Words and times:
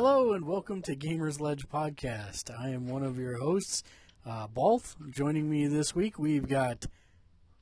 Hello 0.00 0.32
and 0.32 0.46
welcome 0.46 0.80
to 0.82 0.94
Gamersledge 0.94 1.66
Podcast. 1.66 2.56
I 2.56 2.68
am 2.68 2.86
one 2.86 3.02
of 3.02 3.18
your 3.18 3.38
hosts, 3.38 3.82
uh, 4.24 4.46
Balth. 4.46 4.94
Joining 5.10 5.50
me 5.50 5.66
this 5.66 5.92
week, 5.92 6.20
we've 6.20 6.48
got 6.48 6.86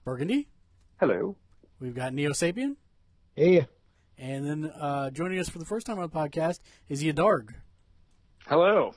Burgundy, 0.04 0.46
Hello. 1.00 1.36
we've 1.80 1.94
got 1.94 2.12
Neo 2.12 2.32
Sapien, 2.32 2.76
Hey, 3.34 3.66
and 4.18 4.44
then 4.44 4.66
uh, 4.66 5.08
joining 5.08 5.38
us 5.38 5.48
for 5.48 5.58
the 5.58 5.64
first 5.64 5.86
time 5.86 5.98
on 5.98 6.10
the 6.10 6.14
podcast 6.14 6.60
is 6.90 7.02
Yadarg, 7.02 7.54
Hello. 8.46 8.92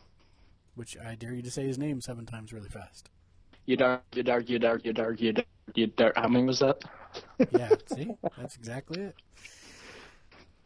which 0.76 0.98
I 0.98 1.16
dare 1.16 1.34
you 1.34 1.42
to 1.44 1.50
say 1.50 1.66
his 1.66 1.78
name 1.78 2.02
seven 2.02 2.26
times 2.26 2.52
really 2.52 2.68
fast. 2.68 3.10
You 3.66 3.78
dark, 3.78 4.04
you 4.14 4.24
dark, 4.24 4.50
you 4.50 4.60
dark, 4.60 4.84
you 4.84 4.92
dark, 4.92 5.22
you 5.22 5.32
dark, 5.32 5.48
you 5.76 5.88
dark. 5.88 6.18
How 6.18 6.28
many 6.28 6.44
was 6.44 6.60
that? 6.60 6.84
Yeah, 7.58 7.70
see? 7.86 8.12
That's 8.38 8.58
exactly 8.58 9.02
it. 9.02 9.16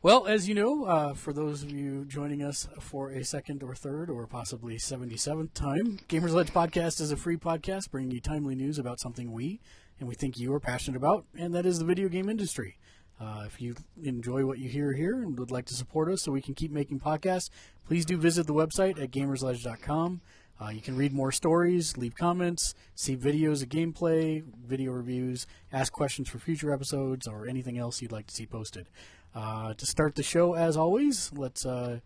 Well, 0.03 0.27
as 0.27 0.49
you 0.49 0.53
know, 0.53 0.84
uh, 0.84 1.13
for 1.13 1.31
those 1.31 1.63
of 1.63 1.71
you 1.71 2.03
joining 2.03 2.43
us 2.43 2.67
for 2.81 3.09
a 3.12 3.23
second 3.23 3.63
or 3.63 3.73
third 3.73 4.09
or 4.09 4.27
possibly 4.27 4.76
77th 4.76 5.54
time, 5.54 5.98
Gamersledge 6.09 6.51
Podcast 6.51 6.99
is 6.99 7.13
a 7.13 7.15
free 7.15 7.37
podcast 7.37 7.90
bringing 7.90 8.12
you 8.12 8.20
timely 8.20 8.54
news 8.54 8.77
about 8.77 8.99
something 8.99 9.31
we 9.31 9.62
and 10.01 10.09
we 10.09 10.13
think 10.13 10.37
you 10.37 10.54
are 10.54 10.59
passionate 10.59 10.98
about, 10.98 11.24
and 11.37 11.55
that 11.55 11.65
is 11.65 11.79
the 11.79 11.85
video 11.85 12.09
game 12.09 12.27
industry. 12.27 12.77
Uh, 13.18 13.43
if 13.48 13.62
you 13.62 13.76
enjoy 14.04 14.46
what 14.46 14.59
you 14.59 14.68
hear 14.68 14.91
here 14.91 15.21
and 15.21 15.40
would 15.40 15.51
like 15.51 15.68
to 15.68 15.74
support 15.74 16.12
us 16.12 16.21
so 16.21 16.34
we 16.34 16.41
can 16.41 16.54
keep 16.54 16.70
making 16.70 16.99
podcasts, 16.99 17.49
please 17.87 18.04
do 18.04 18.18
visit 18.18 18.46
the 18.46 18.54
website 18.54 19.01
at 19.01 19.09
gamersledge.com. 19.09 20.20
Uh, 20.62 20.70
you 20.70 20.81
can 20.81 20.98
read 20.98 21.13
more 21.13 21.31
stories, 21.31 21.98
leave 21.98 22.15
comments, 22.15 22.76
see 22.93 23.15
videos 23.15 23.63
of 23.63 23.70
gameplay, 23.70 24.43
video 24.65 24.91
reviews, 24.91 25.48
ask 25.71 25.93
questions 25.93 26.27
for 26.27 26.40
future 26.40 26.74
episodes, 26.74 27.26
or 27.26 27.48
anything 27.48 27.77
else 27.77 28.01
you'd 28.01 28.12
like 28.12 28.27
to 28.27 28.35
see 28.35 28.46
posted. 28.46 28.87
Uh, 29.35 29.73
to 29.73 29.85
start 29.85 30.15
the 30.15 30.23
show, 30.23 30.53
as 30.53 30.77
always, 30.77 31.31
let's 31.34 31.65
uh, 31.65 31.99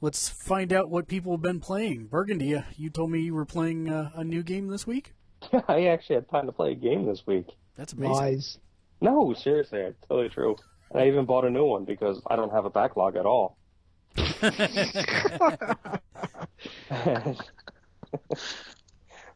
let's 0.00 0.28
find 0.28 0.72
out 0.72 0.90
what 0.90 1.06
people 1.06 1.32
have 1.32 1.42
been 1.42 1.60
playing. 1.60 2.06
Burgundy, 2.06 2.56
uh, 2.56 2.62
you 2.76 2.90
told 2.90 3.10
me 3.10 3.20
you 3.20 3.34
were 3.34 3.44
playing 3.44 3.88
uh, 3.88 4.10
a 4.14 4.24
new 4.24 4.42
game 4.42 4.66
this 4.68 4.86
week. 4.86 5.14
Yeah, 5.52 5.60
I 5.68 5.86
actually 5.86 6.16
had 6.16 6.28
time 6.28 6.46
to 6.46 6.52
play 6.52 6.72
a 6.72 6.74
game 6.74 7.06
this 7.06 7.26
week. 7.26 7.46
That's 7.76 7.92
amazing. 7.92 8.14
lies. 8.14 8.58
No, 9.00 9.32
seriously, 9.34 9.80
it's 9.80 10.00
totally 10.08 10.28
true. 10.28 10.56
And 10.90 11.00
I 11.00 11.06
even 11.06 11.24
bought 11.26 11.44
a 11.44 11.50
new 11.50 11.64
one 11.64 11.84
because 11.84 12.20
I 12.26 12.34
don't 12.36 12.52
have 12.52 12.64
a 12.64 12.70
backlog 12.70 13.16
at 13.16 13.24
all. 13.24 13.56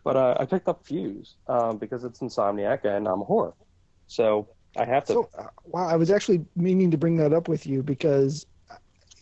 but 0.05 0.17
uh, 0.17 0.37
I 0.39 0.45
picked 0.45 0.69
up 0.69 0.85
Fuse 0.85 1.37
um, 1.47 1.79
because 1.79 2.03
it's 2.03 2.19
Insomniac 2.19 2.85
and 2.85 3.07
I'm 3.07 3.23
a 3.23 3.25
whore. 3.25 3.55
So 4.09 4.49
I 4.77 4.85
have 4.85 5.05
to. 5.07 5.13
So, 5.15 5.31
uh, 5.39 5.47
wow, 5.65 5.87
I 5.89 5.97
was 5.97 6.11
actually 6.11 6.45
meaning 6.57 6.91
to 6.91 6.97
bring 6.99 7.17
that 7.19 7.33
up 7.33 7.49
with 7.49 7.67
you 7.67 7.83
because 7.83 8.47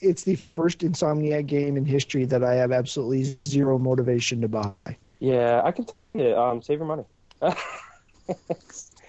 it's 0.00 0.24
the 0.24 0.36
first 0.36 0.80
Insomniac 0.80 1.46
game 1.46 1.76
in 1.76 1.84
history 1.84 2.24
that 2.26 2.42
I 2.42 2.54
have 2.54 2.72
absolutely 2.72 3.38
zero 3.48 3.78
motivation 3.78 4.40
to 4.40 4.48
buy. 4.48 4.72
yeah, 5.20 5.60
I 5.64 5.70
can 5.72 5.84
tell 5.84 5.96
you, 6.14 6.36
um, 6.36 6.62
save 6.62 6.78
your 6.78 6.86
money. 6.86 7.04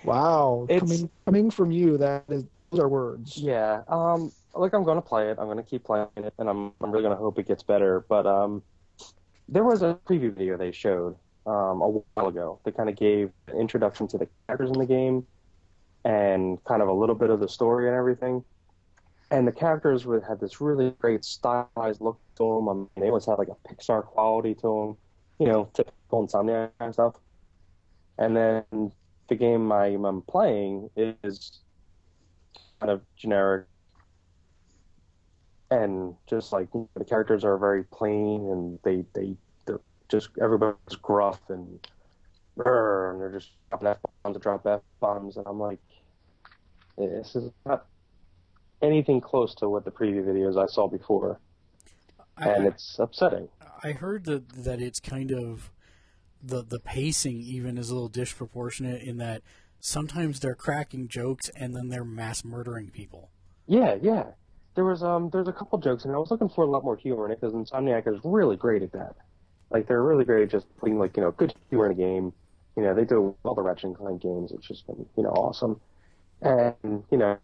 Wow, 0.03 0.65
It's- 0.69 0.79
coming 0.79 1.09
coming 1.25 1.49
from 1.49 1.71
you, 1.71 1.97
that 1.97 2.25
is 2.29 2.43
those 2.71 2.81
are 2.81 2.89
words. 2.89 3.37
Yeah, 3.37 3.83
um, 3.87 4.31
like 4.53 4.73
I'm 4.73 4.83
gonna 4.83 5.01
play 5.01 5.29
it. 5.31 5.37
I'm 5.39 5.47
gonna 5.47 5.63
keep 5.63 5.83
playing 5.85 6.07
it, 6.17 6.33
and 6.39 6.49
I'm 6.49 6.73
I'm 6.81 6.91
really 6.91 7.03
gonna 7.03 7.15
hope 7.15 7.39
it 7.39 7.47
gets 7.47 7.63
better. 7.63 8.05
But 8.09 8.25
um, 8.27 8.63
there 9.47 9.63
was 9.63 9.81
a 9.81 9.97
preview 10.05 10.33
video 10.33 10.57
they 10.57 10.71
showed 10.71 11.15
um 11.45 11.81
a 11.81 11.89
while 12.15 12.27
ago 12.27 12.59
that 12.65 12.75
kind 12.75 12.89
of 12.89 12.95
gave 12.95 13.31
an 13.47 13.57
introduction 13.59 14.07
to 14.09 14.17
the 14.17 14.27
characters 14.47 14.71
in 14.71 14.79
the 14.79 14.85
game, 14.85 15.25
and 16.05 16.63
kind 16.65 16.81
of 16.81 16.87
a 16.87 16.93
little 16.93 17.15
bit 17.15 17.29
of 17.29 17.39
the 17.39 17.47
story 17.49 17.87
and 17.87 17.95
everything. 17.95 18.43
And 19.31 19.47
the 19.47 19.51
characters 19.51 20.05
would 20.05 20.23
have 20.23 20.39
this 20.39 20.61
really 20.61 20.91
great 20.99 21.25
stylized 21.25 22.01
look 22.01 22.19
to 22.37 22.43
them. 22.43 22.69
I 22.69 22.73
mean, 22.73 22.89
they 22.97 23.07
always 23.07 23.25
had 23.25 23.39
like 23.39 23.47
a 23.47 23.67
Pixar 23.67 24.03
quality 24.03 24.53
to 24.55 24.61
them, 24.61 24.97
you 25.39 25.51
know, 25.51 25.69
typical 25.73 26.27
Insomniac 26.27 26.69
and 26.79 26.93
stuff. 26.93 27.15
And 28.19 28.35
then 28.35 28.91
the 29.29 29.35
game 29.35 29.71
I'm 29.71 30.21
playing 30.21 30.89
is 30.95 31.61
kind 32.79 32.91
of 32.91 33.01
generic 33.15 33.65
and 35.71 36.15
just 36.27 36.51
like 36.53 36.67
the 36.95 37.05
characters 37.05 37.43
are 37.43 37.57
very 37.57 37.83
plain 37.85 38.49
and 38.51 38.79
they 38.83 39.03
they 39.13 39.35
they're 39.65 39.79
just 40.09 40.29
everybody's 40.41 40.97
gruff 41.01 41.39
and 41.49 41.87
and 42.55 43.21
they're 43.21 43.31
just 43.31 43.51
dropping 43.69 43.87
f 43.87 43.97
bombs 44.23 44.37
drop 44.37 44.67
f 44.67 44.81
bombs 44.99 45.37
and 45.37 45.45
I'm 45.47 45.59
like 45.59 45.79
this 46.97 47.35
is 47.35 47.51
not 47.65 47.85
anything 48.81 49.21
close 49.21 49.55
to 49.55 49.69
what 49.69 49.85
the 49.85 49.91
preview 49.91 50.23
videos 50.23 50.61
I 50.61 50.67
saw 50.67 50.87
before 50.87 51.39
and 52.37 52.67
it's 52.67 52.97
upsetting. 52.99 53.49
I 53.83 53.91
heard 53.91 54.25
that 54.25 54.49
that 54.49 54.81
it's 54.81 54.99
kind 54.99 55.31
of 55.31 55.71
the 56.41 56.63
the 56.63 56.79
pacing 56.79 57.41
even 57.41 57.77
is 57.77 57.89
a 57.89 57.93
little 57.93 58.09
disproportionate 58.09 59.01
in 59.01 59.17
that 59.17 59.41
sometimes 59.79 60.39
they're 60.39 60.55
cracking 60.55 61.07
jokes 61.07 61.49
and 61.55 61.75
then 61.75 61.89
they're 61.89 62.05
mass 62.05 62.43
murdering 62.43 62.89
people. 62.89 63.29
Yeah, 63.67 63.95
yeah. 64.01 64.25
There 64.75 64.85
was 64.85 65.03
um 65.03 65.29
there's 65.31 65.47
a 65.47 65.53
couple 65.53 65.79
jokes 65.79 66.05
and 66.05 66.13
I 66.13 66.17
was 66.17 66.31
looking 66.31 66.49
for 66.49 66.63
a 66.63 66.69
lot 66.69 66.83
more 66.83 66.97
humor 66.97 67.25
in 67.25 67.31
it 67.31 67.41
because 67.41 67.53
Insomniac 67.53 68.07
is 68.07 68.19
really 68.23 68.55
great 68.55 68.81
at 68.81 68.91
that. 68.93 69.15
Like 69.69 69.87
they're 69.87 70.03
really 70.03 70.25
great 70.25 70.43
at 70.43 70.51
just 70.51 70.65
putting 70.77 70.97
like 70.97 71.15
you 71.17 71.23
know 71.23 71.31
good 71.31 71.53
humor 71.69 71.87
in 71.87 71.91
a 71.91 71.95
game. 71.95 72.33
You 72.75 72.83
know 72.83 72.95
they 72.95 73.05
do 73.05 73.35
all 73.43 73.53
the 73.53 73.61
Ratchet 73.61 73.85
and 73.85 73.97
Clank 73.97 74.21
games. 74.21 74.51
It's 74.51 74.67
just 74.67 74.87
been 74.87 75.05
you 75.15 75.23
know 75.23 75.29
awesome, 75.29 75.79
and 76.43 77.03
you 77.11 77.17
know 77.17 77.39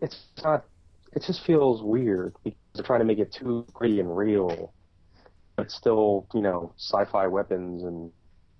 it's 0.00 0.26
not. 0.44 0.64
It 1.12 1.24
just 1.26 1.44
feels 1.44 1.82
weird 1.82 2.34
because 2.44 2.58
they're 2.74 2.84
trying 2.84 3.00
to 3.00 3.04
make 3.06 3.18
it 3.18 3.32
too 3.32 3.66
gritty 3.72 4.00
and 4.00 4.16
real, 4.16 4.74
but 5.56 5.70
still 5.70 6.26
you 6.34 6.42
know 6.42 6.74
sci-fi 6.78 7.26
weapons 7.28 7.82
and 7.84 8.12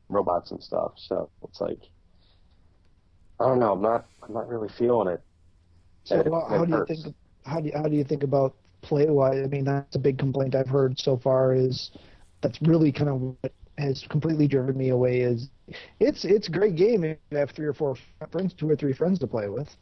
robots 0.09 0.53
and 0.53 0.62
stuff. 0.62 0.93
So 0.97 1.31
it's 1.43 1.61
like 1.61 1.81
I 3.41 3.47
don't 3.47 3.59
know. 3.59 3.73
I'm 3.73 3.83
not. 3.83 4.06
I'm 4.23 4.34
not 4.34 4.49
really 4.49 4.69
feeling 4.69 5.09
it. 5.09 5.23
So, 6.05 6.21
it- 6.21 6.27
well, 6.27 6.47
it 6.49 6.49
how 6.49 6.65
do 6.65 6.72
you 6.72 6.84
think? 6.87 7.15
How 7.45 7.61
do 7.61 7.67
you, 7.69 7.72
how 7.75 7.89
do 7.89 7.97
you 7.97 8.05
think 8.05 8.22
about 8.22 8.57
play 8.83 9.07
wise? 9.09 9.43
I 9.43 9.49
mean, 9.49 9.65
that's 9.65 9.97
a 9.97 9.99
big 9.99 10.19
complaint 10.19 10.55
I've 10.55 10.69
heard 10.69 10.99
so 11.01 11.17
far. 11.17 11.55
Is 11.55 11.91
that's 12.43 12.61
really 12.62 12.93
kind 12.93 13.11
of 13.11 13.21
what 13.21 13.53
has 13.80 14.04
completely 14.08 14.46
driven 14.46 14.76
me 14.76 14.91
away. 14.91 15.20
Is 15.20 15.50
it's 15.98 16.24
it's 16.24 16.48
a 16.48 16.50
great 16.50 16.76
game 16.76 17.04
if 17.04 17.18
you 17.30 17.38
have 17.38 17.50
three 17.50 17.66
or 17.66 17.72
four 17.74 17.96
friends, 18.30 18.54
two 18.54 18.68
or 18.68 18.76
three 18.76 18.92
friends 18.92 19.18
to 19.20 19.26
play 19.26 19.48
with. 19.48 19.74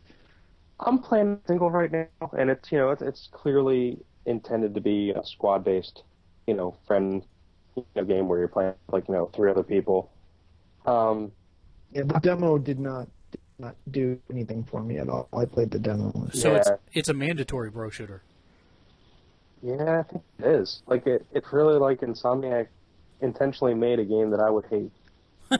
I'm 0.80 0.98
playing 1.00 1.40
single 1.46 1.70
right 1.70 1.90
now, 1.90 2.30
and 2.38 2.50
it's 2.50 2.70
you 2.70 2.78
know 2.78 2.90
it's, 2.90 3.02
it's 3.02 3.28
clearly 3.32 3.98
intended 4.26 4.74
to 4.74 4.80
be 4.80 5.10
a 5.10 5.24
squad 5.24 5.64
based, 5.64 6.02
you 6.46 6.54
know, 6.54 6.76
friend 6.86 7.24
you 7.76 7.84
know, 7.96 8.04
game 8.04 8.28
where 8.28 8.38
you're 8.38 8.48
playing 8.48 8.74
like 8.92 9.08
you 9.08 9.14
know 9.14 9.30
three 9.34 9.50
other 9.50 9.62
people. 9.64 10.10
Um, 10.86 11.32
Yeah, 11.92 12.02
the 12.04 12.20
demo 12.20 12.58
did 12.58 12.78
not 12.78 13.08
did 13.32 13.40
not 13.58 13.74
do 13.90 14.20
anything 14.30 14.62
for 14.64 14.82
me 14.82 14.98
at 14.98 15.08
all. 15.08 15.28
I 15.32 15.44
played 15.46 15.70
the 15.70 15.78
demo. 15.78 16.12
So 16.32 16.54
it's 16.54 16.68
Yeah. 16.68 16.76
it's 16.92 17.08
a 17.08 17.14
mandatory 17.14 17.70
bro 17.70 17.90
shooter. 17.90 18.22
yeah, 19.62 20.00
I 20.00 20.02
think 20.04 20.22
it 20.38 20.46
is. 20.46 20.82
Like 20.86 21.06
it, 21.06 21.26
it's 21.32 21.52
really 21.52 21.78
like 21.78 22.00
Insomniac 22.00 22.68
intentionally 23.20 23.74
made 23.74 23.98
a 23.98 24.04
game 24.04 24.30
that 24.30 24.40
I 24.40 24.50
would 24.50 24.64
hate. 24.66 24.92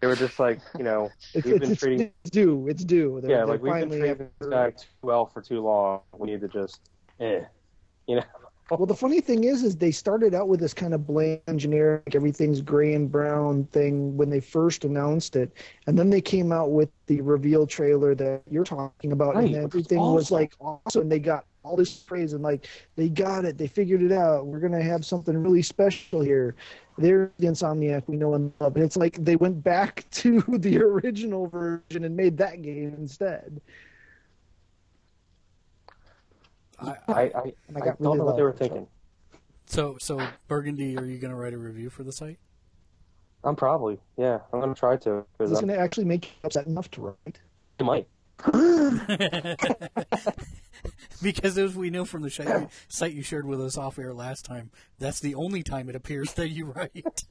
they 0.00 0.06
were 0.06 0.16
just 0.16 0.38
like, 0.38 0.60
you 0.76 0.84
know, 0.84 1.10
It's, 1.34 1.46
we've 1.46 1.56
it's, 1.56 1.66
been 1.66 1.76
treating 1.76 2.12
it's 2.22 2.30
due. 2.30 2.66
It's 2.68 2.84
due. 2.84 3.20
They're, 3.22 3.30
yeah, 3.30 3.44
like 3.44 3.62
we've 3.62 3.72
been 3.72 3.82
finally 3.82 3.98
treating 4.00 4.18
have- 4.18 4.28
this 4.40 4.48
guy 4.48 4.70
too 4.70 4.86
well 5.02 5.26
for 5.26 5.40
too 5.42 5.60
long. 5.60 6.00
We 6.16 6.30
need 6.30 6.40
to 6.40 6.48
just, 6.48 6.80
eh, 7.20 7.40
you 8.06 8.16
know. 8.16 8.22
Well, 8.70 8.86
the 8.86 8.94
funny 8.94 9.20
thing 9.20 9.44
is, 9.44 9.64
is 9.64 9.76
they 9.76 9.90
started 9.90 10.34
out 10.34 10.48
with 10.48 10.58
this 10.58 10.72
kind 10.72 10.94
of 10.94 11.06
bland, 11.06 11.42
generic, 11.56 12.14
everything's 12.14 12.62
gray 12.62 12.94
and 12.94 13.10
brown 13.10 13.64
thing 13.66 14.16
when 14.16 14.30
they 14.30 14.40
first 14.40 14.86
announced 14.86 15.36
it, 15.36 15.52
and 15.86 15.98
then 15.98 16.08
they 16.08 16.22
came 16.22 16.52
out 16.52 16.70
with 16.70 16.88
the 17.06 17.20
reveal 17.20 17.66
trailer 17.66 18.14
that 18.14 18.40
you're 18.50 18.64
talking 18.64 19.12
about, 19.12 19.34
Right, 19.34 19.44
and 19.44 19.64
which 19.64 19.74
was 19.74 19.84
everything 19.84 19.98
was 19.98 20.30
like 20.30 20.54
awesome. 20.58 21.02
And 21.02 21.12
they 21.12 21.18
got 21.18 21.44
all 21.62 21.76
this 21.76 21.94
praise 21.94 22.32
and 22.32 22.42
like 22.42 22.66
they 22.96 23.08
got 23.08 23.44
it, 23.44 23.58
they 23.58 23.66
figured 23.66 24.02
it 24.02 24.12
out. 24.12 24.46
We're 24.46 24.60
gonna 24.60 24.82
have 24.82 25.04
something 25.04 25.36
really 25.36 25.62
special 25.62 26.20
here. 26.20 26.54
They're 26.98 27.32
the 27.38 27.46
Insomniac 27.46 28.04
we 28.06 28.16
know 28.16 28.34
and 28.34 28.52
love. 28.60 28.76
And 28.76 28.84
it's 28.84 28.96
like 28.96 29.16
they 29.24 29.36
went 29.36 29.62
back 29.62 30.04
to 30.12 30.40
the 30.48 30.78
original 30.78 31.46
version 31.46 32.04
and 32.04 32.16
made 32.16 32.36
that 32.38 32.62
game 32.62 32.94
instead. 32.98 33.60
I, 36.78 36.96
I, 37.08 37.12
I, 37.12 37.22
I 37.22 37.52
I 37.76 37.78
got 37.78 37.84
don't 37.84 38.00
really 38.00 38.18
know 38.18 38.24
what 38.24 38.36
they 38.36 38.42
were 38.42 38.52
thinking. 38.52 38.86
So, 39.66 39.96
so 40.00 40.20
Burgundy, 40.48 40.98
are 40.98 41.04
you 41.04 41.18
going 41.18 41.30
to 41.30 41.36
write 41.36 41.54
a 41.54 41.58
review 41.58 41.88
for 41.88 42.02
the 42.02 42.12
site? 42.12 42.38
I'm 43.44 43.56
probably 43.56 43.98
yeah. 44.16 44.38
I'm 44.52 44.60
gonna 44.60 44.74
try 44.74 44.96
to 44.98 45.18
Is 45.18 45.24
because 45.36 45.50
this 45.50 45.60
going 45.60 45.74
to 45.74 45.78
actually 45.78 46.04
make 46.04 46.26
you 46.26 46.32
upset 46.44 46.66
enough 46.66 46.90
to 46.92 47.00
write? 47.00 47.40
I 47.80 47.82
might. 47.82 48.06
because 51.22 51.58
as 51.58 51.76
we 51.76 51.90
know 51.90 52.04
from 52.04 52.22
the 52.22 52.30
site, 52.30 52.68
site 52.88 53.12
you 53.12 53.22
shared 53.22 53.46
with 53.46 53.60
us 53.60 53.76
off 53.76 53.98
air 53.98 54.12
last 54.12 54.44
time, 54.44 54.70
that's 54.98 55.20
the 55.20 55.34
only 55.34 55.62
time 55.62 55.88
it 55.88 55.96
appears 55.96 56.32
that 56.34 56.48
you 56.48 56.66
write. 56.66 57.24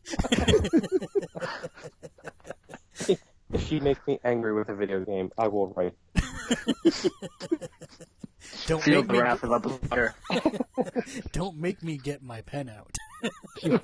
If 3.53 3.68
she 3.68 3.81
makes 3.81 4.00
me 4.07 4.18
angry 4.24 4.53
with 4.53 4.69
a 4.69 4.75
video 4.75 5.03
game, 5.03 5.31
I 5.38 5.48
will 5.48 5.74
write. 5.74 5.94
Don't 8.68 8.83
Feel 8.83 8.95
make 8.98 9.07
the 9.07 9.13
me 9.13 9.19
wrath 9.19 9.44
of 9.44 9.63
the 9.63 9.69
player. 9.88 10.15
don't 11.31 11.57
make 11.57 11.83
me 11.83 11.98
get 11.98 12.21
my 12.21 12.42
pen 12.42 12.69
out. 12.69 12.95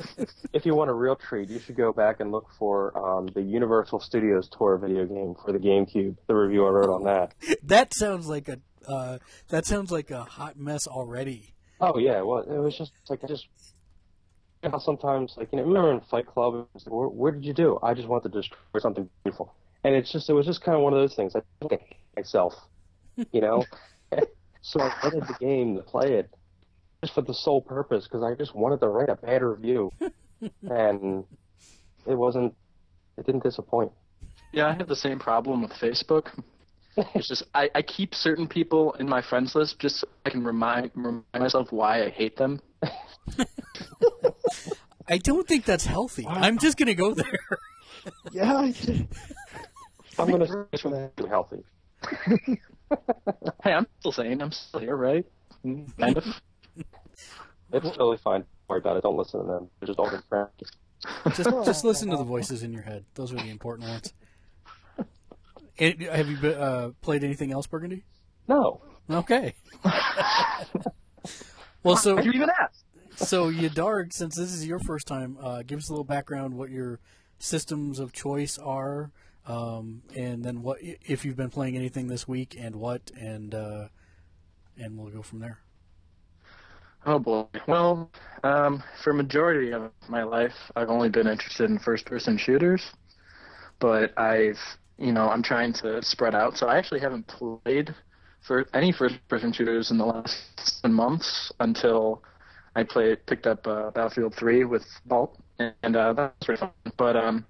If 0.54 0.66
you 0.66 0.74
want 0.74 0.90
a 0.90 0.94
real 0.94 1.16
treat, 1.16 1.50
you 1.50 1.60
should 1.60 1.76
go 1.76 1.94
back 1.94 2.20
and 2.20 2.32
look 2.32 2.48
for 2.58 2.98
um, 2.98 3.28
the 3.28 3.42
Universal 3.42 4.00
Studios 4.00 4.50
Tour 4.50 4.78
video 4.78 5.06
game 5.06 5.36
for 5.46 5.52
the 5.52 5.60
GameCube. 5.60 6.18
The 6.26 6.34
review 6.34 6.66
I 6.66 6.70
wrote 6.70 6.90
on 6.90 7.04
that. 7.04 7.36
That 7.64 7.94
sounds 7.94 8.28
like 8.28 8.48
a 8.50 8.60
uh, 8.88 9.20
that 9.50 9.66
sounds 9.66 9.92
like 9.92 10.10
a 10.10 10.24
hot 10.24 10.58
mess 10.58 10.88
already. 10.88 11.54
Oh 11.80 12.00
yeah, 12.00 12.22
well 12.22 12.40
it 12.40 12.58
was 12.58 12.76
just 12.78 12.92
like 13.10 13.24
I 13.24 13.28
just 13.28 13.48
you 14.64 14.70
know, 14.70 14.80
sometimes 14.80 15.36
like 15.38 15.50
you 15.52 15.60
know 15.60 15.66
remember 15.66 15.92
in 15.92 16.02
Fight 16.02 16.26
Club, 16.26 16.68
like, 16.74 16.86
where, 16.88 17.08
where 17.08 17.32
did 17.32 17.46
you 17.46 17.54
do? 17.54 17.78
I 17.84 17.94
just 17.94 18.08
wanted 18.08 18.32
to 18.32 18.40
destroy 18.40 18.80
something 18.80 19.10
beautiful, 19.24 19.54
and 19.84 19.94
it's 19.94 20.12
just 20.12 20.30
it 20.30 20.34
was 20.34 20.46
just 20.46 20.64
kind 20.64 20.76
of 20.76 20.82
one 20.82 20.94
of 20.94 21.00
those 21.00 21.16
things. 21.16 21.36
I 21.36 21.42
think 21.60 21.74
I 21.74 22.20
myself, 22.20 22.56
you 23.32 23.42
know. 23.42 23.66
So 24.68 24.82
I 24.82 24.92
wanted 25.02 25.26
the 25.28 25.36
game 25.40 25.78
to 25.78 25.82
play 25.82 26.16
it 26.16 26.30
just 27.02 27.14
for 27.14 27.22
the 27.22 27.34
sole 27.34 27.62
purpose 27.62 28.04
because 28.04 28.22
I 28.22 28.36
just 28.36 28.54
wanted 28.54 28.82
to 28.82 28.90
write 28.90 29.08
a 29.08 29.16
bad 29.16 29.42
review, 29.42 29.92
and 30.70 31.24
it 32.06 32.16
wasn't. 32.16 32.54
It 33.18 33.26
didn't 33.26 33.44
disappoint. 33.44 33.94
Yeah, 34.52 34.68
I 34.68 34.74
have 34.74 34.90
the 34.90 34.96
same 34.96 35.20
problem 35.20 35.62
with 35.62 35.72
Facebook. 35.72 36.28
It's 37.14 37.28
just 37.28 37.44
I, 37.54 37.70
I 37.76 37.84
keep 37.84 38.16
certain 38.16 38.48
people 38.48 38.94
in 38.94 39.08
my 39.08 39.22
friends 39.22 39.54
list 39.54 39.78
just 39.78 39.98
so 39.98 40.08
I 40.26 40.32
can 40.32 40.44
remind 40.44 40.90
remind 40.96 41.26
myself 41.32 41.72
why 41.72 42.04
I 42.04 42.10
hate 42.10 42.38
them. 42.38 42.60
I 45.08 45.20
don't 45.20 45.48
think 45.48 45.66
that's 45.66 45.86
healthy. 45.86 46.26
I'm 46.28 46.58
just 46.58 46.76
gonna 46.76 46.96
go 46.96 47.14
there. 47.14 47.40
Yeah. 48.32 48.72
I'm 50.18 50.32
gonna 50.32 50.48
say 50.48 50.54
it's 50.74 50.82
too 50.82 51.28
healthy. 51.30 51.64
Hey, 53.64 53.74
I'm 53.74 53.88
still 54.00 54.12
saying 54.12 54.42
I'm 54.42 54.52
still 54.52 54.80
here, 54.80 54.96
right? 54.96 55.26
Mm, 55.66 55.96
Kind 55.98 56.18
of. 56.18 56.26
It's 57.74 57.86
totally 57.86 58.18
fine. 58.18 58.42
Don't 58.42 58.48
worry 58.70 58.80
about 58.80 58.96
it. 58.98 59.04
Don't 59.04 59.18
listen 59.18 59.42
to 59.42 59.46
them. 59.46 59.70
They're 59.80 59.88
just 59.88 60.00
old 60.00 60.10
friends. 60.30 60.50
Just 61.36 61.50
just 61.66 61.84
listen 61.84 62.10
to 62.12 62.16
the 62.18 62.24
voices 62.24 62.64
in 62.64 62.72
your 62.72 62.84
head. 62.84 63.04
Those 63.16 63.34
are 63.34 63.36
the 63.36 63.50
important 63.50 63.90
ones. 63.90 64.14
And 65.78 66.02
have 66.04 66.30
you 66.30 66.38
been, 66.38 66.58
uh, 66.58 66.92
played 67.02 67.24
anything 67.26 67.52
else, 67.52 67.68
Burgundy? 67.68 68.04
No. 68.48 68.82
Okay. 69.10 69.54
well, 71.84 71.98
so 71.98 72.20
You 72.20 72.32
even 72.32 72.50
asked. 72.60 72.84
so 73.16 73.52
Yadarg, 73.52 74.14
since 74.14 74.36
this 74.36 74.54
is 74.54 74.66
your 74.66 74.80
first 74.80 75.06
time, 75.08 75.38
uh, 75.42 75.62
give 75.66 75.80
us 75.80 75.90
a 75.90 75.92
little 75.92 76.04
background 76.06 76.56
what 76.56 76.70
your 76.70 77.00
systems 77.40 78.00
of 78.00 78.14
choice 78.14 78.58
are, 78.58 79.12
um, 79.48 80.02
and 80.16 80.44
then 80.44 80.62
what 80.62 80.78
if 80.82 81.26
you've 81.26 81.38
been 81.38 81.50
playing 81.50 81.76
anything 81.76 82.08
this 82.08 82.28
week 82.28 82.56
and 82.60 82.76
what, 82.76 83.12
and 83.20 83.56
uh, 83.56 83.88
and 84.78 84.98
we'll 84.98 85.12
go 85.12 85.22
from 85.22 85.40
there. 85.40 85.60
Oh 87.06 87.20
boy. 87.20 87.46
Well, 87.68 88.12
um, 88.44 88.84
for 89.04 89.14
majority 89.14 89.72
of 89.72 89.92
my 90.10 90.24
life, 90.24 90.56
I've 90.76 90.90
only 90.90 91.10
been 91.10 91.28
interested 91.28 91.70
in 91.70 91.80
first-person 91.80 92.38
shooters, 92.38 92.84
but 93.80 94.18
I've, 94.20 94.60
you 94.98 95.14
know, 95.14 95.30
I'm 95.30 95.42
trying 95.42 95.72
to 95.74 96.04
spread 96.04 96.36
out. 96.36 96.58
So 96.58 96.68
I 96.68 96.78
actually 96.78 97.00
haven't 97.00 97.28
played 97.28 97.96
for 98.46 98.68
any 98.74 98.92
first-person 98.92 99.54
shooters 99.54 99.90
in 99.90 99.98
the 99.98 100.06
last 100.06 100.36
seven 100.60 100.94
months 100.94 101.52
until 101.62 102.24
I 102.76 102.84
played 102.84 103.26
picked 103.26 103.48
up 103.48 103.66
uh, 103.66 103.92
Battlefield 103.92 104.36
3 104.36 104.66
with 104.66 104.86
Vault, 105.06 105.40
and 105.60 105.96
uh, 105.96 106.12
that 106.12 106.36
was 106.40 106.50
really 106.50 106.60
fun. 106.60 106.72
But 106.98 107.16
um, 107.16 107.46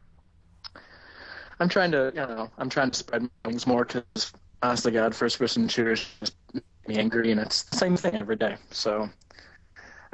I'm 1.59 1.69
trying 1.69 1.91
to, 1.91 2.11
you 2.13 2.21
know, 2.21 2.49
I'm 2.57 2.69
trying 2.69 2.91
to 2.91 2.97
spread 2.97 3.23
my 3.23 3.29
wings 3.45 3.65
more 3.67 3.85
because, 3.85 4.33
honest 4.61 4.83
to 4.83 4.91
God, 4.91 5.15
first-person 5.15 5.67
shooters 5.67 6.05
just 6.19 6.35
make 6.53 6.63
me 6.87 6.97
angry, 6.97 7.31
and 7.31 7.39
it's 7.39 7.63
the 7.63 7.77
same 7.77 7.97
thing 7.97 8.15
every 8.15 8.35
day. 8.35 8.57
So. 8.71 9.09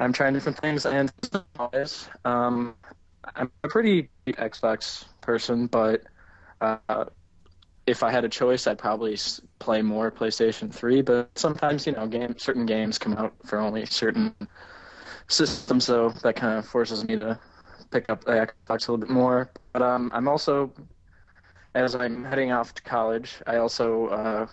I'm 0.00 0.12
trying 0.12 0.34
different 0.34 0.58
things, 0.58 0.86
and 0.86 1.12
always, 1.58 2.08
um, 2.24 2.74
I'm 3.36 3.50
a 3.62 3.68
pretty 3.68 4.10
Xbox 4.26 5.04
person, 5.20 5.66
but 5.68 6.02
uh, 6.60 7.04
if 7.86 8.02
I 8.02 8.10
had 8.10 8.24
a 8.24 8.28
choice, 8.28 8.66
I'd 8.66 8.78
probably 8.78 9.16
play 9.60 9.82
more 9.82 10.10
PlayStation 10.10 10.72
3. 10.72 11.02
But 11.02 11.30
sometimes, 11.38 11.86
you 11.86 11.92
know, 11.92 12.06
game 12.06 12.36
certain 12.38 12.66
games 12.66 12.98
come 12.98 13.14
out 13.14 13.34
for 13.44 13.58
only 13.60 13.86
certain 13.86 14.34
systems, 15.28 15.84
so 15.84 16.10
that 16.22 16.36
kind 16.36 16.58
of 16.58 16.66
forces 16.66 17.06
me 17.06 17.16
to 17.18 17.38
pick 17.90 18.10
up 18.10 18.24
the 18.24 18.32
Xbox 18.32 18.88
a 18.88 18.92
little 18.92 18.98
bit 18.98 19.10
more. 19.10 19.50
But 19.72 19.82
um, 19.82 20.10
I'm 20.12 20.26
also, 20.28 20.72
as 21.74 21.94
I'm 21.94 22.24
heading 22.24 22.52
off 22.52 22.74
to 22.74 22.82
college, 22.82 23.42
I 23.46 23.56
also 23.56 24.06
uh, 24.08 24.46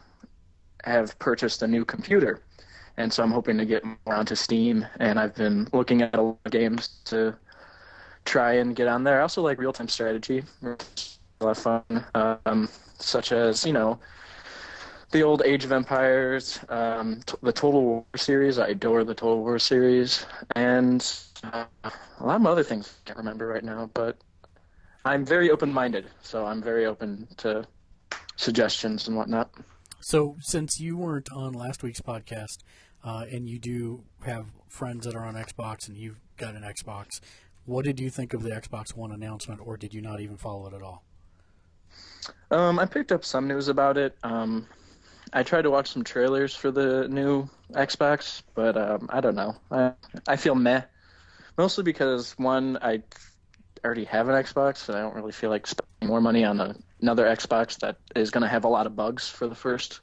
have 0.84 1.18
purchased 1.20 1.62
a 1.62 1.68
new 1.68 1.86
computer 1.86 2.42
and 2.98 3.12
so 3.12 3.24
I'm 3.24 3.32
hoping 3.32 3.58
to 3.58 3.66
get 3.66 3.84
more 3.84 4.16
onto 4.16 4.36
Steam. 4.36 4.86
And 5.00 5.20
I've 5.20 5.36
been 5.36 5.68
looking 5.74 6.02
at 6.02 6.16
a 6.16 6.22
lot 6.22 6.40
of 6.46 6.52
games 6.52 7.00
to 7.06 7.36
try 8.26 8.54
and 8.54 8.76
get 8.76 8.88
on 8.88 9.04
there. 9.04 9.20
I 9.20 9.22
also 9.22 9.42
like 9.42 9.60
real-time 9.60 9.88
strategy, 9.88 10.44
It's 10.62 11.20
a 11.40 11.46
lot 11.46 11.58
of 11.58 11.64
fun, 11.90 12.06
um, 12.46 12.70
such 13.00 13.32
as 13.32 13.66
you 13.66 13.74
know 13.74 14.00
the 15.12 15.24
old 15.24 15.42
Age 15.44 15.66
of 15.66 15.72
Empires, 15.72 16.60
um, 16.70 17.22
t- 17.26 17.36
the 17.42 17.52
Total 17.52 17.82
War 17.82 18.06
series. 18.16 18.60
I 18.60 18.68
adore 18.70 19.04
the 19.04 19.16
Total 19.16 19.40
War 19.40 19.60
series, 19.60 20.26
and 20.56 21.02
uh, 21.44 21.66
a 21.84 22.26
lot 22.26 22.40
of 22.40 22.46
other 22.46 22.64
things 22.64 22.94
I 23.06 23.08
can't 23.08 23.18
remember 23.18 23.48
right 23.48 23.64
now. 23.64 23.90
But 23.94 24.18
I'm 25.04 25.26
very 25.26 25.50
open-minded, 25.50 26.06
so 26.22 26.46
I'm 26.46 26.62
very 26.62 26.86
open 26.86 27.28
to 27.38 27.66
suggestions 28.36 29.08
and 29.08 29.18
whatnot. 29.18 29.52
So, 30.00 30.36
since 30.42 30.80
you 30.80 30.98
weren't 30.98 31.30
on 31.32 31.54
last 31.54 31.84
week's 31.84 32.02
podcast, 32.02 32.58
uh, 33.04 33.26
and 33.32 33.50
you 33.50 33.60
do 33.60 34.04
have 34.24 34.48
friends 34.68 35.06
that 35.06 35.16
are 35.16 35.26
on 35.26 35.36
Xbox, 35.36 35.88
and 35.88 35.98
you've 35.98 36.20
got 36.38 36.56
an 36.56 36.62
Xbox, 36.62 37.20
what 37.66 37.86
did 37.86 38.00
you 38.00 38.10
think 38.10 38.34
of 38.34 38.44
the 38.44 38.50
Xbox 38.50 38.96
One 38.96 39.12
announcement, 39.12 39.62
or 39.64 39.78
did 39.78 39.94
you 39.94 40.02
not 40.02 40.20
even 40.20 40.38
follow 40.38 40.68
it 40.68 40.74
at 40.74 40.82
all? 40.82 41.04
Um, 42.52 42.80
I 42.80 42.86
picked 42.86 43.12
up 43.12 43.26
some 43.26 43.48
news 43.48 43.68
about 43.68 43.98
it. 43.98 44.16
Um, 44.24 44.68
I 45.34 45.44
tried 45.44 45.64
to 45.64 45.72
watch 45.72 45.92
some 45.92 46.04
trailers 46.04 46.56
for 46.56 46.72
the 46.72 47.08
new 47.08 47.50
Xbox, 47.74 48.44
but 48.54 48.78
um, 48.78 49.08
I 49.12 49.22
don't 49.22 49.36
know. 49.36 49.56
I 49.72 49.94
I 50.28 50.36
feel 50.36 50.56
meh, 50.56 50.82
mostly 51.58 51.84
because 51.84 52.34
one, 52.38 52.78
I 52.82 53.04
already 53.84 54.06
have 54.06 54.30
an 54.30 54.36
Xbox, 54.36 54.88
and 54.88 54.98
I 54.98 55.02
don't 55.02 55.16
really 55.16 55.32
feel 55.32 55.50
like 55.50 55.68
spending 55.68 56.08
more 56.08 56.22
money 56.22 56.44
on 56.44 56.60
a, 56.60 56.76
another 57.02 57.26
Xbox 57.26 57.80
that 57.80 57.98
is 58.16 58.32
going 58.32 58.44
to 58.44 58.48
have 58.48 58.64
a 58.64 58.70
lot 58.70 58.86
of 58.86 58.96
bugs 58.96 59.28
for 59.30 59.48
the 59.48 59.56
first 59.56 60.02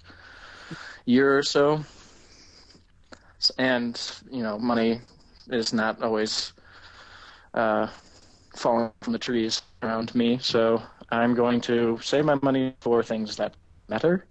year 1.06 1.36
or 1.36 1.42
so. 1.42 1.84
And 3.56 4.00
you 4.30 4.42
know, 4.42 4.58
money 4.58 5.00
is 5.50 5.72
not 5.72 6.02
always 6.02 6.52
uh, 7.54 7.88
falling 8.56 8.90
from 9.00 9.12
the 9.12 9.18
trees 9.18 9.62
around 9.82 10.14
me, 10.14 10.38
so 10.40 10.82
I'm 11.10 11.34
going 11.34 11.60
to 11.62 11.98
save 12.02 12.24
my 12.24 12.38
money 12.42 12.74
for 12.80 13.02
things 13.02 13.36
that 13.36 13.54
matter 13.88 14.26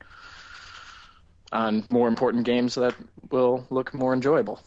on 1.51 1.85
more 1.89 2.07
important 2.07 2.43
games 2.43 2.75
that 2.75 2.93
will 3.31 3.65
look 3.69 3.93
more 3.93 4.13
enjoyable 4.13 4.59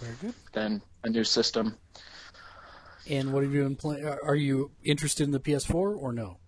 Very 0.00 0.14
good. 0.20 0.34
than 0.52 0.82
a 1.02 1.10
new 1.10 1.24
system. 1.24 1.76
And 3.08 3.32
what 3.32 3.42
have 3.42 3.52
you 3.52 3.62
been 3.62 3.76
playing? 3.76 4.06
Are 4.06 4.34
you 4.34 4.70
interested 4.82 5.24
in 5.24 5.30
the 5.30 5.40
PS4 5.40 5.74
or 5.74 6.12
no? 6.12 6.38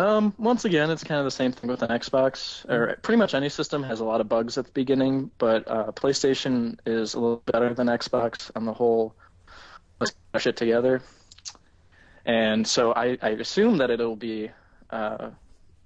Um, 0.00 0.32
once 0.38 0.64
again, 0.64 0.90
it's 0.90 1.04
kind 1.04 1.18
of 1.18 1.26
the 1.26 1.30
same 1.30 1.52
thing 1.52 1.68
with 1.68 1.82
an 1.82 1.90
Xbox, 1.90 2.66
or 2.70 2.96
pretty 3.02 3.18
much 3.18 3.34
any 3.34 3.50
system 3.50 3.82
has 3.82 4.00
a 4.00 4.04
lot 4.04 4.22
of 4.22 4.30
bugs 4.30 4.56
at 4.56 4.64
the 4.64 4.70
beginning, 4.72 5.30
but 5.36 5.68
uh, 5.68 5.92
PlayStation 5.92 6.78
is 6.86 7.12
a 7.12 7.20
little 7.20 7.42
better 7.44 7.74
than 7.74 7.86
Xbox 7.86 8.50
on 8.56 8.64
the 8.64 8.72
whole. 8.72 9.14
Let's 9.98 10.14
push 10.32 10.46
it 10.46 10.56
together, 10.56 11.02
and 12.24 12.66
so 12.66 12.94
I, 12.94 13.18
I 13.20 13.30
assume 13.30 13.76
that 13.76 13.90
it'll 13.90 14.16
be 14.16 14.50
uh, 14.88 15.32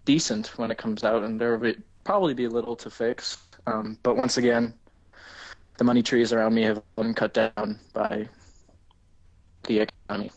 decent 0.04 0.56
when 0.58 0.70
it 0.70 0.78
comes 0.78 1.02
out, 1.02 1.24
and 1.24 1.40
there 1.40 1.50
will 1.58 1.72
be, 1.72 1.76
probably 2.04 2.34
be 2.34 2.46
little 2.46 2.76
to 2.76 2.90
fix. 2.90 3.38
Um, 3.66 3.98
but 4.04 4.16
once 4.16 4.36
again, 4.36 4.74
the 5.78 5.82
money 5.82 6.04
trees 6.04 6.32
around 6.32 6.54
me 6.54 6.62
have 6.62 6.80
been 6.94 7.14
cut 7.14 7.34
down 7.34 7.80
by 7.92 8.28
the 9.64 9.80
economy. 9.80 10.30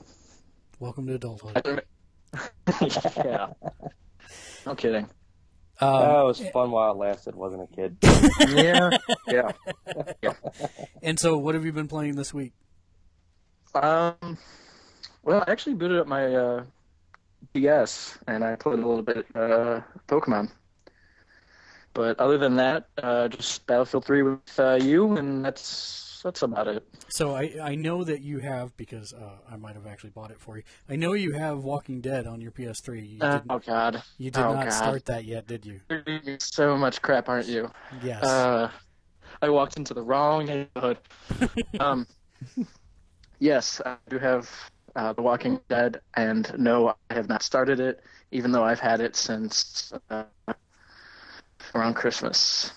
Welcome 0.79 1.07
to 1.07 1.15
adulthood. 1.15 1.83
Yeah. 3.17 3.47
No 4.65 4.75
kidding. 4.75 5.07
Um, 5.79 6.01
that 6.01 6.21
was 6.23 6.39
fun 6.49 6.71
while 6.71 6.91
it 6.91 6.97
lasted, 6.97 7.35
wasn't 7.35 7.63
it, 7.63 7.75
kid? 7.75 7.97
yeah, 9.27 9.51
yeah. 10.21 10.33
and 11.03 11.19
so, 11.19 11.37
what 11.37 11.55
have 11.55 11.65
you 11.65 11.71
been 11.71 11.87
playing 11.87 12.15
this 12.15 12.33
week? 12.33 12.53
Um, 13.75 14.37
well, 15.23 15.43
I 15.47 15.51
actually 15.51 15.75
booted 15.75 15.99
up 15.99 16.07
my 16.07 16.35
uh, 16.35 16.63
DS 17.53 18.17
and 18.27 18.43
I 18.43 18.55
played 18.55 18.79
a 18.79 18.87
little 18.87 19.03
bit 19.03 19.25
uh, 19.35 19.81
Pokemon. 20.07 20.51
But 21.93 22.19
other 22.19 22.37
than 22.37 22.55
that, 22.57 22.87
uh, 23.01 23.27
just 23.27 23.65
Battlefield 23.65 24.05
3 24.05 24.21
with 24.23 24.59
uh, 24.59 24.79
you, 24.81 25.17
and 25.17 25.43
that's 25.43 26.06
that's 26.23 26.41
about 26.41 26.67
it. 26.67 26.87
So 27.09 27.35
I, 27.35 27.55
I 27.61 27.75
know 27.75 28.03
that 28.03 28.21
you 28.21 28.39
have 28.39 28.75
because 28.77 29.13
uh, 29.13 29.37
I 29.51 29.57
might 29.57 29.75
have 29.75 29.87
actually 29.87 30.11
bought 30.11 30.31
it 30.31 30.39
for 30.39 30.57
you. 30.57 30.63
I 30.89 30.95
know 30.95 31.13
you 31.13 31.33
have 31.33 31.63
Walking 31.63 32.01
Dead 32.01 32.27
on 32.27 32.41
your 32.41 32.51
PS3. 32.51 33.09
You, 33.13 33.17
Uh, 33.21 33.41
oh 33.49 33.59
God, 33.59 34.03
you 34.17 34.31
did 34.31 34.43
oh, 34.43 34.53
not 34.53 34.65
God. 34.65 34.69
start 34.73 35.05
that 35.05 35.25
yet, 35.25 35.47
did 35.47 35.65
you? 35.65 35.81
You're 35.89 36.37
so 36.39 36.77
much 36.77 37.01
crap, 37.01 37.29
aren't 37.29 37.47
you? 37.47 37.71
Yes. 38.03 38.23
Uh, 38.23 38.71
I 39.41 39.49
walked 39.49 39.77
into 39.77 39.93
the 39.93 40.01
wrong 40.01 40.45
neighborhood. 40.45 40.97
um, 41.79 42.07
yes, 43.39 43.81
I 43.85 43.97
do 44.09 44.17
have 44.19 44.49
uh, 44.95 45.13
The 45.13 45.21
Walking 45.21 45.59
Dead, 45.69 46.01
and 46.15 46.51
no, 46.57 46.95
I 47.09 47.13
have 47.13 47.29
not 47.29 47.43
started 47.43 47.79
it, 47.79 48.03
even 48.31 48.51
though 48.51 48.63
I've 48.63 48.79
had 48.79 48.99
it 49.01 49.15
since 49.15 49.93
uh, 50.09 50.23
around 51.75 51.93
Christmas. 51.93 52.71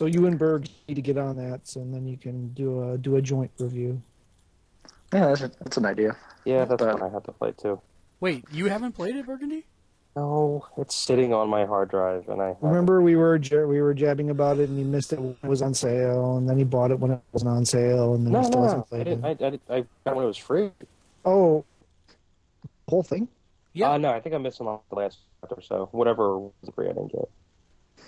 So 0.00 0.06
you 0.06 0.24
and 0.24 0.38
Berg 0.38 0.66
need 0.88 0.94
to 0.94 1.02
get 1.02 1.18
on 1.18 1.36
that, 1.36 1.68
so 1.68 1.82
and 1.82 1.92
then 1.92 2.06
you 2.08 2.16
can 2.16 2.54
do 2.54 2.90
a 2.90 2.96
do 2.96 3.16
a 3.16 3.20
joint 3.20 3.50
review. 3.58 4.00
Yeah, 5.12 5.26
that's, 5.26 5.42
a, 5.42 5.48
that's 5.48 5.76
an 5.76 5.84
idea. 5.84 6.16
Yeah, 6.46 6.64
that's 6.64 6.82
But- 6.82 6.98
one 6.98 7.10
I 7.10 7.12
have 7.12 7.24
to 7.24 7.32
play 7.32 7.52
too. 7.52 7.82
Wait, 8.18 8.46
you 8.50 8.70
haven't 8.70 8.92
played 8.92 9.14
it, 9.16 9.26
Burgundy? 9.26 9.66
No, 10.16 10.64
it's 10.78 10.94
sitting 10.94 11.34
on 11.34 11.50
my 11.50 11.66
hard 11.66 11.90
drive, 11.90 12.30
and 12.30 12.40
I 12.40 12.46
haven't- 12.54 12.66
Remember, 12.66 13.02
we 13.02 13.14
were 13.14 13.38
we 13.66 13.82
were 13.82 13.92
jabbing 13.92 14.30
about 14.30 14.58
it, 14.58 14.70
and 14.70 14.78
he 14.78 14.84
missed 14.84 15.12
it 15.12 15.20
when 15.20 15.36
it 15.42 15.46
was 15.46 15.60
on 15.60 15.74
sale, 15.74 16.38
and 16.38 16.48
then 16.48 16.56
he 16.56 16.64
bought 16.64 16.90
it 16.92 16.98
when 16.98 17.10
it 17.10 17.20
wasn't 17.32 17.50
on 17.50 17.66
sale, 17.66 18.14
and 18.14 18.24
then 18.24 18.32
No, 18.32 18.38
he 18.38 18.44
still 18.46 18.60
no, 18.60 18.64
hasn't 18.64 18.90
no. 18.92 18.98
I 19.00 19.04
played 19.04 19.06
it. 19.06 19.22
I, 19.22 19.28
I, 19.74 19.76
I 19.80 19.80
got 20.06 20.12
it 20.12 20.16
when 20.16 20.24
it 20.24 20.28
was 20.28 20.38
free. 20.38 20.70
Oh, 21.26 21.62
whole 22.88 23.02
thing. 23.02 23.28
Yeah. 23.74 23.90
Uh, 23.90 23.98
no, 23.98 24.12
I 24.12 24.20
think 24.20 24.34
I 24.34 24.38
missed 24.38 24.56
them 24.56 24.68
on 24.68 24.80
the 24.88 24.96
last 24.96 25.18
chapter 25.42 25.56
or 25.56 25.60
so. 25.60 25.90
Whatever 25.92 26.38
was 26.38 26.52
free, 26.74 26.86
I 26.88 26.94
didn't 26.94 27.12
get. 27.12 27.28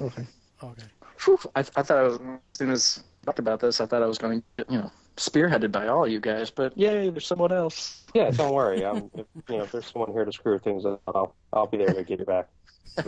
Okay. 0.01 0.27
Okay. 0.65 0.87
Whew, 1.25 1.39
I, 1.55 1.61
I 1.61 1.63
thought 1.63 1.91
I 1.91 2.03
was, 2.03 2.15
as 2.17 2.39
soon 2.55 2.71
as 2.71 3.05
I 3.23 3.27
talked 3.27 3.39
about 3.39 3.61
this, 3.61 3.81
I 3.81 3.87
thought 3.87 4.03
I 4.03 4.07
was 4.07 4.19
going 4.19 4.41
to 4.41 4.47
get, 4.57 4.71
you 4.71 4.79
know, 4.79 4.91
spearheaded 5.17 5.71
by 5.73 5.89
all 5.89 6.09
you 6.09 6.21
guys, 6.21 6.51
but 6.51 6.77
yay, 6.77 7.11
there's 7.11 7.27
someone 7.27 7.53
else. 7.53 7.99
Yeah, 8.15 8.31
don't 8.31 8.53
worry. 8.53 8.85
I'm, 8.85 9.11
if, 9.15 9.25
you 9.49 9.57
know, 9.57 9.63
if 9.63 9.73
there's 9.73 9.91
someone 9.91 10.13
here 10.13 10.27
to 10.27 10.33
screw 10.33 10.59
things 10.59 10.85
up, 10.85 11.01
I'll, 11.07 11.35
I'll 11.51 11.67
be 11.67 11.79
there 11.79 11.95
to 11.95 12.05
get 12.05 12.19
you 12.19 12.27
back. 12.27 12.51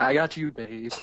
I 0.00 0.14
got 0.14 0.36
you, 0.36 0.50
babe. 0.50 0.92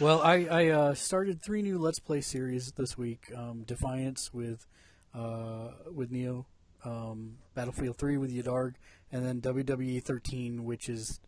Well, 0.00 0.22
I, 0.22 0.44
I 0.44 0.68
uh, 0.68 0.94
started 0.94 1.42
three 1.42 1.60
new 1.60 1.76
Let's 1.76 1.98
Play 1.98 2.20
series 2.20 2.70
this 2.70 2.96
week: 2.96 3.32
um, 3.34 3.64
Defiance 3.66 4.32
with 4.32 4.64
uh, 5.12 5.70
with 5.92 6.12
Neo, 6.12 6.46
um, 6.84 7.38
Battlefield 7.56 7.96
3 7.98 8.16
with 8.16 8.32
Yadarg, 8.32 8.74
and 9.10 9.24
then 9.24 9.40
WWE 9.40 10.00
13, 10.00 10.64
which 10.64 10.88
is 10.88 11.18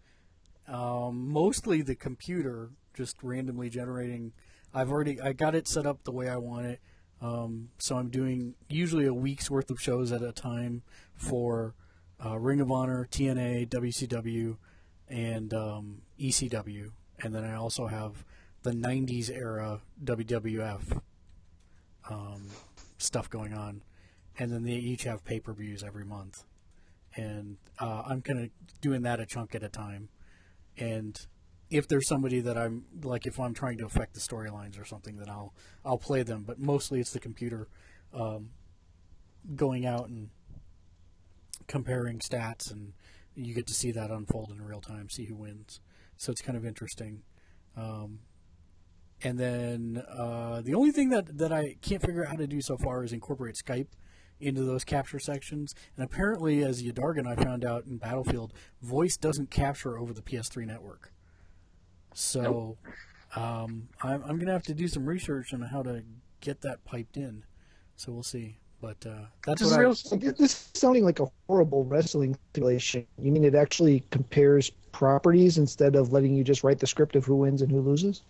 um, 0.70 1.28
mostly 1.28 1.82
the 1.82 1.96
computer 1.96 2.70
just 2.94 3.16
randomly 3.22 3.68
generating. 3.68 4.32
I've 4.72 4.90
already 4.90 5.20
I 5.20 5.32
got 5.32 5.54
it 5.54 5.66
set 5.66 5.84
up 5.84 6.04
the 6.04 6.12
way 6.12 6.28
I 6.28 6.36
want 6.36 6.66
it, 6.66 6.80
um, 7.20 7.70
so 7.78 7.96
I'm 7.96 8.08
doing 8.08 8.54
usually 8.68 9.06
a 9.06 9.14
week's 9.14 9.50
worth 9.50 9.70
of 9.70 9.80
shows 9.80 10.12
at 10.12 10.22
a 10.22 10.32
time 10.32 10.82
for 11.14 11.74
uh, 12.24 12.38
Ring 12.38 12.60
of 12.60 12.70
Honor, 12.70 13.08
TNA, 13.10 13.68
WCW, 13.68 14.56
and 15.08 15.52
um, 15.52 16.02
ECW, 16.20 16.90
and 17.20 17.34
then 17.34 17.44
I 17.44 17.54
also 17.54 17.88
have 17.88 18.24
the 18.62 18.70
'90s 18.70 19.28
era 19.28 19.80
WWF 20.04 21.00
um, 22.08 22.46
stuff 22.96 23.28
going 23.28 23.52
on, 23.52 23.82
and 24.38 24.52
then 24.52 24.62
they 24.62 24.72
each 24.74 25.02
have 25.02 25.24
pay-per-views 25.24 25.82
every 25.82 26.04
month, 26.04 26.44
and 27.16 27.56
uh, 27.80 28.04
I'm 28.06 28.22
kind 28.22 28.38
of 28.38 28.50
doing 28.80 29.02
that 29.02 29.18
a 29.18 29.26
chunk 29.26 29.56
at 29.56 29.64
a 29.64 29.68
time, 29.68 30.10
and 30.80 31.26
if 31.70 31.86
there's 31.86 32.08
somebody 32.08 32.40
that 32.40 32.58
I'm 32.58 32.84
like, 33.02 33.26
if 33.26 33.38
I'm 33.38 33.54
trying 33.54 33.78
to 33.78 33.86
affect 33.86 34.14
the 34.14 34.20
storylines 34.20 34.80
or 34.80 34.84
something, 34.84 35.16
then 35.18 35.28
I'll 35.28 35.54
I'll 35.84 35.98
play 35.98 36.22
them, 36.22 36.44
but 36.46 36.58
mostly 36.58 37.00
it's 37.00 37.12
the 37.12 37.20
computer 37.20 37.68
um, 38.12 38.50
going 39.54 39.86
out 39.86 40.08
and 40.08 40.30
comparing 41.68 42.18
stats, 42.18 42.72
and 42.72 42.92
you 43.36 43.54
get 43.54 43.66
to 43.68 43.74
see 43.74 43.92
that 43.92 44.10
unfold 44.10 44.50
in 44.50 44.60
real 44.60 44.80
time, 44.80 45.08
see 45.08 45.26
who 45.26 45.36
wins. 45.36 45.80
So 46.16 46.32
it's 46.32 46.42
kind 46.42 46.58
of 46.58 46.66
interesting. 46.66 47.22
Um, 47.76 48.20
and 49.22 49.38
then 49.38 50.02
uh, 50.08 50.62
the 50.62 50.74
only 50.74 50.90
thing 50.90 51.10
that, 51.10 51.38
that 51.38 51.52
I 51.52 51.76
can't 51.82 52.02
figure 52.02 52.24
out 52.24 52.30
how 52.30 52.36
to 52.36 52.46
do 52.46 52.60
so 52.60 52.76
far 52.76 53.04
is 53.04 53.12
incorporate 53.12 53.54
Skype 53.54 53.88
into 54.40 54.62
those 54.62 54.84
capture 54.84 55.18
sections. 55.18 55.74
And 55.96 56.04
apparently, 56.04 56.62
as 56.62 56.82
Yadargan 56.82 57.20
and 57.20 57.28
I 57.28 57.36
found 57.36 57.64
out 57.64 57.86
in 57.86 57.98
Battlefield, 57.98 58.52
voice 58.82 59.16
doesn't 59.16 59.50
capture 59.50 59.98
over 59.98 60.12
the 60.12 60.22
PS3 60.22 60.66
network. 60.66 61.12
So 62.14 62.76
um, 63.36 63.88
I'm, 64.02 64.22
I'm 64.22 64.36
going 64.36 64.46
to 64.46 64.52
have 64.52 64.64
to 64.64 64.74
do 64.74 64.88
some 64.88 65.06
research 65.06 65.54
on 65.54 65.60
how 65.62 65.82
to 65.82 66.02
get 66.40 66.62
that 66.62 66.84
piped 66.84 67.16
in. 67.16 67.44
So 67.96 68.12
we'll 68.12 68.22
see. 68.22 68.56
But 68.80 69.04
uh, 69.06 69.26
that's 69.44 69.60
This 69.60 69.70
what 69.70 69.80
I. 69.80 69.86
Like, 69.86 70.36
This 70.38 70.52
is 70.52 70.68
sounding 70.74 71.04
like 71.04 71.20
a 71.20 71.26
horrible 71.46 71.84
wrestling 71.84 72.36
simulation. 72.54 73.06
You 73.18 73.30
mean 73.30 73.44
it 73.44 73.54
actually 73.54 74.02
compares 74.10 74.70
properties 74.70 75.58
instead 75.58 75.96
of 75.96 76.12
letting 76.12 76.34
you 76.34 76.42
just 76.42 76.64
write 76.64 76.78
the 76.78 76.86
script 76.86 77.14
of 77.14 77.24
who 77.26 77.36
wins 77.36 77.60
and 77.60 77.70
who 77.70 77.80
loses? 77.80 78.22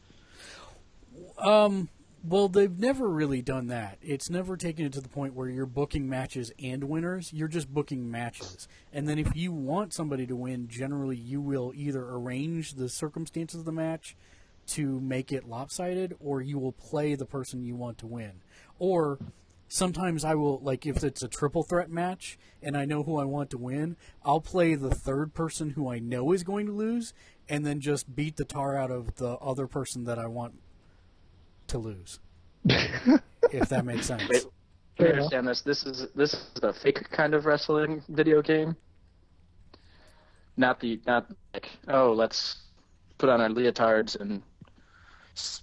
Um, 1.39 1.89
well, 2.23 2.49
they've 2.49 2.79
never 2.79 3.09
really 3.09 3.41
done 3.41 3.69
that. 3.69 3.99
It's 4.03 4.29
never 4.29 4.57
taken 4.57 4.85
it 4.85 4.93
to 4.93 5.01
the 5.01 5.09
point 5.09 5.35
where 5.35 5.49
you're 5.49 5.65
booking 5.65 6.09
matches 6.09 6.53
and 6.63 6.85
winners. 6.85 7.33
You're 7.33 7.49
just 7.49 7.73
booking 7.73 8.11
matches. 8.11 8.69
And 8.93 9.09
then 9.09 9.19
if 9.19 9.35
you 9.35 9.53
want 9.53 9.95
somebody 9.95 10.27
to 10.27 10.37
win, 10.37 10.69
generally 10.69 11.17
you 11.17 11.41
will 11.41 11.73
either 11.75 12.05
arrange 12.05 12.75
the 12.75 12.89
circumstances 12.91 13.61
of 13.61 13.65
the 13.65 13.73
match 13.73 14.17
to 14.69 15.01
make 15.01 15.33
it 15.33 15.49
lopsided 15.49 16.15
or 16.21 16.43
you 16.43 16.59
will 16.59 16.73
play 16.73 17.15
the 17.15 17.25
person 17.25 17.65
you 17.65 17.75
want 17.75 17.97
to 17.99 18.07
win. 18.07 18.43
Or 18.79 19.19
sometimes 19.69 20.23
I 20.23 20.35
will 20.35 20.59
like 20.61 20.85
if 20.85 21.03
it's 21.03 21.23
a 21.23 21.29
triple 21.29 21.63
threat 21.63 21.91
match 21.91 22.39
and 22.63 22.77
I 22.77 22.85
know 22.85 23.03
who 23.03 23.19
I 23.19 23.25
want 23.25 23.49
to 23.51 23.59
win, 23.59 23.97
I'll 24.25 24.43
play 24.43 24.75
the 24.75 24.95
third 24.95 25.33
person 25.33 25.71
who 25.71 25.91
I 25.91 25.99
know 25.99 26.33
is 26.33 26.43
going 26.43 26.67
to 26.67 26.73
lose 26.73 27.15
and 27.49 27.65
then 27.65 27.81
just 27.81 28.15
beat 28.15 28.37
the 28.37 28.45
tar 28.45 28.77
out 28.77 28.91
of 28.91 29.17
the 29.17 29.39
other 29.39 29.67
person 29.67 30.05
that 30.05 30.19
I 30.19 30.27
want 30.27 30.61
to 31.71 31.79
lose. 31.79 32.19
if 32.65 33.69
that 33.71 33.85
makes 33.85 34.07
sense. 34.07 34.23
Wait, 34.29 34.45
Can 34.97 35.07
you 35.07 35.13
understand 35.13 35.49
this? 35.49 35.63
This 35.63 35.85
is 35.85 36.07
this 36.15 36.35
is 36.35 36.63
a 36.63 36.73
fake 36.73 37.09
kind 37.11 37.35
of 37.35 37.47
wrestling 37.47 38.03
video 38.09 38.43
game. 38.43 38.77
Not 40.57 40.81
the 40.81 41.01
not 41.07 41.27
like 41.55 41.71
oh 41.89 42.13
let's 42.13 42.57
put 43.19 43.29
on 43.29 43.41
our 43.41 43.49
leotards 43.49 44.21
and 44.21 44.43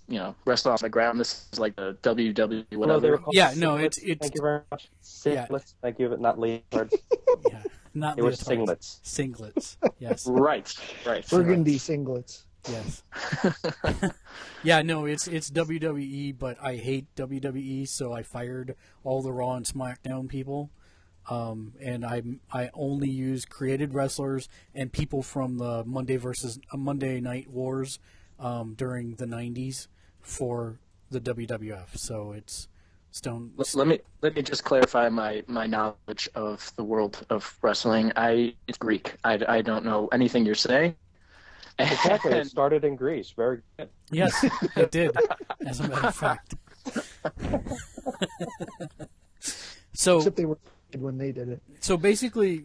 you 0.07 0.17
know 0.17 0.33
wrestle 0.45 0.71
on 0.71 0.77
the 0.81 0.89
ground. 0.89 1.19
This 1.19 1.47
is 1.53 1.59
like 1.59 1.75
the 1.75 1.95
WWE 2.01 2.65
No, 2.71 2.79
whatever. 2.79 2.99
they 2.99 3.09
were 3.11 3.17
called 3.19 3.35
Yeah, 3.35 3.53
no, 3.57 3.75
singlets. 3.75 3.83
it's- 3.85 3.97
it's- 3.99 4.17
Thank 4.21 4.35
you 4.35 4.41
very 4.41 4.61
much. 4.71 4.89
Yeah. 5.25 5.45
Thank 5.81 5.99
you, 5.99 6.09
but 6.09 6.19
not 6.21 6.37
leotards. 6.37 6.93
Yeah, 7.51 7.61
not 7.93 8.17
It 8.17 8.23
was 8.23 8.39
leotards. 8.41 9.01
singlets. 9.03 9.75
Singlets. 9.77 9.77
Yes. 9.99 10.25
right, 10.27 10.73
right. 11.05 11.29
Burgundy 11.29 11.77
singlets. 11.77 12.43
Yes. 12.69 13.03
yeah, 14.63 14.81
no, 14.81 15.05
it's 15.05 15.27
it's 15.27 15.49
WWE, 15.49 16.37
but 16.37 16.57
I 16.61 16.75
hate 16.75 17.05
WWE, 17.15 17.87
so 17.87 18.13
I 18.13 18.23
fired 18.23 18.75
all 19.03 19.21
the 19.21 19.31
Raw 19.31 19.53
and 19.53 19.65
SmackDown 19.65 20.27
people, 20.27 20.69
um, 21.29 21.73
and 21.81 22.05
I 22.05 22.21
I 22.51 22.69
only 22.73 23.09
use 23.09 23.45
created 23.45 23.93
wrestlers 23.93 24.49
and 24.75 24.91
people 24.91 25.23
from 25.23 25.57
the 25.57 25.83
Monday 25.85 26.17
versus 26.17 26.59
uh, 26.71 26.77
Monday 26.77 27.19
Night 27.19 27.49
Wars 27.49 27.99
um, 28.39 28.73
during 28.75 29.15
the 29.15 29.25
'90s 29.25 29.87
for 30.21 30.79
the 31.09 31.21
WWF. 31.21 31.97
So 31.97 32.33
it's 32.33 32.67
Stone. 33.11 33.51
Let, 33.57 33.73
let 33.73 33.87
me 33.87 33.99
let 34.21 34.35
me 34.35 34.41
just 34.41 34.63
clarify 34.63 35.09
my, 35.09 35.43
my 35.47 35.65
knowledge 35.65 36.29
of 36.35 36.71
the 36.75 36.83
world 36.83 37.25
of 37.29 37.57
wrestling. 37.61 38.11
I 38.15 38.53
it's 38.67 38.77
Greek. 38.77 39.15
I, 39.23 39.39
I 39.47 39.61
don't 39.61 39.85
know 39.85 40.07
anything 40.11 40.45
you're 40.45 40.55
saying. 40.55 40.95
Exactly. 41.79 42.31
It 42.31 42.47
started 42.47 42.83
in 42.83 42.95
Greece. 42.95 43.31
Very 43.35 43.61
good. 43.77 43.89
Yes, 44.11 44.43
it 44.75 44.91
did. 44.91 45.15
As 45.65 45.79
a 45.79 45.87
matter 45.87 46.07
of 46.07 46.15
fact. 46.15 46.55
so 49.93 50.17
Except 50.17 50.35
they 50.35 50.45
were 50.45 50.57
when 50.97 51.17
they 51.17 51.31
did 51.31 51.49
it. 51.49 51.61
So 51.81 51.97
basically, 51.97 52.63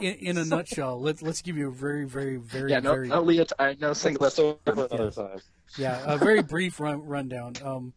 in 0.00 0.38
a 0.38 0.44
nutshell, 0.44 1.00
let, 1.00 1.22
let's 1.22 1.42
give 1.42 1.56
you 1.56 1.68
a 1.68 1.72
very, 1.72 2.04
very, 2.06 2.36
very, 2.36 2.70
yeah, 2.70 2.80
no, 2.80 2.92
very, 2.92 3.08
no 3.08 3.22
leot, 3.22 3.52
I 3.58 3.76
no 3.78 3.90
singlets. 3.90 4.32
So 4.32 4.58
for 4.64 4.72
another 4.72 5.04
Yes. 5.04 5.14
time. 5.16 5.40
yeah, 5.76 6.02
a 6.06 6.18
very 6.18 6.42
brief 6.42 6.80
run, 6.80 7.04
rundown. 7.06 7.54
Um, 7.62 7.92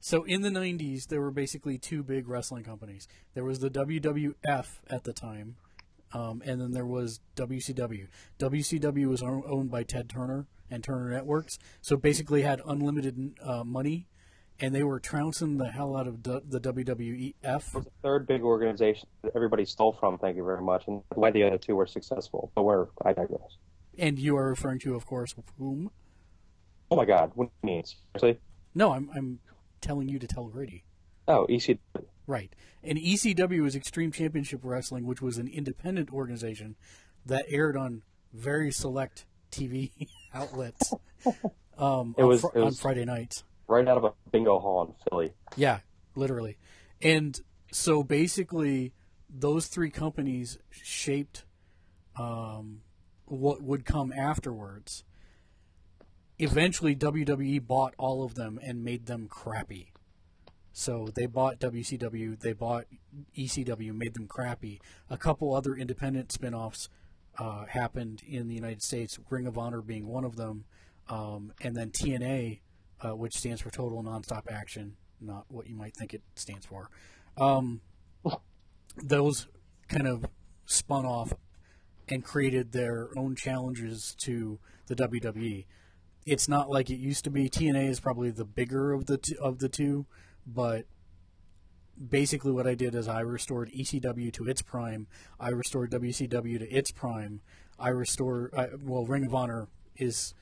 so 0.00 0.24
in 0.24 0.40
the 0.42 0.48
'90s, 0.50 1.08
there 1.08 1.20
were 1.20 1.30
basically 1.30 1.78
two 1.78 2.02
big 2.02 2.28
wrestling 2.28 2.64
companies. 2.64 3.06
There 3.34 3.44
was 3.44 3.60
the 3.60 3.70
WWF 3.70 4.66
at 4.88 5.04
the 5.04 5.12
time, 5.12 5.56
Um, 6.12 6.42
and 6.44 6.60
then 6.60 6.72
there 6.72 6.86
was 6.86 7.20
WCW. 7.36 8.08
WCW 8.38 9.06
was 9.06 9.22
owned 9.22 9.70
by 9.70 9.82
Ted 9.82 10.08
Turner 10.08 10.46
and 10.70 10.84
Turner 10.84 11.10
Networks, 11.10 11.58
so 11.80 11.96
basically 11.96 12.42
had 12.42 12.60
unlimited 12.66 13.34
uh, 13.42 13.64
money, 13.64 14.06
and 14.60 14.74
they 14.74 14.82
were 14.82 15.00
trouncing 15.00 15.58
the 15.58 15.70
hell 15.70 15.96
out 15.96 16.06
of 16.06 16.22
the 16.22 16.40
WWF. 16.40 17.34
It 17.42 17.74
was 17.74 17.84
the 17.84 17.90
third 18.02 18.26
big 18.26 18.42
organization 18.42 19.08
that 19.22 19.32
everybody 19.34 19.64
stole 19.64 19.92
from. 19.92 20.18
Thank 20.18 20.36
you 20.36 20.44
very 20.44 20.62
much, 20.62 20.84
and 20.86 21.02
why 21.14 21.30
the 21.30 21.44
other 21.44 21.58
two 21.58 21.76
were 21.76 21.86
successful. 21.86 22.50
But 22.54 22.64
we're 22.64 22.86
I 23.04 23.12
digress. 23.12 23.56
And 23.98 24.18
you 24.18 24.36
are 24.36 24.48
referring 24.48 24.78
to, 24.80 24.94
of 24.94 25.04
course, 25.04 25.34
whom? 25.58 25.90
Oh 26.90 26.96
my 26.96 27.04
God, 27.04 27.32
what 27.34 27.46
do 27.46 27.50
you 27.62 27.74
mean? 27.74 27.84
Seriously? 28.16 28.40
No, 28.74 28.92
I'm 28.92 29.10
I'm 29.14 29.40
telling 29.80 30.08
you 30.08 30.18
to 30.18 30.26
tell 30.26 30.46
Grady. 30.46 30.84
Oh, 31.28 31.46
EC. 31.48 31.78
Right. 32.26 32.52
And 32.82 32.98
ECW 32.98 33.66
is 33.66 33.74
Extreme 33.76 34.12
Championship 34.12 34.60
Wrestling, 34.62 35.06
which 35.06 35.20
was 35.20 35.38
an 35.38 35.48
independent 35.48 36.12
organization 36.12 36.76
that 37.26 37.44
aired 37.48 37.76
on 37.76 38.02
very 38.32 38.70
select 38.72 39.26
TV 39.50 39.90
outlets 40.34 40.92
um, 41.78 42.14
It 42.16 42.22
on, 42.22 42.28
was- 42.28 42.40
fr- 42.42 42.48
it 42.58 42.62
on 42.62 42.72
Friday 42.74 43.04
nights. 43.04 43.44
Right 43.68 43.86
out 43.88 43.96
of 43.96 44.04
a 44.04 44.12
bingo 44.30 44.58
hall 44.58 44.84
in 44.84 44.94
Philly. 45.08 45.32
Yeah, 45.56 45.78
literally. 46.14 46.58
And 47.00 47.40
so 47.70 48.02
basically, 48.02 48.92
those 49.30 49.66
three 49.66 49.88
companies 49.90 50.58
shaped 50.70 51.44
um, 52.18 52.82
what 53.24 53.62
would 53.62 53.84
come 53.86 54.12
afterwards. 54.12 55.04
Eventually, 56.38 56.94
WWE 56.96 57.64
bought 57.66 57.94
all 57.98 58.24
of 58.24 58.34
them 58.34 58.58
and 58.62 58.84
made 58.84 59.06
them 59.06 59.28
crappy. 59.28 59.91
So 60.72 61.08
they 61.14 61.26
bought 61.26 61.60
WCW, 61.60 62.38
they 62.40 62.52
bought 62.52 62.86
ECW, 63.36 63.94
made 63.94 64.14
them 64.14 64.26
crappy. 64.26 64.80
A 65.10 65.18
couple 65.18 65.54
other 65.54 65.74
independent 65.74 66.32
spin 66.32 66.54
offs 66.54 66.88
uh, 67.38 67.66
happened 67.66 68.22
in 68.26 68.48
the 68.48 68.54
United 68.54 68.82
States, 68.82 69.18
Ring 69.30 69.46
of 69.46 69.58
Honor 69.58 69.82
being 69.82 70.06
one 70.06 70.24
of 70.24 70.36
them, 70.36 70.64
um, 71.08 71.52
and 71.60 71.76
then 71.76 71.90
TNA, 71.90 72.60
uh, 73.00 73.14
which 73.14 73.34
stands 73.34 73.60
for 73.60 73.70
Total 73.70 74.02
Nonstop 74.02 74.50
Action, 74.50 74.96
not 75.20 75.44
what 75.48 75.66
you 75.66 75.74
might 75.74 75.94
think 75.94 76.14
it 76.14 76.22
stands 76.36 76.64
for. 76.64 76.88
Um, 77.36 77.80
those 78.96 79.46
kind 79.88 80.06
of 80.06 80.26
spun 80.66 81.04
off 81.04 81.32
and 82.08 82.24
created 82.24 82.72
their 82.72 83.10
own 83.16 83.36
challenges 83.36 84.14
to 84.18 84.58
the 84.86 84.94
WWE. 84.94 85.66
It's 86.24 86.48
not 86.48 86.70
like 86.70 86.90
it 86.90 86.96
used 86.96 87.24
to 87.24 87.30
be. 87.30 87.48
TNA 87.48 87.88
is 87.88 88.00
probably 88.00 88.30
the 88.30 88.44
bigger 88.44 88.92
of 88.92 89.06
the 89.06 89.18
of 89.40 89.58
the 89.58 89.68
two, 89.68 90.06
but 90.46 90.86
basically 92.08 92.52
what 92.52 92.66
I 92.66 92.74
did 92.74 92.94
is 92.94 93.08
I 93.08 93.20
restored 93.20 93.70
ECW 93.70 94.32
to 94.34 94.48
its 94.48 94.62
prime. 94.62 95.06
I 95.38 95.50
restored 95.50 95.90
WCW 95.90 96.58
to 96.58 96.70
its 96.70 96.90
prime. 96.90 97.40
I 97.78 97.88
restore 97.88 98.50
uh, 98.54 98.68
well 98.82 99.04
Ring 99.04 99.26
of 99.26 99.34
Honor 99.34 99.68
is 99.96 100.34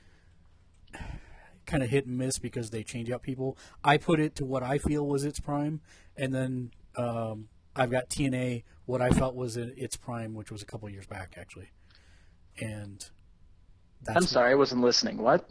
kind 1.65 1.83
of 1.83 1.89
hit 1.89 2.05
and 2.05 2.17
miss 2.17 2.37
because 2.39 2.69
they 2.69 2.83
change 2.83 3.09
out 3.11 3.21
people. 3.21 3.57
I 3.83 3.97
put 3.97 4.19
it 4.19 4.35
to 4.35 4.45
what 4.45 4.63
I 4.63 4.77
feel 4.77 5.05
was 5.07 5.23
its 5.23 5.39
prime, 5.39 5.81
and 6.15 6.33
then 6.33 6.71
um, 6.95 7.47
I've 7.75 7.91
got 7.91 8.09
TNA 8.09 8.63
what 8.85 9.01
I 9.01 9.09
felt 9.11 9.35
was 9.35 9.57
its 9.57 9.95
prime, 9.95 10.33
which 10.33 10.51
was 10.51 10.61
a 10.61 10.65
couple 10.65 10.89
years 10.89 11.05
back 11.05 11.35
actually, 11.37 11.71
and 12.59 13.09
that's 14.01 14.17
I'm 14.17 14.23
sorry, 14.23 14.51
I 14.51 14.55
wasn't 14.55 14.81
listening. 14.81 15.17
What? 15.17 15.49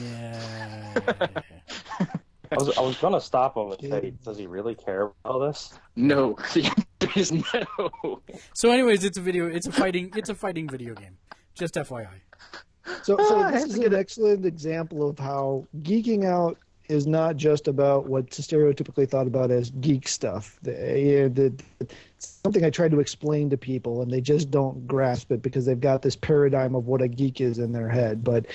Yeah. 0.00 1.28
I 2.52 2.56
was 2.56 2.78
I 2.78 2.80
was 2.82 2.96
gonna 2.98 3.20
stop 3.20 3.56
him 3.56 3.72
and 3.72 3.80
say, 3.80 4.12
does 4.24 4.38
he 4.38 4.46
really 4.46 4.74
care 4.74 5.02
about 5.02 5.16
all 5.24 5.38
this? 5.40 5.78
No. 5.96 6.36
The 7.02 7.10
is 7.16 7.32
no. 7.32 8.22
so, 8.54 8.70
anyways, 8.70 9.02
it's 9.02 9.18
a 9.18 9.20
video. 9.20 9.48
It's 9.48 9.66
a 9.66 9.72
fighting. 9.72 10.12
It's 10.14 10.28
a 10.28 10.36
fighting 10.36 10.68
video 10.68 10.94
game. 10.94 11.16
Just 11.54 11.74
FYI. 11.74 12.06
So, 13.02 13.16
so 13.16 13.40
Ah, 13.40 13.50
this 13.50 13.64
is 13.64 13.78
an 13.78 13.94
excellent 13.94 14.46
example 14.46 15.08
of 15.08 15.18
how 15.18 15.66
geeking 15.82 16.24
out 16.24 16.58
is 16.88 17.06
not 17.06 17.36
just 17.36 17.68
about 17.68 18.06
what's 18.06 18.40
stereotypically 18.40 19.08
thought 19.08 19.26
about 19.26 19.50
as 19.50 19.70
geek 19.70 20.06
stuff. 20.06 20.58
The, 20.62 20.72
yeah, 20.72 21.28
the, 21.28 21.52
it's 21.80 21.94
something 22.44 22.64
I 22.64 22.70
try 22.70 22.88
to 22.88 23.00
explain 23.00 23.50
to 23.50 23.56
people, 23.56 24.02
and 24.02 24.10
they 24.10 24.20
just 24.20 24.50
don't 24.50 24.86
grasp 24.86 25.32
it 25.32 25.42
because 25.42 25.64
they've 25.64 25.80
got 25.80 26.02
this 26.02 26.16
paradigm 26.16 26.74
of 26.74 26.86
what 26.86 27.02
a 27.02 27.08
geek 27.08 27.40
is 27.40 27.58
in 27.58 27.72
their 27.72 27.88
head. 27.88 28.22
But 28.22 28.46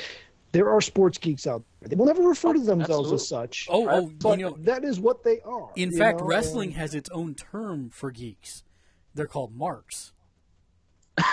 there 0.52 0.70
are 0.70 0.82
sports 0.82 1.18
geeks 1.18 1.46
out 1.48 1.64
there. 1.80 1.90
They 1.90 1.96
will 1.96 2.06
never 2.06 2.24
refer 2.24 2.54
to 2.54 2.60
themselves 2.60 3.12
as 3.12 3.28
such. 3.28 3.68
Oh, 3.70 3.88
oh, 3.90 4.12
but 4.20 4.40
you 4.40 4.46
know. 4.46 4.58
that 4.62 4.84
is 4.84 5.00
what 5.00 5.24
they 5.24 5.40
are. 5.42 5.70
In 5.76 5.92
fact, 5.92 6.20
know, 6.20 6.26
wrestling 6.26 6.72
has 6.72 6.94
its 6.96 7.10
own 7.10 7.36
term 7.36 7.90
for 7.90 8.12
geeks. 8.12 8.64
They're 9.14 9.28
called 9.28 9.56
marks. 9.56 10.14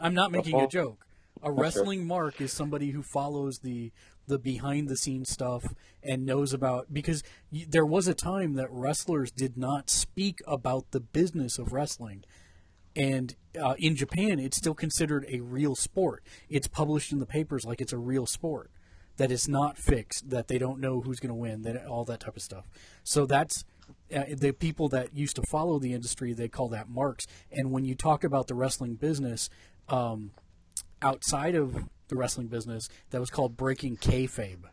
I'm 0.00 0.14
not 0.14 0.32
making 0.32 0.60
a 0.60 0.68
joke. 0.68 1.06
A 1.42 1.52
wrestling 1.52 2.06
mark 2.06 2.40
is 2.40 2.52
somebody 2.52 2.90
who 2.90 3.02
follows 3.02 3.58
the 3.58 3.92
the 4.26 4.38
behind 4.38 4.88
the 4.88 4.96
scenes 4.96 5.30
stuff 5.30 5.74
and 6.02 6.24
knows 6.24 6.54
about 6.54 6.92
because 6.92 7.22
there 7.52 7.84
was 7.84 8.08
a 8.08 8.14
time 8.14 8.54
that 8.54 8.70
wrestlers 8.70 9.30
did 9.30 9.58
not 9.58 9.90
speak 9.90 10.40
about 10.46 10.90
the 10.92 11.00
business 11.00 11.58
of 11.58 11.72
wrestling. 11.72 12.24
And 12.96 13.34
uh, 13.60 13.74
in 13.78 13.96
Japan, 13.96 14.38
it's 14.38 14.56
still 14.56 14.74
considered 14.74 15.26
a 15.28 15.40
real 15.40 15.74
sport. 15.74 16.22
It's 16.48 16.68
published 16.68 17.12
in 17.12 17.18
the 17.18 17.26
papers 17.26 17.64
like 17.64 17.80
it's 17.80 17.92
a 17.92 17.98
real 17.98 18.26
sport. 18.26 18.70
That 19.16 19.30
it's 19.30 19.46
not 19.46 19.78
fixed. 19.78 20.30
That 20.30 20.48
they 20.48 20.58
don't 20.58 20.80
know 20.80 21.00
who's 21.00 21.20
going 21.20 21.28
to 21.30 21.34
win. 21.34 21.62
That 21.62 21.86
all 21.86 22.04
that 22.04 22.20
type 22.20 22.36
of 22.36 22.42
stuff. 22.42 22.68
So 23.04 23.26
that's 23.26 23.64
uh, 24.14 24.24
the 24.36 24.52
people 24.52 24.88
that 24.88 25.14
used 25.14 25.36
to 25.36 25.42
follow 25.42 25.78
the 25.78 25.92
industry. 25.92 26.32
They 26.32 26.48
call 26.48 26.68
that 26.70 26.88
marks. 26.88 27.26
And 27.52 27.70
when 27.70 27.84
you 27.84 27.94
talk 27.94 28.24
about 28.24 28.48
the 28.48 28.54
wrestling 28.54 28.94
business, 28.94 29.48
um, 29.88 30.32
outside 31.00 31.54
of 31.54 31.84
the 32.08 32.16
wrestling 32.16 32.48
business, 32.48 32.88
that 33.10 33.20
was 33.20 33.30
called 33.30 33.56
breaking 33.56 33.98
kayfabe. 33.98 34.64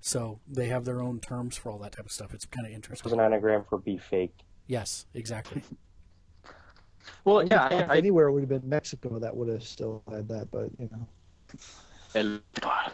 So 0.00 0.40
they 0.48 0.68
have 0.68 0.84
their 0.84 1.02
own 1.02 1.20
terms 1.20 1.56
for 1.56 1.70
all 1.70 1.78
that 1.78 1.92
type 1.92 2.06
of 2.06 2.12
stuff. 2.12 2.32
It's 2.32 2.46
kind 2.46 2.66
of 2.66 2.72
It 2.72 2.76
was 2.76 3.00
interesting. 3.00 3.12
an 3.12 3.20
anagram 3.20 3.64
for 3.68 3.78
be 3.78 3.98
fake. 3.98 4.34
Yes, 4.66 5.06
exactly. 5.14 5.62
Well, 7.24 7.46
yeah, 7.46 7.68
If 7.72 7.90
I, 7.90 7.96
anywhere 7.98 8.28
it 8.28 8.32
would 8.32 8.40
have 8.42 8.48
been 8.48 8.68
Mexico 8.68 9.18
that 9.18 9.36
would 9.36 9.48
have 9.48 9.62
still 9.62 10.02
had 10.10 10.28
that, 10.28 10.50
but 10.50 10.70
you 10.78 10.88
know. 10.92 11.06
I, 12.14 12.90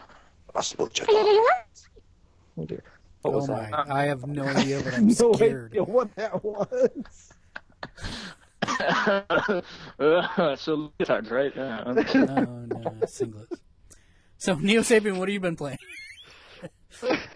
Oh 2.59 2.64
dear. 2.64 2.83
What 3.22 3.35
oh 3.35 3.37
was 3.37 3.48
my! 3.48 3.70
that? 3.70 3.90
I 3.90 4.05
have 4.05 4.26
no 4.26 4.44
idea, 4.48 4.81
but 4.83 4.94
I'm 4.94 5.07
no 5.07 5.33
scared. 5.33 5.72
idea 5.72 5.85
what 5.85 6.14
that 6.16 6.42
was. 6.44 7.33
uh, 8.66 9.31
so 10.57 10.92
leotards, 10.98 11.31
right? 11.31 11.52
Yeah. 11.55 11.83
okay. 11.87 12.18
No, 12.24 12.35
no, 12.66 12.90
singlets. 13.05 13.61
So 14.38 14.55
Neo 14.57 14.81
Sapien, 14.83 15.16
what 15.18 15.29
have 15.29 15.35
you 15.35 15.40
been 15.40 15.57
playing? 15.57 15.79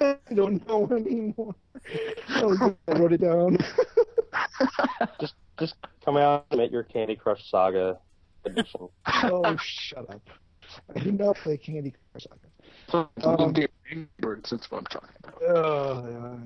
I 0.00 0.16
don't 0.34 0.66
know 0.66 0.88
anymore. 0.90 1.54
Oh, 2.30 2.76
I 2.88 2.92
wrote 2.92 3.12
it 3.12 3.20
down. 3.20 3.58
Just 5.20 5.34
just 5.60 5.74
come 6.04 6.16
out 6.16 6.46
and 6.50 6.60
admit 6.60 6.72
your 6.72 6.82
Candy 6.82 7.14
Crush 7.16 7.48
Saga 7.50 7.98
edition. 8.44 8.88
Oh, 9.06 9.56
shut 9.62 10.08
up. 10.10 10.22
I 10.94 11.00
do 11.00 11.12
not 11.12 11.36
play 11.36 11.56
Candy 11.56 11.94
Crush. 12.12 12.26
So, 12.90 13.08
Um, 13.22 13.54
birds, 14.18 14.50
that's 14.50 14.70
what 14.70 14.78
I'm 14.78 14.84
talking 14.86 15.10
about. 15.22 15.42
Oh, 15.42 16.08
yeah, 16.10 16.36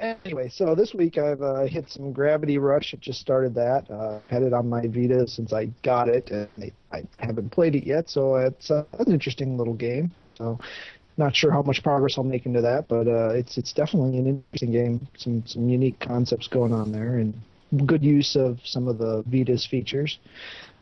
yeah. 0.00 0.14
Anyway, 0.24 0.48
so 0.50 0.74
this 0.74 0.92
week 0.92 1.16
I've 1.16 1.40
uh, 1.40 1.64
hit 1.64 1.88
some 1.88 2.12
Gravity 2.12 2.58
Rush. 2.58 2.92
I 2.94 2.98
just 2.98 3.18
started 3.18 3.54
that. 3.54 3.90
Uh, 3.90 4.16
I've 4.16 4.30
had 4.30 4.42
it 4.42 4.52
on 4.52 4.68
my 4.68 4.82
Vita 4.86 5.26
since 5.26 5.52
I 5.54 5.66
got 5.82 6.08
it, 6.08 6.30
and 6.30 6.48
I, 6.60 6.72
I 6.92 7.02
haven't 7.18 7.50
played 7.50 7.74
it 7.74 7.86
yet. 7.86 8.10
So 8.10 8.36
it's 8.36 8.70
uh, 8.70 8.84
an 8.98 9.10
interesting 9.10 9.56
little 9.56 9.72
game. 9.74 10.10
So 10.36 10.58
not 11.16 11.34
sure 11.34 11.50
how 11.50 11.62
much 11.62 11.82
progress 11.82 12.18
I'll 12.18 12.24
make 12.24 12.44
into 12.44 12.60
that, 12.60 12.88
but 12.88 13.08
uh, 13.08 13.30
it's 13.30 13.56
it's 13.56 13.72
definitely 13.72 14.18
an 14.18 14.26
interesting 14.26 14.70
game. 14.72 15.08
Some 15.16 15.42
some 15.46 15.68
unique 15.68 15.98
concepts 15.98 16.46
going 16.46 16.74
on 16.74 16.92
there, 16.92 17.16
and 17.16 17.32
good 17.86 18.02
use 18.04 18.36
of 18.36 18.58
some 18.64 18.88
of 18.88 18.98
the 18.98 19.22
Vita's 19.26 19.66
features. 19.66 20.18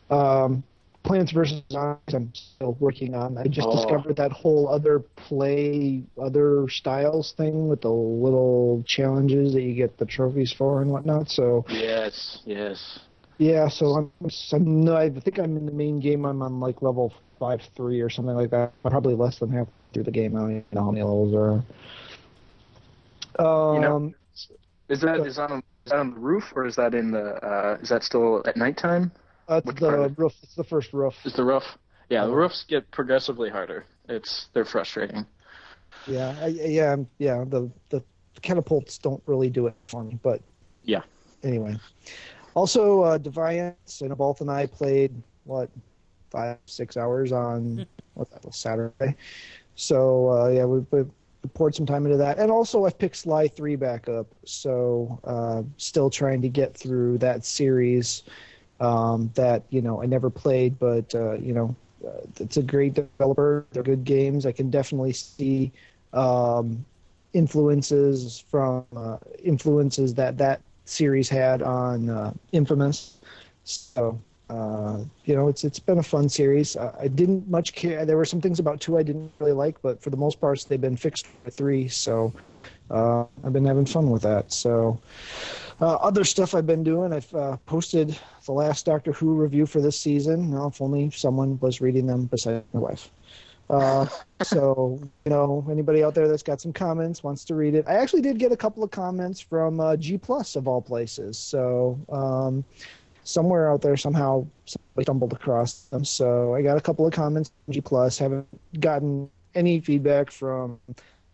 Um, 0.09 0.63
Plants 1.03 1.31
vs. 1.31 1.61
Zombies, 1.71 2.13
I'm 2.15 2.31
still 2.33 2.75
working 2.79 3.13
on. 3.13 3.37
I 3.37 3.43
just 3.43 3.67
Oh. 3.67 3.75
discovered 3.75 4.15
that 4.15 4.31
whole 4.31 4.67
other 4.67 4.99
play, 5.15 6.01
other 6.19 6.67
styles 6.67 7.31
thing 7.33 7.67
with 7.67 7.81
the 7.81 7.91
little 7.91 8.81
challenges 8.87 9.53
that 9.53 9.61
you 9.61 9.75
get 9.75 9.97
the 9.97 10.05
trophies 10.05 10.51
for 10.51 10.81
and 10.81 10.89
whatnot. 10.89 11.29
So 11.29 11.63
Yes, 11.69 12.39
yes. 12.45 12.99
yeah, 13.37 13.69
so 13.69 13.85
I'm, 13.85 14.11
I'm 14.53 14.89
I 14.89 15.09
think 15.11 15.37
I'm 15.37 15.55
in 15.57 15.67
the 15.67 15.71
main 15.71 15.99
game. 15.99 16.25
I'm 16.25 16.41
on 16.41 16.59
like 16.59 16.81
level 16.81 17.13
five 17.37 17.61
three 17.75 18.01
or 18.01 18.09
something 18.09 18.35
like 18.35 18.49
that. 18.49 18.71
I'm 18.83 18.89
probably 18.91 19.13
less 19.13 19.37
than 19.37 19.51
half 19.51 19.67
through 19.93 20.03
the 20.03 20.11
game. 20.11 20.35
I 20.35 20.39
don't 20.39 20.51
even 20.51 20.63
know 20.71 20.83
how 20.85 20.91
many 20.91 21.03
levels 21.03 21.31
there 21.33 21.61
are. 23.39 23.69
Um, 23.69 23.75
You 23.75 23.81
know- 23.81 24.13
Is 24.89 25.01
that 25.01 25.19
is 25.25 25.35
that 25.35 25.51
that 25.85 25.99
on 25.99 26.11
the 26.13 26.19
roof 26.19 26.51
or 26.55 26.65
is 26.65 26.75
that 26.75 26.93
in 26.93 27.11
the 27.11 27.35
uh, 27.45 27.77
is 27.81 27.89
that 27.89 28.03
still 28.03 28.41
at 28.45 28.57
nighttime? 28.57 29.11
that's 29.47 29.65
which 29.65 29.77
the 29.77 30.13
roof. 30.17 30.33
It's 30.43 30.55
the 30.55 30.63
first 30.63 30.93
roof. 30.93 31.15
Is 31.25 31.33
the 31.33 31.43
roof? 31.45 31.63
Yeah, 32.09 32.25
the 32.25 32.31
Oh. 32.31 32.35
roofs 32.35 32.65
get 32.67 32.89
progressively 32.91 33.49
harder. 33.49 33.85
It's 34.09 34.47
they're 34.53 34.65
frustrating. 34.65 35.25
Yeah, 36.07 36.35
I, 36.41 36.47
yeah, 36.47 36.95
yeah. 37.19 37.43
The 37.47 37.69
the 37.89 38.03
catapults 38.41 38.97
don't 38.97 39.21
really 39.25 39.49
do 39.49 39.67
it 39.67 39.75
for 39.87 40.03
me, 40.03 40.19
but 40.21 40.41
Yeah. 40.83 41.01
Anyway, 41.43 41.77
Also, 42.55 43.01
uh, 43.01 43.17
Defiance 43.17 44.01
and 44.01 44.15
both 44.17 44.41
and 44.41 44.49
I 44.49 44.65
played 44.65 45.11
what 45.43 45.69
five 46.31 46.57
six 46.65 46.97
hours 46.97 47.31
on 47.31 47.85
what 48.15 48.29
that 48.31 48.43
was 48.45 48.55
Saturday. 48.55 49.15
So 49.75 50.29
uh, 50.29 50.47
yeah, 50.49 50.65
we, 50.65 50.79
we 50.91 51.05
poured 51.53 51.75
some 51.75 51.85
time 51.85 52.05
into 52.05 52.17
that, 52.17 52.37
and 52.39 52.51
also 52.51 52.85
I've 52.85 52.97
picked 52.97 53.17
Sly 53.17 53.47
three 53.47 53.75
back 53.75 54.09
up. 54.09 54.27
So 54.45 55.19
uh, 55.23 55.63
still 55.77 56.09
trying 56.09 56.41
to 56.41 56.49
get 56.49 56.75
through 56.75 57.17
that 57.19 57.45
series 57.45 58.23
um, 58.79 59.31
that 59.35 59.63
you 59.69 59.81
know 59.81 60.01
I 60.01 60.05
never 60.05 60.29
played, 60.29 60.79
but 60.79 61.13
uh, 61.15 61.33
you 61.33 61.53
know 61.53 61.75
uh, 62.05 62.21
it's 62.39 62.57
a 62.57 62.63
great 62.63 62.93
developer. 62.93 63.65
They're 63.71 63.83
good 63.83 64.03
games. 64.03 64.45
I 64.45 64.51
can 64.51 64.69
definitely 64.69 65.13
see 65.13 65.71
um, 66.13 66.85
influences 67.33 68.43
from 68.49 68.85
uh, 68.95 69.17
influences 69.43 70.13
that 70.15 70.37
that 70.37 70.61
series 70.85 71.29
had 71.29 71.61
on 71.61 72.09
uh, 72.09 72.33
Infamous. 72.51 73.17
So 73.63 74.19
uh, 74.49 74.99
you 75.25 75.35
know, 75.35 75.47
it's 75.47 75.63
it's 75.63 75.79
been 75.79 75.97
a 75.97 76.03
fun 76.03 76.29
series. 76.29 76.75
Uh, 76.75 76.95
I 76.99 77.07
didn't 77.07 77.49
much 77.49 77.73
care. 77.73 78.05
There 78.05 78.17
were 78.17 78.25
some 78.25 78.41
things 78.41 78.59
about 78.59 78.79
two 78.79 78.97
I 78.97 79.03
didn't 79.03 79.31
really 79.39 79.53
like, 79.53 79.81
but 79.81 80.01
for 80.01 80.09
the 80.09 80.17
most 80.17 80.39
part, 80.39 80.63
they've 80.67 80.79
been 80.79 80.97
fixed 80.97 81.27
for 81.43 81.49
three. 81.49 81.87
So 81.87 82.33
uh, 82.91 83.25
I've 83.43 83.53
been 83.53 83.65
having 83.65 83.85
fun 83.85 84.11
with 84.11 84.21
that. 84.21 84.51
So 84.51 84.99
uh, 85.81 85.95
other 85.95 86.23
stuff 86.23 86.53
I've 86.53 86.67
been 86.67 86.83
doing, 86.83 87.11
I've 87.11 87.33
uh, 87.33 87.57
posted 87.65 88.17
the 88.45 88.51
last 88.51 88.85
Doctor 88.85 89.11
Who 89.13 89.33
review 89.33 89.65
for 89.65 89.81
this 89.81 89.99
season. 89.99 90.51
Well, 90.51 90.67
if 90.67 90.81
only 90.81 91.09
someone 91.11 91.59
was 91.59 91.81
reading 91.81 92.05
them 92.05 92.25
besides 92.25 92.63
my 92.73 92.79
wife. 92.79 93.09
Uh, 93.67 94.05
so 94.43 94.99
you 95.25 95.31
know, 95.31 95.65
anybody 95.71 96.03
out 96.03 96.13
there 96.13 96.27
that's 96.27 96.43
got 96.43 96.61
some 96.61 96.71
comments 96.71 97.23
wants 97.23 97.43
to 97.45 97.55
read 97.55 97.73
it. 97.73 97.85
I 97.87 97.95
actually 97.95 98.21
did 98.21 98.37
get 98.37 98.51
a 98.51 98.57
couple 98.57 98.83
of 98.83 98.91
comments 98.91 99.39
from 99.39 99.79
uh, 99.79 99.97
G 99.97 100.19
Plus 100.19 100.55
of 100.55 100.67
all 100.67 100.81
places. 100.81 101.39
So 101.39 101.99
um, 102.09 102.63
somewhere 103.25 103.69
out 103.69 103.81
there 103.81 103.97
somehow 103.97 104.45
somebody 104.65 105.03
stumbled 105.03 105.33
across 105.33 105.81
them. 105.89 106.05
So 106.05 106.55
I 106.55 106.61
got 106.61 106.77
a 106.77 106.81
couple 106.81 107.05
of 107.05 107.13
comments 107.13 107.51
G 107.69 107.81
Plus. 107.81 108.17
Haven't 108.17 108.47
gotten 108.79 109.29
any 109.53 109.79
feedback 109.81 110.31
from 110.31 110.79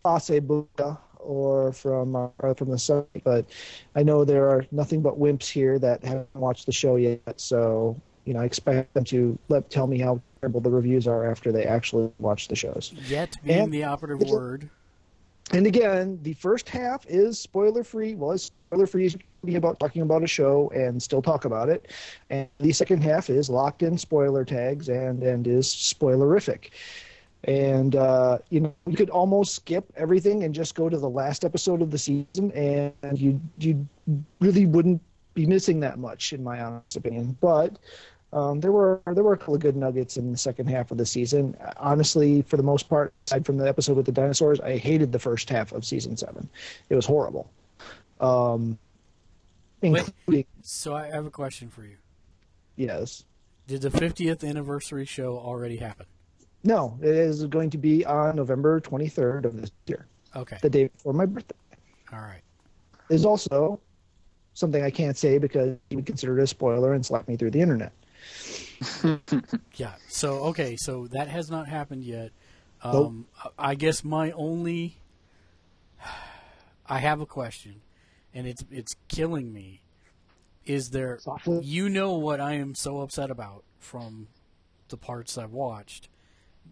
Ase 0.04 0.40
Buddha 0.40 0.98
or 1.18 1.72
from 1.72 2.16
uh, 2.16 2.54
from 2.54 2.70
the 2.70 2.78
site, 2.78 3.06
but 3.22 3.46
I 3.94 4.02
know 4.02 4.24
there 4.24 4.48
are 4.48 4.66
nothing 4.72 5.02
but 5.02 5.20
wimps 5.20 5.48
here 5.48 5.78
that 5.78 6.02
haven't 6.02 6.34
watched 6.34 6.66
the 6.66 6.72
show 6.72 6.96
yet. 6.96 7.20
So 7.36 7.96
you 8.24 8.34
know, 8.34 8.40
I 8.40 8.44
expect 8.44 8.94
them 8.94 9.04
to 9.04 9.38
let 9.48 9.70
tell 9.70 9.86
me 9.86 9.98
how 9.98 10.20
terrible 10.40 10.60
the 10.60 10.70
reviews 10.70 11.06
are 11.06 11.30
after 11.30 11.52
they 11.52 11.64
actually 11.64 12.10
watch 12.18 12.48
the 12.48 12.56
shows. 12.56 12.92
Yet 13.06 13.36
being 13.44 13.60
And- 13.60 13.72
the 13.72 13.84
operative 13.84 14.28
word. 14.28 14.68
And 15.52 15.66
again, 15.66 16.18
the 16.22 16.32
first 16.34 16.68
half 16.68 17.04
is 17.08 17.38
spoiler 17.38 17.84
free. 17.84 18.14
Well, 18.14 18.30
it's 18.30 18.44
spoiler 18.44 18.86
free 18.86 19.12
about 19.42 19.78
talking 19.78 20.02
about 20.02 20.22
a 20.22 20.26
show 20.26 20.70
and 20.74 21.02
still 21.02 21.22
talk 21.22 21.44
about 21.44 21.68
it. 21.68 21.88
And 22.30 22.48
the 22.58 22.72
second 22.72 23.02
half 23.02 23.28
is 23.28 23.50
locked 23.50 23.82
in 23.82 23.98
spoiler 23.98 24.44
tags 24.44 24.88
and 24.88 25.22
and 25.22 25.46
is 25.46 25.66
spoilerific. 25.66 26.70
And 27.44 27.96
uh, 27.96 28.38
you 28.50 28.60
know, 28.60 28.74
you 28.86 28.96
could 28.96 29.10
almost 29.10 29.54
skip 29.54 29.84
everything 29.96 30.44
and 30.44 30.54
just 30.54 30.74
go 30.74 30.88
to 30.88 30.96
the 30.96 31.10
last 31.10 31.44
episode 31.44 31.82
of 31.82 31.90
the 31.90 31.98
season, 31.98 32.52
and 32.52 33.18
you 33.18 33.40
you 33.58 33.86
really 34.40 34.66
wouldn't 34.66 35.00
be 35.34 35.46
missing 35.46 35.80
that 35.80 35.98
much, 35.98 36.32
in 36.32 36.42
my 36.44 36.62
honest 36.62 36.96
opinion. 36.96 37.36
But 37.40 37.78
um, 38.32 38.60
there 38.60 38.72
were 38.72 39.00
there 39.12 39.24
were 39.24 39.32
a 39.32 39.36
couple 39.36 39.54
of 39.54 39.60
good 39.60 39.76
nuggets 39.76 40.16
in 40.16 40.32
the 40.32 40.38
second 40.38 40.68
half 40.68 40.90
of 40.90 40.98
the 40.98 41.06
season. 41.06 41.56
Honestly, 41.76 42.42
for 42.42 42.56
the 42.56 42.62
most 42.62 42.88
part, 42.88 43.12
aside 43.26 43.44
from 43.44 43.58
the 43.58 43.68
episode 43.68 43.96
with 43.96 44.06
the 44.06 44.12
dinosaurs, 44.12 44.60
I 44.60 44.76
hated 44.76 45.12
the 45.12 45.18
first 45.18 45.50
half 45.50 45.72
of 45.72 45.84
season 45.84 46.16
seven. 46.16 46.48
It 46.88 46.94
was 46.94 47.06
horrible, 47.06 47.50
um, 48.20 48.78
including 49.82 50.46
So 50.62 50.94
I 50.94 51.08
have 51.08 51.26
a 51.26 51.30
question 51.30 51.68
for 51.68 51.84
you. 51.84 51.96
yes, 52.76 53.24
Did 53.66 53.82
the 53.82 53.90
50th 53.90 54.48
anniversary 54.48 55.04
show 55.04 55.36
already 55.38 55.76
happen? 55.76 56.06
no. 56.64 56.96
It 57.02 57.14
is 57.16 57.44
going 57.46 57.70
to 57.70 57.78
be 57.78 58.04
on 58.06 58.36
November 58.36 58.78
twenty 58.80 59.08
third 59.08 59.44
of 59.46 59.60
this 59.60 59.70
year, 59.86 60.06
Okay. 60.36 60.58
the 60.62 60.70
day 60.70 60.86
before 60.86 61.12
my 61.12 61.26
birthday. 61.26 61.56
All 62.12 62.20
right. 62.20 62.42
Is 63.10 63.24
also 63.26 63.80
something 64.54 64.82
I 64.82 64.90
can't 64.90 65.16
say 65.18 65.38
because 65.38 65.76
you 65.90 65.96
would 65.96 66.06
consider 66.06 66.38
it 66.38 66.42
a 66.42 66.46
spoiler 66.46 66.92
and 66.92 67.04
slap 67.04 67.26
me 67.28 67.36
through 67.36 67.50
the 67.50 67.60
internet. 67.60 67.92
Yeah. 69.74 69.94
So 70.08 70.44
okay. 70.50 70.76
So 70.76 71.06
that 71.08 71.28
has 71.28 71.50
not 71.50 71.66
happened 71.68 72.04
yet. 72.04 72.30
Nope. 72.84 73.06
Um, 73.06 73.26
I 73.58 73.74
guess 73.74 74.04
my 74.04 74.30
only. 74.32 74.96
I 76.86 76.98
have 76.98 77.20
a 77.20 77.26
question, 77.26 77.80
and 78.34 78.46
it's 78.46 78.64
it's 78.70 78.96
killing 79.08 79.52
me. 79.52 79.80
Is 80.64 80.90
there? 80.90 81.18
Softly. 81.20 81.64
You 81.64 81.88
know 81.88 82.12
what 82.14 82.40
I 82.40 82.52
am 82.54 82.74
so 82.74 83.00
upset 83.00 83.30
about 83.30 83.64
from 83.78 84.28
the 84.88 84.96
parts 84.96 85.36
I've 85.36 85.52
watched. 85.52 86.08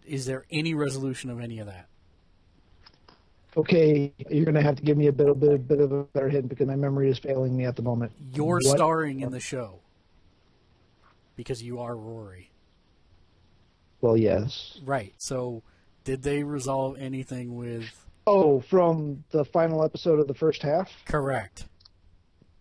Is 0.05 0.25
there 0.25 0.45
any 0.49 0.73
resolution 0.73 1.29
of 1.29 1.39
any 1.39 1.59
of 1.59 1.67
that? 1.67 1.87
Okay, 3.57 4.13
you're 4.29 4.45
going 4.45 4.55
to 4.55 4.61
have 4.61 4.77
to 4.77 4.81
give 4.81 4.95
me 4.97 5.07
a 5.07 5.11
bit, 5.11 5.27
a 5.27 5.35
bit, 5.35 5.67
bit 5.67 5.81
of 5.81 5.91
a 5.91 6.03
better 6.05 6.29
hint 6.29 6.47
because 6.47 6.67
my 6.67 6.75
memory 6.77 7.09
is 7.09 7.19
failing 7.19 7.55
me 7.57 7.65
at 7.65 7.75
the 7.75 7.81
moment. 7.81 8.13
You're 8.33 8.59
What- 8.63 8.77
starring 8.77 9.19
in 9.19 9.31
the 9.31 9.41
show 9.41 9.79
because 11.35 11.61
you 11.61 11.79
are 11.81 11.97
Rory, 11.97 12.51
Well, 13.99 14.15
yes. 14.15 14.79
right? 14.85 15.13
So, 15.17 15.63
did 16.05 16.23
they 16.23 16.43
resolve 16.43 16.97
anything 16.97 17.55
with? 17.57 18.07
Oh, 18.27 18.61
from 18.69 19.23
the 19.31 19.43
final 19.45 19.83
episode 19.83 20.19
of 20.19 20.27
the 20.27 20.33
first 20.33 20.61
half. 20.61 20.89
Correct. 21.05 21.65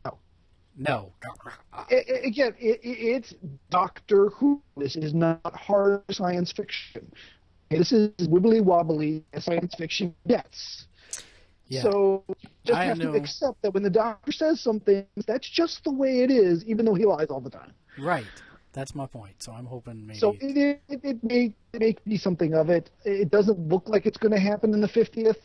Oh. 0.05 0.19
No. 0.77 1.13
No. 1.23 1.53
I- 1.73 1.85
I- 1.91 2.27
again, 2.27 2.55
it, 2.59 2.81
it, 2.83 2.89
it's 2.89 3.35
Doctor 3.71 4.31
Who. 4.31 4.63
This 4.77 4.97
is 4.97 5.13
not 5.15 5.41
hard 5.55 6.03
science 6.11 6.53
fiction. 6.53 7.13
This 7.71 7.93
is 7.93 8.11
wibbly 8.27 8.63
wobbly 8.63 9.25
science 9.39 9.75
fiction 9.77 10.15
gets. 10.27 10.87
Yeah. 11.67 11.83
So 11.83 12.25
just 12.65 12.77
I 12.79 12.85
have 12.87 12.99
know. 12.99 13.13
to 13.13 13.19
accept 13.19 13.63
that 13.63 13.73
when 13.73 13.85
the 13.85 13.91
doctor 13.91 14.33
says 14.33 14.61
something, 14.61 15.07
that's 15.27 15.49
just 15.49 15.85
the 15.85 15.93
way 15.93 16.23
it 16.23 16.31
is, 16.33 16.65
even 16.65 16.85
though 16.85 16.95
he 16.95 17.05
lies 17.05 17.27
all 17.31 17.41
the 17.41 17.51
time. 17.51 17.73
Right. 17.97 18.25
That's 18.73 18.95
my 18.95 19.07
point. 19.07 19.43
So 19.43 19.53
I'm 19.53 19.67
hoping 19.67 20.07
maybe. 20.07 20.19
So 20.19 20.37
it, 20.41 20.81
it, 20.89 21.01
it 21.03 21.25
may 21.25 21.55
it 21.73 21.81
may 21.81 21.97
be 22.07 22.17
something 22.17 22.55
of 22.55 22.71
it. 22.71 22.91
It 23.05 23.31
doesn't 23.31 23.59
look 23.59 23.89
like 23.89 24.07
it's 24.07 24.19
going 24.19 24.33
to 24.33 24.41
happen 24.41 24.73
in 24.75 24.81
the 24.81 24.89
50th. 24.89 25.37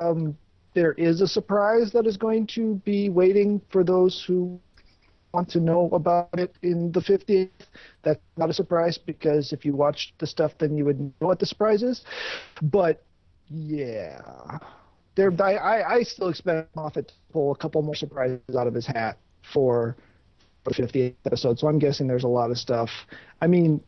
Um, 0.00 0.36
there 0.74 0.92
is 0.92 1.20
a 1.20 1.28
surprise 1.28 1.92
that 1.92 2.06
is 2.06 2.16
going 2.16 2.46
to 2.48 2.76
be 2.84 3.08
waiting 3.08 3.60
for 3.70 3.84
those 3.84 4.24
who 4.26 4.58
want 5.32 5.48
to 5.50 5.60
know 5.60 5.88
about 5.92 6.28
it 6.38 6.56
in 6.62 6.92
the 6.92 7.00
50th. 7.00 7.50
That's 8.02 8.20
not 8.36 8.50
a 8.50 8.52
surprise 8.52 8.98
because 8.98 9.52
if 9.52 9.64
you 9.64 9.74
watched 9.74 10.18
the 10.18 10.26
stuff, 10.26 10.52
then 10.58 10.76
you 10.76 10.84
would 10.84 11.00
know 11.00 11.12
what 11.18 11.38
the 11.38 11.46
surprise 11.46 11.82
is. 11.82 12.04
But 12.60 13.04
yeah, 13.48 14.20
there. 15.14 15.32
I, 15.42 15.82
I, 15.82 16.02
still 16.02 16.28
expect 16.28 16.74
Moffat 16.74 17.08
to 17.08 17.14
pull 17.32 17.52
a 17.52 17.56
couple 17.56 17.82
more 17.82 17.94
surprises 17.94 18.40
out 18.56 18.66
of 18.66 18.74
his 18.74 18.86
hat 18.86 19.18
for 19.52 19.96
the 20.64 20.70
50th 20.70 21.14
episode. 21.24 21.58
So 21.58 21.68
I'm 21.68 21.78
guessing 21.78 22.06
there's 22.06 22.24
a 22.24 22.28
lot 22.28 22.50
of 22.50 22.58
stuff. 22.58 22.90
I 23.40 23.46
mean, 23.46 23.80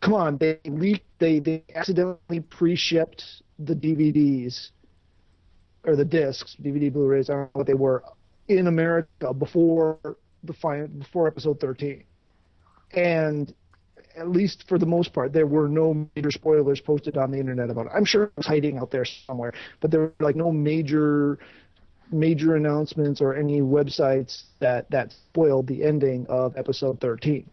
come 0.00 0.14
on, 0.14 0.38
they 0.38 0.58
leaked, 0.64 1.06
they 1.18 1.38
they 1.38 1.64
accidentally 1.74 2.40
pre-shipped 2.40 3.24
the 3.58 3.74
DVDs 3.74 4.70
or 5.84 5.96
the 5.96 6.04
discs, 6.04 6.56
DVD, 6.62 6.92
Blu-rays, 6.92 7.30
I 7.30 7.34
don't 7.34 7.42
know 7.42 7.50
what 7.52 7.66
they 7.66 7.74
were, 7.74 8.02
in 8.48 8.66
America 8.66 9.32
before 9.32 9.98
the 10.42 10.52
final, 10.52 10.88
before 10.88 11.28
episode 11.28 11.60
13, 11.60 12.04
and 12.92 13.54
at 14.16 14.28
least 14.30 14.64
for 14.68 14.78
the 14.78 14.86
most 14.86 15.12
part, 15.12 15.32
there 15.32 15.46
were 15.46 15.68
no 15.68 16.08
major 16.16 16.30
spoilers 16.30 16.80
posted 16.80 17.16
on 17.16 17.30
the 17.30 17.38
internet 17.38 17.70
about 17.70 17.86
it. 17.86 17.92
I'm 17.94 18.04
sure 18.04 18.24
it 18.24 18.32
was 18.36 18.46
hiding 18.46 18.78
out 18.78 18.90
there 18.90 19.04
somewhere, 19.04 19.52
but 19.80 19.90
there 19.90 20.00
were 20.00 20.14
like 20.20 20.36
no 20.36 20.50
major 20.50 21.38
major 22.10 22.56
announcements 22.56 23.20
or 23.20 23.34
any 23.34 23.60
websites 23.60 24.44
that 24.60 24.90
that 24.90 25.12
spoiled 25.12 25.66
the 25.66 25.82
ending 25.82 26.26
of 26.28 26.56
episode 26.56 27.00
13 27.00 27.48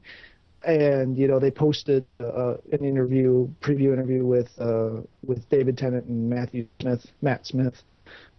and 0.66 1.18
you 1.18 1.28
know 1.28 1.40
they 1.40 1.52
posted 1.52 2.06
uh, 2.20 2.56
an 2.72 2.84
interview 2.84 3.48
preview 3.62 3.94
interview 3.94 4.26
with 4.26 4.50
uh, 4.60 5.02
with 5.26 5.48
David 5.50 5.78
Tennant 5.78 6.06
and 6.06 6.30
Matthew 6.30 6.68
Smith 6.82 7.06
Matt 7.22 7.46
Smith. 7.46 7.82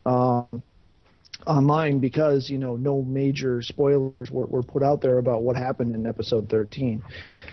Um, 0.06 0.62
online 1.46 1.98
because 1.98 2.48
you 2.48 2.58
know 2.58 2.76
no 2.76 3.02
major 3.02 3.62
spoilers 3.62 4.30
were, 4.30 4.46
were 4.46 4.62
put 4.62 4.82
out 4.82 5.00
there 5.00 5.18
about 5.18 5.42
what 5.42 5.56
happened 5.56 5.94
in 5.94 6.06
episode 6.06 6.48
13 6.48 7.02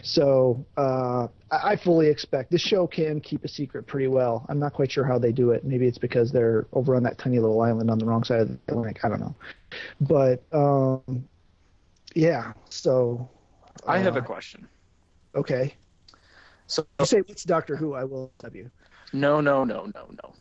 so 0.02 0.66
uh, 0.78 1.28
I, 1.52 1.72
I 1.72 1.76
fully 1.76 2.08
expect 2.08 2.52
this 2.52 2.62
show 2.62 2.88
can 2.88 3.20
keep 3.20 3.44
a 3.44 3.48
secret 3.48 3.88
pretty 3.88 4.08
well 4.08 4.46
I'm 4.50 4.60
not 4.60 4.74
quite 4.74 4.92
sure 4.92 5.04
how 5.04 5.20
they 5.20 5.32
do 5.32 5.52
it 5.52 5.64
maybe 5.66 5.88
it's 5.88 5.98
because 5.98 6.32
they're 6.32 6.68
over 6.74 6.96
on 6.96 7.04
that 7.04 7.18
tiny 7.18 7.40
little 7.40 7.62
island 7.62 7.92
on 7.92 8.00
the 8.00 8.06
wrong 8.06 8.24
side 8.24 8.42
of 8.42 8.48
the 8.48 8.60
Atlantic 8.70 9.04
I 9.04 9.10
don't 9.10 9.20
know 9.20 9.36
but 10.00 10.44
um, 10.54 11.28
yeah 12.16 12.54
so 12.70 13.30
I 13.88 13.98
have 14.00 14.16
a 14.16 14.20
uh, 14.20 14.24
question. 14.24 14.68
Okay. 15.36 15.76
So 16.68 16.86
You 17.00 17.06
say 17.06 17.22
it's 17.28 17.44
Doctor 17.44 17.76
Who, 17.76 17.94
I 17.94 18.04
will 18.04 18.32
have 18.44 18.56
you. 18.56 18.70
no, 19.14 19.42
no, 19.42 19.64
no, 19.64 19.92
no, 19.94 20.08
no. 20.24 20.34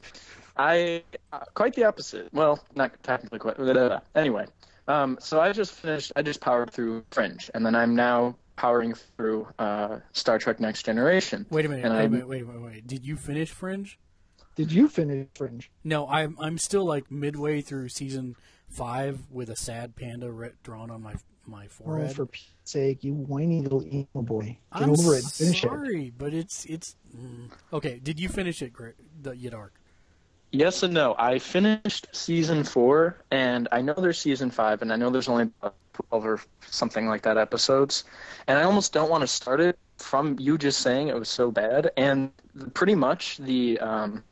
I 0.61 1.03
uh, 1.33 1.41
quite 1.55 1.75
the 1.75 1.85
opposite. 1.85 2.29
Well, 2.33 2.59
not 2.75 2.91
technically 3.03 3.39
quite. 3.39 3.57
blah, 3.57 3.73
blah, 3.73 3.89
blah. 3.89 4.01
Anyway, 4.15 4.47
Um, 4.89 5.17
so 5.21 5.41
I 5.41 5.53
just 5.53 5.73
finished. 5.73 6.13
I 6.17 6.23
just 6.23 6.41
powered 6.41 6.71
through 6.71 7.05
Fringe, 7.11 7.51
and 7.55 7.65
then 7.65 7.75
I'm 7.75 7.95
now 7.95 8.37
powering 8.57 8.95
through 9.17 9.47
uh, 9.59 10.01
Star 10.13 10.39
Trek: 10.39 10.61
Next 10.61 10.85
Generation. 10.85 11.47
Wait 11.51 11.65
a 11.65 11.69
minute. 11.69 11.85
And 11.85 11.95
Wait 11.95 11.99
a 11.99 12.03
I'm- 12.03 12.11
minute. 12.13 12.29
Wait 12.29 12.43
a 12.43 12.45
minute. 12.45 12.63
Wait. 12.63 12.87
Did 12.87 13.07
you 13.07 13.17
finish 13.17 13.51
Fringe? 13.51 13.99
Did 14.57 14.71
you 14.73 14.89
finish 14.89 15.29
Fringe? 15.35 15.71
No, 15.85 16.07
I'm 16.09 16.37
I'm 16.41 16.59
still 16.59 16.85
like 16.85 17.11
midway 17.11 17.61
through 17.63 17.89
season 17.89 18.37
five 18.69 19.21
with 19.31 19.49
a 19.51 19.57
sad 19.57 19.97
panda 19.97 20.31
re- 20.31 20.53
drawn 20.63 20.91
on 20.91 21.01
my 21.03 21.15
my 21.47 21.65
Oh, 21.65 21.69
forehead. 21.69 22.15
for 22.17 22.27
Pete's 22.27 22.53
sake, 22.65 23.03
you 23.03 23.15
whiny 23.15 23.61
little 23.63 23.83
emo 23.87 24.07
boy. 24.23 24.45
Get 24.75 24.83
I'm 24.83 24.91
over 24.91 25.15
it. 25.15 25.23
and 25.25 25.33
Finish 25.33 25.65
it. 25.65 25.69
sorry, 25.69 26.13
but 26.17 26.35
it's 26.35 26.65
it's 26.67 26.97
mm. 27.17 27.51
okay. 27.73 27.99
Did 28.03 28.21
you 28.21 28.29
finish 28.29 28.61
it, 28.61 28.73
Gra- 28.73 28.93
the 29.23 29.33
Yadark? 29.33 29.71
Yes 30.53 30.83
and 30.83 30.93
no. 30.93 31.15
I 31.19 31.39
finished 31.39 32.09
season 32.13 32.65
four, 32.65 33.23
and 33.31 33.69
I 33.71 33.83
know 33.83 33.95
there's 33.95 34.19
season 34.19 34.51
five, 34.51 34.83
and 34.83 34.93
I 34.93 34.97
know 34.97 35.11
there's 35.11 35.29
only 35.29 35.51
12 36.09 36.27
or 36.27 36.41
something 36.67 37.07
like 37.07 37.23
that 37.23 37.37
episodes. 37.37 38.05
And 38.47 38.59
I 38.59 38.63
almost 38.63 38.93
don't 38.93 39.11
want 39.11 39.23
to 39.23 39.29
start 39.29 39.61
it 39.61 39.79
from 39.99 40.37
you 40.39 40.59
just 40.59 40.81
saying 40.81 41.09
it 41.09 41.15
was 41.15 41.29
so 41.29 41.51
bad. 41.51 41.91
And 41.97 42.33
pretty 42.75 42.95
much 42.95 43.37
the 43.39 43.79
um, 43.79 44.25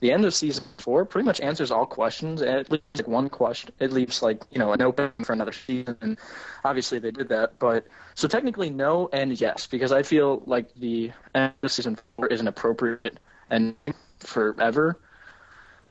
the 0.00 0.12
end 0.12 0.24
of 0.24 0.34
season 0.34 0.64
four 0.78 1.04
pretty 1.04 1.26
much 1.26 1.40
answers 1.40 1.70
all 1.70 1.86
questions. 1.86 2.40
And 2.40 2.56
it 2.60 2.70
leaves 2.70 2.84
like 2.96 3.08
one 3.08 3.28
question. 3.28 3.72
It 3.80 3.92
leaves 3.92 4.22
like 4.22 4.42
you 4.50 4.58
know 4.58 4.72
an 4.72 4.82
open 4.82 5.12
for 5.24 5.32
another 5.32 5.52
season. 5.52 5.96
And 6.00 6.18
obviously 6.64 6.98
they 6.98 7.10
did 7.10 7.28
that. 7.30 7.58
But 7.58 7.86
so 8.14 8.28
technically 8.28 8.70
no 8.70 9.08
and 9.12 9.40
yes 9.40 9.66
because 9.66 9.92
I 9.92 10.02
feel 10.02 10.42
like 10.46 10.72
the 10.74 11.10
end 11.34 11.52
of 11.62 11.72
season 11.72 11.98
four 12.16 12.28
is 12.28 12.40
an 12.40 12.48
appropriate 12.48 13.18
ending 13.50 13.76
forever. 14.20 14.98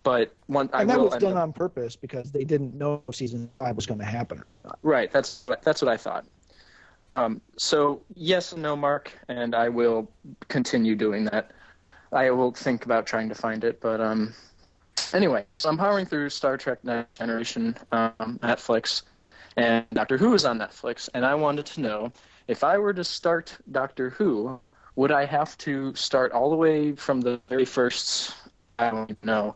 But 0.08 0.34
one, 0.46 0.70
I 0.72 0.82
And 0.84 0.90
that 0.90 1.00
will 1.00 1.10
was 1.10 1.16
done 1.16 1.34
up- 1.34 1.44
on 1.44 1.52
purpose 1.52 1.98
because 1.98 2.32
they 2.32 2.46
didn't 2.46 2.74
know 2.74 3.04
season 3.12 3.50
five 3.60 3.76
was 3.76 3.86
going 3.86 4.00
to 4.00 4.06
happen. 4.06 4.42
Right. 4.82 5.12
That's 5.12 5.44
that's 5.64 5.82
what 5.82 5.92
I 5.92 5.98
thought. 5.98 6.26
Um, 7.18 7.42
so 7.58 8.02
yes 8.16 8.54
and 8.54 8.62
no, 8.62 8.78
Mark, 8.78 9.12
and 9.28 9.54
I 9.54 9.68
will 9.68 10.10
continue 10.48 10.96
doing 10.96 11.26
that. 11.26 11.52
I 12.14 12.32
will 12.32 12.54
think 12.54 12.86
about 12.86 13.06
trying 13.06 13.28
to 13.28 13.36
find 13.36 13.66
it, 13.66 13.82
but 13.82 14.00
um, 14.00 14.34
anyway, 15.12 15.46
so 15.60 15.68
I'm 15.68 15.78
powering 15.78 16.06
through 16.06 16.30
Star 16.30 16.56
Trek 16.56 16.82
Next 16.86 17.16
Generation 17.16 17.76
um, 17.92 18.40
Netflix, 18.42 19.02
and 19.58 19.86
Doctor 19.92 20.18
Who 20.18 20.34
is 20.36 20.46
on 20.46 20.58
Netflix, 20.58 21.10
and 21.16 21.26
I 21.26 21.36
wanted 21.36 21.66
to 21.66 21.82
know 21.82 22.14
if 22.48 22.64
I 22.64 22.78
were 22.78 22.94
to 22.94 23.04
start 23.04 23.58
Doctor 23.72 24.12
Who, 24.12 24.58
would 24.96 25.12
I 25.12 25.26
have 25.26 25.58
to 25.58 25.94
start 25.96 26.32
all 26.32 26.50
the 26.50 26.56
way 26.56 26.94
from 26.94 27.20
the 27.20 27.42
very 27.50 27.66
first? 27.66 28.34
I 28.80 28.90
don't 28.92 29.10
even 29.10 29.18
know 29.24 29.56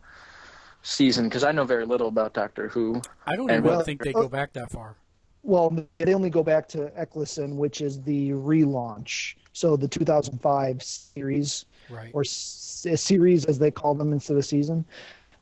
season 0.84 1.26
because 1.30 1.44
I 1.44 1.52
know 1.52 1.64
very 1.64 1.86
little 1.86 2.08
about 2.08 2.34
Doctor 2.34 2.68
Who. 2.70 3.02
I 3.28 3.36
don't 3.36 3.50
And 3.50 3.60
even 3.64 3.70
well- 3.76 3.84
think 3.84 4.04
they 4.04 4.14
go 4.14 4.28
back 4.28 4.54
that 4.54 4.72
far. 4.72 4.96
Well, 5.44 5.76
they 5.98 6.14
only 6.14 6.30
go 6.30 6.44
back 6.44 6.68
to 6.70 6.92
Eccleston, 7.00 7.58
which 7.58 7.82
is 7.82 8.00
the 8.04 8.30
relaunch. 8.32 9.36
So 9.54 9.76
the 9.76 9.88
2005 9.88 10.84
series, 10.84 11.66
Right. 11.90 12.12
or 12.14 12.22
s- 12.22 12.86
series 12.96 13.46
as 13.46 13.58
they 13.58 13.72
call 13.72 13.96
them 13.96 14.14
instead 14.14 14.38
of 14.38 14.46
season. 14.46 14.86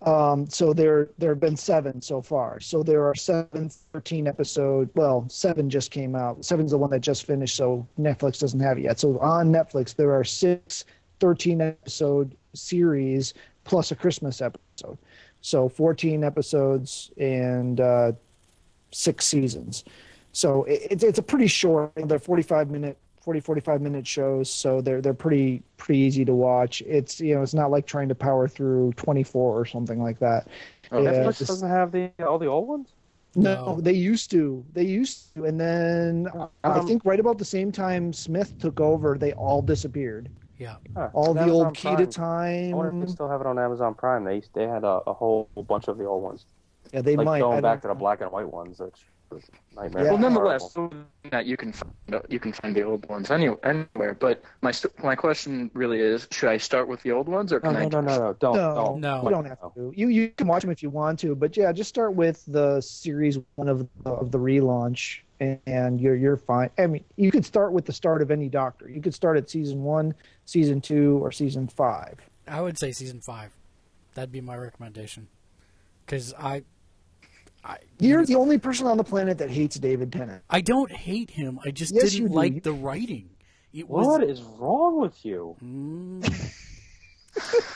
Um, 0.04 0.48
so 0.50 0.72
there 0.72 1.10
there 1.18 1.32
have 1.32 1.42
been 1.42 1.58
seven 1.58 2.02
so 2.02 2.22
far. 2.22 2.62
So 2.62 2.82
there 2.82 3.06
are 3.06 3.14
seven 3.14 3.70
13 3.92 4.28
episode. 4.28 4.90
Well, 4.96 5.26
seven 5.28 5.70
just 5.70 5.92
came 5.92 6.16
out. 6.16 6.46
Seven's 6.46 6.72
the 6.72 6.78
one 6.78 6.90
that 6.92 7.02
just 7.02 7.26
finished, 7.26 7.58
so 7.58 7.86
Netflix 8.00 8.40
doesn't 8.40 8.62
have 8.62 8.78
it 8.78 8.84
yet. 8.84 8.98
So 9.00 9.20
on 9.20 9.52
Netflix 9.52 9.94
there 9.94 10.14
are 10.14 10.24
six 10.24 10.86
13 11.20 11.60
episode 11.60 12.34
series 12.54 13.34
plus 13.66 13.92
a 13.92 13.96
Christmas 13.96 14.42
episode. 14.42 14.98
So 15.42 15.70
14 15.70 16.24
episodes 16.24 17.12
and 17.18 17.80
uh, 17.80 18.12
six 18.92 19.26
seasons. 19.26 19.84
So 20.32 20.64
it, 20.66 20.82
it's 20.92 21.04
it's 21.04 21.20
a 21.20 21.24
pretty 21.24 21.48
short. 21.48 21.92
They're 21.96 22.20
45 22.20 22.70
minute 22.70 22.98
40 23.22 23.40
45 23.42 23.82
minute 23.82 24.08
shows 24.08 24.50
so 24.50 24.80
they're 24.80 25.02
they're 25.02 25.14
pretty 25.14 25.62
pretty 25.78 26.00
easy 26.00 26.24
to 26.24 26.34
watch 26.34 26.82
it's 26.84 27.20
you 27.20 27.36
know 27.36 27.42
it's 27.44 27.54
not 27.54 27.70
like 27.70 27.86
trying 27.86 28.08
to 28.08 28.16
power 28.16 28.48
through 28.48 28.94
24 28.94 29.60
or 29.60 29.66
something 29.66 30.02
like 30.02 30.18
that 30.20 30.48
Oh, 30.92 31.04
Yeah, 31.04 31.12
Netflix 31.12 31.40
this- 31.40 31.48
doesn't 31.50 31.70
have 31.70 31.92
the 31.92 32.12
all 32.26 32.40
the 32.40 32.48
old 32.48 32.68
ones. 32.70 32.94
no, 33.36 33.76
No. 33.76 33.82
they 33.82 33.92
used 33.94 34.32
to 34.32 34.64
they 34.74 34.86
used 34.86 35.34
to 35.36 35.44
and 35.46 35.60
then 35.60 36.30
i 36.64 36.70
Um, 36.80 36.88
think 36.88 37.04
right 37.04 37.20
about 37.20 37.38
the 37.38 37.46
same 37.46 37.74
time 37.74 38.14
smith 38.14 38.58
took 38.58 38.80
over 38.80 39.18
they 39.18 39.34
all 39.34 39.62
disappeared 39.62 40.30
Yeah. 40.60 40.76
Huh, 40.96 41.10
all 41.14 41.34
the 41.34 41.42
Amazon 41.42 41.66
old 41.66 41.76
key 41.76 41.96
to 41.96 42.08
Prime. 42.08 42.74
I 42.74 42.76
wonder 42.76 42.90
if 42.90 42.94
time 42.94 43.02
they 43.02 43.12
still 43.12 43.30
have 43.30 43.42
it 43.42 43.48
on 43.48 43.58
Amazon 43.58 43.96
Prime. 43.96 44.24
They 44.24 44.44
they 44.54 44.68
had 44.68 44.84
a, 44.84 45.02
a 45.08 45.14
whole 45.14 45.50
bunch 45.68 45.88
of 45.88 45.98
the 45.98 46.06
old 46.06 46.22
ones, 46.22 46.46
yeah 46.94 47.02
they 47.02 47.16
like 47.16 47.26
might 47.26 47.38
I 47.38 47.40
going 47.40 47.56
don't 47.56 47.64
back 47.64 47.82
to 47.84 47.88
the 47.88 47.94
black 47.96 48.22
and 48.22 48.32
white 48.32 48.52
ones. 48.52 48.78
That's 48.78 49.02
was 49.32 49.44
a 49.50 49.76
nightmare. 49.82 50.06
Yeah. 50.06 50.10
Well, 50.12 50.20
nonetheless, 50.20 50.76
that 51.32 51.46
you 51.46 51.58
can 51.58 51.72
find 51.72 51.94
you 52.30 52.40
can 52.40 52.54
find 52.54 52.76
the 52.76 52.84
old 52.84 53.08
ones 53.08 53.32
any, 53.32 53.50
anywhere. 53.64 54.14
But 54.14 54.44
my 54.62 54.74
my 55.04 55.16
question 55.16 55.70
really 55.74 56.00
is: 56.00 56.28
Should 56.32 56.50
I 56.50 56.58
start 56.58 56.88
with 56.88 57.02
the 57.04 57.12
old 57.12 57.28
ones, 57.28 57.54
or 57.54 57.60
no, 57.64 57.70
I? 57.70 57.86
no, 57.86 57.88
no, 57.88 58.02
no, 58.02 58.18
no, 58.18 58.34
don't, 58.40 58.56
No, 58.56 58.76
don't. 58.76 59.02
No. 59.02 59.24
you 59.24 59.30
don't 59.30 59.46
have 59.46 59.74
to. 59.76 59.94
You 59.96 60.08
you 60.10 60.30
can 60.30 60.48
watch 60.48 60.62
them 60.62 60.72
if 60.72 60.84
you 60.84 60.90
want 60.90 61.20
to, 61.20 61.36
but 61.36 61.56
yeah, 61.56 61.72
just 61.72 61.90
start 61.90 62.16
with 62.16 62.44
the 62.48 62.82
series 62.82 63.38
one 63.56 63.70
of 63.70 63.88
the, 64.04 64.10
of 64.10 64.32
the 64.32 64.40
relaunch, 64.40 65.20
and, 65.40 65.60
and 65.66 66.02
you're 66.02 66.16
you're 66.16 66.38
fine. 66.38 66.70
I 66.78 66.88
mean, 66.88 67.04
you 67.16 67.32
could 67.32 67.46
start 67.46 67.72
with 67.74 67.86
the 67.86 67.94
start 67.94 68.22
of 68.22 68.32
any 68.32 68.50
Doctor. 68.50 68.90
You 68.90 69.02
could 69.02 69.14
start 69.14 69.38
at 69.38 69.50
season 69.50 69.84
one, 69.84 70.14
season 70.46 70.82
two, 70.82 71.18
or 71.24 71.32
season 71.32 71.68
five. 71.68 72.16
I 72.48 72.62
would 72.62 72.78
say 72.80 72.92
season 72.92 73.22
five. 73.22 73.52
That'd 74.16 74.32
be 74.32 74.42
my 74.42 74.56
recommendation. 74.58 75.28
Because 76.06 76.34
I, 76.34 76.64
I, 77.64 77.78
You're 78.00 78.26
the 78.26 78.36
only 78.36 78.58
person 78.58 78.88
on 78.88 78.98
the 78.98 79.04
planet 79.04 79.38
that 79.38 79.52
hates 79.52 79.78
David 79.78 80.12
Tennant. 80.12 80.42
I 80.50 80.62
don't 80.62 80.92
hate 80.92 81.30
him. 81.30 81.60
I 81.64 81.70
just 81.72 81.94
Yes, 81.94 82.12
didn't 82.12 82.30
do. 82.30 82.34
like 82.36 82.64
the 82.64 82.74
writing. 82.74 83.30
It 83.72 83.88
was. 83.88 84.08
What 84.08 84.24
is 84.24 84.42
wrong 84.42 85.00
with 85.00 85.24
you? 85.24 85.56
Mm. 85.64 86.56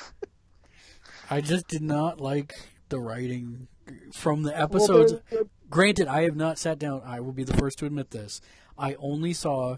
I 1.29 1.41
just 1.41 1.67
did 1.67 1.81
not 1.81 2.19
like 2.19 2.53
the 2.89 2.99
writing 2.99 3.67
from 4.13 4.43
the 4.43 4.59
episodes. 4.59 5.13
Well, 5.13 5.21
they're- 5.29 5.47
Granted, 5.73 6.07
I 6.07 6.21
have 6.21 6.35
not 6.35 6.59
sat 6.59 6.77
down. 6.77 7.01
I 7.03 7.19
will 7.19 7.31
be 7.31 7.43
the 7.43 7.57
first 7.57 7.79
to 7.79 7.87
admit 7.87 8.11
this. 8.11 8.41
I 8.77 8.93
only 8.99 9.33
saw 9.33 9.77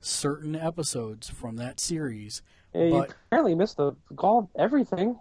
certain 0.00 0.54
episodes 0.54 1.28
from 1.28 1.56
that 1.56 1.80
series, 1.80 2.40
Yeah, 2.72 2.84
you 2.84 2.90
But- 2.92 3.14
apparently 3.26 3.54
missed 3.56 3.76
the 3.78 3.96
all 4.18 4.48
everything. 4.56 5.18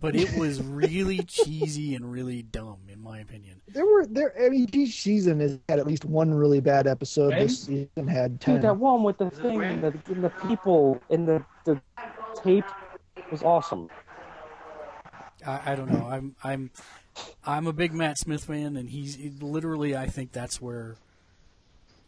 but 0.00 0.14
it 0.14 0.36
was 0.38 0.62
really 0.62 1.18
cheesy 1.26 1.96
and 1.96 2.10
really 2.12 2.42
dumb, 2.42 2.78
in 2.88 3.00
my 3.00 3.18
opinion. 3.18 3.60
there 3.66 3.84
were 3.86 4.06
there. 4.06 4.32
I 4.40 4.50
mean, 4.50 4.68
each 4.72 5.02
season 5.02 5.40
has 5.40 5.58
had 5.68 5.80
at 5.80 5.86
least 5.86 6.04
one 6.04 6.32
really 6.32 6.60
bad 6.60 6.86
episode. 6.86 7.32
This 7.32 7.62
season 7.62 8.06
had 8.06 8.40
ten. 8.40 8.56
Dude, 8.56 8.62
that 8.64 8.76
one 8.76 9.02
with 9.02 9.18
the 9.18 9.30
thing 9.30 9.62
and 9.64 9.82
the, 9.82 9.94
and 10.12 10.22
the 10.22 10.30
people 10.48 11.00
in 11.10 11.26
the 11.26 11.44
the 11.64 11.80
tape 12.44 12.64
was 13.32 13.42
awesome. 13.42 13.88
I, 15.44 15.72
I 15.72 15.74
don't 15.74 15.90
know. 15.90 16.06
I'm 16.06 16.36
I'm 16.44 16.70
I'm 17.44 17.66
a 17.66 17.72
big 17.72 17.92
Matt 17.92 18.18
Smith 18.18 18.44
fan, 18.44 18.76
and 18.76 18.90
he's 18.90 19.16
he- 19.16 19.30
literally. 19.40 19.96
I 19.96 20.06
think 20.06 20.32
that's 20.32 20.60
where 20.60 20.96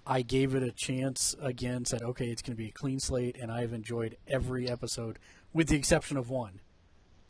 I 0.07 0.23
gave 0.23 0.55
it 0.55 0.63
a 0.63 0.73
chance 0.73 1.35
again. 1.41 1.85
Said, 1.85 2.03
okay, 2.03 2.29
it's 2.29 2.43
going 2.43 2.57
to 2.57 2.63
be 2.63 2.69
a 2.69 2.73
clean 2.73 3.01
slate, 3.01 3.37
and 3.41 3.51
I've 3.53 3.73
enjoyed 3.73 4.17
every 4.27 4.69
episode, 4.69 5.19
with 5.53 5.69
the 5.69 5.77
exception 5.77 6.17
of 6.17 6.31
one. 6.31 6.61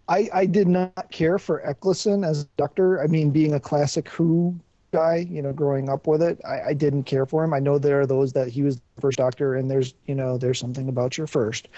I, 0.08 0.28
I 0.32 0.46
did 0.46 0.68
not 0.68 1.10
care 1.10 1.38
for 1.38 1.60
Eccleston 1.66 2.24
as 2.24 2.42
a 2.42 2.48
doctor. 2.56 3.02
I 3.02 3.06
mean, 3.06 3.30
being 3.30 3.54
a 3.54 3.60
classic 3.60 4.08
Who 4.10 4.58
guy, 4.92 5.26
you 5.28 5.42
know, 5.42 5.52
growing 5.52 5.88
up 5.88 6.06
with 6.06 6.22
it, 6.22 6.40
I, 6.46 6.68
I 6.68 6.72
didn't 6.74 7.04
care 7.04 7.26
for 7.26 7.44
him. 7.44 7.52
I 7.52 7.58
know 7.58 7.78
there 7.78 8.00
are 8.00 8.06
those 8.06 8.32
that 8.32 8.48
he 8.48 8.62
was 8.62 8.76
the 8.76 9.00
first 9.00 9.18
doctor, 9.18 9.54
and 9.54 9.70
there's, 9.70 9.94
you 10.06 10.14
know, 10.14 10.38
there's 10.38 10.58
something 10.58 10.88
about 10.88 11.18
your 11.18 11.26
first. 11.26 11.68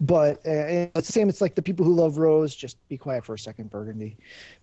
But 0.00 0.36
uh, 0.46 0.90
it's 0.94 1.06
the 1.06 1.12
same. 1.12 1.28
It's 1.28 1.40
like 1.40 1.54
the 1.54 1.62
people 1.62 1.84
who 1.84 1.94
love 1.94 2.18
Rose, 2.18 2.54
just 2.54 2.76
be 2.88 2.98
quiet 2.98 3.24
for 3.24 3.34
a 3.34 3.38
second, 3.38 3.70
Burgundy. 3.70 4.16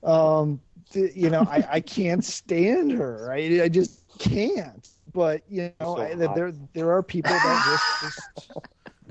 Um, 0.03 0.59
th- 0.91 1.15
you 1.15 1.29
know, 1.29 1.41
I, 1.41 1.67
I 1.71 1.79
can't 1.79 2.23
stand 2.23 2.91
her. 2.91 3.31
I, 3.31 3.63
I 3.63 3.69
just 3.69 4.01
can't. 4.19 4.87
But 5.13 5.41
you 5.49 5.71
know, 5.79 5.95
So 5.95 6.01
I, 6.01 6.13
there 6.13 6.53
there 6.73 6.91
are 6.91 7.01
people 7.01 7.31
that 7.31 7.79
just, 8.01 8.15
just 8.43 8.57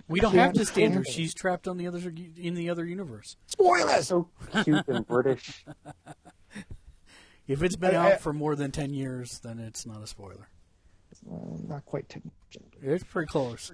We 0.07 0.21
don't 0.21 0.35
have 0.35 0.53
to 0.53 0.65
stand 0.65 0.95
her. 0.95 1.05
She's 1.05 1.35
trapped 1.35 1.67
on 1.67 1.77
the 1.77 1.89
other 1.89 2.13
in 2.37 2.55
the 2.55 2.71
other 2.71 2.85
universe. 2.85 3.37
spoilers. 3.47 4.07
So 4.07 4.29
cute 4.63 4.87
and 4.87 5.07
British. 5.07 5.65
If 7.49 7.63
it's 7.63 7.77
been 7.77 7.97
I- 7.97 8.09
I- 8.11 8.13
out 8.13 8.21
for 8.21 8.33
more 8.33 8.55
than 8.55 8.71
ten 8.71 8.93
years, 8.95 9.41
then 9.41 9.59
it's 9.59 9.85
not 9.87 10.03
a 10.03 10.07
spoiler. 10.07 10.49
Uh, 11.29 11.57
not 11.67 11.85
quite 11.87 12.09
ten. 12.09 12.31
It's 12.83 13.03
pretty 13.05 13.27
close. 13.27 13.73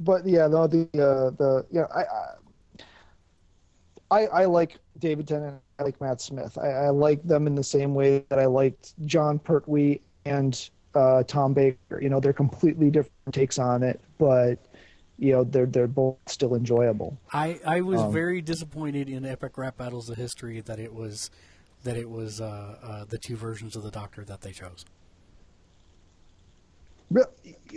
but 0.00 0.26
yeah, 0.26 0.46
no, 0.48 0.66
the 0.66 0.82
uh, 0.94 1.30
the 1.30 1.64
yeah, 1.70 1.86
I, 1.94 2.04
I 4.10 4.26
I 4.26 4.44
like 4.46 4.78
David 4.98 5.28
Tennant. 5.28 5.60
I 5.78 5.82
like 5.82 6.00
Matt 6.00 6.20
Smith. 6.20 6.56
I, 6.58 6.68
I 6.68 6.88
like 6.90 7.22
them 7.24 7.46
in 7.46 7.54
the 7.54 7.64
same 7.64 7.94
way 7.94 8.24
that 8.28 8.38
I 8.38 8.46
liked 8.46 8.94
Jon 9.06 9.38
Pertwee 9.38 10.00
and 10.24 10.68
uh, 10.94 11.22
Tom 11.24 11.52
Baker. 11.54 12.00
You 12.00 12.08
know, 12.08 12.20
they're 12.20 12.32
completely 12.32 12.90
different 12.90 13.32
takes 13.32 13.58
on 13.58 13.82
it, 13.82 14.00
but 14.18 14.56
you 15.18 15.32
know, 15.32 15.44
they're 15.44 15.66
they're 15.66 15.86
both 15.86 16.16
still 16.26 16.54
enjoyable. 16.54 17.18
I, 17.32 17.60
I 17.66 17.80
was 17.80 18.00
Um, 18.00 18.12
very 18.12 18.40
disappointed 18.40 19.08
in 19.08 19.24
Epic 19.24 19.56
Rap 19.58 19.76
Battles 19.78 20.08
of 20.10 20.16
History 20.16 20.60
that 20.62 20.78
it 20.78 20.92
was 20.94 21.30
that 21.84 21.96
it 21.96 22.08
was 22.08 22.40
uh, 22.40 22.76
uh, 22.82 23.04
the 23.04 23.18
two 23.18 23.36
versions 23.36 23.76
of 23.76 23.82
the 23.82 23.90
Doctor 23.90 24.24
that 24.24 24.40
they 24.40 24.52
chose. 24.52 24.84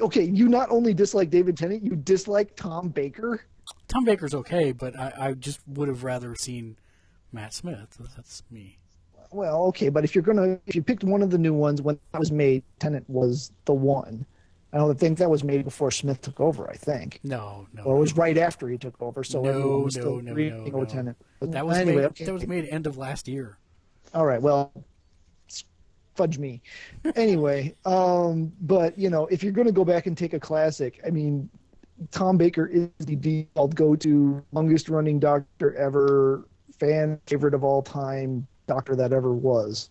Okay, 0.02 0.24
you 0.24 0.48
not 0.48 0.70
only 0.72 0.94
dislike 0.94 1.30
David 1.30 1.58
Tennant, 1.58 1.84
you 1.84 1.96
dislike 1.96 2.56
Tom 2.56 2.90
Baker. 2.90 3.42
Tom 3.88 4.04
Baker's 4.06 4.34
okay, 4.34 4.72
but 4.72 4.98
I, 4.98 5.14
I 5.18 5.34
just 5.34 5.60
would 5.68 5.88
have 5.90 6.04
rather 6.04 6.34
seen 6.36 6.78
Matt 7.32 7.54
Smith. 7.54 7.98
That's 8.16 8.42
me. 8.50 8.80
Well, 9.32 9.66
okay, 9.66 9.90
but 9.90 10.04
if 10.04 10.16
you're 10.16 10.24
gonna, 10.24 10.58
if 10.66 10.76
you 10.76 10.82
picked 10.82 11.04
one 11.04 11.22
of 11.22 11.30
the 11.30 11.38
new 11.38 11.54
ones 11.54 11.82
when 11.82 12.00
that 12.14 12.20
was 12.20 12.32
made, 12.32 12.64
Tennant 12.80 13.08
was 13.10 13.52
the 13.66 13.74
one. 13.74 14.26
I 14.74 14.78
don't 14.78 15.00
think 15.00 15.18
that 15.20 15.30
was 15.30 15.44
made 15.44 15.64
before 15.64 15.92
Smith 15.92 16.22
took 16.22 16.40
over. 16.40 16.70
I 16.70 16.76
think, 16.76 17.20
No, 17.24 17.68
no. 17.74 17.84
or 17.84 17.98
it 17.98 18.00
was 18.00 18.18
right 18.18 18.38
after 18.38 18.68
he 18.68 18.78
took 18.78 19.02
over. 19.02 19.24
So 19.24 19.42
No, 19.42 19.50
everyone 19.50 19.84
was 19.84 19.96
no, 19.96 20.02
still 20.02 20.22
no, 20.22 20.34
no, 20.34 20.66
no. 20.80 20.86
Tennant. 20.86 21.18
that 21.42 21.66
was 21.66 21.78
anyway. 21.78 22.02
made, 22.02 22.06
okay. 22.06 22.26
that 22.26 22.34
was 22.34 22.48
made 22.48 22.66
end 22.66 22.86
of 22.86 22.98
last 22.98 23.28
year. 23.28 23.58
All 24.14 24.26
right. 24.26 24.42
Well, 24.42 24.72
fudge 26.16 26.38
me. 26.40 26.62
Anyway, 27.16 27.76
um, 27.86 28.52
but 28.62 28.98
you 28.98 29.10
know, 29.10 29.28
if 29.28 29.44
you're 29.44 29.54
going 29.54 29.68
to 29.68 29.74
go 29.74 29.86
back 29.86 30.08
and 30.08 30.18
take 30.18 30.34
a 30.34 30.40
classic, 30.40 31.00
I 31.06 31.10
mean, 31.12 31.50
Tom 32.12 32.38
Baker 32.38 32.68
is 32.68 32.90
the 33.00 33.16
default 33.16 33.76
go-to, 33.76 34.44
longest 34.52 34.90
running 34.90 35.20
doctor 35.20 35.76
ever, 35.76 36.46
fan 36.80 37.20
favorite 37.26 37.54
of 37.54 37.64
all 37.64 37.82
time, 37.82 38.46
doctor 38.68 38.96
that 38.96 39.14
ever 39.14 39.34
was. 39.34 39.90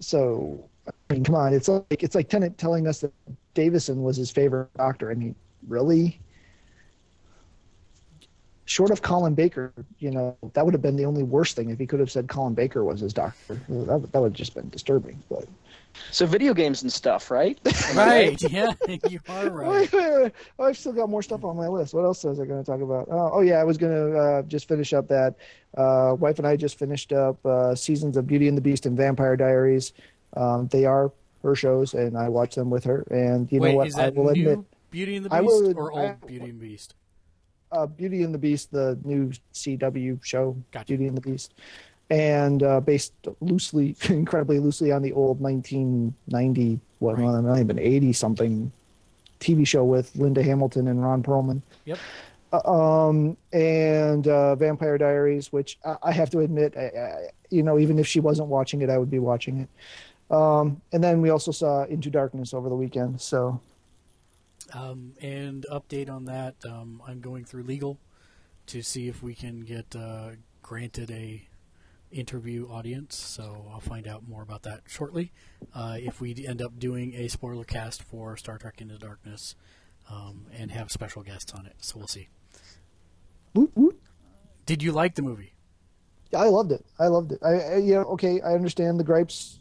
So, 0.00 0.68
I 0.88 1.14
mean, 1.14 1.24
come 1.24 1.36
on, 1.36 1.54
it's 1.54 1.68
like 1.68 2.02
it's 2.02 2.14
like 2.14 2.28
Tennant 2.28 2.58
telling 2.58 2.86
us 2.86 3.00
that 3.00 3.12
Davison 3.54 4.02
was 4.02 4.16
his 4.16 4.30
favorite 4.30 4.70
doctor. 4.76 5.10
I 5.10 5.14
mean, 5.14 5.34
really? 5.68 6.20
Short 8.72 8.90
of 8.90 9.02
Colin 9.02 9.34
Baker, 9.34 9.70
you 9.98 10.10
know, 10.10 10.34
that 10.54 10.64
would 10.64 10.72
have 10.72 10.80
been 10.80 10.96
the 10.96 11.04
only 11.04 11.22
worst 11.22 11.56
thing 11.56 11.68
if 11.68 11.78
he 11.78 11.86
could 11.86 12.00
have 12.00 12.10
said 12.10 12.26
Colin 12.26 12.54
Baker 12.54 12.82
was 12.84 13.00
his 13.00 13.12
doctor. 13.12 13.60
That, 13.68 14.08
that 14.12 14.18
would 14.18 14.28
have 14.28 14.32
just 14.32 14.54
been 14.54 14.70
disturbing. 14.70 15.22
But 15.28 15.44
So 16.10 16.24
video 16.24 16.54
games 16.54 16.80
and 16.82 16.90
stuff, 16.90 17.30
right? 17.30 17.60
Right? 17.94 18.40
yeah, 18.50 18.72
you 19.10 19.20
are 19.28 19.50
right. 19.50 19.68
wait, 19.68 19.92
wait, 19.92 20.22
wait. 20.22 20.32
Oh, 20.58 20.64
I've 20.64 20.78
still 20.78 20.94
got 20.94 21.10
more 21.10 21.22
stuff 21.22 21.44
on 21.44 21.54
my 21.54 21.68
list. 21.68 21.92
What 21.92 22.04
else 22.06 22.24
was 22.24 22.40
I 22.40 22.46
going 22.46 22.64
to 22.64 22.70
talk 22.70 22.80
about? 22.80 23.10
Uh, 23.10 23.30
oh 23.30 23.42
yeah, 23.42 23.56
I 23.56 23.64
was 23.64 23.76
going 23.76 23.92
to 23.92 24.18
uh, 24.18 24.42
just 24.44 24.68
finish 24.68 24.94
up 24.94 25.06
that. 25.08 25.34
Uh, 25.76 26.16
wife 26.18 26.38
and 26.38 26.48
I 26.48 26.56
just 26.56 26.78
finished 26.78 27.12
up 27.12 27.44
uh, 27.44 27.74
seasons 27.74 28.16
of 28.16 28.26
Beauty 28.26 28.48
and 28.48 28.56
the 28.56 28.62
Beast 28.62 28.86
and 28.86 28.96
Vampire 28.96 29.36
Diaries. 29.36 29.92
Um, 30.34 30.68
they 30.68 30.86
are 30.86 31.12
her 31.42 31.54
shows, 31.54 31.92
and 31.92 32.16
I 32.16 32.30
watch 32.30 32.54
them 32.54 32.70
with 32.70 32.84
her. 32.84 33.04
And 33.10 33.52
you 33.52 33.60
Wait, 33.60 33.72
know 33.72 33.76
what? 33.76 33.88
is 33.88 33.94
that 33.96 34.14
I 34.16 34.18
will 34.18 34.32
new 34.32 34.50
admit, 34.50 34.66
Beauty 34.90 35.16
and 35.16 35.26
the 35.26 35.28
Beast 35.28 35.44
would- 35.44 35.76
or 35.76 35.92
I- 35.98 36.06
old 36.06 36.26
Beauty 36.26 36.48
and 36.48 36.58
the 36.58 36.66
Beast? 36.68 36.94
Uh, 37.72 37.86
Beauty 37.86 38.22
and 38.22 38.32
the 38.32 38.38
Beast, 38.38 38.70
the 38.70 38.98
new 39.04 39.32
CW 39.54 40.22
show, 40.24 40.56
Gotcha. 40.70 40.86
Beauty 40.86 41.06
and 41.06 41.16
the 41.16 41.20
Beast, 41.20 41.54
and 42.10 42.62
uh, 42.62 42.80
based 42.80 43.14
loosely, 43.40 43.96
incredibly 44.08 44.58
loosely 44.58 44.92
on 44.92 45.02
the 45.02 45.12
old 45.12 45.40
1990, 45.40 46.80
what, 46.98 47.16
Right. 47.16 47.24
well, 47.24 47.42
might 47.42 47.58
have 47.58 47.78
80 47.78 48.12
something 48.12 48.70
TV 49.40 49.66
show 49.66 49.84
with 49.84 50.14
Linda 50.16 50.42
Hamilton 50.42 50.88
and 50.88 51.02
Ron 51.02 51.22
Perlman. 51.22 51.62
Yep. 51.84 51.98
Uh, 52.52 52.70
um, 52.70 53.36
and 53.52 54.28
uh, 54.28 54.54
Vampire 54.54 54.98
Diaries, 54.98 55.52
which 55.52 55.78
I, 55.84 55.96
I 56.02 56.12
have 56.12 56.30
to 56.30 56.40
admit, 56.40 56.76
I, 56.76 56.82
I, 56.86 57.28
you 57.50 57.62
know, 57.62 57.78
even 57.78 57.98
if 57.98 58.06
she 58.06 58.20
wasn't 58.20 58.48
watching 58.48 58.82
it, 58.82 58.90
I 58.90 58.98
would 58.98 59.10
be 59.10 59.18
watching 59.18 59.60
it. 59.60 59.68
Um, 60.34 60.80
and 60.92 61.02
then 61.02 61.20
we 61.22 61.30
also 61.30 61.50
saw 61.50 61.84
Into 61.84 62.10
Darkness 62.10 62.54
over 62.54 62.68
the 62.68 62.74
weekend. 62.74 63.20
So 63.20 63.60
Um, 64.72 65.14
and 65.20 65.66
update 65.70 66.10
on 66.10 66.24
that, 66.26 66.56
um, 66.64 67.02
I'm 67.06 67.20
going 67.20 67.44
through 67.44 67.64
legal 67.64 67.98
to 68.66 68.82
see 68.82 69.08
if 69.08 69.22
we 69.22 69.34
can 69.34 69.60
get 69.60 69.94
uh, 69.96 70.30
granted 70.62 71.10
a 71.10 71.48
interview 72.10 72.68
audience. 72.68 73.16
So 73.16 73.66
I'll 73.72 73.80
find 73.80 74.06
out 74.06 74.28
more 74.28 74.42
about 74.42 74.62
that 74.62 74.82
shortly. 74.86 75.32
Uh, 75.74 75.96
if 75.98 76.20
we 76.20 76.46
end 76.46 76.62
up 76.62 76.78
doing 76.78 77.14
a 77.14 77.28
spoiler 77.28 77.64
cast 77.64 78.02
for 78.02 78.36
Star 78.36 78.58
Trek 78.58 78.80
Into 78.80 78.98
Darkness 78.98 79.54
um, 80.10 80.46
and 80.56 80.70
have 80.70 80.90
special 80.90 81.22
guests 81.22 81.52
on 81.52 81.66
it, 81.66 81.76
so 81.80 81.98
we'll 81.98 82.08
see. 82.08 82.28
woot, 83.54 83.70
woot. 83.74 83.98
Did 84.66 84.82
you 84.82 84.92
like 84.92 85.14
the 85.14 85.22
movie? 85.22 85.54
I 86.34 86.46
loved 86.46 86.72
it. 86.72 86.84
I 86.98 87.08
loved 87.08 87.32
it. 87.32 87.40
I, 87.42 87.52
I 87.60 87.76
you 87.78 87.94
know, 87.94 88.04
okay, 88.04 88.40
I 88.40 88.54
understand 88.54 88.98
the 88.98 89.04
gripes 89.04 89.58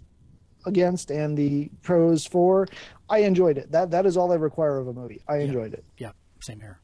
against 0.66 1.12
and 1.12 1.38
the 1.38 1.70
pros 1.82 2.26
for. 2.26 2.68
I 3.10 3.20
enjoyed 3.20 3.58
it. 3.58 3.72
That 3.72 3.92
that 3.92 4.06
is 4.06 4.18
all 4.18 4.32
I 4.32 4.36
require 4.36 4.78
of 4.78 4.88
a 4.88 4.94
movie. 4.94 5.22
I 5.28 5.38
enjoyed 5.38 5.74
it. 5.74 5.84
Yeah, 5.98 6.12
same 6.40 6.60
here. 6.60 6.80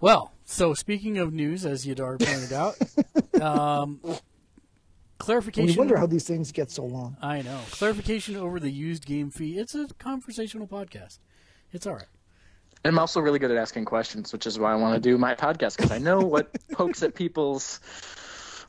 Well, 0.00 0.32
so 0.44 0.74
speaking 0.74 1.18
of 1.18 1.32
news, 1.32 1.66
as 1.66 1.84
Yadar 1.84 2.20
pointed 2.24 2.52
out, 2.52 3.42
um, 3.42 4.00
clarification. 5.18 5.70
you 5.70 5.78
wonder 5.78 5.96
how 5.96 6.06
these 6.06 6.24
things 6.24 6.52
get 6.52 6.70
so 6.70 6.84
long. 6.84 7.16
I 7.20 7.42
know. 7.42 7.60
Clarification 7.72 8.36
over 8.36 8.60
the 8.60 8.70
used 8.70 9.04
game 9.06 9.30
fee. 9.30 9.58
It's 9.58 9.74
a 9.74 9.88
conversational 9.98 10.68
podcast. 10.68 11.18
It's 11.72 11.86
all 11.86 11.94
right. 11.94 12.06
And 12.84 12.94
I'm 12.94 12.98
also 13.00 13.20
really 13.20 13.40
good 13.40 13.50
at 13.50 13.56
asking 13.56 13.86
questions, 13.86 14.32
which 14.32 14.46
is 14.46 14.56
why 14.56 14.72
I 14.72 14.76
want 14.76 14.94
to 14.94 15.00
do 15.00 15.18
my 15.18 15.34
podcast 15.34 15.76
because 15.76 15.90
I 15.90 15.98
know 15.98 16.20
what 16.20 16.56
pokes 16.72 17.02
at 17.02 17.16
people's 17.16 17.80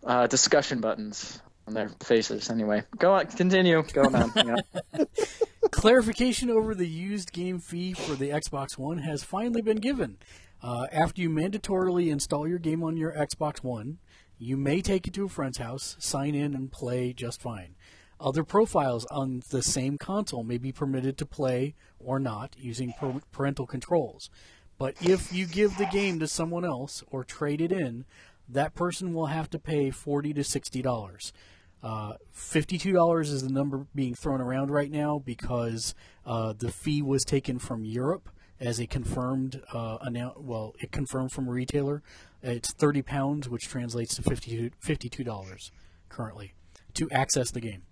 uh, 0.03 0.25
discussion 0.25 0.81
buttons 0.81 1.39
on 1.69 1.75
their 1.75 1.89
faces. 2.01 2.49
Anyway, 2.49 2.83
go 2.97 3.13
on, 3.13 3.27
continue, 3.27 3.81
go 3.93 4.01
on. 4.01 4.31
Yeah. 4.35 5.03
Clarification 5.71 6.49
over 6.49 6.73
the 6.73 6.87
used 6.87 7.31
game 7.31 7.59
fee 7.59 7.93
for 7.93 8.15
the 8.15 8.29
Xbox 8.29 8.77
One 8.77 8.97
has 8.97 9.23
finally 9.23 9.61
been 9.61 9.77
given. 9.77 10.17
Uh, 10.61 10.87
after 10.91 11.21
you 11.21 11.29
mandatorily 11.29 12.11
install 12.11 12.47
your 12.47 12.57
game 12.57 12.83
on 12.83 12.97
your 12.97 13.13
Xbox 13.13 13.63
One, 13.63 13.99
you 14.37 14.57
may 14.57 14.81
take 14.81 15.07
it 15.07 15.13
to 15.13 15.25
a 15.25 15.29
friend's 15.29 15.59
house, 15.59 15.95
sign 15.99 16.33
in, 16.33 16.55
and 16.55 16.71
play 16.71 17.13
just 17.13 17.41
fine. 17.41 17.75
Other 18.19 18.43
profiles 18.43 19.05
on 19.05 19.43
the 19.49 19.61
same 19.61 19.97
console 19.97 20.43
may 20.43 20.57
be 20.57 20.71
permitted 20.71 21.17
to 21.19 21.25
play 21.25 21.75
or 21.99 22.19
not 22.19 22.55
using 22.57 22.93
parental 23.31 23.65
controls. 23.65 24.29
But 24.77 24.95
if 25.01 25.31
you 25.31 25.45
give 25.45 25.77
the 25.77 25.85
game 25.85 26.19
to 26.19 26.27
someone 26.27 26.65
else 26.65 27.03
or 27.11 27.23
trade 27.23 27.61
it 27.61 27.71
in, 27.71 28.05
that 28.49 28.73
person 28.73 29.13
will 29.13 29.27
have 29.27 29.49
to 29.51 29.59
pay 29.59 29.91
forty 29.91 30.33
to 30.33 30.43
sixty 30.43 30.81
dollars. 30.81 31.31
Uh, 31.81 32.13
Fifty-two 32.31 32.91
dollars 32.91 33.31
is 33.31 33.43
the 33.43 33.51
number 33.51 33.87
being 33.95 34.15
thrown 34.15 34.41
around 34.41 34.71
right 34.71 34.91
now 34.91 35.21
because 35.23 35.93
uh, 36.25 36.53
the 36.57 36.71
fee 36.71 37.01
was 37.01 37.23
taken 37.23 37.59
from 37.59 37.85
Europe 37.85 38.29
as 38.59 38.79
a 38.79 38.87
confirmed 38.87 39.61
uh, 39.73 39.97
Well, 40.37 40.73
it 40.79 40.91
confirmed 40.91 41.31
from 41.31 41.47
a 41.47 41.51
retailer. 41.51 42.03
It's 42.41 42.73
thirty 42.73 43.01
pounds, 43.01 43.47
which 43.49 43.67
translates 43.67 44.15
to 44.15 44.21
52 44.23 45.23
dollars 45.23 45.71
currently 46.09 46.53
to 46.95 47.09
access 47.11 47.51
the 47.51 47.61
game. 47.61 47.83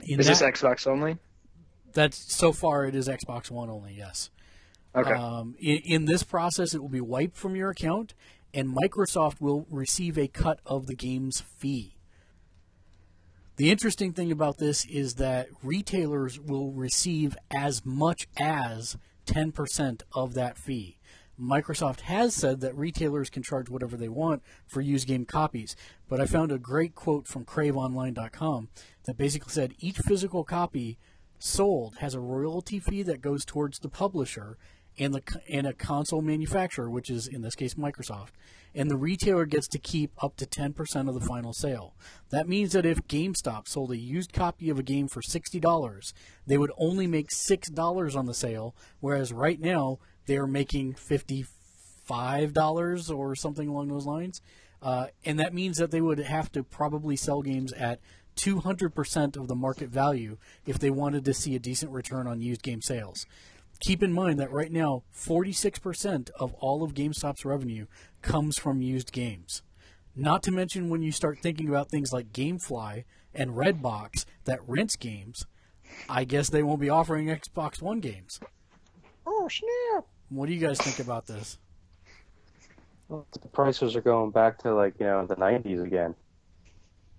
In 0.00 0.20
Is 0.20 0.26
this 0.26 0.42
Xbox 0.42 0.86
only? 0.86 1.18
that's 1.92 2.34
so 2.34 2.52
far 2.52 2.84
it 2.84 2.94
is 2.94 3.08
Xbox 3.08 3.50
One 3.50 3.70
only. 3.70 3.94
Yes. 3.96 4.30
Okay. 4.94 5.12
Um, 5.12 5.54
in, 5.58 5.78
in 5.84 6.04
this 6.04 6.22
process, 6.22 6.74
it 6.74 6.80
will 6.80 6.88
be 6.88 7.00
wiped 7.00 7.36
from 7.36 7.56
your 7.56 7.70
account, 7.70 8.14
and 8.52 8.76
Microsoft 8.76 9.40
will 9.40 9.66
receive 9.70 10.16
a 10.18 10.28
cut 10.28 10.60
of 10.66 10.86
the 10.86 10.94
game's 10.94 11.40
fee. 11.40 11.93
The 13.56 13.70
interesting 13.70 14.12
thing 14.12 14.32
about 14.32 14.58
this 14.58 14.84
is 14.84 15.14
that 15.14 15.46
retailers 15.62 16.40
will 16.40 16.72
receive 16.72 17.36
as 17.54 17.86
much 17.86 18.26
as 18.36 18.96
10% 19.26 20.02
of 20.12 20.34
that 20.34 20.58
fee. 20.58 20.98
Microsoft 21.40 22.00
has 22.00 22.34
said 22.34 22.60
that 22.60 22.76
retailers 22.76 23.30
can 23.30 23.44
charge 23.44 23.68
whatever 23.68 23.96
they 23.96 24.08
want 24.08 24.42
for 24.66 24.80
used 24.80 25.06
game 25.06 25.24
copies, 25.24 25.76
but 26.08 26.20
I 26.20 26.26
found 26.26 26.50
a 26.50 26.58
great 26.58 26.96
quote 26.96 27.28
from 27.28 27.44
craveonline.com 27.44 28.70
that 29.04 29.16
basically 29.16 29.52
said 29.52 29.74
each 29.78 29.98
physical 29.98 30.42
copy 30.42 30.98
sold 31.38 31.98
has 31.98 32.14
a 32.14 32.20
royalty 32.20 32.80
fee 32.80 33.04
that 33.04 33.20
goes 33.20 33.44
towards 33.44 33.78
the 33.78 33.88
publisher 33.88 34.58
and 34.98 35.14
the 35.14 35.22
and 35.48 35.66
a 35.66 35.72
console 35.72 36.22
manufacturer, 36.22 36.90
which 36.90 37.10
is 37.10 37.26
in 37.26 37.42
this 37.42 37.54
case 37.54 37.74
Microsoft, 37.74 38.30
and 38.74 38.90
the 38.90 38.96
retailer 38.96 39.46
gets 39.46 39.68
to 39.68 39.78
keep 39.78 40.10
up 40.22 40.36
to 40.36 40.46
10% 40.46 41.08
of 41.08 41.14
the 41.14 41.26
final 41.26 41.52
sale. 41.52 41.94
That 42.30 42.48
means 42.48 42.72
that 42.72 42.86
if 42.86 43.06
GameStop 43.06 43.68
sold 43.68 43.92
a 43.92 43.96
used 43.96 44.32
copy 44.32 44.68
of 44.68 44.78
a 44.78 44.82
game 44.82 45.08
for 45.08 45.22
$60, 45.22 46.12
they 46.46 46.58
would 46.58 46.72
only 46.76 47.06
make 47.06 47.30
$6 47.30 48.16
on 48.16 48.26
the 48.26 48.34
sale, 48.34 48.74
whereas 49.00 49.32
right 49.32 49.60
now 49.60 49.98
they 50.26 50.36
are 50.36 50.46
making 50.46 50.94
$55 50.94 53.16
or 53.16 53.36
something 53.36 53.68
along 53.68 53.88
those 53.88 54.06
lines. 54.06 54.40
Uh, 54.82 55.06
and 55.24 55.38
that 55.38 55.54
means 55.54 55.78
that 55.78 55.90
they 55.90 56.00
would 56.00 56.18
have 56.18 56.52
to 56.52 56.62
probably 56.62 57.16
sell 57.16 57.42
games 57.42 57.72
at 57.72 58.00
200% 58.36 59.36
of 59.36 59.48
the 59.48 59.54
market 59.54 59.88
value 59.88 60.36
if 60.66 60.78
they 60.78 60.90
wanted 60.90 61.24
to 61.24 61.32
see 61.32 61.54
a 61.54 61.60
decent 61.60 61.92
return 61.92 62.26
on 62.26 62.40
used 62.40 62.62
game 62.62 62.82
sales. 62.82 63.24
Keep 63.84 64.02
in 64.02 64.14
mind 64.14 64.40
that 64.40 64.50
right 64.50 64.72
now, 64.72 65.02
46% 65.14 66.30
of 66.40 66.54
all 66.54 66.82
of 66.82 66.94
GameStop's 66.94 67.44
revenue 67.44 67.84
comes 68.22 68.56
from 68.56 68.80
used 68.80 69.12
games. 69.12 69.62
Not 70.16 70.42
to 70.44 70.50
mention 70.50 70.88
when 70.88 71.02
you 71.02 71.12
start 71.12 71.40
thinking 71.42 71.68
about 71.68 71.90
things 71.90 72.10
like 72.10 72.32
Gamefly 72.32 73.04
and 73.34 73.50
Redbox 73.50 74.24
that 74.46 74.66
rents 74.66 74.96
games, 74.96 75.44
I 76.08 76.24
guess 76.24 76.48
they 76.48 76.62
won't 76.62 76.80
be 76.80 76.88
offering 76.88 77.26
Xbox 77.26 77.82
One 77.82 78.00
games. 78.00 78.40
Oh 79.26 79.48
snap! 79.50 80.06
What 80.30 80.46
do 80.46 80.54
you 80.54 80.66
guys 80.66 80.78
think 80.78 80.98
about 80.98 81.26
this? 81.26 81.58
The 83.10 83.48
prices 83.52 83.94
are 83.96 84.00
going 84.00 84.30
back 84.30 84.60
to 84.60 84.74
like 84.74 84.94
you 84.98 85.04
know 85.04 85.26
the 85.26 85.36
'90s 85.36 85.84
again. 85.84 86.14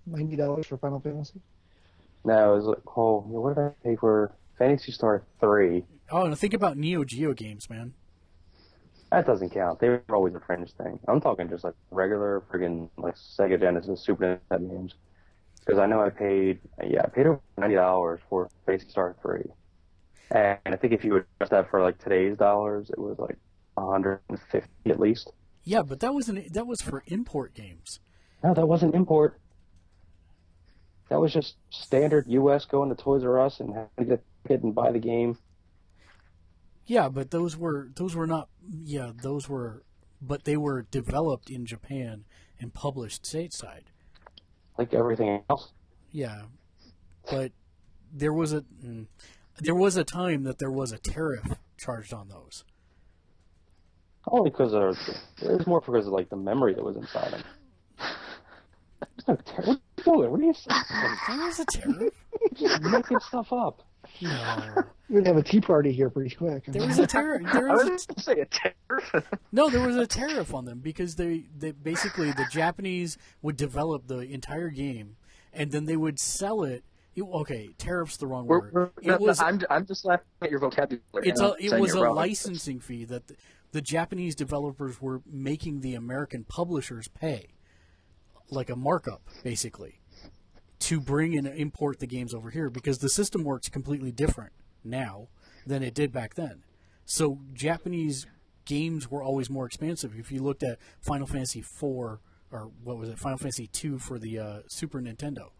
ninety 0.04 0.34
dollars 0.34 0.66
for 0.66 0.78
Final 0.78 0.98
Fantasy. 0.98 1.40
No, 2.24 2.54
it 2.54 2.56
was 2.56 2.64
like, 2.64 2.96
oh, 2.96 3.20
what 3.20 3.54
did 3.54 3.62
I 3.62 3.70
pay 3.84 3.94
for 3.94 4.32
Phantasy 4.58 4.90
Star 4.90 5.22
Three? 5.38 5.84
Oh, 6.10 6.24
and 6.24 6.38
think 6.38 6.54
about 6.54 6.76
Neo 6.76 7.04
Geo 7.04 7.32
games, 7.32 7.68
man. 7.68 7.94
That 9.10 9.26
doesn't 9.26 9.50
count. 9.50 9.80
They 9.80 9.88
were 9.88 10.02
always 10.10 10.34
a 10.34 10.40
fringe 10.40 10.72
thing. 10.72 10.98
I'm 11.08 11.20
talking 11.20 11.48
just 11.48 11.64
like 11.64 11.74
regular 11.90 12.42
friggin' 12.52 12.90
like 12.96 13.14
Sega 13.14 13.58
Genesis, 13.58 14.00
Super 14.00 14.40
Nintendo 14.50 14.70
games. 14.70 14.94
Because 15.60 15.78
I 15.78 15.86
know 15.86 16.00
I 16.00 16.10
paid, 16.10 16.60
yeah, 16.86 17.02
I 17.04 17.08
paid 17.08 17.26
over 17.26 17.40
ninety 17.56 17.74
dollars 17.74 18.20
for 18.28 18.48
Phantasy 18.66 18.88
Star 18.88 19.16
Three, 19.20 19.50
and 20.30 20.58
I 20.64 20.76
think 20.76 20.92
if 20.92 21.04
you 21.04 21.16
adjust 21.16 21.50
that 21.50 21.70
for 21.70 21.82
like 21.82 21.98
today's 21.98 22.36
dollars, 22.36 22.90
it 22.90 22.98
was 22.98 23.18
like 23.18 23.36
150 23.74 24.68
at 24.90 25.00
least. 25.00 25.32
Yeah, 25.64 25.82
but 25.82 26.00
that 26.00 26.14
was 26.14 26.28
an 26.28 26.46
that 26.52 26.66
was 26.66 26.80
for 26.80 27.02
import 27.06 27.54
games. 27.54 27.98
No, 28.44 28.54
that 28.54 28.66
wasn't 28.66 28.94
import. 28.94 29.40
That 31.08 31.20
was 31.20 31.32
just 31.32 31.56
standard 31.70 32.26
U.S. 32.28 32.64
going 32.64 32.88
to 32.90 32.96
Toys 33.00 33.24
R 33.24 33.40
Us 33.40 33.60
and 33.60 33.74
having 33.74 34.10
to 34.10 34.20
get 34.48 34.62
and 34.62 34.74
buy 34.74 34.92
the 34.92 34.98
game. 34.98 35.38
Yeah, 36.86 37.08
but 37.08 37.30
those 37.30 37.56
were 37.56 37.90
those 37.96 38.14
were 38.14 38.26
not. 38.26 38.48
Yeah, 38.84 39.10
those 39.20 39.48
were, 39.48 39.82
but 40.22 40.44
they 40.44 40.56
were 40.56 40.82
developed 40.82 41.50
in 41.50 41.66
Japan 41.66 42.24
and 42.60 42.72
published 42.72 43.24
stateside. 43.24 43.86
like 44.78 44.94
everything 44.94 45.42
else. 45.50 45.72
Yeah, 46.12 46.42
but 47.30 47.52
there 48.12 48.32
was 48.32 48.52
a 48.52 48.60
mm, 48.84 49.06
there 49.60 49.74
was 49.74 49.96
a 49.96 50.04
time 50.04 50.44
that 50.44 50.58
there 50.58 50.70
was 50.70 50.92
a 50.92 50.98
tariff 50.98 51.46
charged 51.76 52.12
on 52.14 52.28
those. 52.28 52.64
Only 54.28 54.50
because 54.50 54.72
of 54.74 54.96
it 55.42 55.50
was 55.56 55.66
more 55.66 55.80
because 55.80 56.06
of 56.06 56.12
like 56.12 56.28
the 56.30 56.36
memory 56.36 56.74
that 56.74 56.84
was 56.84 56.96
inside 56.96 57.32
them. 57.32 57.42
There's 59.26 59.28
no 59.28 59.36
ter- 59.36 59.62
what 59.62 59.68
are 59.68 59.72
you 59.72 60.04
doing? 60.04 60.30
What 60.30 60.40
are 60.40 60.44
you 60.44 60.54
saying? 60.54 60.82
There 61.28 61.46
was 61.46 61.60
a 61.60 61.64
tariff. 61.64 62.14
You're 62.56 62.68
just 62.68 62.82
making 62.82 63.20
stuff 63.20 63.52
up. 63.52 63.82
No, 64.20 64.74
We're 65.08 65.20
gonna 65.22 65.28
have 65.28 65.36
a 65.36 65.42
tea 65.48 65.60
party 65.60 65.92
here 65.92 66.10
pretty 66.10 66.34
quick. 66.34 66.64
there 66.66 66.86
was 66.86 66.98
a 66.98 67.06
tariff. 67.06 67.42
There 67.52 67.68
I 67.70 67.74
was 67.74 67.84
was 67.90 68.04
a 68.04 68.06
going 68.08 68.16
to 68.16 68.22
say 68.22 68.40
a 68.40 68.46
tariff. 68.46 69.26
No, 69.52 69.70
there 69.70 69.86
was 69.86 69.96
a 69.96 70.06
tariff 70.06 70.52
on 70.54 70.64
them 70.64 70.80
because 70.80 71.14
they, 71.16 71.44
they 71.56 71.70
basically 71.72 72.32
the 72.32 72.46
Japanese 72.50 73.16
would 73.42 73.56
develop 73.56 74.06
the 74.08 74.18
entire 74.20 74.70
game 74.70 75.16
and 75.52 75.70
then 75.70 75.84
they 75.86 75.96
would 75.96 76.18
sell 76.18 76.62
it. 76.64 76.84
it 77.14 77.22
okay, 77.22 77.70
tariff's 77.78 78.16
the 78.16 78.26
wrong 78.26 78.46
We're, 78.46 78.60
word. 78.70 78.92
we're, 79.02 79.14
it 79.14 79.20
was 79.20 79.40
I'm, 79.40 79.60
I'm 79.70 79.86
just 79.86 80.04
laughing 80.04 80.26
at 80.42 80.50
your 80.50 80.60
vocabulary. 80.60 81.28
it's 81.28 81.40
and 81.40 81.50
a 81.50 81.52
I'm 81.54 81.78
it 81.78 81.80
was 81.80 81.94
a 81.94 82.02
wrong. 82.02 82.16
licensing 82.16 82.80
fee 82.80 83.04
that 83.06 83.28
the, 83.28 83.36
the 83.72 83.80
Japanese 83.80 84.34
developers 84.34 85.00
were 85.00 85.22
making 85.30 85.80
the 85.80 85.94
American 85.94 86.44
publishers 86.44 87.08
pay, 87.08 87.48
like 88.50 88.70
a 88.70 88.76
markup 88.76 89.22
basically, 89.44 90.00
to 90.78 91.00
bring 91.00 91.36
and 91.36 91.46
import 91.46 91.98
the 91.98 92.06
games 92.06 92.34
over 92.34 92.50
here 92.50 92.70
because 92.70 92.98
the 92.98 93.08
system 93.08 93.44
works 93.44 93.68
completely 93.68 94.12
different 94.12 94.52
now 94.84 95.28
than 95.66 95.82
it 95.82 95.94
did 95.94 96.12
back 96.12 96.34
then. 96.34 96.62
So 97.04 97.40
Japanese 97.52 98.26
games 98.64 99.10
were 99.10 99.22
always 99.22 99.48
more 99.48 99.66
expensive. 99.66 100.14
If 100.18 100.30
you 100.30 100.42
looked 100.42 100.62
at 100.62 100.78
Final 101.00 101.26
Fantasy 101.26 101.60
IV 101.60 101.82
or 101.82 102.20
what 102.82 102.98
was 102.98 103.08
it, 103.08 103.18
Final 103.18 103.38
Fantasy 103.38 103.70
II 103.82 103.98
for 103.98 104.18
the 104.18 104.38
uh, 104.38 104.58
Super 104.68 105.00
Nintendo, 105.00 105.50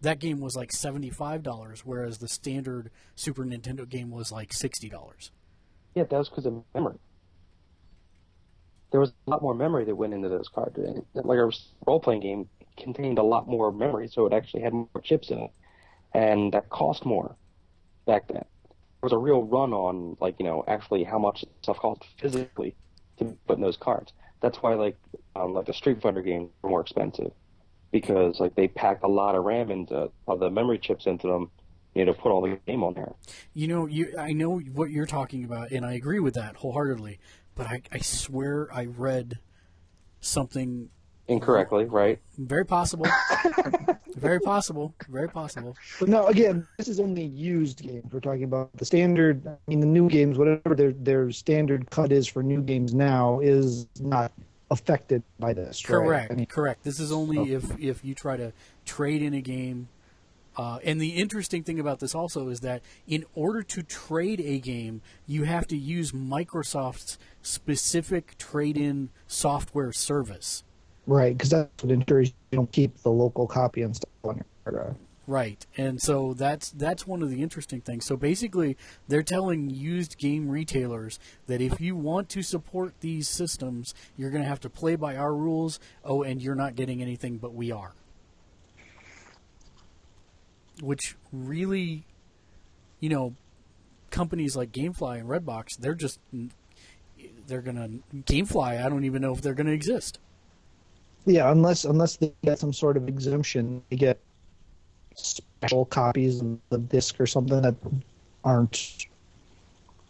that 0.00 0.18
game 0.18 0.40
was 0.40 0.56
like 0.56 0.72
seventy 0.72 1.10
five 1.10 1.42
dollars, 1.42 1.84
whereas 1.84 2.18
the 2.18 2.28
standard 2.28 2.90
Super 3.14 3.44
Nintendo 3.44 3.88
game 3.88 4.10
was 4.10 4.32
like 4.32 4.52
sixty 4.52 4.88
dollars. 4.88 5.30
Yeah, 5.94 6.04
that 6.04 6.16
was 6.16 6.28
because 6.28 6.46
of 6.46 6.62
memory. 6.74 6.96
There 8.92 9.00
was 9.00 9.12
a 9.26 9.30
lot 9.30 9.42
more 9.42 9.54
memory 9.54 9.84
that 9.84 9.94
went 9.94 10.14
into 10.14 10.28
those 10.28 10.48
cards. 10.48 10.78
Like 11.14 11.38
a 11.38 11.50
role 11.86 12.00
playing 12.00 12.20
game 12.22 12.48
contained 12.80 13.18
a 13.18 13.22
lot 13.22 13.48
more 13.48 13.72
memory, 13.72 14.08
so 14.08 14.26
it 14.26 14.32
actually 14.32 14.62
had 14.62 14.72
more 14.72 14.88
chips 15.02 15.30
in 15.30 15.38
it, 15.38 15.50
and 16.14 16.52
that 16.52 16.68
cost 16.70 17.04
more 17.04 17.36
back 18.06 18.28
then. 18.28 18.36
There 18.36 19.06
was 19.06 19.12
a 19.12 19.18
real 19.18 19.42
run 19.42 19.72
on 19.72 20.16
like 20.20 20.36
you 20.38 20.44
know 20.44 20.64
actually 20.66 21.04
how 21.04 21.18
much 21.18 21.44
stuff 21.62 21.78
cost 21.78 22.04
physically 22.18 22.74
to 23.18 23.36
put 23.46 23.56
in 23.56 23.62
those 23.62 23.76
cards. 23.76 24.12
That's 24.40 24.58
why 24.58 24.74
like 24.74 24.98
um, 25.36 25.54
like 25.54 25.66
the 25.66 25.72
Street 25.72 26.02
Fighter 26.02 26.22
games 26.22 26.50
were 26.62 26.70
more 26.70 26.80
expensive 26.80 27.32
because 27.92 28.40
like 28.40 28.54
they 28.54 28.68
packed 28.68 29.04
a 29.04 29.08
lot 29.08 29.34
of 29.34 29.44
RAM 29.44 29.70
into 29.70 30.10
of 30.26 30.40
the 30.40 30.50
memory 30.50 30.78
chips 30.78 31.06
into 31.06 31.26
them, 31.26 31.50
you 31.94 32.04
know, 32.04 32.12
to 32.12 32.18
put 32.18 32.30
all 32.30 32.42
the 32.42 32.58
game 32.66 32.82
on 32.82 32.94
there. 32.94 33.12
You 33.52 33.68
know, 33.68 33.86
you 33.86 34.14
I 34.18 34.32
know 34.32 34.58
what 34.58 34.90
you're 34.90 35.06
talking 35.06 35.44
about, 35.44 35.70
and 35.70 35.84
I 35.84 35.94
agree 35.94 36.20
with 36.20 36.34
that 36.34 36.56
wholeheartedly. 36.56 37.18
But 37.54 37.66
I, 37.66 37.82
I 37.92 37.98
swear 37.98 38.68
I 38.72 38.86
read 38.86 39.38
something 40.20 40.90
Incorrectly, 41.30 41.84
right? 41.84 42.18
very 42.38 42.66
possible, 42.66 43.06
very 44.16 44.40
possible, 44.40 44.92
very 45.08 45.28
possible. 45.28 45.76
But 46.00 46.08
no, 46.08 46.26
again, 46.26 46.66
this 46.76 46.88
is 46.88 46.98
only 46.98 47.24
used 47.24 47.82
games. 47.82 48.12
We're 48.12 48.20
talking 48.20 48.44
about 48.44 48.72
the 48.76 48.84
standard. 48.84 49.46
I 49.46 49.56
mean, 49.68 49.78
the 49.78 49.86
new 49.86 50.08
games, 50.08 50.38
whatever 50.38 50.74
their 50.74 50.92
their 50.92 51.30
standard 51.30 51.88
cut 51.90 52.10
is 52.10 52.26
for 52.26 52.42
new 52.42 52.62
games 52.62 52.92
now, 52.94 53.38
is 53.40 53.86
not 54.00 54.32
affected 54.72 55.22
by 55.38 55.52
this. 55.52 55.88
right? 55.88 56.04
Correct, 56.04 56.32
I 56.32 56.34
mean, 56.34 56.46
correct. 56.46 56.82
This 56.82 56.98
is 56.98 57.12
only 57.12 57.52
if 57.52 57.78
if 57.78 58.04
you 58.04 58.14
try 58.14 58.36
to 58.36 58.52
trade 58.84 59.22
in 59.22 59.34
a 59.34 59.40
game. 59.40 59.88
Uh, 60.56 60.78
and 60.84 61.00
the 61.00 61.10
interesting 61.10 61.62
thing 61.62 61.78
about 61.78 62.00
this 62.00 62.12
also 62.12 62.48
is 62.48 62.60
that 62.60 62.82
in 63.06 63.24
order 63.34 63.62
to 63.62 63.84
trade 63.84 64.40
a 64.40 64.58
game, 64.58 65.00
you 65.26 65.44
have 65.44 65.66
to 65.68 65.76
use 65.76 66.10
Microsoft's 66.10 67.18
specific 67.40 68.36
trade-in 68.36 69.10
software 69.28 69.92
service. 69.92 70.64
Right, 71.06 71.36
because 71.36 71.50
that's 71.50 71.82
what 71.82 71.92
ensures 71.92 72.28
you 72.50 72.56
don't 72.56 72.72
keep 72.72 72.96
the 73.02 73.10
local 73.10 73.46
copy 73.46 73.82
and 73.82 73.94
stuff 73.94 74.10
on 74.24 74.36
your 74.36 74.46
hard 74.64 74.74
drive. 74.76 74.96
Right, 75.26 75.64
and 75.76 76.02
so 76.02 76.34
that's 76.34 76.70
that's 76.70 77.06
one 77.06 77.22
of 77.22 77.30
the 77.30 77.40
interesting 77.40 77.80
things. 77.80 78.04
So 78.04 78.16
basically, 78.16 78.76
they're 79.06 79.22
telling 79.22 79.70
used 79.70 80.18
game 80.18 80.48
retailers 80.48 81.20
that 81.46 81.60
if 81.60 81.80
you 81.80 81.94
want 81.94 82.28
to 82.30 82.42
support 82.42 82.94
these 83.00 83.28
systems, 83.28 83.94
you're 84.16 84.30
going 84.30 84.42
to 84.42 84.48
have 84.48 84.58
to 84.60 84.70
play 84.70 84.96
by 84.96 85.14
our 85.14 85.32
rules. 85.32 85.78
Oh, 86.04 86.24
and 86.24 86.42
you're 86.42 86.56
not 86.56 86.74
getting 86.74 87.00
anything, 87.00 87.36
but 87.36 87.54
we 87.54 87.70
are. 87.70 87.92
Which 90.82 91.14
really, 91.32 92.06
you 92.98 93.08
know, 93.08 93.34
companies 94.10 94.56
like 94.56 94.72
GameFly 94.72 95.20
and 95.20 95.28
Redbox, 95.28 95.78
they're 95.78 95.94
just 95.94 96.18
they're 97.46 97.62
gonna 97.62 97.88
GameFly. 98.12 98.84
I 98.84 98.88
don't 98.88 99.04
even 99.04 99.22
know 99.22 99.32
if 99.32 99.42
they're 99.42 99.54
going 99.54 99.68
to 99.68 99.72
exist. 99.72 100.18
Yeah, 101.26 101.50
unless 101.50 101.84
unless 101.84 102.16
they 102.16 102.32
get 102.44 102.58
some 102.58 102.72
sort 102.72 102.96
of 102.96 103.08
exemption, 103.08 103.82
they 103.90 103.96
get 103.96 104.18
special 105.14 105.84
copies 105.86 106.40
of 106.40 106.58
the 106.70 106.78
disc 106.78 107.20
or 107.20 107.26
something 107.26 107.60
that 107.62 107.74
aren't 108.44 109.06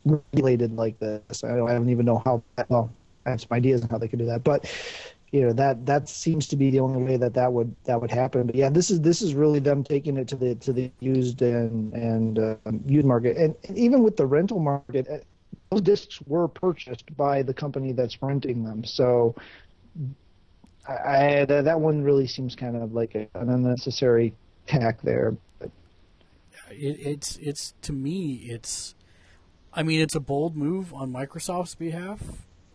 regulated 0.05 0.73
like 0.77 0.99
this. 0.99 1.45
I 1.45 1.57
don't, 1.57 1.69
I 1.69 1.75
don't 1.75 1.91
even 1.91 2.07
know 2.07 2.23
how. 2.25 2.43
Well, 2.69 2.91
I 3.27 3.31
have 3.31 3.41
some 3.41 3.49
ideas 3.53 3.83
on 3.83 3.89
how 3.91 3.99
they 3.99 4.09
could 4.09 4.19
do 4.19 4.27
that, 4.27 4.45
but 4.45 4.73
you 5.33 5.43
know 5.43 5.53
that 5.53 5.85
that 5.87 6.09
seems 6.09 6.47
to 6.49 6.57
be 6.57 6.71
the 6.71 6.81
only 6.81 7.03
way 7.03 7.17
that 7.17 7.35
that 7.35 7.53
would 7.53 7.75
that 7.85 8.01
would 8.01 8.11
happen. 8.11 8.47
But 8.47 8.55
yeah, 8.55 8.71
this 8.71 8.91
is 8.91 9.01
this 9.01 9.23
is 9.23 9.35
really 9.35 9.61
them 9.61 9.85
taking 9.85 10.17
it 10.17 10.29
to 10.29 10.37
the 10.37 10.55
to 10.57 10.73
the 10.73 10.91
used 11.01 11.43
and 11.43 11.93
and 11.93 12.39
uh, 12.39 12.57
used 12.87 13.07
market, 13.07 13.37
and, 13.37 13.55
and 13.69 13.77
even 13.77 14.03
with 14.03 14.17
the 14.17 14.27
rental 14.27 14.61
market, 14.61 15.09
uh, 15.09 15.19
those 15.71 15.83
discs 15.83 16.21
were 16.27 16.49
purchased 16.49 17.15
by 17.17 17.43
the 17.43 17.55
company 17.55 17.93
that's 17.93 18.23
renting 18.23 18.65
them. 18.65 18.85
So 18.85 19.35
I, 20.89 20.93
I 20.93 21.45
that, 21.45 21.65
that 21.65 21.81
one 21.81 22.03
really 22.03 22.27
seems 22.27 22.57
kind 22.57 22.77
of 22.77 22.93
like 22.93 23.15
an 23.15 23.29
unnecessary 23.35 24.35
tack 24.67 25.03
there. 25.03 25.37
But 25.59 25.71
it, 26.71 26.99
it's 27.01 27.37
it's 27.39 27.75
to 27.83 27.93
me 27.93 28.35
it's 28.47 28.95
I 29.73 29.83
mean 29.83 30.01
it's 30.01 30.15
a 30.15 30.21
bold 30.21 30.57
move 30.57 30.93
on 30.95 31.13
Microsoft's 31.13 31.75
behalf, 31.75 32.21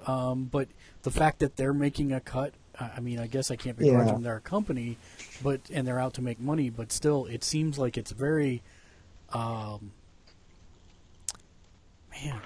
um, 0.07 0.45
but 0.45 0.67
the 1.03 1.11
fact 1.11 1.39
that 1.39 1.55
they're 1.57 1.73
making 1.73 2.11
a 2.11 2.19
cut, 2.19 2.53
I 2.79 2.91
I 2.97 2.99
mean 2.99 3.19
I 3.19 3.27
guess 3.27 3.51
I 3.51 3.55
can't 3.55 3.77
begrudge 3.77 4.07
Yeah. 4.07 4.13
them. 4.13 4.23
They're 4.23 4.37
a 4.37 4.41
company, 4.41 4.97
but 5.43 5.61
and 5.73 5.87
they're 5.87 5.99
out 5.99 6.13
to 6.15 6.21
make 6.21 6.39
money, 6.39 6.69
but 6.69 6.91
still 6.91 7.25
it 7.25 7.43
seems 7.43 7.77
like 7.77 7.97
it's 7.97 8.11
very, 8.11 8.61
um, 9.33 9.91
man, 12.11 12.39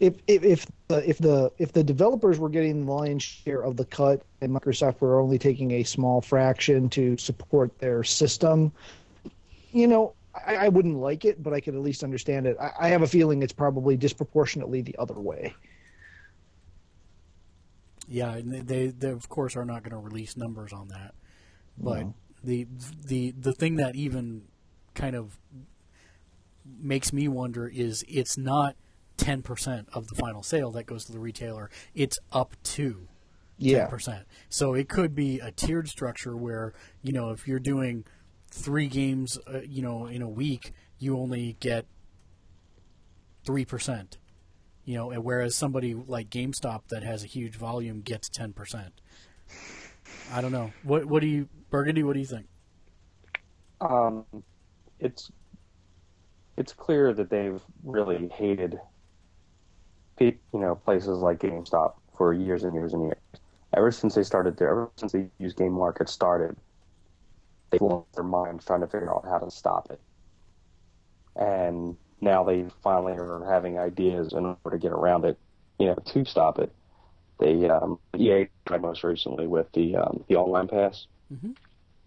if 0.00 0.16
if 0.26 0.44
if 0.44 0.66
the 0.88 1.08
if 1.08 1.18
the 1.18 1.52
if 1.58 1.72
the 1.72 1.82
developers 1.82 2.38
were 2.38 2.48
getting 2.48 2.86
the 2.86 2.92
lion's 2.92 3.22
share 3.22 3.62
of 3.62 3.76
the 3.76 3.84
cut 3.84 4.22
and 4.40 4.52
Microsoft 4.52 5.00
were 5.00 5.20
only 5.20 5.38
taking 5.38 5.72
a 5.72 5.82
small 5.82 6.20
fraction 6.20 6.88
to 6.90 7.16
support 7.16 7.76
their 7.78 8.04
system, 8.04 8.72
you 9.72 9.86
know, 9.88 10.14
I, 10.46 10.56
I 10.56 10.68
wouldn't 10.68 10.96
like 10.98 11.24
it, 11.24 11.42
but 11.42 11.52
I 11.52 11.60
could 11.60 11.74
at 11.74 11.80
least 11.80 12.04
understand 12.04 12.46
it. 12.46 12.56
I, 12.60 12.70
I 12.80 12.88
have 12.88 13.02
a 13.02 13.06
feeling 13.08 13.42
it's 13.42 13.52
probably 13.52 13.96
disproportionately 13.96 14.82
the 14.82 14.94
other 14.98 15.18
way. 15.18 15.54
yeah, 18.08 18.40
they, 18.42 18.86
they 18.88 19.10
of 19.10 19.28
course 19.28 19.56
are 19.56 19.64
not 19.64 19.82
going 19.82 19.90
to 19.90 19.98
release 19.98 20.36
numbers 20.36 20.72
on 20.72 20.88
that, 20.88 21.14
but 21.76 22.04
No. 22.04 22.14
the 22.42 22.66
the 23.04 23.32
the 23.32 23.52
thing 23.52 23.76
that 23.76 23.96
even 23.96 24.44
kind 24.94 25.14
of 25.16 25.38
makes 26.64 27.12
me 27.12 27.28
wonder 27.28 27.66
is 27.66 28.04
it's 28.08 28.38
not 28.38 28.76
10% 29.18 29.86
of 29.92 30.06
the 30.08 30.14
final 30.14 30.42
sale 30.42 30.70
that 30.70 30.86
goes 30.86 31.04
to 31.04 31.12
the 31.12 31.18
retailer 31.18 31.68
it's 31.94 32.18
up 32.32 32.54
to 32.62 33.08
Yeah. 33.58 33.86
percent. 33.88 34.26
So 34.48 34.72
it 34.74 34.88
could 34.88 35.14
be 35.14 35.40
a 35.40 35.50
tiered 35.50 35.88
structure 35.88 36.36
where 36.36 36.72
you 37.02 37.12
know 37.12 37.30
if 37.30 37.46
you're 37.46 37.58
doing 37.60 38.04
three 38.50 38.86
games, 38.88 39.36
uh, 39.52 39.60
you 39.60 39.82
know, 39.82 40.06
in 40.06 40.22
a 40.22 40.28
week, 40.28 40.72
you 40.98 41.18
only 41.18 41.56
get 41.60 41.84
three 43.44 43.64
percent. 43.64 44.16
You 44.84 44.94
know, 44.94 45.10
and 45.10 45.22
whereas 45.22 45.54
somebody 45.54 45.92
like 45.92 46.30
GameStop 46.30 46.88
that 46.88 47.02
has 47.02 47.22
a 47.22 47.26
huge 47.26 47.56
volume 47.56 48.00
gets 48.00 48.28
ten 48.30 48.52
percent. 48.54 48.92
I 50.32 50.40
don't 50.40 50.52
know. 50.52 50.72
What 50.82 51.04
what 51.06 51.20
do 51.20 51.26
you 51.26 51.48
Burgundy? 51.68 52.02
What 52.04 52.14
do 52.14 52.20
you 52.20 52.26
think? 52.26 52.46
Um, 53.80 54.24
it's 54.98 55.30
it's 56.56 56.72
clear 56.72 57.12
that 57.12 57.28
they've 57.30 57.60
really 57.84 58.28
hated, 58.28 58.72
pe- 58.72 58.78
you 60.20 60.38
know, 60.54 60.74
places 60.76 61.18
like 61.18 61.38
GameStop 61.40 61.94
for 62.16 62.32
years 62.32 62.64
and 62.64 62.74
years 62.74 62.92
and 62.94 63.02
years. 63.04 63.18
Ever 63.74 63.90
since 63.90 64.14
they 64.14 64.22
started 64.22 64.56
there, 64.56 64.70
ever 64.70 64.90
since 64.96 65.12
the 65.12 65.30
used 65.38 65.56
game 65.56 65.72
market 65.72 66.08
started, 66.08 66.56
they've 67.70 67.80
lost 67.82 68.12
their 68.14 68.24
minds 68.24 68.64
trying 68.64 68.80
to 68.80 68.86
figure 68.86 69.12
out 69.12 69.24
how 69.24 69.38
to 69.38 69.50
stop 69.50 69.90
it. 69.90 70.00
And 71.36 71.96
now 72.20 72.44
they 72.44 72.66
finally 72.82 73.14
are 73.14 73.44
having 73.48 73.78
ideas 73.78 74.32
in 74.32 74.44
order 74.44 74.70
to 74.70 74.78
get 74.78 74.92
around 74.92 75.24
it, 75.24 75.38
you 75.78 75.86
know, 75.86 75.94
to 75.94 76.24
stop 76.24 76.58
it. 76.58 76.72
They 77.38 77.68
um, 77.68 78.00
EA 78.16 78.48
tried 78.66 78.82
most 78.82 79.04
recently 79.04 79.46
with 79.46 79.70
the 79.72 79.96
um, 79.96 80.24
the 80.28 80.36
online 80.36 80.68
pass. 80.68 81.06
Mhm. 81.32 81.56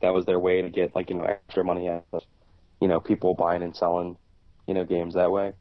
That 0.01 0.13
was 0.13 0.25
their 0.25 0.39
way 0.39 0.61
to 0.61 0.69
get 0.69 0.95
like 0.95 1.09
you 1.09 1.17
know 1.17 1.25
extra 1.25 1.63
money 1.63 1.89
out 1.89 2.05
of 2.13 2.23
you 2.81 2.87
know 2.87 2.99
people 2.99 3.35
buying 3.35 3.63
and 3.63 3.75
selling 3.75 4.17
you 4.67 4.73
know 4.73 4.85
games 4.85 5.15
that 5.15 5.31
way, 5.31 5.53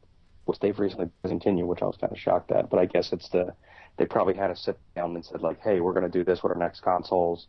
which 0.51 0.59
they've 0.59 0.77
recently 0.77 1.09
discontinued, 1.23 1.65
which 1.65 1.81
I 1.81 1.85
was 1.85 1.95
kind 1.95 2.11
of 2.11 2.19
shocked 2.19 2.51
at. 2.51 2.69
But 2.69 2.79
I 2.79 2.85
guess 2.85 3.13
it's 3.13 3.29
the 3.29 3.53
they 3.97 4.05
probably 4.05 4.33
had 4.33 4.47
to 4.47 4.55
sit 4.55 4.77
down 4.97 5.15
and 5.15 5.23
said 5.23 5.41
like, 5.41 5.61
hey, 5.61 5.79
we're 5.79 5.93
going 5.93 6.09
to 6.09 6.17
do 6.17 6.25
this 6.25 6.43
with 6.43 6.51
our 6.51 6.57
next 6.57 6.81
consoles. 6.81 7.47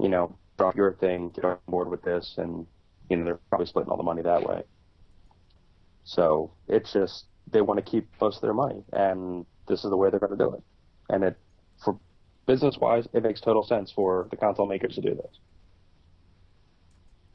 You 0.00 0.08
know, 0.08 0.36
drop 0.58 0.74
your 0.74 0.94
thing, 0.94 1.30
get 1.30 1.44
on 1.44 1.58
board 1.68 1.88
with 1.88 2.02
this, 2.02 2.34
and 2.36 2.66
you 3.08 3.16
know 3.16 3.24
they're 3.24 3.40
probably 3.48 3.66
splitting 3.66 3.92
all 3.92 3.96
the 3.96 4.02
money 4.02 4.22
that 4.22 4.42
way. 4.42 4.64
So 6.02 6.52
it's 6.66 6.92
just 6.92 7.26
they 7.52 7.60
want 7.60 7.78
to 7.78 7.88
keep 7.88 8.08
most 8.20 8.36
of 8.36 8.42
their 8.42 8.54
money, 8.54 8.82
and 8.92 9.46
this 9.68 9.84
is 9.84 9.90
the 9.90 9.96
way 9.96 10.10
they're 10.10 10.18
going 10.18 10.36
to 10.36 10.44
do 10.44 10.52
it. 10.52 10.62
And 11.10 11.22
it, 11.22 11.38
for 11.84 11.96
business 12.46 12.76
wise, 12.76 13.06
it 13.12 13.22
makes 13.22 13.40
total 13.40 13.62
sense 13.62 13.92
for 13.92 14.26
the 14.30 14.36
console 14.36 14.66
makers 14.66 14.96
to 14.96 15.00
do 15.00 15.14
this. 15.14 15.38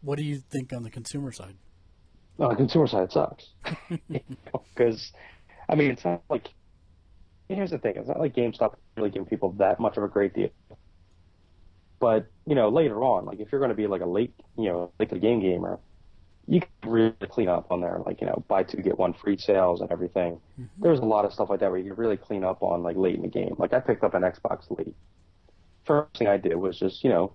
What 0.02 0.18
do 0.18 0.26
you 0.26 0.42
think 0.52 0.74
on 0.74 0.84
the 0.84 0.90
consumer 0.90 1.32
side? 1.32 1.56
The 2.40 2.56
consumer 2.56 2.88
side, 2.88 3.12
sucks. 3.12 3.46
Because, 4.76 5.12
I 5.68 5.76
mean, 5.76 5.92
it's 5.92 6.06
not 6.06 6.24
like. 6.30 6.48
Here's 7.50 7.72
the 7.72 7.80
thing: 7.80 7.96
it's 7.98 8.08
not 8.08 8.20
like 8.20 8.34
GameStop 8.34 8.76
really 8.96 9.10
giving 9.10 9.28
people 9.28 9.52
that 9.54 9.80
much 9.80 9.98
of 9.98 10.04
a 10.04 10.08
great 10.08 10.34
deal. 10.34 10.50
But 12.00 12.28
you 12.46 12.56
know, 12.56 12.70
later 12.70 13.04
on, 13.04 13.26
like 13.26 13.40
if 13.40 13.52
you're 13.52 13.60
going 13.60 13.70
to 13.70 13.76
be 13.76 13.88
like 13.88 14.02
a 14.02 14.06
late, 14.06 14.34
you 14.58 14.66
know, 14.66 14.92
like 15.00 15.12
a 15.12 15.20
game 15.20 15.42
gamer, 15.42 15.80
you 16.48 16.62
can 16.62 16.90
really 16.90 17.14
clean 17.30 17.50
up 17.50 17.72
on 17.72 17.82
there, 17.82 18.00
like 18.06 18.22
you 18.22 18.28
know, 18.28 18.44
buy 18.48 18.64
two 18.64 18.78
get 18.78 18.98
one 18.98 19.14
free 19.14 19.38
sales 19.38 19.82
and 19.82 19.92
everything. 19.92 20.40
Mm-hmm. 20.60 20.82
There's 20.82 21.00
a 21.00 21.06
lot 21.06 21.26
of 21.26 21.34
stuff 21.34 21.50
like 21.50 21.60
that 21.60 21.70
where 21.72 21.80
you 21.80 21.92
can 21.92 22.00
really 22.00 22.18
clean 22.18 22.44
up 22.44 22.64
on 22.64 22.84
like 22.84 22.96
late 22.96 23.16
in 23.16 23.24
the 23.24 23.28
game. 23.28 23.56
Like 23.58 23.74
I 23.74 23.80
picked 23.80 24.04
up 24.04 24.14
an 24.14 24.24
Xbox 24.24 24.66
late. 24.78 24.96
First 25.86 26.18
thing 26.18 26.28
I 26.28 26.38
did 26.38 26.56
was 26.56 26.80
just 26.80 27.04
you 27.04 27.10
know, 27.10 27.34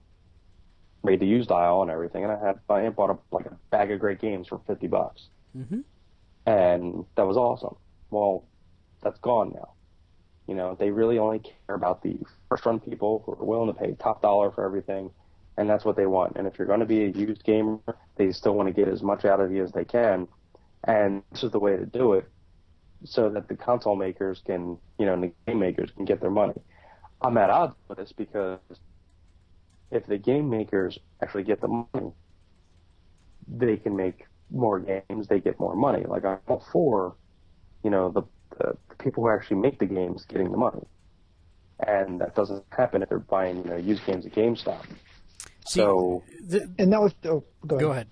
read 1.04 1.20
the 1.20 1.26
used 1.26 1.52
aisle 1.52 1.82
and 1.82 1.90
everything, 1.90 2.24
and 2.24 2.32
I 2.32 2.38
had 2.38 2.60
I 2.68 2.88
bought 2.90 3.10
a, 3.10 3.18
like 3.34 3.46
a 3.46 3.56
bag 3.70 3.92
of 3.92 4.00
great 4.00 4.20
games 4.20 4.48
for 4.48 4.60
fifty 4.66 4.88
bucks 4.88 5.28
Mm-hmm. 5.56 5.80
and 6.46 7.06
that 7.16 7.26
was 7.26 7.36
awesome. 7.36 7.76
Well, 8.10 8.48
that's 9.02 9.18
gone 9.20 9.52
now. 9.54 9.74
You 10.48 10.54
know, 10.54 10.76
they 10.78 10.90
really 10.90 11.18
only 11.18 11.40
care 11.40 11.76
about 11.76 12.02
the 12.02 12.18
first 12.48 12.66
run 12.66 12.80
people 12.80 13.22
who 13.24 13.32
are 13.32 13.44
willing 13.44 13.72
to 13.72 13.78
pay 13.78 13.94
top 13.94 14.22
dollar 14.22 14.50
for 14.50 14.64
everything, 14.64 15.10
and 15.56 15.70
that's 15.70 15.84
what 15.84 15.96
they 15.96 16.06
want. 16.06 16.36
And 16.36 16.46
if 16.46 16.58
you're 16.58 16.66
going 16.66 16.80
to 16.80 16.86
be 16.86 17.04
a 17.04 17.08
used 17.08 17.44
gamer, 17.44 17.78
they 18.16 18.32
still 18.32 18.54
want 18.54 18.68
to 18.68 18.72
get 18.74 18.88
as 18.88 19.02
much 19.02 19.24
out 19.24 19.40
of 19.40 19.52
you 19.52 19.64
as 19.64 19.72
they 19.72 19.84
can, 19.84 20.28
and 20.84 21.22
this 21.32 21.44
is 21.44 21.52
the 21.52 21.60
way 21.60 21.76
to 21.76 21.86
do 21.86 22.14
it, 22.14 22.28
so 23.04 23.30
that 23.30 23.48
the 23.48 23.56
console 23.56 23.96
makers 23.96 24.42
can, 24.44 24.78
you 24.98 25.06
know, 25.06 25.14
and 25.14 25.22
the 25.22 25.32
game 25.46 25.60
makers 25.60 25.90
can 25.96 26.04
get 26.04 26.20
their 26.20 26.30
money. 26.30 26.54
I'm 27.22 27.38
at 27.38 27.50
odds 27.50 27.74
with 27.88 27.98
this 27.98 28.12
because 28.12 28.58
if 29.90 30.06
the 30.06 30.18
game 30.18 30.50
makers 30.50 30.98
actually 31.22 31.44
get 31.44 31.60
the 31.60 31.68
money, 31.68 32.12
they 33.48 33.76
can 33.76 33.96
make 33.96 34.26
more 34.50 34.80
games, 34.80 35.28
they 35.28 35.40
get 35.40 35.58
more 35.58 35.74
money. 35.76 36.04
Like 36.06 36.24
I'm 36.24 36.38
all 36.48 36.64
for, 36.72 37.16
you 37.82 37.90
know, 37.90 38.10
the, 38.10 38.22
the, 38.58 38.76
the 38.88 38.96
people 38.96 39.24
who 39.24 39.30
actually 39.30 39.56
make 39.60 39.78
the 39.78 39.86
games 39.86 40.24
getting 40.28 40.50
the 40.50 40.56
money, 40.56 40.82
and 41.80 42.20
that 42.20 42.34
doesn't 42.34 42.64
happen 42.70 43.02
if 43.02 43.08
they're 43.08 43.18
buying 43.18 43.58
you 43.58 43.64
know 43.70 43.76
used 43.76 44.04
games 44.06 44.26
at 44.26 44.32
GameStop. 44.32 44.84
See, 45.66 45.80
So 45.80 46.22
the, 46.46 46.70
And 46.78 46.90
now, 46.90 47.06
if, 47.06 47.14
oh, 47.24 47.44
go 47.66 47.76
ahead. 47.76 47.80
go 47.80 47.90
ahead. 47.92 48.08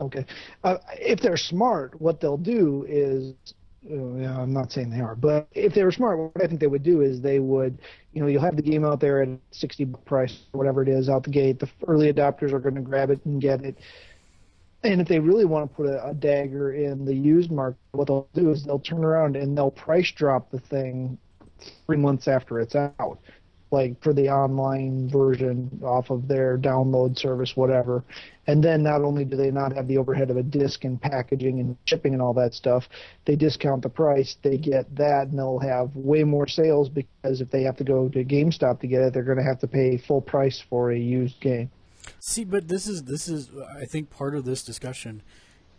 Okay. 0.00 0.24
Uh, 0.62 0.78
if 0.98 1.20
they're 1.20 1.36
smart, 1.36 2.00
what 2.00 2.20
they'll 2.20 2.36
do 2.36 2.84
is, 2.88 3.34
yeah, 3.48 3.57
I'm 3.90 4.52
not 4.52 4.72
saying 4.72 4.90
they 4.90 5.00
are, 5.00 5.14
but 5.14 5.48
if 5.52 5.74
they 5.74 5.82
were 5.82 5.92
smart, 5.92 6.18
what 6.18 6.42
I 6.42 6.46
think 6.46 6.60
they 6.60 6.66
would 6.66 6.82
do 6.82 7.00
is 7.00 7.20
they 7.20 7.38
would, 7.38 7.78
you 8.12 8.20
know, 8.20 8.28
you'll 8.28 8.42
have 8.42 8.56
the 8.56 8.62
game 8.62 8.84
out 8.84 9.00
there 9.00 9.22
at 9.22 9.28
60 9.52 9.84
buck 9.84 10.04
price, 10.04 10.38
whatever 10.52 10.82
it 10.82 10.88
is, 10.88 11.08
out 11.08 11.24
the 11.24 11.30
gate. 11.30 11.58
The 11.58 11.68
early 11.86 12.12
adopters 12.12 12.52
are 12.52 12.58
going 12.58 12.74
to 12.74 12.80
grab 12.80 13.10
it 13.10 13.24
and 13.24 13.40
get 13.40 13.64
it. 13.64 13.78
And 14.84 15.00
if 15.00 15.08
they 15.08 15.18
really 15.18 15.44
want 15.44 15.70
to 15.70 15.76
put 15.76 15.86
a, 15.86 16.08
a 16.08 16.14
dagger 16.14 16.72
in 16.72 17.04
the 17.04 17.14
used 17.14 17.50
market, 17.50 17.78
what 17.92 18.06
they'll 18.06 18.28
do 18.34 18.50
is 18.50 18.64
they'll 18.64 18.78
turn 18.78 19.04
around 19.04 19.36
and 19.36 19.56
they'll 19.56 19.70
price 19.70 20.12
drop 20.12 20.50
the 20.50 20.60
thing 20.60 21.18
three 21.86 21.96
months 21.96 22.28
after 22.28 22.60
it's 22.60 22.76
out, 22.76 23.18
like 23.70 24.02
for 24.02 24.12
the 24.12 24.30
online 24.30 25.08
version 25.08 25.80
off 25.82 26.10
of 26.10 26.26
their 26.28 26.56
download 26.56 27.18
service, 27.18 27.56
whatever. 27.56 28.04
And 28.46 28.64
then 28.64 28.82
not 28.82 29.02
only 29.02 29.24
do 29.24 29.36
they 29.36 29.50
not 29.50 29.74
have 29.74 29.88
the 29.88 29.98
overhead 29.98 30.30
of 30.30 30.38
a 30.38 30.42
disc 30.42 30.84
and 30.84 31.00
packaging 31.00 31.60
and 31.60 31.76
shipping 31.84 32.14
and 32.14 32.22
all 32.22 32.32
that 32.34 32.54
stuff, 32.54 32.88
they 33.26 33.36
discount 33.36 33.82
the 33.82 33.90
price. 33.90 34.36
They 34.42 34.56
get 34.56 34.96
that, 34.96 35.28
and 35.28 35.38
they'll 35.38 35.58
have 35.58 35.94
way 35.94 36.24
more 36.24 36.46
sales 36.46 36.88
because 36.88 37.42
if 37.42 37.50
they 37.50 37.62
have 37.64 37.76
to 37.76 37.84
go 37.84 38.08
to 38.08 38.24
GameStop 38.24 38.80
to 38.80 38.86
get 38.86 39.02
it, 39.02 39.12
they're 39.12 39.22
going 39.22 39.38
to 39.38 39.44
have 39.44 39.60
to 39.60 39.68
pay 39.68 39.98
full 39.98 40.22
price 40.22 40.64
for 40.70 40.90
a 40.90 40.98
used 40.98 41.40
game. 41.40 41.70
See, 42.20 42.44
but 42.44 42.68
this 42.68 42.86
is 42.86 43.04
this 43.04 43.28
is 43.28 43.50
I 43.78 43.84
think 43.84 44.08
part 44.08 44.34
of 44.34 44.46
this 44.46 44.62
discussion 44.62 45.22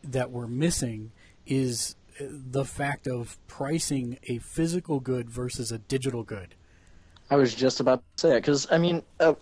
that 0.04 0.30
we're 0.30 0.48
missing 0.48 1.12
is 1.48 1.96
uh, 2.20 2.26
the 2.30 2.66
fact 2.66 3.08
of 3.08 3.38
pricing 3.48 4.20
a 4.28 4.38
physical 4.38 5.00
good 5.00 5.30
versus 5.30 5.72
a 5.72 5.80
digital 5.80 6.24
good. 6.24 6.56
I 7.30 7.36
was 7.36 7.54
just 7.54 7.80
about 7.80 8.04
to 8.18 8.22
say 8.22 8.38
it 8.38 8.42
because 8.42 8.68
I 8.72 8.78
mean, 8.78 9.04
uh, 9.20 9.34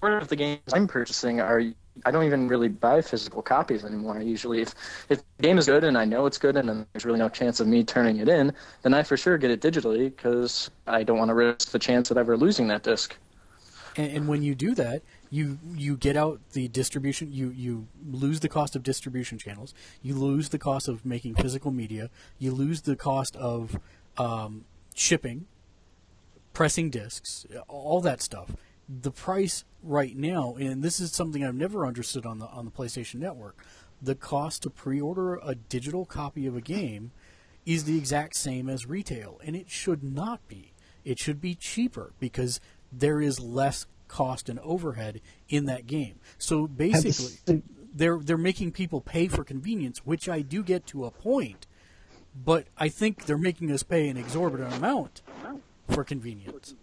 part 0.00 0.22
of 0.22 0.28
the 0.28 0.36
games 0.36 0.60
I'm 0.72 0.86
purchasing 0.86 1.40
are 1.40 1.62
I 2.04 2.10
don't 2.10 2.24
even 2.24 2.48
really 2.48 2.68
buy 2.68 3.02
physical 3.02 3.42
copies 3.42 3.84
anymore. 3.84 4.20
Usually, 4.20 4.62
if 4.62 4.74
if 5.08 5.22
the 5.36 5.42
game 5.42 5.58
is 5.58 5.66
good 5.66 5.84
and 5.84 5.98
I 5.98 6.04
know 6.04 6.26
it's 6.26 6.38
good 6.38 6.56
and 6.56 6.86
there's 6.92 7.04
really 7.04 7.18
no 7.18 7.28
chance 7.28 7.60
of 7.60 7.66
me 7.66 7.84
turning 7.84 8.18
it 8.18 8.28
in, 8.28 8.52
then 8.82 8.94
I 8.94 9.02
for 9.02 9.16
sure 9.16 9.36
get 9.38 9.50
it 9.50 9.60
digitally 9.60 10.04
because 10.04 10.70
I 10.86 11.02
don't 11.02 11.18
want 11.18 11.28
to 11.28 11.34
risk 11.34 11.70
the 11.70 11.78
chance 11.78 12.10
of 12.10 12.16
ever 12.16 12.36
losing 12.36 12.68
that 12.68 12.82
disc. 12.82 13.16
And, 13.96 14.16
and 14.16 14.28
when 14.28 14.42
you 14.42 14.54
do 14.54 14.74
that, 14.76 15.02
you 15.30 15.58
you 15.74 15.96
get 15.96 16.16
out 16.16 16.40
the 16.52 16.68
distribution. 16.68 17.32
You 17.32 17.50
you 17.50 17.88
lose 18.10 18.40
the 18.40 18.48
cost 18.48 18.74
of 18.76 18.82
distribution 18.82 19.38
channels. 19.38 19.74
You 20.00 20.14
lose 20.14 20.48
the 20.48 20.58
cost 20.58 20.88
of 20.88 21.04
making 21.04 21.34
physical 21.34 21.70
media. 21.70 22.10
You 22.38 22.52
lose 22.52 22.82
the 22.82 22.96
cost 22.96 23.36
of 23.36 23.78
um, 24.16 24.64
shipping, 24.94 25.46
pressing 26.52 26.90
discs, 26.90 27.46
all 27.68 28.00
that 28.00 28.22
stuff. 28.22 28.56
The 28.88 29.10
price 29.10 29.64
right 29.82 30.16
now, 30.16 30.54
and 30.58 30.82
this 30.82 31.00
is 31.00 31.12
something 31.12 31.44
I've 31.44 31.54
never 31.54 31.86
understood 31.86 32.26
on 32.26 32.38
the 32.38 32.46
on 32.46 32.64
the 32.64 32.70
PlayStation 32.70 33.16
Network, 33.16 33.64
the 34.00 34.14
cost 34.14 34.62
to 34.64 34.70
pre-order 34.70 35.36
a 35.36 35.54
digital 35.54 36.04
copy 36.04 36.46
of 36.46 36.56
a 36.56 36.60
game 36.60 37.12
is 37.64 37.84
the 37.84 37.96
exact 37.96 38.34
same 38.36 38.68
as 38.68 38.86
retail, 38.86 39.40
and 39.44 39.54
it 39.54 39.70
should 39.70 40.02
not 40.02 40.46
be. 40.48 40.72
It 41.04 41.18
should 41.18 41.40
be 41.40 41.54
cheaper 41.54 42.12
because 42.18 42.60
there 42.92 43.20
is 43.20 43.40
less 43.40 43.86
cost 44.08 44.48
and 44.48 44.58
overhead 44.60 45.20
in 45.48 45.66
that 45.66 45.86
game. 45.86 46.16
So 46.38 46.66
basically, 46.66 47.62
they're 47.94 48.18
they're 48.18 48.36
making 48.36 48.72
people 48.72 49.00
pay 49.00 49.28
for 49.28 49.44
convenience, 49.44 50.04
which 50.04 50.28
I 50.28 50.42
do 50.42 50.62
get 50.62 50.86
to 50.88 51.04
a 51.04 51.10
point, 51.10 51.66
but 52.34 52.66
I 52.76 52.88
think 52.88 53.26
they're 53.26 53.38
making 53.38 53.70
us 53.70 53.82
pay 53.82 54.08
an 54.08 54.16
exorbitant 54.16 54.74
amount 54.74 55.22
for 55.90 56.04
convenience. 56.04 56.74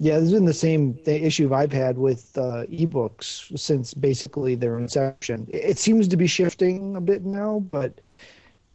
Yeah, 0.00 0.14
this 0.14 0.24
has 0.24 0.32
been 0.32 0.44
the 0.44 0.54
same 0.54 0.96
issue 1.06 1.52
I've 1.52 1.72
had 1.72 1.98
with 1.98 2.36
uh, 2.38 2.66
ebooks 2.70 3.58
since 3.58 3.94
basically 3.94 4.54
their 4.54 4.78
inception. 4.78 5.48
It 5.52 5.76
seems 5.78 6.06
to 6.08 6.16
be 6.16 6.28
shifting 6.28 6.94
a 6.94 7.00
bit 7.00 7.24
now, 7.24 7.60
but 7.72 8.00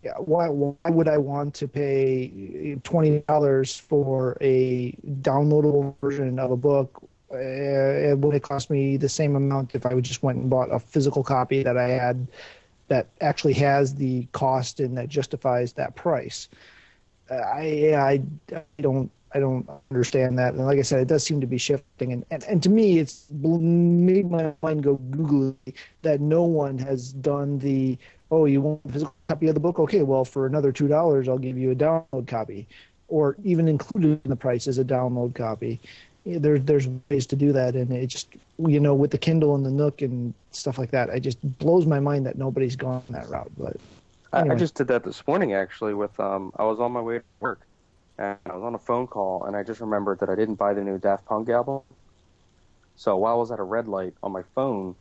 yeah, 0.04 0.16
why, 0.18 0.50
why 0.50 0.90
would 0.90 1.08
I 1.08 1.18
want 1.18 1.54
to 1.56 1.68
pay 1.68 2.78
twenty 2.84 3.20
dollars 3.20 3.78
for 3.78 4.38
a 4.42 4.92
downloadable 5.22 5.96
version 6.02 6.40
of 6.40 6.52
a 6.52 6.58
book 6.58 7.02
uh, 7.32 8.18
when 8.18 8.36
it 8.36 8.44
cost 8.44 8.70
me 8.70 8.98
the 8.98 9.08
same 9.08 9.38
amount 9.38 9.76
if 9.76 9.86
I 9.86 9.98
just 10.02 10.24
went 10.24 10.40
and 10.40 10.50
bought 10.50 10.74
a 10.74 10.80
physical 10.80 11.24
copy 11.24 11.64
that 11.64 11.78
I 11.78 11.88
had 11.88 12.28
that 12.90 13.08
actually 13.22 13.54
has 13.54 13.96
the 13.96 14.28
cost 14.34 14.82
and 14.82 14.98
that 14.98 15.08
justifies 15.08 15.72
that 15.74 15.96
price? 15.96 16.50
I 17.42 17.94
I, 17.96 18.56
I 18.56 18.82
don't 18.82 19.12
I 19.34 19.40
don't 19.40 19.68
understand 19.90 20.38
that. 20.38 20.54
And 20.54 20.66
like 20.66 20.80
I 20.80 20.84
said, 20.84 21.00
it 21.00 21.08
does 21.08 21.24
seem 21.24 21.42
to 21.42 21.48
be 21.48 21.58
shifting. 21.58 22.14
And 22.14 22.26
and, 22.32 22.44
and 22.44 22.64
to 22.64 22.70
me, 22.70 23.00
it's 23.00 23.28
made 23.32 24.30
my 24.30 24.54
mind 24.62 24.84
go 24.84 24.96
googly 24.96 25.56
that 26.02 26.22
no 26.22 26.44
one 26.44 26.78
has 26.80 27.14
done 27.14 27.60
the 27.60 27.98
oh 28.32 28.46
you 28.46 28.62
want 28.62 28.82
a 28.86 28.92
physical 28.92 29.16
copy 29.28 29.48
of 29.48 29.54
the 29.54 29.60
book? 29.60 29.80
Okay, 29.80 30.04
well 30.04 30.26
for 30.26 30.46
another 30.46 30.72
two 30.72 30.88
dollars, 30.88 31.28
I'll 31.28 31.38
give 31.38 31.58
you 31.58 31.72
a 31.72 31.76
download 31.76 32.28
copy, 32.28 32.68
or 33.08 33.36
even 33.44 33.68
included 33.68 34.22
in 34.24 34.30
the 34.30 34.36
price 34.36 34.68
is 34.68 34.78
a 34.78 34.84
download 34.84 35.36
copy. 35.36 35.80
There, 36.26 36.58
there's 36.58 36.88
ways 37.10 37.26
to 37.28 37.36
do 37.36 37.52
that, 37.52 37.76
and 37.76 37.92
it 37.92 38.08
just 38.08 38.30
you 38.58 38.80
know 38.80 38.94
with 38.94 39.12
the 39.12 39.18
Kindle 39.18 39.56
and 39.56 39.66
the 39.66 39.72
Nook 39.72 40.02
and 40.02 40.34
stuff 40.52 40.78
like 40.78 40.92
that, 40.92 41.10
it 41.10 41.20
just 41.20 41.40
blows 41.60 41.86
my 41.86 42.00
mind 42.00 42.26
that 42.26 42.38
nobody's 42.38 42.76
gone 42.76 43.04
that 43.10 43.30
route. 43.30 43.52
But 43.58 43.78
I, 44.34 44.50
I 44.50 44.56
just 44.56 44.76
did 44.76 44.88
that 44.88 45.04
this 45.04 45.26
morning 45.28 45.54
actually. 45.54 45.94
With 45.94 46.20
um, 46.20 46.52
I 46.58 46.64
was 46.64 46.80
on 46.80 46.92
my 46.92 47.02
way 47.02 47.20
to 47.20 47.24
work, 47.40 47.62
and 48.18 48.38
I 48.46 48.54
was 48.56 48.64
on 48.64 48.76
a 48.76 48.80
phone 48.80 49.08
call, 49.08 49.46
and 49.46 49.56
I 49.56 49.64
just 49.64 49.80
remembered 49.80 50.20
that 50.20 50.30
I 50.30 50.36
didn't 50.36 50.56
buy 50.56 50.74
the 50.74 50.82
new 50.84 50.98
Daft 50.98 51.26
Punk 51.26 51.50
album. 51.50 51.82
So 52.96 53.16
while 53.18 53.34
I 53.34 53.38
was 53.38 53.52
at 53.52 53.60
a 53.60 53.64
red 53.64 53.88
light 53.88 54.14
on 54.24 54.32
my 54.32 54.44
phone, 54.56 54.96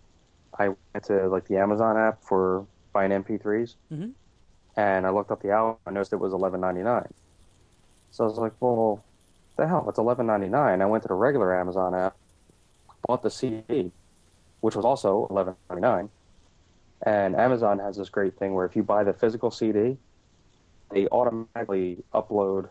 I 0.58 0.68
went 0.68 1.04
to 1.04 1.28
like 1.28 1.46
the 1.46 1.56
Amazon 1.58 1.96
app 1.96 2.22
for 2.22 2.66
buying 2.92 3.10
MP3s, 3.10 3.76
Mhm. 3.90 4.12
and 4.76 5.06
I 5.06 5.10
looked 5.10 5.30
up 5.30 5.40
the 5.42 5.50
album. 5.50 5.76
I 5.86 5.90
noticed 5.90 6.12
it 6.12 6.16
was 6.16 6.32
eleven 6.32 6.60
ninety 6.60 6.82
nine. 6.82 7.08
So 8.10 8.24
I 8.24 8.26
was 8.28 8.38
like, 8.38 8.52
"Well, 8.60 9.02
the 9.56 9.66
hell? 9.66 9.86
It's 9.88 9.98
eleven 9.98 10.26
ninety 10.26 10.48
nine. 10.48 10.82
I 10.82 10.86
went 10.86 11.02
to 11.04 11.08
the 11.08 11.14
regular 11.14 11.58
Amazon 11.58 11.94
app, 11.94 12.16
bought 13.06 13.22
the 13.22 13.30
CD, 13.30 13.92
which 14.60 14.76
was 14.76 14.84
also 14.84 15.26
eleven 15.30 15.56
ninety 15.70 15.80
nine. 15.82 16.10
And 17.04 17.34
Amazon 17.34 17.78
has 17.80 17.96
this 17.96 18.08
great 18.08 18.38
thing 18.38 18.54
where 18.54 18.64
if 18.64 18.76
you 18.76 18.82
buy 18.82 19.02
the 19.04 19.12
physical 19.12 19.50
CD, 19.50 19.96
they 20.90 21.08
automatically 21.08 22.04
upload, 22.14 22.68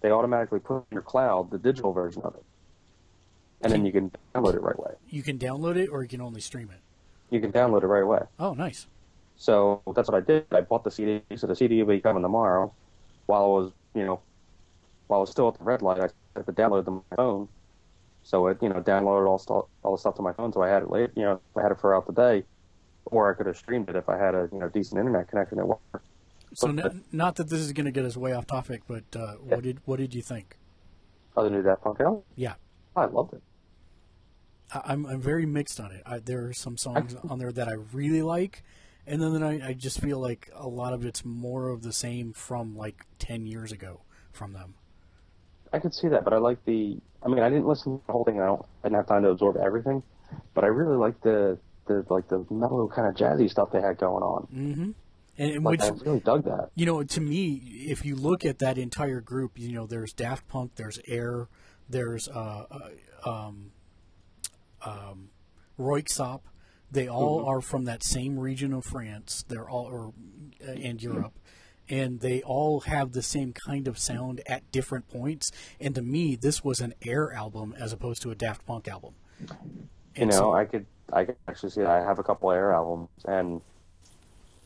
they 0.00 0.10
automatically 0.10 0.60
put 0.60 0.76
in 0.76 0.84
your 0.92 1.02
cloud 1.02 1.50
the 1.50 1.58
digital 1.58 1.92
version 1.92 2.22
of 2.22 2.34
it. 2.34 2.44
And 3.62 3.72
then 3.72 3.84
you 3.84 3.92
can 3.92 4.12
download 4.34 4.54
it 4.54 4.62
right 4.62 4.76
away. 4.76 4.92
You 5.08 5.22
can 5.22 5.38
download 5.38 5.76
it 5.76 5.88
or 5.88 6.02
you 6.02 6.08
can 6.08 6.20
only 6.20 6.40
stream 6.40 6.70
it. 6.70 6.80
You 7.30 7.40
can 7.40 7.50
download 7.50 7.82
it 7.82 7.86
right 7.86 8.02
away. 8.02 8.20
Oh, 8.38 8.52
nice. 8.52 8.86
So 9.36 9.82
that's 9.94 10.08
what 10.08 10.16
I 10.16 10.20
did. 10.20 10.46
I 10.52 10.60
bought 10.60 10.84
the 10.84 10.90
CD, 10.90 11.22
so 11.36 11.46
the 11.46 11.56
CD 11.56 11.82
will 11.82 11.94
be 11.94 12.00
coming 12.00 12.22
tomorrow. 12.22 12.72
While 13.26 13.42
I 13.42 13.46
was, 13.46 13.72
you 13.94 14.04
know, 14.04 14.20
while 15.08 15.20
I 15.20 15.22
was 15.22 15.30
still 15.30 15.48
at 15.48 15.58
the 15.58 15.64
red 15.64 15.82
light, 15.82 15.98
I 15.98 16.08
had 16.36 16.46
to 16.46 16.52
download 16.52 16.84
them 16.84 16.94
on 16.94 17.02
my 17.10 17.16
phone. 17.16 17.48
So 18.22 18.46
it, 18.48 18.58
you 18.62 18.68
know, 18.68 18.80
downloaded 18.80 19.26
all 19.26 19.38
stuff, 19.38 19.64
all 19.82 19.96
the 19.96 19.98
stuff 19.98 20.14
to 20.16 20.22
my 20.22 20.32
phone. 20.32 20.52
So 20.52 20.62
I 20.62 20.68
had 20.68 20.82
it 20.82 20.90
late, 20.90 21.10
you 21.16 21.22
know, 21.22 21.40
I 21.56 21.62
had 21.62 21.72
it 21.72 21.80
throughout 21.80 22.06
the 22.06 22.12
day, 22.12 22.44
or 23.06 23.30
I 23.32 23.36
could 23.36 23.46
have 23.46 23.56
streamed 23.56 23.88
it 23.88 23.96
if 23.96 24.08
I 24.08 24.16
had 24.18 24.34
a, 24.34 24.48
you 24.52 24.58
know, 24.58 24.68
decent 24.68 24.98
internet 24.98 25.28
connection 25.28 25.58
at 25.58 25.66
work. 25.68 25.80
So, 26.54 26.68
Okay. 26.68 26.82
n- 26.82 27.04
not 27.12 27.36
that 27.36 27.48
this 27.48 27.60
is 27.60 27.72
going 27.72 27.86
to 27.86 27.92
get 27.92 28.04
us 28.04 28.16
way 28.16 28.32
off 28.32 28.46
topic, 28.46 28.82
but 28.86 29.04
uh, 29.16 29.34
what 29.36 29.62
did 29.62 29.80
what 29.84 29.98
did 29.98 30.14
you 30.14 30.22
think? 30.22 30.56
Other 31.36 31.48
than 31.48 31.64
Daft 31.64 31.82
Punk 31.82 32.00
album, 32.00 32.22
Yeah, 32.36 32.54
I 32.94 33.06
loved 33.06 33.34
it. 33.34 33.42
I, 34.72 34.82
I'm 34.86 35.04
I'm 35.06 35.20
very 35.20 35.46
mixed 35.46 35.80
on 35.80 35.90
it. 35.90 36.02
I, 36.06 36.20
there 36.20 36.44
are 36.46 36.52
some 36.52 36.76
songs 36.76 37.16
on 37.28 37.38
there 37.38 37.50
that 37.52 37.68
I 37.68 37.72
really 37.92 38.22
like, 38.22 38.62
and 39.06 39.20
then 39.20 39.42
I, 39.42 39.68
I 39.70 39.72
just 39.72 40.00
feel 40.00 40.20
like 40.20 40.48
a 40.54 40.68
lot 40.68 40.92
of 40.92 41.04
it's 41.04 41.24
more 41.24 41.70
of 41.70 41.82
the 41.82 41.92
same 41.92 42.32
from 42.32 42.76
like 42.76 43.04
ten 43.18 43.46
years 43.46 43.72
ago 43.72 44.02
from 44.30 44.52
them. 44.52 44.74
I 45.72 45.80
could 45.80 45.92
see 45.94 46.06
that, 46.08 46.22
but 46.24 46.32
I 46.32 46.38
like 46.38 46.64
the. 46.64 46.98
I 47.20 47.28
mean, 47.28 47.40
I 47.40 47.48
didn't 47.48 47.66
listen 47.66 47.98
to 47.98 48.06
the 48.06 48.12
whole 48.12 48.24
thing. 48.24 48.40
I 48.40 48.46
don't. 48.46 48.62
I 48.84 48.88
didn't 48.88 48.96
have 48.98 49.06
time 49.08 49.22
to 49.24 49.30
absorb 49.30 49.56
everything, 49.56 50.04
but 50.54 50.62
I 50.62 50.68
really 50.68 50.96
like 50.96 51.20
the 51.22 51.58
the 51.86 52.04
like 52.08 52.28
the 52.28 52.44
mellow 52.50 52.88
kind 52.88 53.08
of 53.08 53.14
jazzy 53.14 53.50
stuff 53.50 53.70
they 53.72 53.80
had 53.80 53.98
going 53.98 54.22
on. 54.22 54.46
Mm-hmm. 54.54 54.90
And, 55.36 55.50
and 55.50 55.64
Like, 55.64 55.80
which 55.80 55.90
I 55.90 55.94
really 56.04 56.20
dug 56.20 56.44
that. 56.44 56.70
you 56.76 56.86
know, 56.86 57.02
to 57.02 57.20
me, 57.20 57.54
if 57.88 58.04
you 58.04 58.14
look 58.14 58.44
at 58.44 58.60
that 58.60 58.78
entire 58.78 59.20
group, 59.20 59.58
you 59.58 59.72
know, 59.72 59.86
there's 59.86 60.12
Daft 60.12 60.46
Punk, 60.46 60.76
there's 60.76 61.00
Air, 61.08 61.48
there's 61.88 62.28
uh, 62.28 62.64
uh, 62.70 63.28
um, 63.28 63.72
um, 64.84 65.30
Röyksopp. 65.78 66.40
They 66.90 67.08
all 67.08 67.44
are 67.44 67.60
from 67.60 67.84
that 67.86 68.04
same 68.04 68.38
region 68.38 68.72
of 68.72 68.84
France. 68.84 69.44
They're 69.48 69.68
all 69.68 69.86
or 69.86 70.12
uh, 70.66 70.70
and 70.70 71.02
Europe, 71.02 71.32
and 71.88 72.20
they 72.20 72.40
all 72.42 72.80
have 72.80 73.12
the 73.12 73.22
same 73.22 73.52
kind 73.66 73.88
of 73.88 73.98
sound 73.98 74.40
at 74.46 74.70
different 74.70 75.08
points. 75.08 75.50
And 75.80 75.94
to 75.96 76.02
me, 76.02 76.36
this 76.36 76.62
was 76.62 76.78
an 76.78 76.94
Air 77.04 77.32
album 77.32 77.74
as 77.76 77.92
opposed 77.92 78.22
to 78.22 78.30
a 78.30 78.36
Daft 78.36 78.64
Punk 78.66 78.86
album. 78.86 79.14
You 80.14 80.26
know, 80.26 80.30
so- 80.30 80.54
I 80.54 80.64
could 80.66 80.86
I 81.14 81.24
could 81.24 81.36
actually 81.48 81.70
see 81.70 81.80
that. 81.80 81.90
I 81.90 82.00
have 82.00 82.18
a 82.18 82.22
couple 82.22 82.50
Air 82.50 82.72
albums, 82.72 83.08
and 83.24 83.60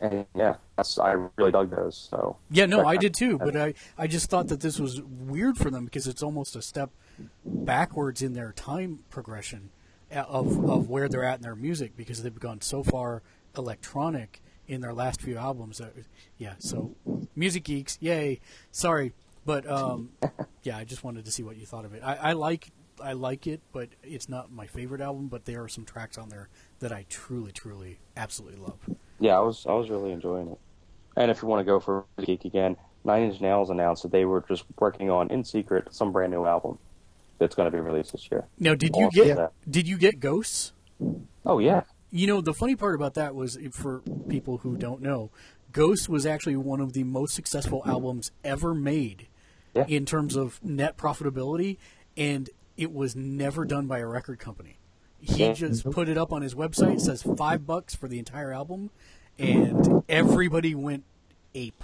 and 0.01 0.27
yeah, 0.35 0.57
that's 0.77 0.99
I 0.99 1.13
really 1.37 1.53
dug 1.53 1.71
those. 1.71 2.09
So 2.11 2.37
Yeah, 2.51 2.67
no, 2.67 2.87
I 2.87 2.97
did 2.97 3.15
too, 3.15 3.39
but 3.39 3.57
I, 3.57 3.75
I 3.97 4.07
just 4.07 4.31
thought 4.31 4.49
that 4.49 4.61
this 4.61 4.79
was 4.79 5.03
weird 5.03 5.59
for 5.59 5.71
them 5.71 5.85
because 5.85 6.07
it's 6.07 6.23
almost 6.23 6.57
a 6.57 6.63
step 6.63 6.91
backwards 7.45 8.23
in 8.23 8.35
their 8.35 8.53
time 8.53 9.01
progression 9.11 9.71
uh, 10.15 10.21
of, 10.21 10.71
of 10.71 10.89
where 10.89 11.09
they're 11.09 11.25
at 11.25 11.37
in 11.37 11.43
their 11.43 11.57
music 11.57 11.97
because 11.97 12.23
they've 12.23 12.39
gone 12.39 12.61
so 12.61 12.83
far 12.83 13.23
electronic 13.57 14.41
in 14.69 14.81
their 14.81 14.93
last 14.93 15.21
few 15.21 15.37
albums. 15.37 15.79
That, 15.79 15.93
yeah, 16.37 16.55
so 16.59 16.95
music 17.35 17.65
geeks, 17.65 17.99
yay! 18.01 18.41
Sorry, 18.71 19.13
but 19.45 19.69
um, 19.69 20.11
yeah, 20.63 20.77
I 20.77 20.85
just 20.85 21.03
wanted 21.03 21.25
to 21.25 21.33
see 21.33 21.43
what 21.43 21.57
you 21.57 21.67
thought 21.67 21.85
of 21.85 21.93
it. 21.93 22.03
I, 22.05 22.15
I 22.15 22.33
like 22.35 22.71
I 23.03 23.13
like 23.13 23.47
it, 23.47 23.61
but 23.73 23.89
it's 24.03 24.29
not 24.29 24.51
my 24.53 24.67
favorite 24.67 25.01
album. 25.01 25.29
But 25.29 25.45
there 25.45 25.63
are 25.63 25.69
some 25.69 25.85
tracks 25.85 26.19
on 26.19 26.29
there 26.29 26.49
that 26.81 26.93
I 26.93 27.05
truly, 27.09 27.53
truly, 27.53 27.99
absolutely 28.17 28.61
love. 28.61 28.79
yeah, 29.21 29.37
I 29.37 29.41
was 29.41 29.67
I 29.67 29.73
was 29.75 29.89
really 29.91 30.13
enjoying 30.13 30.49
it. 30.49 30.59
And 31.17 31.31
if 31.31 31.43
you 31.43 31.49
want 31.49 31.61
to 31.61 31.65
go 31.65 31.81
for 31.81 32.05
a 32.17 32.23
geek 32.25 32.45
again, 32.45 32.77
Nine 33.05 33.25
Inch 33.25 33.41
Nails 33.41 33.71
announced 33.71 34.03
that 34.05 34.13
they 34.13 34.25
were 34.25 34.45
just 34.49 34.65
working 34.79 35.11
on 35.11 35.31
in 35.31 35.43
secret 35.45 35.93
some 35.93 36.13
brand 36.13 36.33
new 36.33 36.45
album 36.47 36.79
that's 37.39 37.55
going 37.55 37.71
to 37.71 37.77
be 37.77 37.81
released 37.81 38.13
this 38.13 38.29
year. 38.31 38.47
Now, 38.59 38.75
did 38.75 38.95
you 38.97 39.11
get 39.11 39.37
that. 39.37 39.53
did 39.69 39.89
you 39.89 39.99
get 39.99 40.21
Ghosts? 40.21 40.73
Oh 41.47 41.59
yeah, 41.59 41.83
You 42.11 42.27
know, 42.27 42.41
the 42.41 42.53
funny 42.55 42.75
part 42.77 42.95
about 42.95 43.15
that 43.15 43.35
was, 43.35 43.57
for 43.73 44.01
people 44.29 44.59
who 44.59 44.77
don't 44.77 45.01
know, 45.01 45.31
Ghosts 45.73 46.09
was 46.09 46.27
actually 46.27 46.57
one 46.57 46.81
of 46.81 46.93
the 46.93 47.05
most 47.05 47.35
successful 47.35 47.83
albums 47.87 48.33
ever 48.43 48.75
made 48.75 49.29
Yeah. 49.75 49.85
in 49.87 50.05
terms 50.07 50.35
of 50.37 50.63
net 50.65 50.97
profitability, 50.97 51.77
and 52.17 52.51
it 52.79 52.93
was 52.93 53.15
never 53.15 53.65
done 53.67 53.87
by 53.87 53.99
a 53.99 54.07
record 54.07 54.39
company. 54.39 54.79
He 55.21 55.53
just 55.53 55.85
put 55.91 56.09
it 56.09 56.17
up 56.17 56.33
on 56.33 56.43
his 56.43 56.55
website, 56.55 57.01
says 57.01 57.23
five 57.37 57.67
bucks 57.67 57.95
for 57.95 58.07
the 58.09 58.19
entire 58.21 58.53
album, 58.53 58.91
and 59.39 60.03
everybody 60.09 60.75
went 60.77 61.05
ape. 61.55 61.83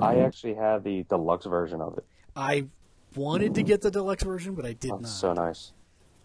I 0.00 0.18
actually 0.18 0.54
have 0.54 0.82
the 0.82 1.04
deluxe 1.04 1.46
version 1.46 1.80
of 1.80 1.96
it. 1.96 2.04
I 2.34 2.66
wanted 3.14 3.54
to 3.54 3.62
get 3.62 3.82
the 3.82 3.90
deluxe 3.90 4.24
version, 4.24 4.54
but 4.54 4.66
I 4.66 4.72
did 4.72 4.90
Oh, 4.90 4.96
not. 4.98 5.08
so 5.08 5.32
nice. 5.32 5.72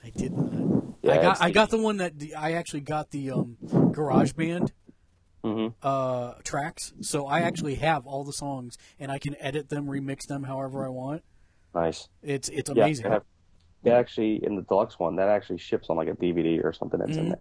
I 0.03 0.09
did 0.09 0.33
not. 0.33 0.83
Yeah, 1.03 1.11
I 1.13 1.21
got 1.21 1.41
I 1.41 1.47
the- 1.47 1.53
got 1.53 1.69
the 1.69 1.77
one 1.77 1.97
that 1.97 2.13
I 2.35 2.53
actually 2.53 2.81
got 2.81 3.11
the 3.11 3.31
um, 3.31 3.57
Garage 3.91 4.33
Band 4.33 4.71
Mhm. 5.43 5.73
uh, 5.83 6.33
tracks, 6.43 6.93
so 7.01 7.27
I 7.27 7.41
actually 7.41 7.75
have 7.75 8.07
all 8.07 8.23
the 8.23 8.33
songs 8.33 8.77
and 8.99 9.11
I 9.11 9.19
can 9.19 9.35
edit 9.39 9.69
them, 9.69 9.85
remix 9.85 10.25
them 10.25 10.43
however 10.43 10.85
I 10.85 10.89
want. 10.89 11.23
Nice. 11.75 12.09
It's 12.23 12.49
it's 12.49 12.69
Yeah, 12.73 12.83
amazing. 12.85 13.11
have, 13.11 13.23
they 13.83 13.91
actually 13.91 14.43
in 14.43 14.55
the 14.55 14.61
deluxe 14.63 14.99
one 14.99 15.15
that 15.17 15.29
actually 15.29 15.57
ships 15.59 15.89
on 15.89 15.97
like 15.97 16.07
a 16.07 16.13
DVD 16.13 16.63
or 16.63 16.73
something 16.73 16.99
that's 16.99 17.11
Mhm. 17.11 17.17
in 17.19 17.29
there. 17.29 17.39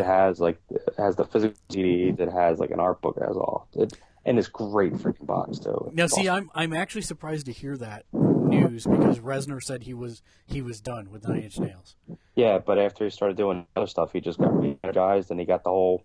It 0.00 0.04
has 0.04 0.38
like 0.40 0.60
it 0.70 0.82
has 0.98 1.16
the 1.16 1.24
physical 1.24 1.56
CDs. 1.70 2.20
It 2.20 2.30
has 2.30 2.58
like 2.58 2.70
an 2.70 2.80
art 2.80 3.00
book. 3.00 3.16
It 3.16 3.22
has 3.26 3.36
all. 3.36 3.68
It, 3.74 3.98
and 4.26 4.38
it's 4.38 4.48
great 4.48 4.92
freaking 4.94 5.24
box 5.26 5.58
too. 5.58 5.90
Now, 5.94 6.04
It's 6.04 6.14
see, 6.14 6.28
awesome. 6.28 6.50
I'm 6.54 6.72
I'm 6.72 6.78
actually 6.78 7.02
surprised 7.02 7.46
to 7.46 7.52
hear 7.52 7.76
that 7.78 8.04
news 8.12 8.86
because 8.86 9.20
Reznor 9.20 9.62
said 9.62 9.84
he 9.84 9.94
was 9.94 10.22
he 10.46 10.60
was 10.60 10.80
done 10.80 11.10
with 11.10 11.26
Nine 11.26 11.42
Inch 11.42 11.58
Nails. 11.58 11.96
yeah, 12.34 12.58
but 12.58 12.78
after 12.78 13.04
he 13.04 13.10
started 13.10 13.36
doing 13.38 13.66
other 13.76 13.86
stuff, 13.86 14.12
he 14.12 14.20
just 14.20 14.38
got 14.38 14.58
re-energized 14.58 15.30
and 15.30 15.40
he 15.40 15.46
got 15.46 15.64
the 15.64 15.70
whole, 15.70 16.02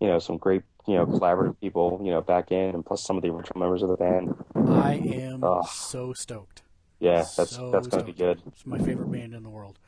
you 0.00 0.06
know, 0.06 0.18
some 0.18 0.38
great 0.38 0.62
you 0.86 0.94
know 0.94 1.04
collaborative 1.04 1.58
people 1.60 2.00
you 2.02 2.12
know 2.12 2.22
back 2.22 2.50
in 2.52 2.74
and 2.74 2.86
plus 2.86 3.02
some 3.04 3.16
of 3.16 3.22
the 3.22 3.28
original 3.28 3.58
members 3.58 3.82
of 3.82 3.88
the 3.90 3.96
band. 3.96 4.34
I 4.54 4.94
am 4.94 5.42
so 5.68 6.12
stoked. 6.14 6.62
Yeah, 6.98 7.26
that's 7.36 7.36
So 7.52 7.70
that's 7.70 7.88
gonna 7.88 8.04
be 8.04 8.12
good. 8.12 8.42
It's 8.46 8.66
my 8.66 8.78
favorite 8.78 9.10
band 9.10 9.34
in 9.34 9.42
the 9.42 9.50
world. 9.50 9.78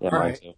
Yeah, 0.00 0.10
All 0.12 0.18
mine 0.18 0.30
right. 0.30 0.40
too. 0.40 0.54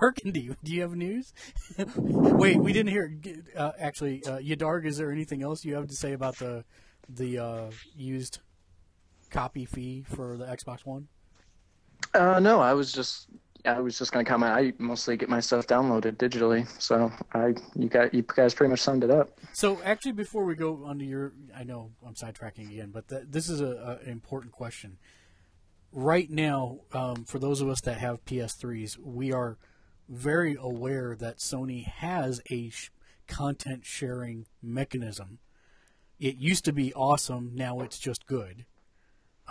Birkin, 0.00 0.32
do 0.32 0.40
you, 0.40 0.56
do 0.62 0.72
you 0.72 0.82
have 0.82 0.94
news? 0.94 1.32
Wait, 2.06 2.58
we 2.58 2.72
didn't 2.72 2.90
hear. 2.90 3.18
Uh, 3.56 3.72
actually, 3.78 4.24
uh, 4.24 4.38
Yadarg, 4.38 4.84
is 4.86 4.96
there 4.96 5.10
anything 5.10 5.42
else 5.42 5.64
you 5.64 5.74
have 5.74 5.86
to 5.88 5.94
say 5.94 6.12
about 6.12 6.36
the 6.38 6.64
the 7.08 7.38
uh, 7.38 7.70
used 7.94 8.40
copy 9.30 9.64
fee 9.64 10.04
for 10.08 10.36
the 10.36 10.44
Xbox 10.46 10.84
One? 10.84 11.08
Uh, 12.14 12.40
no, 12.40 12.60
I 12.60 12.74
was 12.74 12.92
just 12.92 13.28
I 13.64 13.80
was 13.80 13.98
just 13.98 14.12
gonna 14.12 14.24
comment. 14.24 14.52
I 14.52 14.72
mostly 14.78 15.16
get 15.16 15.28
my 15.28 15.40
stuff 15.40 15.66
downloaded 15.66 16.16
digitally, 16.16 16.66
so 16.80 17.12
I 17.32 17.54
you 17.76 17.88
got 17.88 18.12
you 18.12 18.22
guys 18.22 18.54
pretty 18.54 18.70
much 18.70 18.80
summed 18.80 19.04
it 19.04 19.10
up. 19.10 19.38
So, 19.52 19.80
actually, 19.84 20.12
before 20.12 20.44
we 20.44 20.54
go 20.54 20.84
on 20.84 20.98
to 20.98 21.04
your, 21.04 21.32
I 21.56 21.62
know 21.64 21.92
I'm 22.04 22.14
sidetracking 22.14 22.70
again, 22.72 22.90
but 22.90 23.08
th- 23.08 23.24
this 23.28 23.48
is 23.48 23.60
a, 23.60 23.66
a, 23.66 24.04
an 24.04 24.10
important 24.10 24.52
question. 24.52 24.98
Right 25.92 26.28
now, 26.30 26.80
um, 26.92 27.24
for 27.24 27.38
those 27.38 27.60
of 27.60 27.68
us 27.68 27.80
that 27.82 27.98
have 27.98 28.24
PS3s, 28.24 28.98
we 28.98 29.32
are 29.32 29.58
very 30.08 30.56
aware 30.58 31.14
that 31.14 31.38
Sony 31.38 31.86
has 31.86 32.40
a 32.50 32.70
sh- 32.70 32.90
content 33.28 33.84
sharing 33.84 34.46
mechanism. 34.62 35.38
It 36.18 36.36
used 36.36 36.64
to 36.64 36.72
be 36.72 36.92
awesome, 36.94 37.52
now 37.54 37.80
it's 37.80 37.98
just 37.98 38.26
good. 38.26 38.64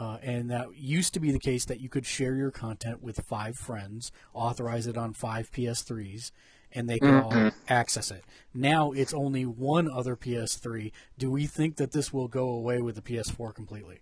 Uh, 0.02 0.18
and 0.24 0.50
that 0.50 0.76
used 0.76 1.14
to 1.14 1.20
be 1.20 1.32
the 1.32 1.38
case 1.38 1.64
that 1.66 1.80
you 1.80 1.88
could 1.88 2.08
share 2.08 2.34
your 2.34 2.50
content 2.50 3.04
with 3.04 3.22
five 3.22 3.56
friends, 3.56 4.12
authorize 4.34 4.88
it 4.88 4.98
on 4.98 5.14
five 5.14 5.52
PS3s, 5.52 6.32
and 6.72 6.90
they 6.90 6.98
could 6.98 7.14
all 7.14 7.52
access 7.70 8.10
it. 8.10 8.24
Now 8.52 8.94
it's 8.94 9.14
only 9.14 9.46
one 9.46 9.88
other 9.88 10.16
PS3. 10.16 10.92
Do 11.20 11.30
we 11.30 11.46
think 11.46 11.76
that 11.76 11.92
this 11.92 12.12
will 12.12 12.28
go 12.28 12.50
away 12.50 12.82
with 12.82 12.96
the 12.96 13.04
PS4 13.04 13.54
completely? 13.54 14.00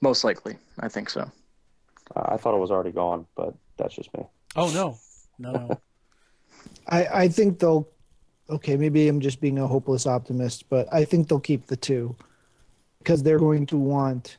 Most 0.00 0.24
likely, 0.24 0.56
I 0.80 0.88
think 0.88 1.08
so. 1.08 1.30
Uh, 2.16 2.22
I 2.24 2.36
thought 2.36 2.56
it 2.56 2.60
was 2.60 2.72
already 2.72 2.90
gone, 2.90 3.26
but 3.36 3.54
that's 3.76 3.94
just 3.94 4.12
me. 4.12 4.24
Oh 4.56 4.72
no, 4.72 4.98
no, 5.38 5.52
no. 5.52 5.80
I, 6.88 7.06
I 7.06 7.28
think 7.28 7.60
they'll. 7.60 7.86
Okay, 8.50 8.76
maybe 8.76 9.06
I'm 9.06 9.20
just 9.20 9.40
being 9.40 9.60
a 9.60 9.68
hopeless 9.68 10.04
optimist, 10.04 10.68
but 10.68 10.92
I 10.92 11.04
think 11.04 11.28
they'll 11.28 11.38
keep 11.38 11.68
the 11.68 11.76
two 11.76 12.16
because 13.02 13.22
they're 13.22 13.38
going 13.38 13.66
to 13.66 13.76
want, 13.76 14.38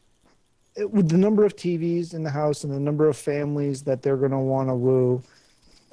with 0.78 1.10
the 1.10 1.18
number 1.18 1.46
of 1.46 1.56
TVs 1.56 2.14
in 2.14 2.24
the 2.24 2.30
house 2.30 2.64
and 2.64 2.74
the 2.74 2.80
number 2.80 3.08
of 3.08 3.18
families 3.18 3.84
that 3.84 4.02
they're 4.02 4.18
going 4.18 4.32
to 4.32 4.38
want 4.38 4.70
to 4.70 4.76
woo. 4.76 5.22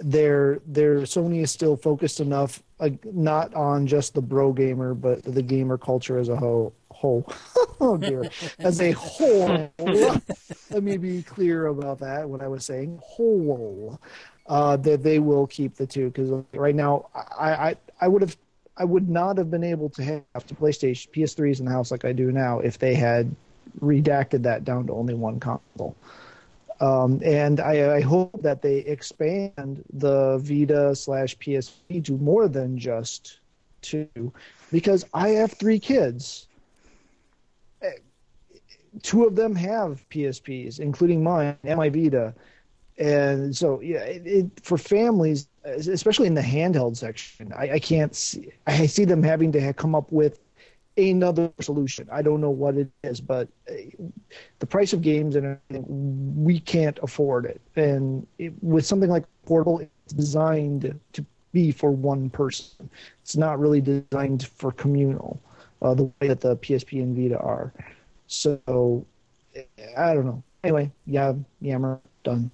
Their 0.03 0.61
their 0.67 1.01
Sony 1.01 1.43
is 1.43 1.51
still 1.51 1.77
focused 1.77 2.21
enough, 2.21 2.63
like 2.79 3.05
not 3.05 3.53
on 3.53 3.87
just 3.87 4.15
the 4.15 4.23
bro 4.23 4.51
gamer, 4.51 4.95
but 4.95 5.23
the 5.23 5.43
gamer 5.43 5.77
culture 5.77 6.19
as 6.19 6.31
a 6.31 6.37
whole. 6.37 6.73
Whole, 6.91 7.31
oh 7.81 7.99
dear, 7.99 8.25
as 8.59 8.81
a 8.81 8.93
whole. 8.93 9.71
Let 10.71 10.83
me 10.83 10.97
be 10.97 11.23
clear 11.23 11.67
about 11.67 11.99
that. 11.99 12.27
What 12.27 12.41
I 12.41 12.49
was 12.49 12.65
saying, 12.65 12.99
whole 13.03 14.01
uh, 14.47 14.77
that 14.79 15.03
they 15.03 15.19
will 15.19 15.47
keep 15.47 15.77
the 15.77 15.87
two 15.87 16.11
because 16.11 16.31
right 16.55 16.75
now 16.75 17.09
I, 17.39 17.53
I 17.53 17.77
I 18.01 18.09
would 18.09 18.23
have 18.23 18.37
I 18.77 18.85
would 18.85 19.09
not 19.09 19.37
have 19.39 19.51
been 19.51 19.65
able 19.65 19.91
to 19.91 20.03
have 20.03 20.47
the 20.47 20.55
PlayStation 20.55 21.11
PS3s 21.11 21.61
in 21.61 21.67
the 21.67 21.73
house 21.73 21.91
like 21.91 22.05
I 22.05 22.13
do 22.13 22.33
now 22.33 22.61
if 22.61 22.79
they 22.79 22.95
had 22.95 23.35
redacted 23.81 24.43
that 24.45 24.65
down 24.65 24.87
to 24.87 24.93
only 24.93 25.15
one 25.15 25.41
console. 25.41 25.97
Um, 26.81 27.21
and 27.23 27.61
I, 27.61 27.97
I 27.97 28.01
hope 28.01 28.43
that 28.43 28.63
they 28.63 28.79
expand 28.79 29.85
the 29.93 30.39
Vita 30.39 30.97
slash 30.97 31.37
PSP 31.37 32.03
to 32.05 32.13
more 32.13 32.49
than 32.49 32.79
just 32.79 33.41
two, 33.83 34.09
because 34.73 35.05
I 35.13 35.31
have 35.31 35.53
three 35.53 35.79
kids. 35.79 36.47
Two 39.03 39.25
of 39.25 39.37
them 39.37 39.55
have 39.55 40.09
PSPs, 40.09 40.81
including 40.81 41.23
mine 41.23 41.57
and 41.63 41.77
my 41.77 41.91
Vita 41.91 42.35
and 43.01 43.57
so 43.57 43.81
yeah 43.81 44.01
it, 44.01 44.27
it, 44.27 44.51
for 44.63 44.77
families 44.77 45.49
especially 45.65 46.27
in 46.27 46.35
the 46.35 46.41
handheld 46.41 46.97
section 46.97 47.53
I, 47.57 47.73
I, 47.73 47.79
can't 47.79 48.15
see 48.15 48.51
i 48.67 48.87
see 48.87 49.05
them 49.05 49.23
having 49.23 49.53
to 49.53 49.73
come 49.75 49.95
up 49.95 50.11
with 50.11 50.41
another 50.97 51.53
solution. 51.61 52.09
I 52.11 52.23
don't 52.23 52.41
know 52.41 52.51
what 52.51 52.77
it 52.77 52.91
is 53.03 53.21
but 53.21 53.49
uh, 53.71 53.75
the 54.59 54.67
price 54.67 54.93
of 54.93 55.03
games 55.03 55.37
and 55.37 55.59
everything 55.71 56.45
we 56.45 56.61
can't 56.61 56.99
afford 57.03 57.47
it. 57.47 57.61
And 57.77 58.27
it, 58.39 58.53
with 58.63 58.85
something 58.85 59.11
like 59.11 59.25
portable 59.47 59.81
it's 59.81 60.13
designed 60.13 60.99
to 61.13 61.25
be 61.53 61.73
for 61.73 61.91
one 61.91 62.31
person. 62.31 62.91
It's 63.23 63.37
not 63.37 63.59
really 63.59 63.81
designed 63.81 64.47
for 64.47 64.73
communal 64.73 65.41
uh, 65.83 65.95
the 65.95 66.05
way 66.05 66.29
that 66.29 66.41
the 66.41 66.57
psp 66.57 67.03
and 67.03 67.17
vita 67.17 67.39
are. 67.39 67.73
So 68.27 69.05
i 69.97 70.15
don't 70.15 70.27
know. 70.27 70.43
Anyway 70.63 70.91
yeah 71.07 71.33
yammer 71.61 72.01
done 72.23 72.51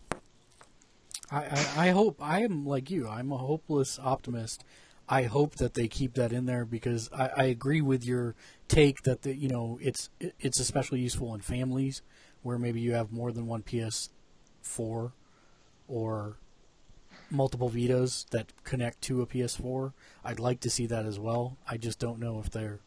I, 1.31 1.67
I, 1.77 1.91
hope 1.91 2.19
I 2.21 2.43
am 2.43 2.65
like 2.65 2.91
you. 2.91 3.09
I'm 3.09 3.33
a 3.33 3.39
hopeless 3.39 3.99
optimist. 3.99 4.65
I 5.09 5.25
hope 5.25 5.57
that 5.57 5.75
they 5.75 5.89
keep 5.89 6.15
that 6.15 6.33
in 6.33 6.47
there 6.47 6.65
because 6.65 7.11
I, 7.13 7.31
I 7.37 7.45
agree 7.45 7.81
with 7.81 8.05
your 8.05 8.35
take 8.69 9.03
that 9.03 9.23
the 9.23 9.35
you 9.37 9.49
know 9.49 9.79
it's 9.81 10.11
it's 10.41 10.59
especially 10.59 11.01
useful 11.01 11.35
in 11.35 11.41
families 11.41 12.03
where 12.43 12.59
maybe 12.59 12.81
you 12.81 12.93
have 12.93 13.13
more 13.13 13.33
than 13.33 13.47
one 13.47 13.63
PS4 13.63 15.13
or 15.89 16.37
multiple 17.31 17.71
Vitas 17.71 18.29
that 18.31 18.53
connect 18.65 19.01
to 19.03 19.23
a 19.23 19.27
PS4. 19.27 19.93
I'd 20.25 20.41
like 20.41 20.61
to 20.61 20.71
see 20.71 20.87
that 20.87 21.07
as 21.07 21.19
well. 21.19 21.57
I 21.69 21.77
just 21.77 21.99
don't 21.99 22.21
know 22.21 22.41
if 22.41 22.51
they're. 22.51 22.81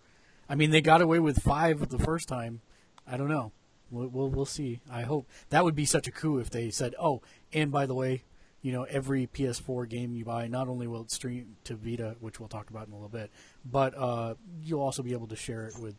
I 0.48 0.56
mean, 0.56 0.72
they 0.72 0.82
got 0.82 1.02
away 1.02 1.20
with 1.20 1.42
five 1.42 1.90
the 1.90 2.00
first 2.00 2.28
time. 2.28 2.62
I 3.08 3.18
don't 3.18 3.30
know. 3.30 3.52
We'll, 3.92 4.08
we'll, 4.08 4.30
we'll 4.30 4.46
see. 4.46 4.82
I 4.92 5.02
hope 5.02 5.28
that 5.50 5.64
would 5.64 5.76
be 5.76 5.86
such 5.86 6.08
a 6.08 6.12
coup 6.12 6.38
if 6.38 6.50
they 6.50 6.70
said, 6.70 6.96
"Oh, 7.00 7.22
and 7.54 7.72
by 7.72 7.86
the 7.86 7.94
way, 7.96 8.24
you 8.62 8.72
know, 8.72 8.84
every 8.84 9.28
PS4 9.28 9.88
game 9.88 10.16
you 10.16 10.26
buy, 10.26 10.48
not 10.48 10.68
only 10.68 10.86
will 10.88 11.02
it 11.02 11.12
stream 11.12 11.56
to 11.64 11.76
Vita, 11.76 12.16
which 12.20 12.40
we'll 12.40 12.50
talk 12.50 12.70
about 12.70 12.88
in 12.88 12.94
a 12.94 12.96
little 12.96 13.10
bit, 13.10 13.32
but 13.66 13.94
uh, 13.98 14.36
you'll 14.64 14.82
also 14.82 15.02
be 15.04 15.14
able 15.14 15.28
to 15.28 15.36
share 15.36 15.66
it 15.68 15.78
with 15.80 15.96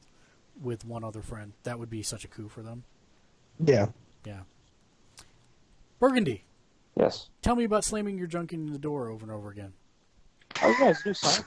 with 0.62 0.84
one 0.84 1.02
other 1.04 1.22
friend. 1.22 1.52
That 1.62 1.78
would 1.78 1.88
be 1.90 2.02
such 2.02 2.24
a 2.24 2.28
coup 2.28 2.48
for 2.48 2.62
them. 2.62 2.84
Yeah. 3.64 3.86
Yeah. 4.26 4.40
Burgundy, 5.98 6.44
Yes. 6.98 7.28
tell 7.42 7.56
me 7.56 7.64
about 7.64 7.84
slamming 7.84 8.18
your 8.18 8.26
junk 8.26 8.52
in 8.52 8.72
the 8.72 8.78
door 8.78 9.08
over 9.08 9.22
and 9.24 9.32
over 9.32 9.50
again. 9.50 9.72
Oh 10.62 10.74
yeah, 10.80 10.90
it's 10.90 11.04
new 11.06 11.14
Sonic. 11.14 11.46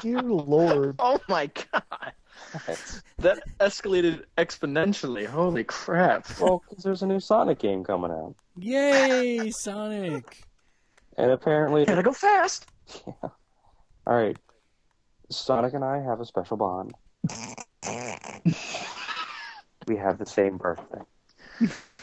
Dear 0.00 0.22
Lord. 0.22 0.96
Oh 1.00 1.18
my 1.28 1.46
god, 1.72 2.12
that 3.18 3.42
escalated 3.60 4.24
exponentially. 4.36 5.26
Holy 5.26 5.64
crap! 5.64 6.26
well, 6.40 6.62
because 6.68 6.84
there's 6.84 7.02
a 7.02 7.06
new 7.06 7.20
Sonic 7.20 7.58
game 7.58 7.84
coming 7.84 8.10
out, 8.10 8.34
Yay, 8.58 9.50
Sonic! 9.50 10.42
and 11.16 11.30
apparently, 11.30 11.84
Gotta 11.84 12.02
go 12.02 12.12
fast. 12.12 12.66
Yeah. 13.06 13.12
all 14.06 14.16
right, 14.16 14.36
Sonic 15.30 15.74
and 15.74 15.84
I 15.84 16.00
have 16.02 16.20
a 16.20 16.24
special 16.24 16.56
bond. 16.56 16.94
we 19.86 19.96
have 19.96 20.18
the 20.18 20.26
same 20.26 20.56
birthday. 20.56 21.00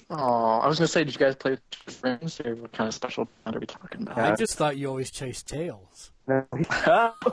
Oh, 0.09 0.59
I 0.59 0.67
was 0.67 0.77
gonna 0.77 0.87
say, 0.87 1.03
did 1.03 1.13
you 1.13 1.19
guys 1.19 1.35
play 1.35 1.51
with 1.51 1.61
friends, 1.93 2.39
or 2.41 2.55
what 2.55 2.71
kind 2.73 2.87
of 2.87 2.93
special 2.93 3.27
bond 3.43 3.55
are 3.55 3.59
we 3.59 3.65
talking 3.65 4.03
about? 4.03 4.17
I 4.17 4.35
just 4.35 4.55
thought 4.55 4.77
you 4.77 4.87
always 4.87 5.09
chased 5.09 5.47
tails. 5.47 6.11
No, 6.27 6.45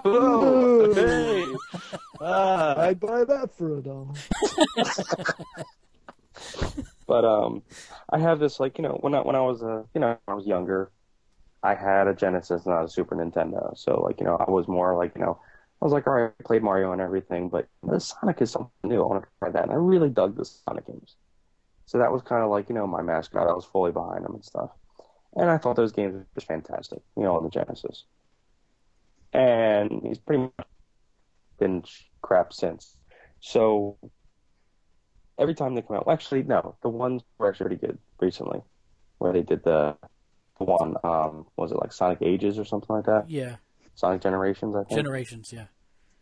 oh, 0.04 0.94
hey. 0.94 1.44
Ah. 2.20 2.78
I'd 2.82 3.00
buy 3.00 3.24
that 3.24 3.54
for 3.56 3.78
a 3.78 3.82
dollar. 3.82 4.14
But 7.06 7.26
um, 7.26 7.62
I 8.10 8.18
have 8.18 8.38
this 8.38 8.58
like 8.58 8.78
you 8.78 8.82
know 8.84 8.96
when 9.02 9.14
I 9.14 9.20
when 9.20 9.36
I 9.36 9.42
was 9.42 9.62
uh, 9.62 9.82
you 9.94 10.00
know 10.00 10.08
when 10.08 10.18
I 10.28 10.34
was 10.34 10.46
younger, 10.46 10.90
I 11.62 11.74
had 11.74 12.06
a 12.08 12.14
Genesis 12.14 12.64
and 12.64 12.74
not 12.74 12.84
a 12.84 12.88
Super 12.88 13.14
Nintendo. 13.14 13.76
So 13.76 14.00
like 14.00 14.18
you 14.18 14.24
know 14.24 14.36
I 14.36 14.50
was 14.50 14.66
more 14.66 14.96
like 14.96 15.12
you 15.14 15.20
know 15.20 15.38
I 15.80 15.84
was 15.84 15.92
like 15.92 16.06
all 16.06 16.14
right, 16.14 16.32
I 16.38 16.42
played 16.42 16.62
Mario 16.62 16.92
and 16.92 17.02
everything, 17.02 17.50
but 17.50 17.68
this 17.82 18.14
Sonic 18.18 18.40
is 18.40 18.50
something 18.50 18.70
new. 18.84 19.02
I 19.02 19.06
want 19.06 19.24
to 19.24 19.28
try 19.40 19.50
that, 19.50 19.64
and 19.64 19.72
I 19.72 19.74
really 19.74 20.08
dug 20.08 20.36
the 20.36 20.46
Sonic 20.46 20.86
games. 20.86 21.16
So 21.86 21.98
that 21.98 22.12
was 22.12 22.22
kind 22.22 22.42
of 22.42 22.50
like 22.50 22.68
you 22.68 22.74
know 22.74 22.86
my 22.86 23.02
mascot. 23.02 23.48
I 23.48 23.52
was 23.52 23.64
fully 23.64 23.92
behind 23.92 24.24
them 24.24 24.34
and 24.34 24.44
stuff, 24.44 24.70
and 25.34 25.50
I 25.50 25.58
thought 25.58 25.76
those 25.76 25.92
games 25.92 26.14
were 26.14 26.26
just 26.34 26.46
fantastic. 26.46 27.00
You 27.16 27.24
know 27.24 27.36
on 27.36 27.44
the 27.44 27.50
Genesis, 27.50 28.04
and 29.32 30.00
he's 30.02 30.18
pretty 30.18 30.42
much 30.44 30.66
been 31.58 31.82
crap 32.22 32.52
since. 32.52 32.96
So 33.40 33.98
every 35.38 35.54
time 35.54 35.74
they 35.74 35.82
come 35.82 35.96
out, 35.96 36.06
well, 36.06 36.14
actually, 36.14 36.42
no, 36.44 36.76
the 36.82 36.88
ones 36.88 37.22
were 37.38 37.48
actually 37.48 37.76
pretty 37.76 37.86
good 37.86 37.98
recently, 38.20 38.60
where 39.18 39.32
they 39.32 39.42
did 39.42 39.64
the, 39.64 39.96
the 40.58 40.64
one, 40.64 40.94
um, 41.02 41.46
was 41.56 41.72
it 41.72 41.78
like 41.78 41.92
Sonic 41.92 42.18
Ages 42.22 42.58
or 42.58 42.64
something 42.64 42.94
like 42.94 43.06
that? 43.06 43.28
Yeah, 43.28 43.56
Sonic 43.94 44.20
Generations, 44.22 44.74
I 44.76 44.84
think. 44.84 44.96
Generations. 45.00 45.52
Yeah, 45.52 45.66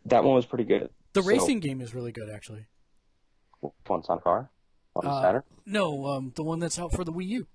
that 0.06 0.24
one 0.24 0.34
was 0.34 0.46
pretty 0.46 0.64
good. 0.64 0.88
the 1.12 1.22
So- 1.22 1.28
racing 1.28 1.60
game 1.60 1.80
is 1.80 1.94
really 1.94 2.12
good 2.12 2.30
actually. 2.30 2.64
one 3.86 4.02
Sonic 4.02 4.24
R 4.26 4.50
on 4.96 5.06
Uh, 5.06 5.22
Saturn. 5.22 5.42
No, 5.66 6.06
um, 6.06 6.32
the 6.34 6.42
one 6.42 6.58
that's 6.58 6.78
out 6.78 6.92
for 6.92 7.04
the 7.04 7.12
Wii 7.12 7.26
U. 7.28 7.46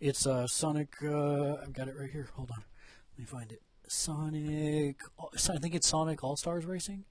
It's 0.00 0.26
uh, 0.26 0.46
Sonic. 0.46 0.94
Uh, 1.02 1.54
I've 1.56 1.72
got 1.72 1.88
it 1.88 1.94
right 1.98 2.10
here. 2.10 2.28
Hold 2.34 2.50
on, 2.52 2.64
let 3.12 3.18
me 3.18 3.24
find 3.24 3.52
it. 3.52 3.62
Sonic. 3.86 5.00
I 5.34 5.58
think 5.58 5.74
it's 5.74 5.86
Sonic 5.86 6.22
All 6.24 6.36
Stars 6.36 6.64
Racing. 6.64 7.04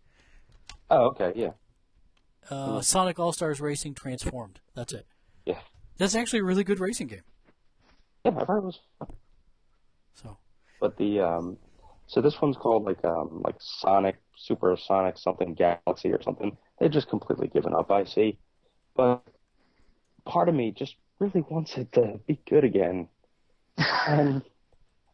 Oh, 0.90 1.08
okay, 1.10 1.34
yeah, 1.36 1.52
Uh, 2.50 2.82
Sonic 2.82 3.20
All 3.20 3.32
Stars 3.32 3.62
Racing 3.62 3.94
Transformed. 3.94 4.60
That's 4.76 4.92
it. 4.94 5.06
yeah, 5.46 5.60
That's 5.98 6.16
actually 6.16 6.40
a 6.40 6.44
really 6.46 6.64
good 6.64 6.80
racing 6.80 7.08
game. 7.08 7.22
yeah. 8.26 8.32
I've 8.40 8.48
heard 8.48 8.60
it 8.60 8.64
was. 8.66 8.80
So 10.16 10.38
but 10.82 10.98
the 10.98 11.20
um, 11.20 11.58
so 12.08 12.22
this 12.22 12.42
one's 12.42 12.58
called 12.58 12.86
like 12.86 13.04
um 13.06 13.42
like 13.46 13.56
Sonic 13.60 14.16
Super 14.36 14.76
Sonic 14.78 15.18
something 15.20 15.54
Galaxy 15.54 16.12
or 16.12 16.22
something. 16.24 16.58
They've 16.80 16.90
just 16.90 17.10
completely 17.10 17.50
given 17.50 17.76
up. 17.76 17.92
I 17.92 18.06
see, 18.06 18.40
but 18.96 19.22
part 20.26 20.50
of 20.50 20.56
me 20.56 20.72
just 20.72 20.96
really 21.20 21.44
wants 21.50 21.78
it 21.78 21.92
to 21.94 22.20
be 22.28 22.40
good 22.50 22.64
again. 22.64 23.08
and 24.08 24.42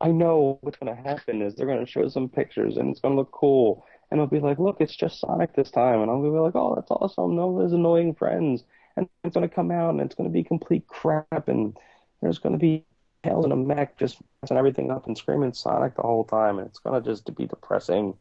I 0.01 0.09
know 0.11 0.59
what's 0.61 0.77
going 0.77 0.95
to 0.95 1.01
happen 1.01 1.41
is 1.41 1.55
they're 1.55 1.67
going 1.67 1.85
to 1.85 1.91
show 1.91 2.07
some 2.09 2.29
pictures 2.29 2.77
and 2.77 2.89
it's 2.91 2.99
going 2.99 3.13
to 3.13 3.19
look 3.19 3.31
cool. 3.31 3.85
And 4.11 4.19
it'll 4.19 4.27
be 4.29 4.39
like, 4.39 4.59
look, 4.59 4.77
it's 4.79 4.95
just 4.95 5.19
Sonic 5.19 5.55
this 5.55 5.71
time. 5.71 6.01
And 6.01 6.09
to 6.09 6.31
be 6.31 6.37
like, 6.37 6.55
oh, 6.55 6.75
that's 6.75 6.91
awesome. 6.91 7.35
No, 7.35 7.57
there's 7.57 7.73
annoying 7.73 8.13
friends. 8.13 8.63
And 8.95 9.09
it's 9.23 9.33
going 9.33 9.47
to 9.47 9.53
come 9.53 9.71
out 9.71 9.89
and 9.89 10.01
it's 10.01 10.15
going 10.15 10.29
to 10.29 10.33
be 10.33 10.43
complete 10.43 10.87
crap. 10.87 11.47
And 11.47 11.75
there's 12.21 12.39
going 12.39 12.53
to 12.53 12.59
be 12.59 12.85
Tails 13.23 13.45
in 13.45 13.51
a 13.51 13.55
mech 13.55 13.97
just 13.97 14.19
messing 14.43 14.57
everything 14.57 14.91
up 14.91 15.07
and 15.07 15.17
screaming 15.17 15.53
Sonic 15.53 15.95
the 15.95 16.03
whole 16.03 16.23
time. 16.23 16.59
And 16.59 16.67
it's 16.67 16.77
going 16.79 17.01
to 17.01 17.09
just 17.09 17.33
be 17.35 17.47
depressing. 17.47 18.13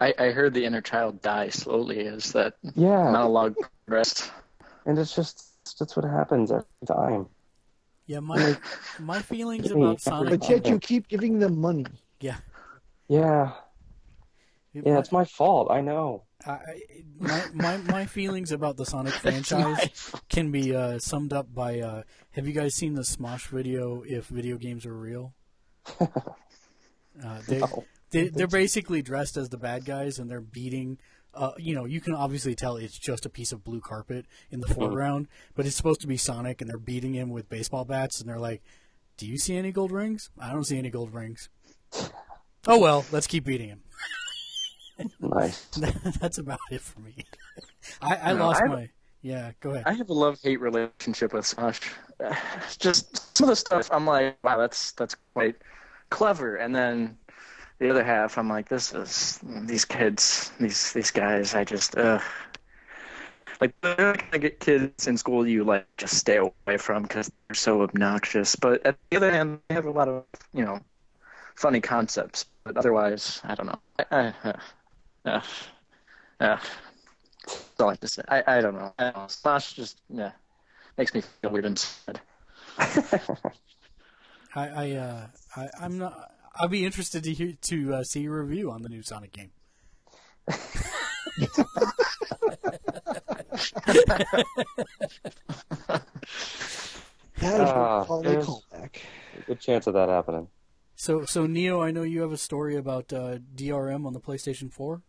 I, 0.00 0.14
I 0.18 0.30
heard 0.30 0.54
the 0.54 0.64
inner 0.64 0.80
child 0.80 1.20
die 1.20 1.50
slowly 1.50 2.06
as 2.06 2.32
that 2.32 2.54
Yeah. 2.74 3.10
monologue 3.10 3.56
progressed. 3.84 4.30
and 4.86 4.98
it's 4.98 5.14
just 5.14 5.44
that's 5.78 5.96
what 5.96 6.04
happens 6.04 6.50
every 6.52 6.64
time. 6.86 7.26
Yeah, 8.06 8.20
my 8.20 8.56
my 8.98 9.20
feelings 9.22 9.70
about 9.70 10.00
Sonic. 10.00 10.40
But 10.40 10.48
yet 10.50 10.66
you 10.66 10.78
keep 10.78 11.06
giving 11.08 11.38
them 11.38 11.60
money. 11.60 11.86
Yeah, 12.20 12.38
Yeah, 13.08 13.52
yeah, 14.72 14.98
it's 14.98 15.12
my 15.12 15.24
fault. 15.24 15.70
I 15.70 15.80
know. 15.80 16.24
I, 16.46 16.50
I- 16.50 16.80
my, 17.18 17.44
my 17.52 17.76
my 17.76 18.06
feelings 18.06 18.50
about 18.50 18.76
the 18.78 18.86
Sonic 18.86 19.12
franchise 19.24 20.10
can 20.30 20.50
be 20.50 20.74
uh, 20.74 20.98
summed 20.98 21.32
up 21.34 21.54
by 21.54 21.80
uh, 21.80 22.02
Have 22.32 22.46
you 22.46 22.54
guys 22.54 22.74
seen 22.74 22.94
the 22.94 23.02
Smosh 23.02 23.46
video? 23.48 24.02
If 24.06 24.26
video 24.26 24.56
games 24.56 24.86
are 24.86 24.96
real, 24.96 25.34
uh, 26.00 26.06
they, 27.46 27.58
No. 27.58 27.84
they 28.10 28.28
they're 28.28 28.46
basically 28.46 29.02
dressed 29.02 29.36
as 29.36 29.50
the 29.50 29.58
bad 29.58 29.84
guys 29.84 30.18
and 30.18 30.30
they're 30.30 30.40
beating. 30.40 30.98
Uh, 31.34 31.52
you 31.58 31.74
know, 31.74 31.84
you 31.84 32.00
can 32.00 32.14
obviously 32.14 32.54
tell 32.54 32.76
it's 32.76 32.98
just 32.98 33.24
a 33.24 33.30
piece 33.30 33.52
of 33.52 33.62
blue 33.64 33.80
carpet 33.80 34.26
in 34.50 34.60
the 34.60 34.68
foreground, 34.74 35.28
but 35.54 35.66
it's 35.66 35.76
supposed 35.76 36.00
to 36.00 36.06
be 36.06 36.16
Sonic, 36.16 36.60
and 36.60 36.68
they're 36.68 36.78
beating 36.78 37.14
him 37.14 37.30
with 37.30 37.48
baseball 37.48 37.84
bats, 37.84 38.20
and 38.20 38.28
they're 38.28 38.38
like, 38.38 38.62
"Do 39.16 39.26
you 39.26 39.38
see 39.38 39.56
any 39.56 39.70
gold 39.72 39.92
rings? 39.92 40.30
I 40.40 40.52
don't 40.52 40.64
see 40.64 40.78
any 40.78 40.90
gold 40.90 41.14
rings." 41.14 41.48
Oh 42.66 42.78
well, 42.78 43.04
let's 43.12 43.26
keep 43.26 43.44
beating 43.44 43.68
him. 43.68 43.82
Nice. 45.18 45.64
That's 46.20 46.36
about 46.36 46.58
it 46.70 46.82
for 46.82 47.00
me. 47.00 47.24
I, 48.02 48.16
I 48.16 48.32
No, 48.34 48.46
lost 48.48 48.62
I- 48.62 48.66
my. 48.68 48.88
Yeah, 49.22 49.52
go 49.60 49.70
ahead. 49.70 49.84
I 49.86 49.92
have 49.94 50.08
a 50.10 50.14
love 50.14 50.38
hate 50.42 50.60
relationship 50.60 51.32
with 51.32 51.44
Smosh. 51.44 51.80
Uh, 52.20 52.34
Just 52.78 53.34
some 53.34 53.44
of 53.44 53.52
the 53.52 53.56
stuff 53.56 53.88
I'm 53.90 54.04
like, 54.06 54.36
wow, 54.44 54.58
that's 54.58 54.92
that's 54.92 55.16
quite 55.32 55.56
clever, 56.10 56.56
and 56.56 56.74
then 56.76 57.16
the 57.80 57.90
other 57.90 58.04
half 58.04 58.38
I'm 58.38 58.48
like, 58.48 58.68
this 58.68 58.92
is 58.92 59.40
these 59.42 59.84
kids, 59.84 60.52
these 60.60 60.92
these 60.92 61.10
guys. 61.10 61.54
I 61.54 61.64
just 61.64 61.96
uh, 61.96 62.20
like 63.60 63.74
gonna 63.80 64.14
get 64.38 64.60
kids 64.60 65.08
in 65.08 65.16
school 65.16 65.46
you 65.46 65.64
like 65.64 65.86
just 65.96 66.14
stay 66.14 66.36
away 66.36 66.76
from 66.76 67.02
because 67.02 67.32
they're 67.48 67.54
so 67.54 67.82
obnoxious. 67.82 68.54
But 68.54 68.86
at 68.86 68.96
the 69.10 69.16
other 69.16 69.32
hand, 69.32 69.58
they 69.68 69.74
have 69.74 69.86
a 69.86 69.90
lot 69.90 70.08
of 70.08 70.24
you 70.54 70.64
know 70.64 70.80
funny 71.56 71.80
concepts. 71.80 72.44
But 72.64 72.76
otherwise, 72.76 73.40
I 73.44 73.54
don't 73.54 73.66
know. 73.66 73.80
I, 73.98 74.04
I, 74.10 74.34
uh, 74.44 74.52
uh, 75.24 75.40
uh, 76.40 76.58
that's 77.46 77.80
all 77.80 77.88
I 77.88 77.92
have 77.92 78.00
to 78.00 78.08
say. 78.08 78.22
I, 78.28 78.42
I 78.46 78.60
don't 78.60 78.74
know. 78.74 78.92
I 78.98 79.04
don't 79.04 79.16
know. 79.16 79.22
Smosh 79.22 79.74
just 79.74 80.00
yeah 80.10 80.32
makes 80.98 81.14
me 81.14 81.22
feel 81.40 81.50
weird 81.50 81.64
inside. 81.64 82.20
I, 82.78 84.68
I, 84.68 84.90
uh, 84.92 85.26
I, 85.56 85.68
I'm 85.80 85.96
not. 85.98 86.34
I'll 86.56 86.68
be 86.68 86.84
interested 86.84 87.24
to 87.24 87.32
hear 87.32 87.54
to 87.62 87.94
uh, 87.94 88.04
see 88.04 88.20
your 88.22 88.42
review 88.42 88.70
on 88.70 88.82
the 88.82 88.88
new 88.88 89.02
Sonic 89.02 89.32
game. 89.32 89.50
That 97.38 97.60
is 97.60 97.70
Ah, 97.70 98.04
what 98.04 98.26
a 98.26 98.30
callback. 98.38 98.96
Good 99.46 99.60
chance 99.60 99.86
of 99.86 99.94
that 99.94 100.08
happening. 100.08 100.48
So, 100.96 101.24
so 101.24 101.46
Neo, 101.46 101.80
I 101.80 101.90
know 101.90 102.02
you 102.02 102.20
have 102.20 102.32
a 102.32 102.36
story 102.36 102.76
about 102.76 103.12
uh, 103.12 103.38
DRM 103.56 104.04
on 104.06 104.12
the 104.12 104.20
PlayStation 104.20 104.70
4 104.70 105.00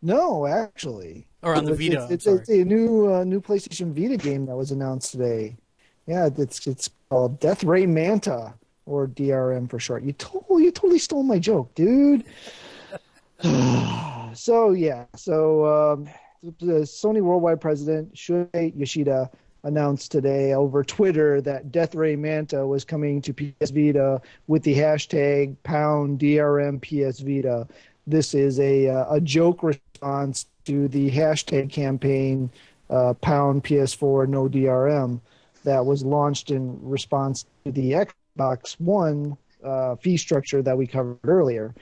No, 0.00 0.46
actually. 0.46 1.26
or 1.42 1.54
on 1.54 1.64
the 1.66 1.72
It's- 1.74 1.88
Vita. 1.88 2.04
It's, 2.14 2.26
it's, 2.26 2.48
it's 2.48 2.48
a 2.48 2.64
new 2.64 3.12
uh, 3.12 3.24
new 3.24 3.40
PlayStation 3.40 3.92
Vita 3.92 4.16
game 4.16 4.46
that 4.46 4.56
was 4.56 4.70
announced 4.70 5.12
today. 5.12 5.56
Yeah, 6.06 6.28
it's 6.38 6.66
it's 6.66 6.88
called 7.10 7.38
Death 7.40 7.64
Ray 7.64 7.84
Manta 7.86 8.54
or 8.86 9.08
DRM 9.08 9.68
for 9.68 9.78
short. 9.78 10.02
You 10.02 10.12
totally 10.12 10.64
you 10.64 10.70
totally 10.70 10.98
stole 10.98 11.22
my 11.22 11.38
joke, 11.38 11.74
dude. 11.74 12.24
so 14.32 14.70
yeah, 14.70 15.04
so 15.14 15.92
um, 15.92 16.08
the 16.60 16.82
Sony 16.82 17.20
worldwide 17.20 17.60
president 17.60 18.14
Shuhei 18.14 18.72
Yoshida 18.76 19.30
announced 19.64 20.12
today 20.12 20.54
over 20.54 20.84
Twitter 20.84 21.40
that 21.40 21.72
Death 21.72 21.94
Ray 21.94 22.14
Manta 22.14 22.64
was 22.66 22.84
coming 22.84 23.20
to 23.22 23.32
PS 23.34 23.70
Vita 23.70 24.20
with 24.46 24.62
the 24.62 24.76
hashtag 24.76 25.56
pound 25.64 26.20
DRM 26.20 26.80
PS 26.80 27.18
Vita. 27.20 27.66
This 28.06 28.34
is 28.34 28.60
a 28.60 28.88
uh, 28.88 29.14
a 29.14 29.20
joke 29.20 29.62
response 29.62 30.46
to 30.64 30.88
the 30.88 31.10
hashtag 31.10 31.70
campaign 31.70 32.48
uh, 32.90 33.14
pound 33.14 33.64
PS4 33.64 34.28
no 34.28 34.48
DRM 34.48 35.20
that 35.64 35.84
was 35.84 36.04
launched 36.04 36.52
in 36.52 36.78
response 36.80 37.44
to 37.64 37.72
the 37.72 37.92
Xbox 37.92 38.12
Box 38.36 38.78
one 38.78 39.36
uh, 39.64 39.96
fee 39.96 40.16
structure 40.16 40.62
that 40.62 40.76
we 40.76 40.86
covered 40.86 41.18
earlier. 41.24 41.74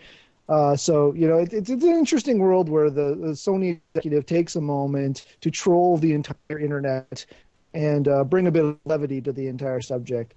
Uh, 0.48 0.76
so 0.76 1.12
you 1.14 1.26
know, 1.26 1.38
it, 1.38 1.52
it's, 1.52 1.70
it's 1.70 1.84
an 1.84 1.90
interesting 1.90 2.38
world 2.38 2.68
where 2.68 2.90
the, 2.90 3.14
the 3.14 3.32
Sony 3.32 3.80
executive 3.94 4.26
takes 4.26 4.56
a 4.56 4.60
moment 4.60 5.26
to 5.40 5.50
troll 5.50 5.96
the 5.96 6.12
entire 6.12 6.58
internet 6.58 7.24
and 7.72 8.08
uh, 8.08 8.22
bring 8.24 8.46
a 8.46 8.50
bit 8.50 8.64
of 8.64 8.78
levity 8.84 9.20
to 9.20 9.32
the 9.32 9.46
entire 9.48 9.80
subject. 9.80 10.34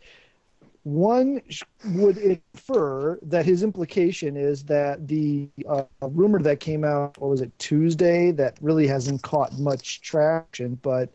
One 0.83 1.41
would 1.83 2.17
infer 2.17 3.19
that 3.23 3.45
his 3.45 3.61
implication 3.61 4.37
is 4.37 4.63
that 4.63 5.05
the 5.05 5.49
uh, 5.67 5.83
rumor 6.01 6.39
that 6.39 6.61
came 6.61 6.85
out, 6.85 7.17
what 7.19 7.29
was 7.29 7.41
it, 7.41 7.51
Tuesday, 7.59 8.31
that 8.31 8.57
really 8.61 8.87
hasn't 8.87 9.21
caught 9.21 9.51
much 9.59 10.01
traction, 10.01 10.79
but 10.81 11.09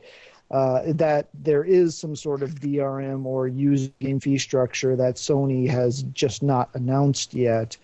uh, 0.52 0.82
that 0.86 1.28
there 1.32 1.64
is 1.64 1.96
some 1.96 2.14
sort 2.14 2.42
of 2.42 2.50
DRM 2.56 3.24
or 3.24 3.48
used 3.48 3.90
game 4.00 4.20
fee 4.20 4.36
structure 4.38 4.94
that 4.94 5.14
Sony 5.16 5.68
has 5.68 6.02
just 6.12 6.42
not 6.42 6.68
announced 6.74 7.32
yet, 7.32 7.76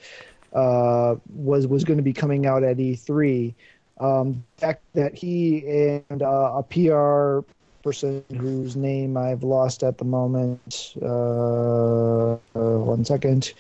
uh, 0.53 1.17
was 1.35 1.67
was 1.67 1.83
going 1.85 1.97
to 1.97 2.03
be 2.03 2.13
coming 2.13 2.47
out 2.47 2.63
at 2.63 2.77
E3. 2.77 3.55
Um, 4.01 4.45
fact 4.59 4.83
that 4.93 5.15
he 5.15 5.65
and 6.11 6.23
uh, 6.23 6.53
a 6.57 6.63
PR 6.63 7.41
person 7.83 8.23
whose 8.37 8.77
name 8.77 9.17
I've 9.17 9.43
lost 9.43 9.83
at 9.83 9.99
the 9.99 10.05
moment, 10.05 10.95
uh, 11.03 12.33
uh, 12.33 12.39
one 12.55 13.05
second, 13.05 13.55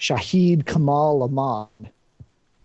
Shahid 0.00 0.66
Kamal 0.66 1.22
Ahmad, 1.22 1.68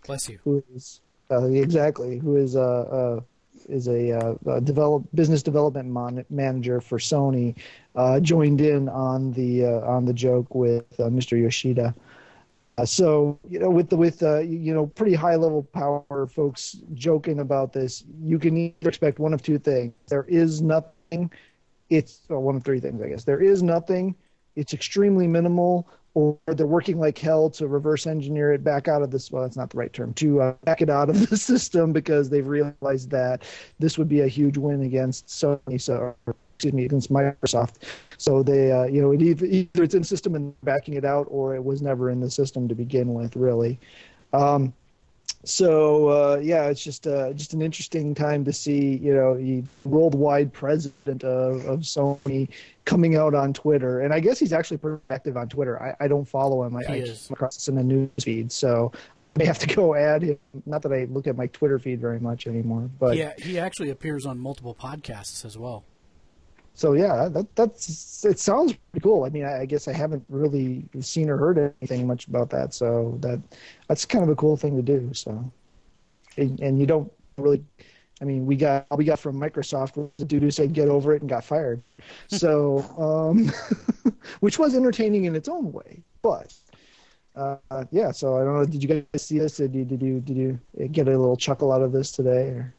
Bless 0.06 0.28
you. 0.28 0.38
who 0.44 0.64
is 0.74 1.00
uh, 1.30 1.44
exactly 1.46 2.18
who 2.18 2.36
is 2.36 2.56
a, 2.56 2.60
uh 2.60 3.20
is 3.68 3.88
a, 3.88 4.12
uh, 4.12 4.34
a 4.46 4.60
develop 4.60 5.04
business 5.14 5.42
development 5.42 5.88
mon- 5.88 6.24
manager 6.30 6.80
for 6.80 6.98
Sony, 6.98 7.54
uh, 7.94 8.20
joined 8.20 8.60
in 8.60 8.88
on 8.88 9.32
the 9.32 9.64
uh, 9.64 9.80
on 9.80 10.04
the 10.04 10.12
joke 10.12 10.54
with 10.54 10.84
uh, 11.00 11.04
Mr. 11.04 11.40
Yoshida. 11.40 11.94
Uh, 12.78 12.84
so 12.84 13.38
you 13.48 13.58
know, 13.58 13.70
with 13.70 13.90
the 13.90 13.96
with 13.96 14.22
you 14.22 14.74
know 14.74 14.86
pretty 14.86 15.14
high 15.14 15.36
level 15.36 15.62
power 15.62 16.26
folks 16.26 16.76
joking 16.94 17.40
about 17.40 17.72
this, 17.72 18.04
you 18.22 18.38
can 18.38 18.56
either 18.56 18.88
expect 18.88 19.18
one 19.18 19.34
of 19.34 19.42
two 19.42 19.58
things: 19.58 19.92
there 20.08 20.24
is 20.28 20.62
nothing. 20.62 21.30
It's 21.88 22.20
well, 22.28 22.42
one 22.42 22.56
of 22.56 22.64
three 22.64 22.80
things, 22.80 23.02
I 23.02 23.08
guess. 23.08 23.24
There 23.24 23.40
is 23.40 23.62
nothing. 23.62 24.14
It's 24.56 24.74
extremely 24.74 25.26
minimal, 25.26 25.88
or 26.14 26.38
they're 26.46 26.66
working 26.66 26.98
like 26.98 27.18
hell 27.18 27.48
to 27.50 27.68
reverse 27.68 28.06
engineer 28.06 28.52
it 28.52 28.64
back 28.64 28.88
out 28.88 29.02
of 29.02 29.10
this. 29.10 29.30
Well, 29.30 29.42
that's 29.42 29.56
not 29.56 29.70
the 29.70 29.78
right 29.78 29.92
term. 29.92 30.12
To 30.14 30.40
uh, 30.40 30.52
back 30.64 30.82
it 30.82 30.90
out 30.90 31.08
of 31.08 31.30
the 31.30 31.36
system 31.36 31.92
because 31.92 32.28
they've 32.28 32.46
realized 32.46 33.10
that 33.10 33.42
this 33.78 33.96
would 33.98 34.08
be 34.08 34.20
a 34.20 34.28
huge 34.28 34.56
win 34.56 34.82
against 34.82 35.26
Sony. 35.26 35.80
So, 35.80 36.14
or, 36.26 36.36
excuse 36.54 36.74
me, 36.74 36.84
against 36.84 37.10
Microsoft. 37.10 37.76
So 38.18 38.42
they, 38.42 38.70
uh, 38.70 38.84
you 38.84 39.00
know, 39.00 39.12
it 39.12 39.22
either, 39.22 39.46
either 39.46 39.82
it's 39.82 39.94
in 39.94 40.04
system 40.04 40.34
and 40.34 40.54
backing 40.62 40.94
it 40.94 41.04
out, 41.04 41.26
or 41.30 41.54
it 41.54 41.64
was 41.64 41.80
never 41.80 42.10
in 42.10 42.20
the 42.20 42.30
system 42.30 42.68
to 42.68 42.74
begin 42.74 43.14
with, 43.14 43.34
really. 43.36 43.78
Um, 44.32 44.74
so 45.44 46.08
uh, 46.08 46.40
yeah, 46.42 46.64
it's 46.64 46.84
just 46.84 47.06
uh, 47.06 47.32
just 47.32 47.54
an 47.54 47.62
interesting 47.62 48.14
time 48.14 48.44
to 48.44 48.52
see, 48.52 48.96
you 48.98 49.14
know, 49.14 49.36
the 49.36 49.64
worldwide 49.84 50.52
president 50.52 51.24
of, 51.24 51.64
of 51.64 51.80
Sony 51.80 52.48
coming 52.90 53.14
out 53.14 53.34
on 53.34 53.52
Twitter, 53.52 54.00
and 54.00 54.12
I 54.12 54.18
guess 54.18 54.36
he's 54.40 54.52
actually 54.52 54.78
pretty 54.78 55.00
active 55.10 55.36
on 55.36 55.48
Twitter. 55.48 55.80
I, 55.80 56.04
I 56.04 56.08
don't 56.08 56.24
follow 56.28 56.64
him. 56.64 56.74
I, 56.76 56.80
I 56.88 56.94
is. 56.96 57.28
came 57.28 57.34
across 57.34 57.54
this 57.54 57.68
in 57.68 57.76
the 57.76 57.84
news 57.84 58.10
feed, 58.20 58.50
so 58.50 58.90
I 59.36 59.38
may 59.38 59.44
have 59.44 59.60
to 59.60 59.66
go 59.76 59.94
add 59.94 60.22
him. 60.22 60.38
Not 60.66 60.82
that 60.82 60.92
I 60.92 61.04
look 61.04 61.28
at 61.28 61.36
my 61.36 61.46
Twitter 61.46 61.78
feed 61.78 62.00
very 62.00 62.18
much 62.18 62.48
anymore, 62.48 62.90
but 62.98 63.16
Yeah, 63.16 63.32
he 63.38 63.60
actually 63.60 63.90
appears 63.90 64.26
on 64.26 64.40
multiple 64.40 64.74
podcasts 64.74 65.44
as 65.44 65.56
well. 65.56 65.84
so 66.74 66.94
yeah, 66.94 67.28
that 67.28 67.54
that's 67.54 68.24
it 68.24 68.40
sounds 68.40 68.72
pretty 68.72 69.04
cool. 69.04 69.22
I 69.24 69.28
mean, 69.28 69.44
I, 69.44 69.60
I 69.60 69.66
guess 69.66 69.86
I 69.86 69.92
haven't 69.92 70.24
really 70.28 70.84
seen 71.00 71.30
or 71.30 71.36
heard 71.36 71.58
anything 71.80 72.08
much 72.08 72.26
about 72.26 72.50
that, 72.50 72.74
so 72.74 73.16
that 73.20 73.40
that's 73.86 74.04
kind 74.04 74.24
of 74.24 74.30
a 74.30 74.36
cool 74.36 74.56
thing 74.56 74.74
to 74.76 74.82
do. 74.82 75.14
So, 75.14 75.30
and, 76.36 76.58
and 76.60 76.80
you 76.80 76.86
don't 76.86 77.12
really, 77.38 77.62
I 78.20 78.24
mean, 78.24 78.44
we 78.46 78.56
got 78.56 78.86
all 78.90 78.98
we 78.98 79.04
got 79.04 79.18
from 79.18 79.40
Microsoft 79.40 79.96
was 79.96 80.10
the 80.18 80.24
dude 80.24 80.42
who 80.42 80.50
said 80.50 80.72
get 80.72 80.88
over 80.88 81.14
it 81.14 81.22
and 81.22 81.28
got 81.28 81.44
fired. 81.44 81.82
So, 82.28 82.80
um, 82.98 83.52
which 84.40 84.58
was 84.58 84.74
entertaining 84.74 85.24
in 85.24 85.36
its 85.36 85.48
own 85.48 85.72
way, 85.72 86.02
but. 86.22 86.54
Uh, 87.36 87.56
yeah, 87.92 88.10
so 88.10 88.36
I 88.36 88.44
don't 88.44 88.54
know. 88.54 88.66
Did 88.66 88.82
you 88.82 88.88
guys 88.88 89.22
see 89.22 89.38
this? 89.38 89.56
Did 89.58 89.74
you 89.74 89.84
did 89.84 90.02
you 90.02 90.20
did 90.20 90.36
you 90.36 90.60
get 90.88 91.06
a 91.06 91.10
little 91.10 91.36
chuckle 91.36 91.72
out 91.72 91.80
of 91.80 91.92
this 91.92 92.10
today? 92.10 92.48
Or? 92.48 92.74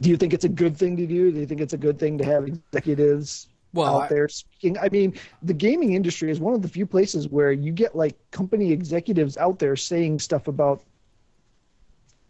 Do 0.00 0.10
you 0.10 0.16
think 0.16 0.32
it's 0.32 0.44
a 0.44 0.48
good 0.48 0.76
thing 0.76 0.96
to 0.96 1.06
do? 1.06 1.30
Do 1.32 1.40
you 1.40 1.46
think 1.46 1.60
it's 1.60 1.72
a 1.72 1.78
good 1.78 1.98
thing 1.98 2.18
to 2.18 2.24
have 2.24 2.46
executives 2.46 3.48
Well, 3.72 4.00
out 4.02 4.08
there 4.08 4.28
speaking? 4.28 4.78
I 4.78 4.88
mean, 4.88 5.14
the 5.42 5.54
gaming 5.54 5.94
industry 5.94 6.30
is 6.30 6.40
one 6.40 6.54
of 6.54 6.62
the 6.62 6.68
few 6.68 6.86
places 6.86 7.28
where 7.28 7.52
you 7.52 7.72
get 7.72 7.96
like 7.96 8.16
company 8.30 8.72
executives 8.72 9.36
out 9.36 9.58
there 9.58 9.76
saying 9.76 10.20
stuff 10.20 10.48
about 10.48 10.82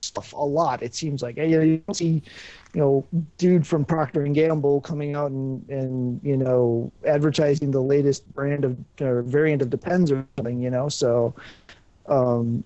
stuff 0.05 0.33
a 0.33 0.45
lot. 0.45 0.83
It 0.83 0.95
seems 0.95 1.23
like 1.23 1.37
you, 1.37 1.83
don't 1.87 1.95
see, 1.95 2.23
you 2.73 2.81
know, 2.81 3.07
dude 3.39 3.67
from 3.67 3.85
Procter 3.85 4.23
and 4.25 4.35
Gamble 4.35 4.81
coming 4.81 5.15
out 5.15 5.31
and 5.31 5.69
and 5.69 6.21
you 6.23 6.37
know 6.37 6.93
advertising 7.07 7.71
the 7.71 7.83
latest 7.83 8.33
brand 8.35 8.65
of 8.65 8.77
or 9.01 9.23
variant 9.23 9.63
of 9.63 9.71
Depends 9.71 10.13
or 10.13 10.27
something. 10.37 10.61
You 10.61 10.71
know, 10.71 10.89
so 10.89 11.35
um, 12.07 12.65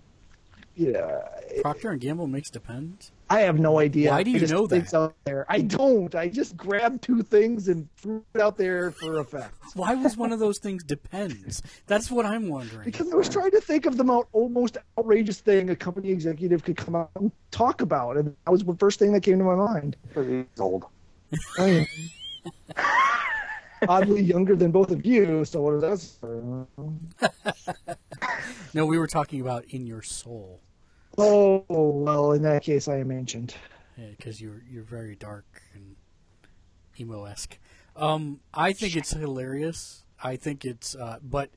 yeah, 0.75 1.21
Procter 1.63 1.91
and 1.91 2.01
Gamble 2.01 2.27
makes 2.27 2.51
Depends. 2.51 3.13
I 3.31 3.41
have 3.41 3.59
no 3.59 3.79
idea. 3.79 4.11
Why 4.11 4.23
do 4.23 4.31
you 4.31 4.37
I 4.37 4.41
just 4.41 4.53
know 4.53 4.67
think 4.67 4.89
that? 4.89 4.97
Out 4.99 5.15
there. 5.25 5.45
I 5.49 5.61
don't. 5.61 6.15
I 6.15 6.29
just 6.29 6.57
grabbed 6.57 7.03
two 7.03 7.23
things 7.23 7.69
and 7.69 7.89
threw 7.97 8.25
it 8.35 8.41
out 8.41 8.57
there 8.57 8.91
for 8.91 9.19
effect. 9.19 9.55
Why 9.75 9.95
was 9.95 10.17
one 10.17 10.33
of 10.33 10.39
those 10.39 10.59
things 10.59 10.83
Depends? 10.83 11.63
That's 11.87 12.11
what 12.11 12.25
I'm 12.25 12.49
wondering. 12.49 12.85
Because 12.85 13.13
I 13.13 13.17
was 13.17 13.29
trying 13.29 13.51
to 13.51 13.61
think 13.61 13.85
of 13.87 13.97
the 13.97 14.05
mo- 14.05 14.27
most 14.33 14.79
outrageous 14.99 15.41
thing 15.41 15.69
a 15.71 15.77
company 15.77 16.11
executive 16.11 16.65
could 16.65 16.77
come 16.77 16.95
out 16.95 17.11
and 17.17 17.31
talk 17.51 17.83
about, 17.83 18.17
and 18.17 18.35
that 18.45 18.51
was 18.51 18.63
the 18.65 18.75
first 18.75 18.99
thing 18.99 19.13
that 19.13 19.23
came 19.23 19.39
to 19.39 19.45
my 19.45 19.55
mind. 19.55 19.97
He's 20.15 20.47
old. 20.59 20.87
I 21.59 21.69
am 21.69 21.87
oddly 23.89 24.23
younger 24.23 24.57
than 24.57 24.71
both 24.71 24.91
of 24.91 25.05
you, 25.05 25.45
so 25.45 25.61
what 25.63 25.81
does 25.81 26.17
that? 26.23 27.99
No, 28.75 28.85
we 28.85 28.99
were 28.99 29.07
talking 29.07 29.41
about 29.41 29.65
in 29.71 29.87
your 29.87 30.03
soul 30.03 30.61
Oh 31.19 31.65
well, 31.69 32.33
in 32.33 32.43
that 32.43 32.63
case, 32.63 32.89
I 32.89 32.99
am 32.99 33.11
ancient. 33.11 33.57
because 33.97 34.41
you're 34.41 34.63
you're 34.71 34.85
very 34.85 35.17
dark 35.17 35.63
and 35.75 35.97
emo 36.99 37.25
esque. 37.25 37.59
Um, 37.97 38.41
I 38.55 38.73
think 38.73 38.97
it's 38.97 39.11
hilarious. 39.13 40.05
I 40.23 40.37
think 40.37 40.65
it's, 40.65 40.95
uh, 40.95 41.19
but 41.23 41.51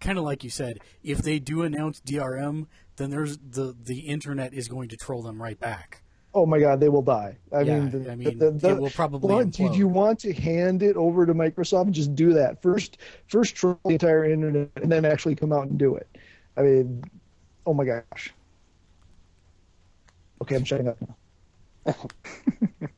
kind 0.00 0.18
of 0.18 0.24
like 0.24 0.44
you 0.44 0.50
said, 0.50 0.80
if 1.02 1.18
they 1.18 1.38
do 1.38 1.62
announce 1.62 2.00
DRM, 2.00 2.66
then 2.96 3.10
there's 3.10 3.38
the 3.38 3.76
the 3.78 4.00
internet 4.00 4.54
is 4.54 4.68
going 4.68 4.88
to 4.88 4.96
troll 4.96 5.22
them 5.22 5.40
right 5.40 5.58
back. 5.58 6.02
Oh 6.34 6.46
my 6.46 6.58
God, 6.58 6.80
they 6.80 6.88
will 6.88 7.02
die. 7.02 7.36
I 7.52 7.60
Yeah, 7.60 7.80
mean, 7.80 7.90
the, 7.90 8.10
I 8.10 8.14
mean, 8.14 8.38
the, 8.38 8.50
the, 8.52 8.70
it 8.70 8.78
will 8.78 8.90
probably 8.90 9.28
Well, 9.28 9.44
did 9.44 9.74
you 9.74 9.86
want 9.86 10.18
to 10.20 10.32
hand 10.32 10.82
it 10.82 10.96
over 10.96 11.26
to 11.26 11.34
Microsoft? 11.34 11.90
Just 11.90 12.14
do 12.14 12.32
that 12.32 12.62
first. 12.62 12.96
First, 13.26 13.54
troll 13.54 13.78
the 13.84 13.90
entire 13.90 14.24
internet, 14.24 14.70
and 14.76 14.90
then 14.90 15.04
actually 15.04 15.34
come 15.34 15.52
out 15.52 15.66
and 15.66 15.78
do 15.78 15.94
it. 15.96 16.08
I 16.56 16.62
mean, 16.62 17.04
oh 17.66 17.74
my 17.74 17.84
gosh. 17.84 18.32
Okay, 20.42 20.56
I'm 20.56 20.64
shutting 20.64 20.88
up 20.88 20.96
now. 21.86 21.94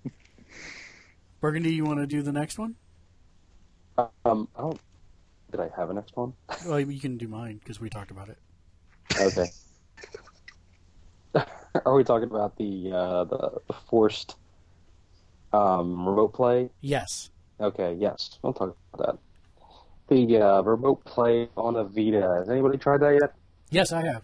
Burgundy, 1.43 1.75
you 1.75 1.85
want 1.85 1.99
to 1.99 2.07
do 2.07 2.23
the 2.23 2.33
next 2.33 2.59
one? 2.59 2.75
Um, 3.99 4.49
I 4.57 4.63
don't. 4.63 4.81
Did 5.51 5.61
I 5.61 5.69
have 5.77 5.91
a 5.91 5.93
next 5.93 6.17
one? 6.17 6.33
Well, 6.67 6.81
you 6.81 6.99
can 6.99 7.19
do 7.19 7.29
mine 7.29 7.59
because 7.59 7.79
we 7.79 7.91
talked 7.91 8.11
about 8.11 8.31
it. 8.31 8.39
Okay. 9.21 9.51
Are 11.85 11.95
we 11.95 12.03
talking 12.03 12.31
about 12.31 12.57
the 12.57 12.91
uh, 12.91 13.25
the 13.25 13.61
forced 13.91 14.37
um, 15.53 16.09
remote 16.09 16.33
play? 16.33 16.71
Yes. 16.81 17.29
Okay, 17.61 17.95
yes, 18.01 18.39
we'll 18.41 18.55
talk 18.55 18.75
about 18.95 19.07
that. 19.07 19.19
The 20.09 20.41
uh, 20.41 20.63
remote 20.63 21.05
play 21.05 21.51
on 21.59 21.77
a 21.77 21.85
Vita. 21.85 22.37
Has 22.39 22.49
anybody 22.49 22.79
tried 22.79 23.03
that 23.03 23.19
yet? 23.21 23.35
Yes, 23.71 23.93
I 23.93 24.03
have. 24.07 24.23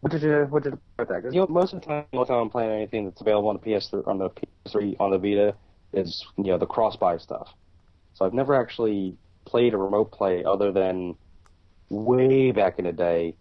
What 0.00 0.12
did 0.12 0.22
you 0.22 0.46
what 0.48 0.62
did 0.62 0.72
you 0.72 0.78
think 0.78 0.82
about 0.98 1.08
that? 1.08 1.22
Because 1.22 1.34
you 1.34 1.40
know, 1.40 1.46
most 1.48 1.72
of 1.74 1.80
the 1.80 1.86
time, 1.86 2.04
the 2.12 2.18
only 2.18 2.28
time 2.28 2.38
I'm 2.38 2.50
playing 2.50 2.70
anything 2.72 3.04
that's 3.04 3.20
available 3.20 3.48
on 3.50 3.60
the 3.62 3.70
PS3 3.70 4.06
on 4.06 4.18
the 4.18 4.30
PS3 4.30 4.96
on 4.98 5.10
the 5.10 5.18
Vita 5.18 5.54
is 5.92 6.24
you 6.38 6.44
know 6.44 6.58
the 6.58 6.66
cross 6.66 6.96
buy 6.96 7.18
stuff. 7.18 7.48
So 8.14 8.24
I've 8.24 8.34
never 8.34 8.54
actually 8.54 9.16
played 9.44 9.74
a 9.74 9.76
remote 9.78 10.10
play 10.12 10.44
other 10.44 10.72
than 10.72 11.16
way 11.90 12.50
back 12.52 12.78
in 12.78 12.84
the 12.86 12.92
day 12.92 13.34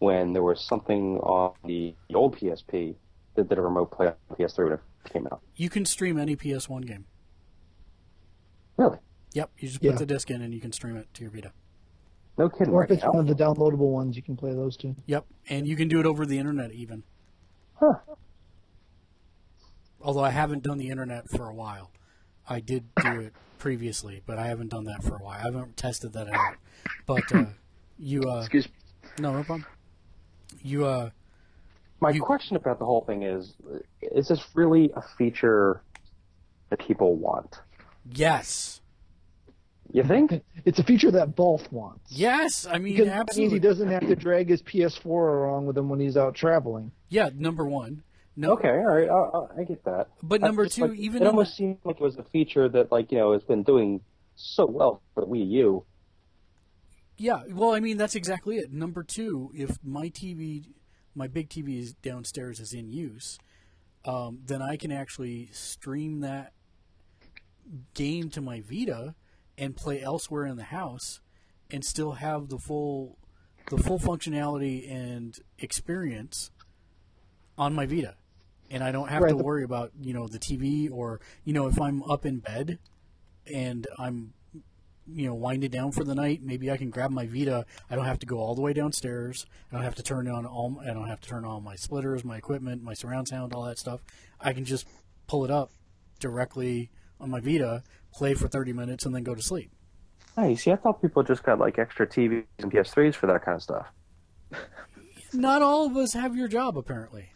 when 0.00 0.32
there 0.32 0.42
was 0.42 0.60
something 0.66 1.18
on 1.18 1.54
the, 1.64 1.94
the 2.08 2.14
old 2.14 2.36
PSP 2.36 2.94
that 3.36 3.48
did 3.48 3.56
a 3.58 3.62
remote 3.62 3.92
play 3.92 4.08
on 4.08 4.14
PS3 4.36 4.64
when 4.64 4.72
it 4.74 4.80
came 5.12 5.26
out. 5.28 5.40
You 5.54 5.70
can 5.70 5.84
stream 5.84 6.18
any 6.18 6.34
PS1 6.34 6.86
game. 6.86 7.04
Really? 8.76 8.98
Yep, 9.34 9.50
you 9.58 9.68
just 9.68 9.82
Yeah. 9.82 9.92
put 9.92 9.98
the 10.00 10.06
disc 10.06 10.30
in 10.30 10.42
and 10.42 10.52
you 10.52 10.60
can 10.60 10.72
stream 10.72 10.96
it 10.96 11.12
to 11.14 11.22
your 11.22 11.30
Vita. 11.30 11.52
No 12.38 12.48
kidding. 12.48 12.72
Or 12.72 12.84
if 12.84 12.90
it's 12.90 13.02
now? 13.02 13.10
one 13.12 13.28
of 13.28 13.36
the 13.36 13.44
downloadable 13.44 13.90
ones, 13.92 14.16
you 14.16 14.22
can 14.22 14.36
play 14.36 14.52
those 14.52 14.76
too. 14.76 14.96
Yep, 15.06 15.26
and 15.48 15.66
you 15.66 15.76
can 15.76 15.88
do 15.88 16.00
it 16.00 16.06
over 16.06 16.24
the 16.26 16.38
internet 16.38 16.72
even. 16.72 17.02
Huh. 17.74 17.94
Although 20.00 20.24
I 20.24 20.30
haven't 20.30 20.62
done 20.62 20.78
the 20.78 20.88
internet 20.88 21.28
for 21.30 21.48
a 21.48 21.54
while. 21.54 21.90
I 22.48 22.60
did 22.60 22.84
do 23.02 23.20
it 23.20 23.32
previously, 23.58 24.22
but 24.26 24.38
I 24.38 24.46
haven't 24.48 24.68
done 24.68 24.84
that 24.84 25.02
for 25.04 25.14
a 25.16 25.18
while. 25.22 25.38
I 25.38 25.42
haven't 25.44 25.76
tested 25.76 26.12
that 26.14 26.28
out. 26.28 26.56
But 27.06 27.32
uh, 27.32 27.44
you, 27.98 28.22
uh, 28.28 28.40
Excuse 28.40 28.66
me. 28.66 28.72
no, 29.20 29.32
no 29.32 29.44
problem. 29.44 29.64
You, 30.62 30.84
uh, 30.86 31.10
My 32.00 32.10
You- 32.10 32.22
question 32.22 32.56
about 32.56 32.78
the 32.80 32.84
whole 32.84 33.02
thing 33.04 33.22
is: 33.22 33.54
Is 34.00 34.26
this 34.26 34.42
really 34.54 34.90
a 34.96 35.02
feature 35.16 35.82
that 36.70 36.80
people 36.80 37.14
want? 37.14 37.60
yes, 38.12 38.80
You 39.92 40.02
think? 40.04 40.42
It's 40.64 40.78
a 40.78 40.84
feature 40.84 41.10
that 41.10 41.34
Balth 41.34 41.72
wants. 41.72 42.12
yes. 42.12 42.66
I 42.70 42.78
mean, 42.78 42.96
Because 42.96 43.08
that 43.08 43.36
means 43.36 43.52
he 43.52 43.58
doesn't 43.58 43.88
have 43.88 44.06
to 44.06 44.14
drag 44.14 44.48
his 44.48 44.62
PS4 44.62 45.48
along 45.48 45.66
with 45.66 45.76
him 45.76 45.88
when 45.88 45.98
he's 45.98 46.16
out 46.16 46.36
traveling. 46.36 46.92
Yeah, 47.08 47.30
number 47.34 47.64
one. 47.66 48.04
No, 48.36 48.52
Okay, 48.52 48.68
all 48.68 48.86
right, 48.94 49.08
I, 49.10 49.12
I, 49.58 49.60
I 49.60 49.64
get 49.64 49.84
that. 49.84 50.08
But 50.22 50.42
I 50.42 50.46
number 50.46 50.66
two, 50.66 50.86
like, 50.86 50.98
even 50.98 51.22
it 51.22 51.22
in 51.22 51.28
almost 51.28 51.56
seemed 51.56 51.78
like 51.84 51.96
it 51.96 52.02
was 52.02 52.16
a 52.16 52.22
feature 52.22 52.68
that, 52.68 52.92
like, 52.92 53.10
you 53.10 53.18
know, 53.18 53.32
has 53.32 53.42
been 53.42 53.64
doing 53.64 54.00
so 54.36 54.64
well 54.66 55.02
for 55.14 55.22
the 55.22 55.26
Wii 55.26 55.50
U. 55.50 55.84
Yeah, 57.18 57.42
well, 57.50 57.74
I 57.74 57.80
mean 57.80 57.98
that's 57.98 58.14
exactly 58.14 58.56
it. 58.56 58.72
Number 58.72 59.02
two, 59.02 59.50
if 59.54 59.78
my 59.84 60.08
TV, 60.08 60.64
my 61.14 61.26
big 61.26 61.50
TV 61.50 61.78
is 61.78 61.92
downstairs 61.92 62.58
is 62.60 62.72
in 62.72 62.90
use, 62.90 63.38
um, 64.04 64.38
then 64.46 64.62
I 64.62 64.76
can 64.76 64.90
actually 64.92 65.48
stream 65.52 66.20
that 66.20 66.52
game 67.94 68.30
to 68.30 68.40
my 68.40 68.60
Vita 68.60 69.14
and 69.62 69.76
play 69.76 70.02
elsewhere 70.02 70.44
in 70.44 70.56
the 70.56 70.64
house, 70.64 71.20
and 71.70 71.84
still 71.84 72.12
have 72.12 72.48
the 72.48 72.58
full, 72.58 73.16
the 73.70 73.78
full 73.78 73.98
functionality 73.98 74.90
and 74.90 75.38
experience 75.58 76.50
on 77.56 77.72
my 77.72 77.86
Vita, 77.86 78.16
and 78.70 78.82
I 78.82 78.90
don't 78.90 79.08
have 79.08 79.22
Right, 79.22 79.30
to 79.30 79.36
worry 79.36 79.62
about 79.62 79.92
you 80.00 80.12
know 80.12 80.26
the 80.26 80.38
TV 80.38 80.90
or 80.90 81.20
you 81.44 81.52
know 81.52 81.68
if 81.68 81.80
I'm 81.80 82.02
up 82.04 82.26
in 82.26 82.38
bed 82.38 82.78
and 83.52 83.86
I'm 83.98 84.32
you 85.06 85.26
know 85.26 85.34
winded 85.34 85.70
down 85.72 85.90
for 85.90 86.04
the 86.04 86.14
night 86.14 86.40
maybe 86.44 86.70
i 86.70 86.76
can 86.76 86.88
grab 86.88 87.10
my 87.10 87.26
vita. 87.26 87.66
I 87.90 87.96
don't 87.96 88.04
have 88.04 88.20
to 88.20 88.26
go 88.26 88.38
all 88.38 88.54
the 88.54 88.62
way 88.62 88.72
downstairs. 88.72 89.46
I 89.70 89.74
don't 89.74 89.84
have 89.84 89.96
to 89.96 90.02
turn 90.02 90.28
on 90.28 90.46
all 90.46 90.80
i 90.80 90.92
don't 90.94 91.08
have 91.08 91.20
to 91.20 91.28
turn 91.28 91.44
on 91.44 91.62
my 91.64 91.76
splitters 91.76 92.24
my 92.24 92.36
equipment 92.36 92.82
my 92.82 92.94
surround 92.94 93.28
sound 93.28 93.52
all 93.52 93.64
that 93.64 93.78
stuff. 93.78 94.00
I 94.40 94.52
can 94.52 94.64
just 94.64 94.86
pull 95.26 95.44
it 95.44 95.50
up 95.50 95.72
directly 96.20 96.90
on 97.20 97.30
my 97.30 97.40
vita 97.40 97.82
play 98.12 98.34
for 98.34 98.48
30 98.48 98.72
minutes 98.72 99.04
and 99.06 99.14
then 99.14 99.22
go 99.22 99.34
to 99.34 99.42
sleep 99.42 99.70
Nice. 100.36 100.62
See, 100.64 100.72
I 100.72 100.76
thought 100.76 101.02
people 101.02 101.22
just 101.22 101.42
got, 101.42 101.58
like, 101.58 101.78
extra 101.78 102.06
TVs 102.06 102.44
and 102.60 102.72
PS3s 102.72 103.14
for 103.14 103.26
that 103.26 103.44
kind 103.44 103.54
of 103.56 103.62
stuff. 103.62 103.86
not 105.34 105.60
all 105.60 105.84
of 105.84 105.94
us 105.96 106.14
have 106.14 106.34
your 106.34 106.48
job 106.48 106.78
apparently 106.78 107.28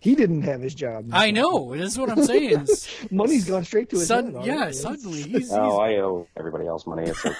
He 0.00 0.14
didn't 0.14 0.42
have 0.42 0.62
his 0.62 0.74
job. 0.74 1.10
i 1.12 1.30
know 1.30 1.74
that's 1.76 1.98
what 1.98 2.08
i'm 2.08 2.22
saying 2.24 2.66
Money's 3.10 3.44
gone 3.46 3.62
straight 3.64 3.90
to 3.90 3.96
his 3.98 4.06
sudden, 4.08 4.34
head. 4.34 4.46
yeah 4.46 4.70
suddenly 4.70 5.20
he's, 5.22 5.52
Oh, 5.52 5.82
he's 5.82 5.96
I 5.96 6.00
owe 6.00 6.26
everybody 6.36 6.66
else 6.66 6.86
money. 6.86 7.02
It's 7.10 7.22
like, 7.24 7.36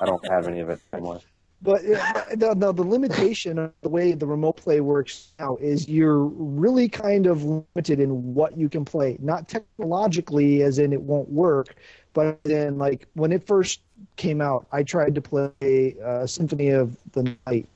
I 0.00 0.06
don't 0.06 0.26
have 0.30 0.46
any 0.48 0.60
of 0.60 0.70
it 0.70 0.80
anymore. 0.94 1.20
But 1.64 1.82
the, 1.82 2.54
the, 2.58 2.72
the 2.74 2.82
limitation 2.82 3.58
of 3.58 3.72
the 3.80 3.88
way 3.88 4.12
the 4.12 4.26
remote 4.26 4.58
play 4.58 4.82
works 4.82 5.32
now 5.38 5.56
is 5.56 5.88
you're 5.88 6.24
really 6.24 6.90
kind 6.90 7.26
of 7.26 7.42
limited 7.42 8.00
in 8.00 8.34
what 8.34 8.58
you 8.58 8.68
can 8.68 8.84
play. 8.84 9.16
Not 9.18 9.48
technologically, 9.48 10.62
as 10.62 10.78
in 10.78 10.92
it 10.92 11.00
won't 11.00 11.30
work, 11.30 11.76
but 12.12 12.38
then 12.44 12.76
like 12.76 13.08
when 13.14 13.32
it 13.32 13.46
first 13.46 13.80
came 14.16 14.42
out, 14.42 14.66
I 14.72 14.82
tried 14.82 15.14
to 15.14 15.22
play 15.22 15.96
uh, 16.04 16.26
Symphony 16.26 16.68
of 16.68 16.98
the 17.12 17.34
Night, 17.46 17.66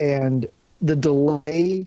and 0.00 0.48
the 0.82 0.96
delay 0.96 1.86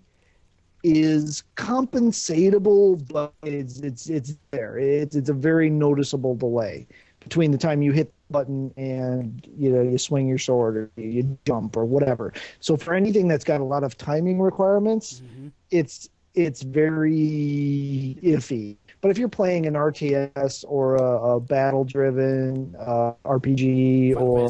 is 0.81 1.43
compensatable, 1.57 3.05
but 3.11 3.33
it's 3.43 3.79
it's 3.79 4.09
it's 4.09 4.37
there. 4.51 4.77
It's 4.79 5.17
it's 5.17 5.27
a 5.27 5.33
very 5.33 5.69
noticeable 5.69 6.35
delay 6.35 6.87
between 7.29 7.51
the 7.51 7.59
time 7.59 7.83
you 7.83 7.93
hit 7.93 8.13
the 8.29 8.33
button 8.33 8.73
and 8.77 9.47
you 9.57 9.71
know 9.71 9.81
you 9.81 9.97
swing 9.99 10.27
your 10.27 10.39
sword 10.39 10.91
or 10.97 11.01
you 11.01 11.37
jump 11.45 11.77
or 11.77 11.85
whatever. 11.85 12.33
So 12.59 12.77
for 12.77 12.93
anything 12.95 13.27
that's 13.27 13.45
got 13.45 13.61
a 13.61 13.63
lot 13.63 13.83
of 13.83 13.97
timing 13.97 14.41
requirements, 14.41 15.21
Mhm. 15.43 15.51
it's 15.71 16.09
it's 16.35 16.63
very 16.63 18.17
iffy. 18.23 18.77
But 19.01 19.11
if 19.11 19.17
you're 19.19 19.29
playing 19.29 19.67
an 19.67 19.75
RTS 19.75 20.63
or 20.67 20.95
a, 20.97 21.35
a 21.35 21.39
battle-driven 21.39 22.75
uh, 22.79 23.13
RPG 23.25 24.13
Final 24.15 24.27
or 24.27 24.49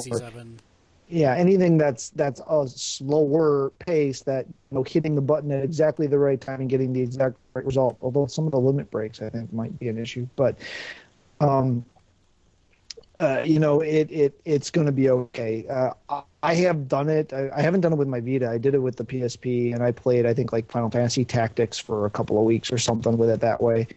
yeah, 1.12 1.36
anything 1.36 1.78
that's 1.78 2.12
that's 2.12 2.42
a 2.50 2.68
slower 2.68 3.72
pace 3.80 4.22
that 4.24 4.46
you 4.48 4.76
know 4.78 4.84
hitting 4.84 5.16
the 5.16 5.22
button 5.22 5.52
at 5.52 5.64
exactly 5.64 6.08
the 6.08 6.20
right 6.20 6.40
time 6.40 6.62
and 6.62 6.70
getting 6.70 6.94
the 6.94 7.02
exact 7.02 7.36
right 7.56 7.66
result. 7.66 7.98
Although 8.02 8.28
some 8.28 8.46
of 8.46 8.52
the 8.52 8.60
limit 8.60 8.92
breaks 8.92 9.22
I 9.22 9.30
think 9.30 9.52
might 9.54 9.78
be 9.80 9.88
an 9.90 9.98
issue, 9.98 10.28
but 10.36 10.60
um, 11.40 11.86
uh, 13.20 13.44
you 13.46 13.60
know, 13.60 13.82
it, 13.82 14.10
it 14.12 14.40
it's 14.46 14.72
going 14.72 14.86
to 14.86 14.94
be 14.94 15.10
okay. 15.10 15.66
Uh, 15.70 16.22
I- 16.42 16.54
have 16.56 16.88
done 16.88 17.10
it. 17.10 17.34
I, 17.34 17.50
I 17.54 17.62
haven't 17.62 17.82
done 17.82 17.92
it 17.92 17.98
with 17.98 18.08
my 18.08 18.22
Vita. 18.22 18.50
I 18.50 18.58
did 18.58 18.74
it 18.74 18.80
with 18.80 18.96
the 18.96 19.04
PSP, 19.04 19.74
and 19.74 19.84
I 19.84 19.92
played, 19.92 20.26
I 20.26 20.34
think, 20.34 20.54
like 20.54 20.72
Final 20.72 20.90
Fantasy 20.90 21.26
Tactics 21.26 21.78
for 21.78 22.06
a 22.06 22.10
couple 22.10 22.38
of 22.38 22.46
weeks 22.46 22.72
or 22.72 22.78
something 22.78 23.18
with 23.18 23.30
it 23.30 23.42
that 23.42 23.62
way. 23.62 23.88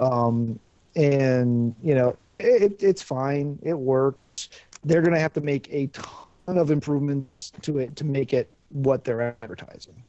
Um, 0.00 0.58
and 0.96 1.74
you 1.82 1.94
know, 1.94 2.16
it, 2.40 2.82
it's 2.82 3.02
fine. 3.02 3.58
It 3.62 3.78
works. 3.78 4.48
They're 4.84 5.02
going 5.02 5.14
to 5.14 5.20
have 5.20 5.32
to 5.34 5.40
make 5.40 5.68
a 5.70 5.86
ton 5.88 6.58
of 6.58 6.70
improvements 6.70 7.52
to 7.62 7.78
it 7.78 7.96
to 7.96 8.04
make 8.04 8.32
it 8.32 8.50
what 8.70 9.04
they're 9.04 9.36
advertising. 9.40 10.02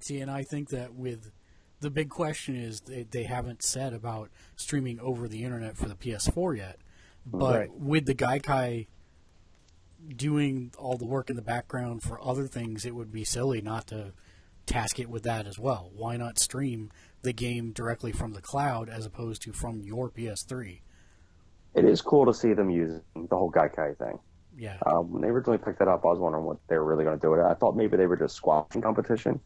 See, 0.00 0.20
and 0.20 0.30
I 0.30 0.42
think 0.42 0.68
that 0.68 0.94
with 0.94 1.32
the 1.80 1.90
big 1.90 2.10
question 2.10 2.56
is 2.56 2.82
they, 2.82 3.04
they 3.04 3.24
haven't 3.24 3.62
said 3.62 3.92
about 3.92 4.30
streaming 4.56 5.00
over 5.00 5.26
the 5.26 5.44
internet 5.44 5.76
for 5.76 5.88
the 5.88 5.94
PS4 5.94 6.56
yet. 6.58 6.78
But 7.30 7.58
Right. 7.58 7.70
with 7.78 8.06
the 8.06 8.14
Gaikai 8.14 8.86
doing 10.16 10.72
all 10.78 10.96
the 10.96 11.04
work 11.06 11.28
in 11.28 11.36
the 11.36 11.42
background 11.42 12.02
for 12.02 12.22
other 12.22 12.46
things, 12.46 12.84
it 12.84 12.94
would 12.94 13.12
be 13.12 13.24
silly 13.24 13.60
not 13.60 13.86
to 13.88 14.12
task 14.66 14.98
it 14.98 15.08
with 15.10 15.22
that 15.24 15.46
as 15.46 15.58
well. 15.58 15.90
Why 15.94 16.16
not 16.16 16.38
stream 16.38 16.90
the 17.22 17.32
game 17.32 17.72
directly 17.72 18.12
from 18.12 18.32
the 18.32 18.40
cloud 18.42 18.88
as 18.88 19.04
opposed 19.04 19.42
to 19.42 19.52
from 19.52 19.80
your 19.80 20.08
PS3? 20.10 20.82
It 21.74 21.84
is 21.84 22.00
cool 22.00 22.26
to 22.26 22.34
see 22.34 22.54
them 22.54 22.70
using 22.70 23.02
the 23.14 23.36
whole 23.36 23.50
Gaikai 23.50 23.96
thing. 23.98 24.18
Yeah. 24.56 24.78
Um, 24.86 25.12
when 25.12 25.22
they 25.22 25.28
originally 25.28 25.58
picked 25.58 25.78
that 25.78 25.88
up, 25.88 26.04
I 26.04 26.08
was 26.08 26.18
wondering 26.18 26.44
what 26.44 26.58
they 26.68 26.76
were 26.76 26.84
really 26.84 27.04
going 27.04 27.18
to 27.18 27.20
do 27.24 27.30
with 27.30 27.40
it. 27.40 27.46
I 27.46 27.54
thought 27.54 27.76
maybe 27.76 27.96
they 27.96 28.06
were 28.06 28.16
just 28.16 28.34
squashing 28.34 28.82
competition. 28.82 29.40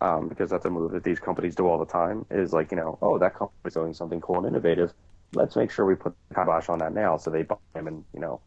Um, 0.00 0.28
because 0.28 0.48
that's 0.48 0.64
a 0.64 0.70
move 0.70 0.92
that 0.92 1.02
these 1.02 1.18
companies 1.18 1.56
do 1.56 1.66
all 1.66 1.78
the 1.78 1.84
time. 1.84 2.24
Is 2.30 2.52
like, 2.52 2.70
you 2.70 2.76
know, 2.76 2.98
oh, 3.02 3.18
that 3.18 3.34
company's 3.34 3.74
doing 3.74 3.92
something 3.94 4.20
cool 4.20 4.36
and 4.36 4.46
innovative. 4.46 4.92
Let's 5.34 5.56
make 5.56 5.70
sure 5.70 5.84
we 5.84 5.94
put 5.94 6.14
the 6.28 6.34
kibosh 6.34 6.68
on 6.68 6.78
that 6.78 6.94
now, 6.94 7.16
so 7.16 7.30
they 7.30 7.42
buy 7.42 7.56
them 7.74 7.86
and 7.86 8.04
you 8.14 8.20
know. 8.20 8.40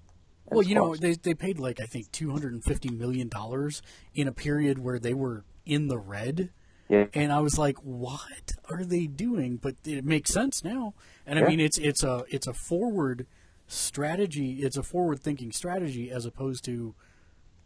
and 0.48 0.58
Well, 0.58 0.66
you 0.66 0.76
know, 0.76 0.96
they 0.96 1.14
they 1.14 1.34
paid 1.34 1.60
like 1.60 1.80
I 1.80 1.86
think 1.86 2.12
two 2.12 2.32
hundred 2.32 2.54
and 2.54 2.64
fifty 2.64 2.90
million 2.90 3.28
dollars 3.28 3.82
in 4.14 4.28
a 4.28 4.32
period 4.32 4.80
where 4.80 5.00
they 5.00 5.14
were 5.14 5.44
in 5.66 5.88
the 5.88 5.98
red, 6.00 6.50
yeah, 6.90 7.06
and 7.14 7.32
I 7.32 7.40
was 7.40 7.58
like, 7.60 7.78
"What 7.84 8.54
are 8.70 8.84
they 8.84 9.06
doing?" 9.06 9.58
But 9.58 9.76
it 9.86 10.04
makes 10.04 10.34
sense 10.34 10.64
now, 10.64 10.96
and 11.26 11.38
I 11.38 11.44
Yeah. 11.44 11.50
mean, 11.50 11.60
it's 11.60 11.78
it's 11.78 12.04
a 12.04 12.24
it's 12.30 12.48
a 12.48 12.54
forward 12.54 13.28
strategy. 13.68 14.64
It's 14.64 14.76
a 14.78 14.84
forward 14.84 15.20
thinking 15.20 15.52
strategy 15.52 16.10
as 16.12 16.26
opposed 16.26 16.66
to 16.66 16.96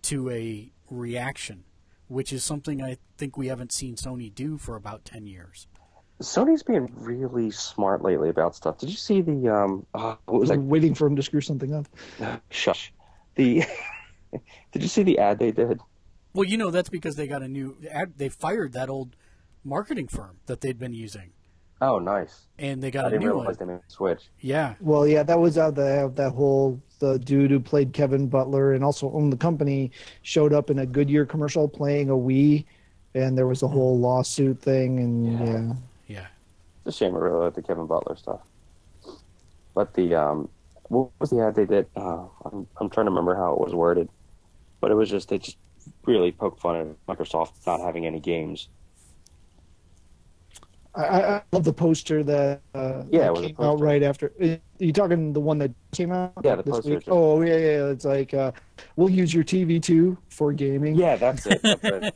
to 0.04 0.30
a 0.30 0.72
reaction, 0.92 1.64
which 2.10 2.32
is 2.34 2.44
something 2.44 2.84
I 2.84 2.98
think 3.18 3.38
we 3.38 3.48
haven't 3.48 3.72
seen 3.72 3.96
Sony 3.96 4.34
do 4.34 4.58
for 4.58 4.76
about 4.76 5.06
ten 5.06 5.26
years. 5.26 5.68
Sony's 6.22 6.64
being 6.64 6.90
really 6.98 7.52
smart 7.52 8.02
lately 8.02 8.30
about 8.30 8.56
stuff. 8.56 8.78
Did 8.78 8.90
you 8.90 8.96
see 8.96 9.22
the 9.22 9.50
um? 9.54 9.86
Uh, 9.94 10.16
what 10.26 10.40
was 10.40 10.50
that? 10.50 10.60
waiting 10.60 10.94
for 10.96 11.08
him 11.08 11.16
to 11.18 11.24
screw 11.24 11.42
something 11.42 11.74
up. 11.74 11.88
Shush. 12.50 12.94
The. 13.36 13.64
did 14.72 14.82
you 14.82 14.88
see 14.88 15.04
the 15.04 15.20
ad 15.20 15.40
they 15.40 15.52
did? 15.52 15.80
Well, 16.34 16.46
you 16.46 16.58
know, 16.58 16.72
that's 16.72 16.90
because 16.90 17.16
they 17.16 17.28
got 17.28 17.42
a 17.44 17.48
new 17.48 17.78
ad, 17.90 18.14
they 18.18 18.30
fired 18.30 18.74
that 18.74 18.90
old 18.90 19.16
marketing 19.64 20.08
firm 20.08 20.38
that 20.48 20.62
they'd 20.62 20.78
been 20.78 20.94
using, 20.94 21.32
Oh, 21.82 21.98
nice. 22.00 22.48
and 22.60 22.82
they 22.84 22.92
got 22.92 23.08
a 23.08 23.10
didn't 23.12 23.22
new 23.24 23.28
realize 23.28 23.58
one. 23.58 23.68
they 23.68 23.74
made 23.74 23.80
a 23.88 23.92
switch. 23.92 24.30
Yeah, 24.42 24.76
Well, 24.82 25.08
yeah, 25.08 25.24
that 25.24 25.40
was 25.40 25.58
out 25.58 25.76
the 25.76 26.12
that 26.16 26.32
whole 26.32 26.82
the 27.00 27.18
dude 27.20 27.52
who 27.52 27.60
played 27.60 27.94
Kevin 27.94 28.28
Butler 28.28 28.74
and 28.74 28.84
also 28.84 29.12
owned 29.12 29.32
the 29.34 29.38
company 29.38 29.92
showed 30.24 30.54
up 30.54 30.70
in 30.70 30.80
a 30.80 30.86
Goodyear 30.86 31.26
commercial 31.26 31.68
playing 31.70 32.10
a 32.10 32.14
Wii, 32.14 32.66
and 33.16 33.38
there 33.38 33.48
was 33.48 33.64
a 33.64 33.68
whole 33.68 33.98
lawsuit 33.98 34.62
thing, 34.62 35.00
and 35.00 35.26
Yeah. 35.26 35.40
yeah, 35.46 35.52
yeah. 35.68 35.74
It's 36.86 36.96
a 36.96 36.98
shame 36.98 37.16
I 37.16 37.20
really 37.20 37.46
like 37.46 37.56
the 37.56 37.64
Kevin 37.64 37.88
Butler 37.88 38.16
stuff. 38.16 38.42
But 39.74 39.94
the 39.96 40.16
um, 40.16 40.50
what 40.84 41.10
was 41.20 41.32
the 41.32 41.42
ad 41.42 41.56
they 41.56 41.66
did? 41.66 41.88
Uh, 41.96 42.26
I'm 42.46 42.68
I'm 42.78 42.90
trying 42.90 43.08
to 43.08 43.12
remember 43.12 43.36
how 43.36 43.54
it 43.54 43.60
was 43.60 43.74
worded, 43.74 44.10
but 44.82 44.92
it 44.92 44.96
was 44.96 45.10
just 45.10 45.30
they 45.30 45.40
just 45.40 45.58
really 46.06 46.32
poked 46.32 46.62
fun 46.62 46.76
at 46.76 47.06
Microsoft 47.08 47.54
not 47.66 47.82
having 47.82 48.06
any 48.06 48.20
games. 48.20 48.70
I, 50.94 51.22
I 51.22 51.42
love 51.52 51.66
the 51.66 51.74
poster 51.74 52.24
that 52.24 52.62
uh, 52.74 53.04
Yeah, 53.10 53.22
that 53.22 53.28
it 53.28 53.32
was 53.34 53.42
came 53.42 53.56
out 53.60 53.80
right 53.82 54.02
after. 54.02 54.32
Are 54.40 54.60
you 54.80 54.94
talking 54.94 55.34
the 55.34 55.42
one 55.42 55.58
that 55.58 55.72
came 55.92 56.12
out? 56.12 56.34
Yeah, 56.44 56.56
the 56.56 56.64
this 56.64 56.72
poster 56.72 56.92
week? 56.92 57.04
Oh 57.08 57.42
yeah, 57.42 57.58
yeah. 57.58 57.86
It's 57.88 58.06
like 58.06 58.34
uh, 58.34 58.52
we'll 58.96 59.10
use 59.10 59.34
your 59.34 59.44
TV 59.44 59.82
too 59.82 60.18
for 60.30 60.54
gaming. 60.54 60.96
Yeah, 60.96 61.16
that's 61.18 61.46
it. 61.48 61.62
That's 61.64 61.84
it. 61.84 62.14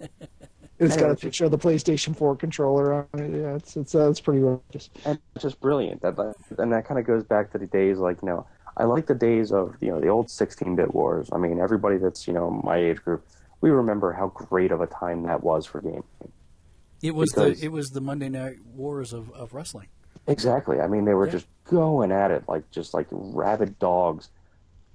it's 0.82 0.96
got 0.96 1.10
a 1.10 1.16
picture 1.16 1.44
of 1.44 1.50
the 1.50 1.58
PlayStation 1.58 2.16
4 2.16 2.36
controller 2.36 2.92
on 3.12 3.20
it. 3.20 3.40
Yeah, 3.40 3.54
it's 3.54 3.76
it's 3.76 3.94
uh, 3.94 4.10
it's 4.10 4.20
pretty 4.20 4.40
gorgeous. 4.40 4.90
and 5.04 5.18
it's 5.34 5.42
just 5.42 5.60
brilliant. 5.60 6.02
That 6.02 6.18
and 6.58 6.72
that 6.72 6.86
kind 6.86 6.98
of 7.00 7.06
goes 7.06 7.24
back 7.24 7.52
to 7.52 7.58
the 7.58 7.66
days 7.66 7.98
like 7.98 8.20
you 8.22 8.28
know 8.28 8.46
I 8.76 8.84
like 8.84 9.06
the 9.06 9.14
days 9.14 9.52
of 9.52 9.76
you 9.80 9.88
know 9.90 10.00
the 10.00 10.08
old 10.08 10.28
16-bit 10.28 10.94
wars. 10.94 11.28
I 11.32 11.38
mean, 11.38 11.60
everybody 11.60 11.96
that's 11.98 12.26
you 12.26 12.32
know 12.32 12.50
my 12.50 12.76
age 12.76 13.02
group, 13.04 13.26
we 13.60 13.70
remember 13.70 14.12
how 14.12 14.28
great 14.28 14.72
of 14.72 14.80
a 14.80 14.86
time 14.86 15.22
that 15.24 15.42
was 15.42 15.66
for 15.66 15.80
gaming. 15.80 16.04
It 17.02 17.14
was 17.14 17.32
Because- 17.32 17.60
the 17.60 17.66
it 17.66 17.72
was 17.72 17.90
the 17.90 18.00
Monday 18.00 18.28
Night 18.28 18.58
Wars 18.74 19.12
of, 19.12 19.30
of 19.32 19.54
wrestling. 19.54 19.88
Exactly. 20.28 20.80
I 20.80 20.86
mean, 20.86 21.04
they 21.04 21.14
were 21.14 21.26
Yeah. 21.26 21.32
just 21.32 21.46
going 21.64 22.12
at 22.12 22.30
it 22.30 22.44
like 22.48 22.70
just 22.70 22.94
like 22.94 23.06
rabid 23.10 23.78
dogs. 23.78 24.30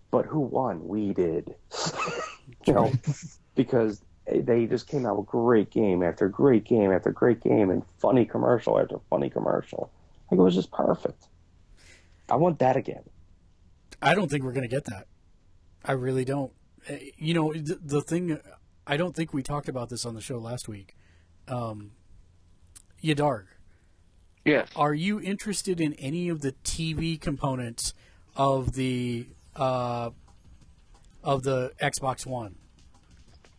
But 0.09 0.25
who 0.25 0.39
won? 0.39 0.87
We 0.87 1.13
did. 1.13 1.53
you 2.65 2.73
know, 2.73 2.93
because 3.55 4.01
they 4.31 4.65
just 4.65 4.87
came 4.87 5.05
out 5.05 5.17
with 5.17 5.27
great 5.27 5.69
game 5.71 6.03
after 6.03 6.27
great 6.27 6.63
game 6.65 6.91
after 6.91 7.11
great 7.11 7.41
game 7.41 7.69
and 7.69 7.83
funny 7.99 8.25
commercial 8.25 8.79
after 8.79 8.97
funny 9.09 9.29
commercial. 9.29 9.91
Like 10.29 10.39
it 10.39 10.43
was 10.43 10.55
just 10.55 10.71
perfect. 10.71 11.27
I 12.29 12.35
want 12.35 12.59
that 12.59 12.75
again. 12.75 13.03
I 14.01 14.13
don't 14.15 14.29
think 14.29 14.43
we're 14.43 14.51
going 14.51 14.67
to 14.67 14.75
get 14.75 14.85
that. 14.85 15.07
I 15.85 15.93
really 15.93 16.25
don't. 16.25 16.51
Uh, 16.89 16.95
You 17.17 17.33
know, 17.33 17.53
the, 17.53 17.79
the 17.81 18.01
thing. 18.01 18.37
I 18.85 18.97
don't 18.97 19.15
think 19.15 19.33
we 19.33 19.43
talked 19.43 19.69
about 19.69 19.89
this 19.89 20.05
on 20.05 20.13
the 20.13 20.21
show 20.21 20.37
last 20.37 20.67
week. 20.67 20.95
Um, 21.47 21.91
Yadarg, 23.03 23.45
Yes. 24.45 24.67
are 24.75 24.93
you 24.93 25.19
interested 25.21 25.79
in 25.81 25.93
any 25.93 26.29
of 26.29 26.41
the 26.41 26.51
TV 26.63 27.19
components 27.19 27.93
of 28.35 28.73
the 28.73 29.27
uh, 29.55 30.09
of 31.23 31.43
the 31.43 31.71
Xbox 31.81 32.25
One, 32.25 32.55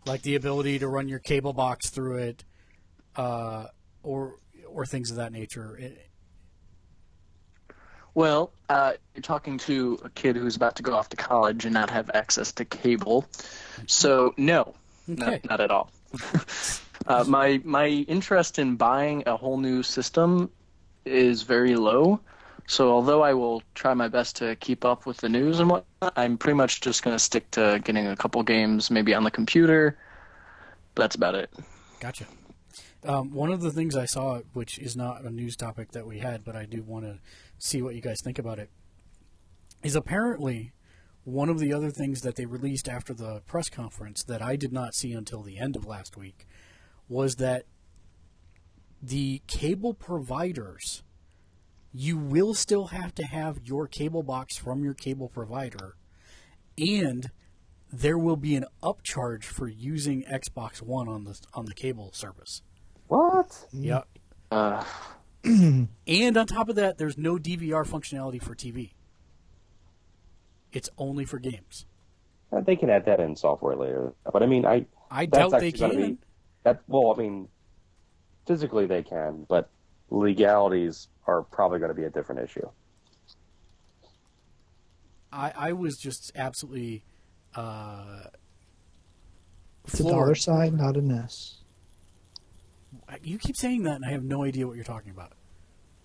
like 0.08 0.22
the 0.22 0.34
ability 0.34 0.78
to 0.80 0.88
run 0.88 1.08
your 1.08 1.18
cable 1.20 1.52
box 1.52 1.90
through 1.90 2.16
it, 2.18 2.44
uh, 3.16 3.66
or 4.02 4.36
or 4.66 4.84
things 4.86 5.10
of 5.10 5.16
that 5.18 5.32
nature? 5.32 5.76
It- 5.76 6.04
Well, 8.14 8.52
uh, 8.68 8.94
you're 9.14 9.22
talking 9.22 9.58
to 9.58 10.00
a 10.02 10.08
kid 10.10 10.34
who's 10.34 10.56
about 10.56 10.74
to 10.76 10.82
go 10.82 10.92
off 10.94 11.08
to 11.10 11.16
college 11.16 11.64
and 11.64 11.72
not 11.74 11.88
have 11.90 12.10
access 12.14 12.50
to 12.54 12.64
cable. 12.64 13.26
So, 13.86 14.34
no, 14.36 14.74
Okay. 15.08 15.20
not, 15.24 15.44
not 15.44 15.60
at 15.60 15.70
all. 15.70 15.90
uh, 17.06 17.24
my 17.28 17.60
my 17.64 17.86
interest 17.86 18.58
in 18.58 18.74
buying 18.76 19.22
a 19.26 19.36
whole 19.36 19.56
new 19.58 19.82
system 19.84 20.50
is 21.04 21.42
very 21.42 21.76
low. 21.76 22.18
So, 22.68 22.92
although 22.92 23.22
I 23.22 23.32
will 23.32 23.62
try 23.74 23.94
my 23.94 24.08
best 24.08 24.36
to 24.36 24.54
keep 24.56 24.84
up 24.84 25.06
with 25.06 25.16
the 25.16 25.28
news 25.28 25.58
and 25.58 25.70
whatnot, 25.70 26.12
I'm 26.16 26.36
pretty 26.36 26.54
much 26.54 26.82
just 26.82 27.02
going 27.02 27.14
to 27.14 27.18
stick 27.18 27.50
to 27.52 27.80
getting 27.82 28.06
a 28.06 28.14
couple 28.14 28.42
games, 28.42 28.90
maybe 28.90 29.14
on 29.14 29.24
the 29.24 29.30
computer. 29.30 29.98
That's 30.94 31.16
about 31.16 31.34
it. 31.34 31.50
Gotcha. 31.98 32.26
Um, 33.04 33.32
one 33.32 33.52
of 33.52 33.62
the 33.62 33.70
things 33.70 33.96
I 33.96 34.04
saw, 34.04 34.40
which 34.52 34.78
is 34.78 34.96
not 34.96 35.24
a 35.24 35.30
news 35.30 35.56
topic 35.56 35.92
that 35.92 36.06
we 36.06 36.18
had, 36.18 36.44
but 36.44 36.56
I 36.56 36.66
do 36.66 36.82
want 36.82 37.06
to 37.06 37.20
see 37.58 37.80
what 37.80 37.94
you 37.94 38.02
guys 38.02 38.20
think 38.20 38.38
about 38.38 38.58
it, 38.58 38.70
is 39.82 39.96
apparently 39.96 40.72
one 41.24 41.48
of 41.48 41.60
the 41.60 41.72
other 41.72 41.90
things 41.90 42.20
that 42.20 42.36
they 42.36 42.44
released 42.44 42.86
after 42.86 43.14
the 43.14 43.40
press 43.46 43.70
conference 43.70 44.22
that 44.24 44.42
I 44.42 44.56
did 44.56 44.74
not 44.74 44.94
see 44.94 45.12
until 45.12 45.42
the 45.42 45.58
end 45.58 45.74
of 45.74 45.86
last 45.86 46.18
week 46.18 46.46
was 47.08 47.36
that 47.36 47.64
the 49.00 49.40
cable 49.46 49.94
providers, 49.94 51.02
you 51.92 52.16
will 52.18 52.54
still 52.54 52.88
have 52.88 53.14
to 53.16 53.24
have 53.24 53.60
your 53.64 53.86
cable 53.86 54.22
box 54.22 54.56
from 54.56 54.84
your 54.84 54.94
cable 54.94 55.28
provider, 55.28 55.96
and 56.76 57.30
there 57.92 58.18
will 58.18 58.36
be 58.36 58.54
an 58.54 58.66
upcharge 58.82 59.44
for 59.44 59.66
using 59.68 60.22
Xbox 60.24 60.82
One 60.82 61.08
on 61.08 61.24
the 61.24 61.40
on 61.54 61.64
the 61.64 61.74
cable 61.74 62.12
service. 62.12 62.62
What? 63.08 63.66
Yeah. 63.72 64.02
Uh, 64.50 64.84
And 65.44 66.36
on 66.36 66.46
top 66.46 66.68
of 66.68 66.76
that, 66.76 66.98
there's 66.98 67.16
no 67.16 67.36
DVR 67.36 67.86
functionality 67.86 68.42
for 68.42 68.54
TV. 68.54 68.90
It's 70.72 70.90
only 70.98 71.24
for 71.24 71.38
games. 71.38 71.86
Uh, 72.52 72.60
They 72.60 72.76
can 72.76 72.90
add 72.90 73.06
that 73.06 73.20
in 73.20 73.36
software 73.36 73.76
later. 73.76 74.12
But 74.30 74.42
I 74.42 74.46
mean, 74.46 74.66
I 74.66 74.86
I 75.10 75.26
doubt 75.26 75.52
they 75.52 75.72
can. 75.72 75.96
be- 75.96 76.18
that 76.64 76.82
well, 76.88 77.14
I 77.16 77.18
mean, 77.22 77.48
physically 78.46 78.86
they 78.86 79.02
can, 79.02 79.46
but 79.48 79.70
legalities 80.10 81.08
are 81.28 81.42
probably 81.42 81.78
going 81.78 81.90
to 81.90 81.94
be 81.94 82.04
a 82.04 82.10
different 82.10 82.40
issue. 82.40 82.66
I, 85.30 85.52
I 85.56 85.72
was 85.72 85.98
just 85.98 86.32
absolutely 86.34 87.04
uh, 87.54 88.22
It's 89.86 90.00
a 90.00 90.04
dollar 90.04 90.34
sign, 90.34 90.76
not 90.76 90.96
an 90.96 91.12
S. 91.12 91.56
You 93.22 93.38
keep 93.38 93.56
saying 93.56 93.82
that, 93.82 93.96
and 93.96 94.04
I 94.06 94.10
have 94.10 94.24
no 94.24 94.42
idea 94.42 94.66
what 94.66 94.74
you're 94.76 94.84
talking 94.84 95.10
about. 95.10 95.32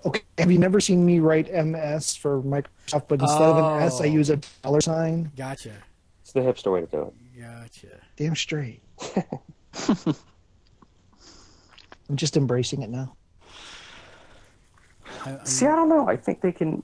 Okay, 0.05 0.21
have 0.37 0.51
you 0.51 0.59
never 0.59 0.81
seen 0.81 1.05
me 1.05 1.19
write 1.19 1.49
MS 1.53 2.15
for 2.17 2.41
Microsoft, 2.41 3.07
but 3.07 3.21
instead 3.21 3.41
of 3.41 3.57
an 3.57 3.81
S, 3.83 4.01
I 4.01 4.05
Oh. 4.05 4.07
use 4.07 4.29
a 4.29 4.37
dollar 4.61 4.81
sign? 4.81 5.31
Gotcha. 5.37 5.71
It's 6.21 6.33
the 6.33 6.41
hipster 6.41 6.73
way 6.73 6.81
to 6.81 6.87
do 6.87 7.01
it. 7.03 7.13
Gotcha. 7.41 8.01
Damn 8.17 8.35
straight. 8.35 8.81
I'm 12.09 12.17
just 12.17 12.35
embracing 12.35 12.81
it 12.81 12.89
now. 12.89 13.15
I, 15.25 15.39
See, 15.43 15.65
I 15.65 15.75
don't 15.75 15.89
know. 15.89 16.07
I 16.07 16.15
think 16.17 16.41
they 16.41 16.51
can. 16.51 16.83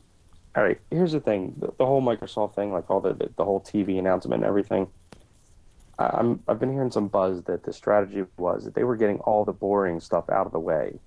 All 0.56 0.64
right, 0.64 0.80
here's 0.89 1.11
the 1.11 1.19
thing: 1.19 1.56
the, 1.57 1.72
the 1.77 1.85
whole 1.85 2.01
Microsoft 2.01 2.56
thing, 2.56 2.72
like 2.72 2.89
all 2.89 2.99
the 3.01 3.14
the, 3.14 3.30
the 3.38 3.45
whole 3.45 3.61
TV 3.61 3.99
announcement 3.99 4.41
and 4.43 4.47
everything. 4.47 4.88
I- 5.97 6.10
I'm 6.14 6.41
I've 6.47 6.60
been 6.60 6.72
hearing 6.73 6.91
some 6.91 7.07
buzz 7.07 7.43
that 7.43 7.64
the 7.64 7.73
strategy 7.73 8.23
was 8.38 8.65
that 8.65 8.73
they 8.76 8.84
were 8.84 8.95
getting 8.95 9.19
all 9.19 9.45
the 9.45 9.53
boring 9.53 9.99
stuff 9.99 10.30
out 10.30 10.45
of 10.45 10.51
the 10.51 10.60
way 10.60 10.99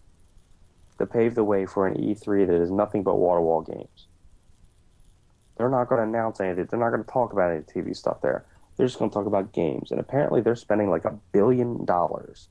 to 0.98 1.06
pave 1.06 1.34
the 1.34 1.44
way 1.44 1.66
for 1.66 1.86
an 1.86 1.94
E3 1.94 2.46
that 2.46 2.60
is 2.60 2.70
nothing 2.70 3.02
but 3.02 3.16
water 3.16 3.40
wall 3.40 3.62
games. 3.62 4.06
They're 5.56 5.68
not 5.70 5.88
going 5.88 6.00
to 6.00 6.08
announce 6.08 6.40
anything. 6.40 6.66
They're 6.70 6.78
not 6.80 6.90
going 6.90 7.04
to 7.04 7.10
talk 7.10 7.32
about 7.32 7.50
any 7.50 7.62
TV 7.62 7.96
stuff 7.96 8.20
there. 8.20 8.44
They're 8.76 8.86
just 8.86 8.98
going 8.98 9.10
to 9.10 9.14
talk 9.14 9.26
about 9.26 9.52
games, 9.52 9.90
and 9.90 10.00
apparently 10.00 10.40
they're 10.40 10.56
spending 10.56 10.90
like 10.90 11.04
a 11.04 11.18
billion 11.32 11.84
dollars 11.84 12.48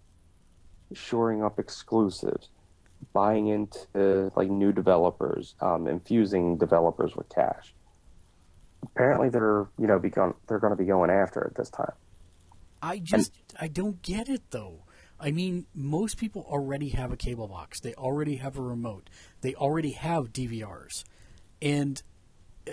shoring 0.93 1.43
up 1.43 1.57
exclusives 1.59 2.49
buying 3.13 3.47
into 3.47 4.31
like 4.35 4.49
new 4.49 4.71
developers, 4.71 5.55
um, 5.61 5.87
infusing 5.87 6.57
developers 6.57 7.15
with 7.15 7.29
cash. 7.29 7.73
Apparently, 8.83 9.29
they're 9.29 9.67
you 9.77 9.87
know 9.87 9.99
become 9.99 10.35
they're 10.47 10.59
going 10.59 10.71
to 10.71 10.77
be 10.77 10.85
going 10.85 11.09
after 11.09 11.41
it 11.41 11.55
this 11.55 11.69
time. 11.69 11.93
I 12.81 12.99
just 12.99 13.31
I 13.59 13.67
don't 13.67 14.01
get 14.01 14.29
it 14.29 14.41
though. 14.51 14.83
I 15.19 15.29
mean, 15.29 15.67
most 15.75 16.17
people 16.17 16.47
already 16.49 16.89
have 16.89 17.11
a 17.11 17.17
cable 17.17 17.47
box. 17.47 17.79
They 17.79 17.93
already 17.93 18.37
have 18.37 18.57
a 18.57 18.61
remote. 18.61 19.09
They 19.41 19.53
already 19.53 19.91
have 19.91 20.33
DVRs, 20.33 21.03
and 21.61 22.01
uh, 22.67 22.71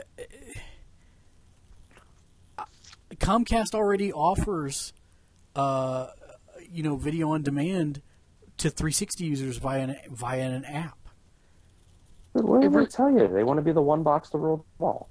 Comcast 3.17 3.75
already 3.75 4.13
offers, 4.13 4.93
uh, 5.55 6.09
you 6.71 6.83
know, 6.83 6.97
video 6.97 7.33
on 7.33 7.43
demand 7.43 8.03
to 8.59 8.71
360 8.71 9.25
users 9.25 9.57
via 9.57 9.81
an, 9.81 9.97
via 10.11 10.51
an 10.51 10.65
app. 10.65 10.99
But 12.33 12.45
What 12.45 12.61
did 12.61 12.67
Every- 12.67 12.85
they 12.85 12.91
tell 12.91 13.11
you? 13.11 13.27
They 13.29 13.45
want 13.45 13.59
to 13.59 13.63
be 13.63 13.73
the 13.73 13.83
one 13.83 14.03
box 14.03 14.31
to 14.31 14.39
rule 14.39 14.59
them 14.59 14.65
all. 14.87 15.09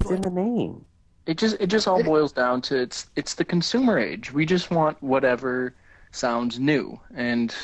It's 0.00 0.10
in 0.10 0.20
the 0.22 0.30
name. 0.30 0.84
It 1.26 1.36
just 1.36 1.56
it 1.60 1.66
just 1.66 1.86
all 1.86 2.02
boils 2.02 2.32
down 2.32 2.62
to 2.62 2.76
it's 2.80 3.10
it's 3.16 3.34
the 3.34 3.44
consumer 3.44 3.98
age. 3.98 4.32
We 4.32 4.46
just 4.46 4.70
want 4.70 5.00
whatever 5.02 5.74
sounds 6.12 6.58
new, 6.58 6.98
and 7.14 7.54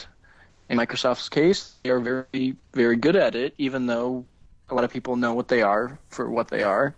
in 0.69 0.79
Microsoft's 0.79 1.31
case, 1.31 1.77
they 1.83 1.91
are 1.91 1.99
very 1.99 2.57
very 2.75 2.97
good 2.97 3.17
at 3.17 3.35
it. 3.35 3.55
Even 3.57 3.87
though 3.87 4.25
a 4.69 4.75
lot 4.75 4.85
of 4.85 4.93
people 4.93 5.17
know 5.17 5.33
what 5.33 5.49
they 5.49 5.63
are 5.63 5.99
for 6.11 6.31
what 6.31 6.49
they 6.49 6.63
are, 6.63 6.95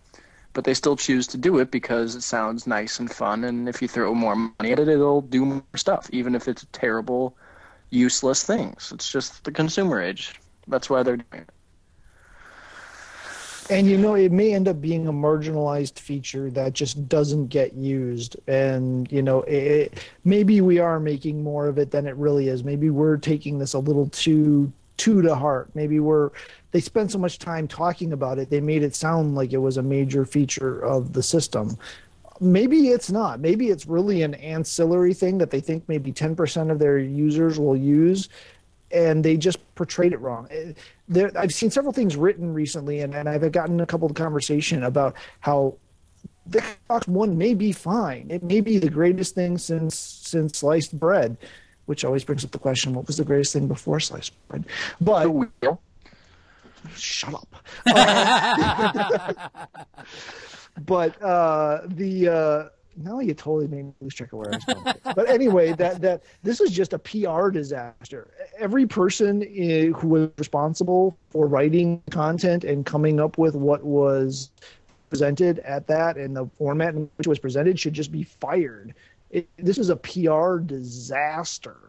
but 0.52 0.64
they 0.64 0.74
still 0.74 0.96
choose 0.96 1.26
to 1.28 1.38
do 1.38 1.58
it 1.58 1.70
because 1.70 2.16
it 2.16 2.22
sounds 2.22 2.66
nice 2.66 2.98
and 2.98 3.10
fun. 3.10 3.44
And 3.44 3.68
if 3.68 3.80
you 3.80 3.86
throw 3.86 4.12
more 4.14 4.34
money 4.34 4.72
at 4.72 4.80
it, 4.80 4.88
it'll 4.88 5.22
do 5.22 5.44
more 5.44 5.62
stuff, 5.76 6.10
even 6.12 6.34
if 6.34 6.48
it's 6.48 6.66
terrible, 6.72 7.36
useless 7.90 8.44
things. 8.44 8.92
It's 8.94 9.10
just 9.10 9.44
the 9.44 9.52
consumer 9.52 10.00
age. 10.00 10.34
That's 10.66 10.90
why 10.90 11.02
they're 11.02 11.16
doing 11.16 11.42
it. 11.42 11.50
And 13.70 13.86
you 13.86 13.98
know, 13.98 14.14
it 14.14 14.32
may 14.32 14.54
end 14.54 14.66
up 14.66 14.80
being 14.80 15.08
a 15.08 15.12
marginalized 15.12 15.98
feature 15.98 16.50
that 16.52 16.72
just 16.72 17.06
doesn't 17.08 17.48
get 17.48 17.74
used. 17.74 18.36
And 18.46 19.10
you 19.12 19.20
know, 19.20 19.42
it, 19.42 20.06
maybe 20.24 20.60
we 20.62 20.78
are 20.78 20.98
making 20.98 21.42
more 21.42 21.66
of 21.66 21.76
it 21.78 21.90
than 21.90 22.06
it 22.06 22.16
really 22.16 22.48
is. 22.48 22.64
Maybe 22.64 22.88
we're 22.88 23.18
taking 23.18 23.58
this 23.58 23.74
a 23.74 23.78
little 23.78 24.08
too 24.08 24.72
too 24.96 25.22
to 25.22 25.34
heart. 25.34 25.70
Maybe 25.74 26.00
we're 26.00 26.30
they 26.70 26.80
spent 26.80 27.12
so 27.12 27.18
much 27.18 27.38
time 27.38 27.68
talking 27.68 28.12
about 28.12 28.38
it, 28.38 28.50
they 28.50 28.60
made 28.60 28.82
it 28.82 28.94
sound 28.94 29.34
like 29.34 29.52
it 29.52 29.58
was 29.58 29.76
a 29.76 29.82
major 29.82 30.24
feature 30.24 30.80
of 30.80 31.12
the 31.12 31.22
system. 31.22 31.78
Maybe 32.40 32.88
it's 32.88 33.10
not. 33.10 33.40
Maybe 33.40 33.68
it's 33.68 33.86
really 33.86 34.22
an 34.22 34.34
ancillary 34.34 35.14
thing 35.14 35.38
that 35.38 35.50
they 35.50 35.60
think 35.60 35.88
maybe 35.88 36.12
10% 36.12 36.70
of 36.70 36.78
their 36.78 36.98
users 36.98 37.58
will 37.58 37.76
use 37.76 38.28
and 38.90 39.24
they 39.24 39.36
just 39.36 39.58
portrayed 39.74 40.12
it 40.12 40.20
wrong. 40.20 40.46
Eh, 40.50 40.72
There, 41.08 41.30
I've 41.36 41.52
seen 41.52 41.70
several 41.70 41.92
things 41.92 42.16
written 42.16 42.54
recently, 42.54 43.00
and, 43.00 43.14
and 43.14 43.28
I've 43.28 43.50
gotten 43.52 43.80
a 43.80 43.86
couple 43.86 44.08
of 44.08 44.14
conversation 44.14 44.84
about 44.84 45.14
how 45.40 45.76
the 46.46 46.62
Xbox 46.88 47.06
One 47.06 47.36
may 47.36 47.52
be 47.54 47.72
fine. 47.72 48.28
It 48.30 48.42
may 48.42 48.62
be 48.62 48.78
the 48.78 48.88
greatest 48.88 49.34
thing 49.34 49.58
since 49.58 49.94
since 49.96 50.58
sliced 50.58 50.98
bread, 50.98 51.36
which 51.84 52.02
always 52.04 52.24
brings 52.24 52.44
up 52.46 52.50
the 52.50 52.58
question: 52.58 52.94
what 52.94 53.06
was 53.06 53.18
the 53.18 53.24
greatest 53.24 53.52
thing 53.52 53.68
before 53.68 54.00
sliced 54.00 54.32
bread? 54.48 54.64
But 55.02 55.24
The 55.24 55.30
wheel. 55.30 55.80
shut 56.94 57.34
up. 57.34 57.54
but 60.86 61.20
uh, 61.22 61.80
the 61.86 62.28
uh, 62.28 62.68
now 62.96 63.20
you 63.20 63.34
totally 63.34 63.68
made 63.68 63.86
me 63.86 63.92
lose 64.00 64.14
track 64.14 64.32
of 64.32 64.38
where 64.38 64.52
I 64.52 64.56
was 64.56 64.64
going. 64.64 64.96
but 65.14 65.28
anyway, 65.28 65.72
that 65.78 66.00
that 66.00 66.22
this 66.42 66.60
is 66.60 66.70
just 66.70 66.92
a 66.92 66.98
PR 66.98 67.50
disaster. 67.50 68.30
Every 68.58 68.86
person 68.86 69.42
eh, 69.42 69.86
who 69.86 70.08
was 70.08 70.30
responsible 70.36 71.16
for 71.30 71.46
writing 71.46 72.02
content 72.10 72.64
and 72.64 72.84
coming 72.84 73.20
up 73.20 73.38
with 73.38 73.54
what 73.54 73.84
was 73.84 74.50
presented 75.10 75.60
at 75.60 75.86
that 75.86 76.16
and 76.16 76.36
the 76.36 76.46
format 76.58 76.94
in 76.94 77.08
which 77.16 77.26
it 77.26 77.30
was 77.30 77.38
presented 77.38 77.78
should 77.78 77.94
just 77.94 78.12
be 78.12 78.22
fired. 78.22 78.94
It, 79.30 79.48
this 79.58 79.78
is 79.78 79.90
a 79.90 79.96
PR 79.96 80.58
disaster 80.58 81.87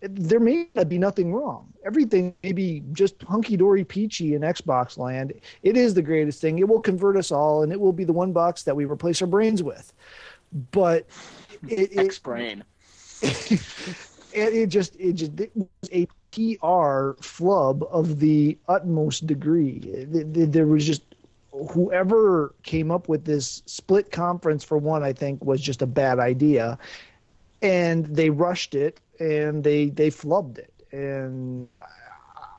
there 0.00 0.40
may 0.40 0.68
be 0.88 0.98
nothing 0.98 1.32
wrong. 1.32 1.72
Everything 1.84 2.34
may 2.42 2.52
be 2.52 2.82
just 2.92 3.22
hunky 3.22 3.56
dory 3.56 3.84
peachy 3.84 4.34
in 4.34 4.42
Xbox 4.42 4.98
land. 4.98 5.32
It 5.62 5.76
is 5.76 5.94
the 5.94 6.02
greatest 6.02 6.40
thing. 6.40 6.58
It 6.58 6.68
will 6.68 6.80
convert 6.80 7.16
us 7.16 7.30
all, 7.30 7.62
and 7.62 7.72
it 7.72 7.80
will 7.80 7.92
be 7.92 8.04
the 8.04 8.12
one 8.12 8.32
box 8.32 8.62
that 8.64 8.76
we 8.76 8.84
replace 8.84 9.20
our 9.22 9.28
brains 9.28 9.62
with. 9.62 9.92
But 10.70 11.06
it, 11.68 11.92
it, 11.92 11.98
X 11.98 12.18
brain. 12.18 12.64
it, 13.22 13.60
it 14.32 14.66
just 14.68 14.96
it 14.98 15.14
just 15.14 15.40
it 15.40 15.50
was 15.56 15.90
a 15.92 16.06
PR 16.32 17.12
flub 17.22 17.82
of 17.90 18.20
the 18.20 18.58
utmost 18.68 19.26
degree. 19.26 19.80
Th- 19.80 20.32
th- 20.32 20.50
There 20.50 20.66
was 20.66 20.86
just 20.86 21.02
whoever 21.70 22.54
came 22.62 22.90
up 22.90 23.08
with 23.08 23.24
this 23.24 23.62
split 23.66 24.10
conference 24.10 24.62
for 24.62 24.76
one, 24.76 25.02
I 25.02 25.12
think, 25.12 25.42
was 25.44 25.60
just 25.60 25.80
a 25.80 25.86
bad 25.86 26.18
idea, 26.18 26.78
and 27.62 28.04
they 28.06 28.28
rushed 28.30 28.74
it 28.74 29.00
and 29.20 29.62
they 29.62 29.90
they 29.90 30.10
flubbed 30.10 30.58
it. 30.58 30.72
And 30.92 31.68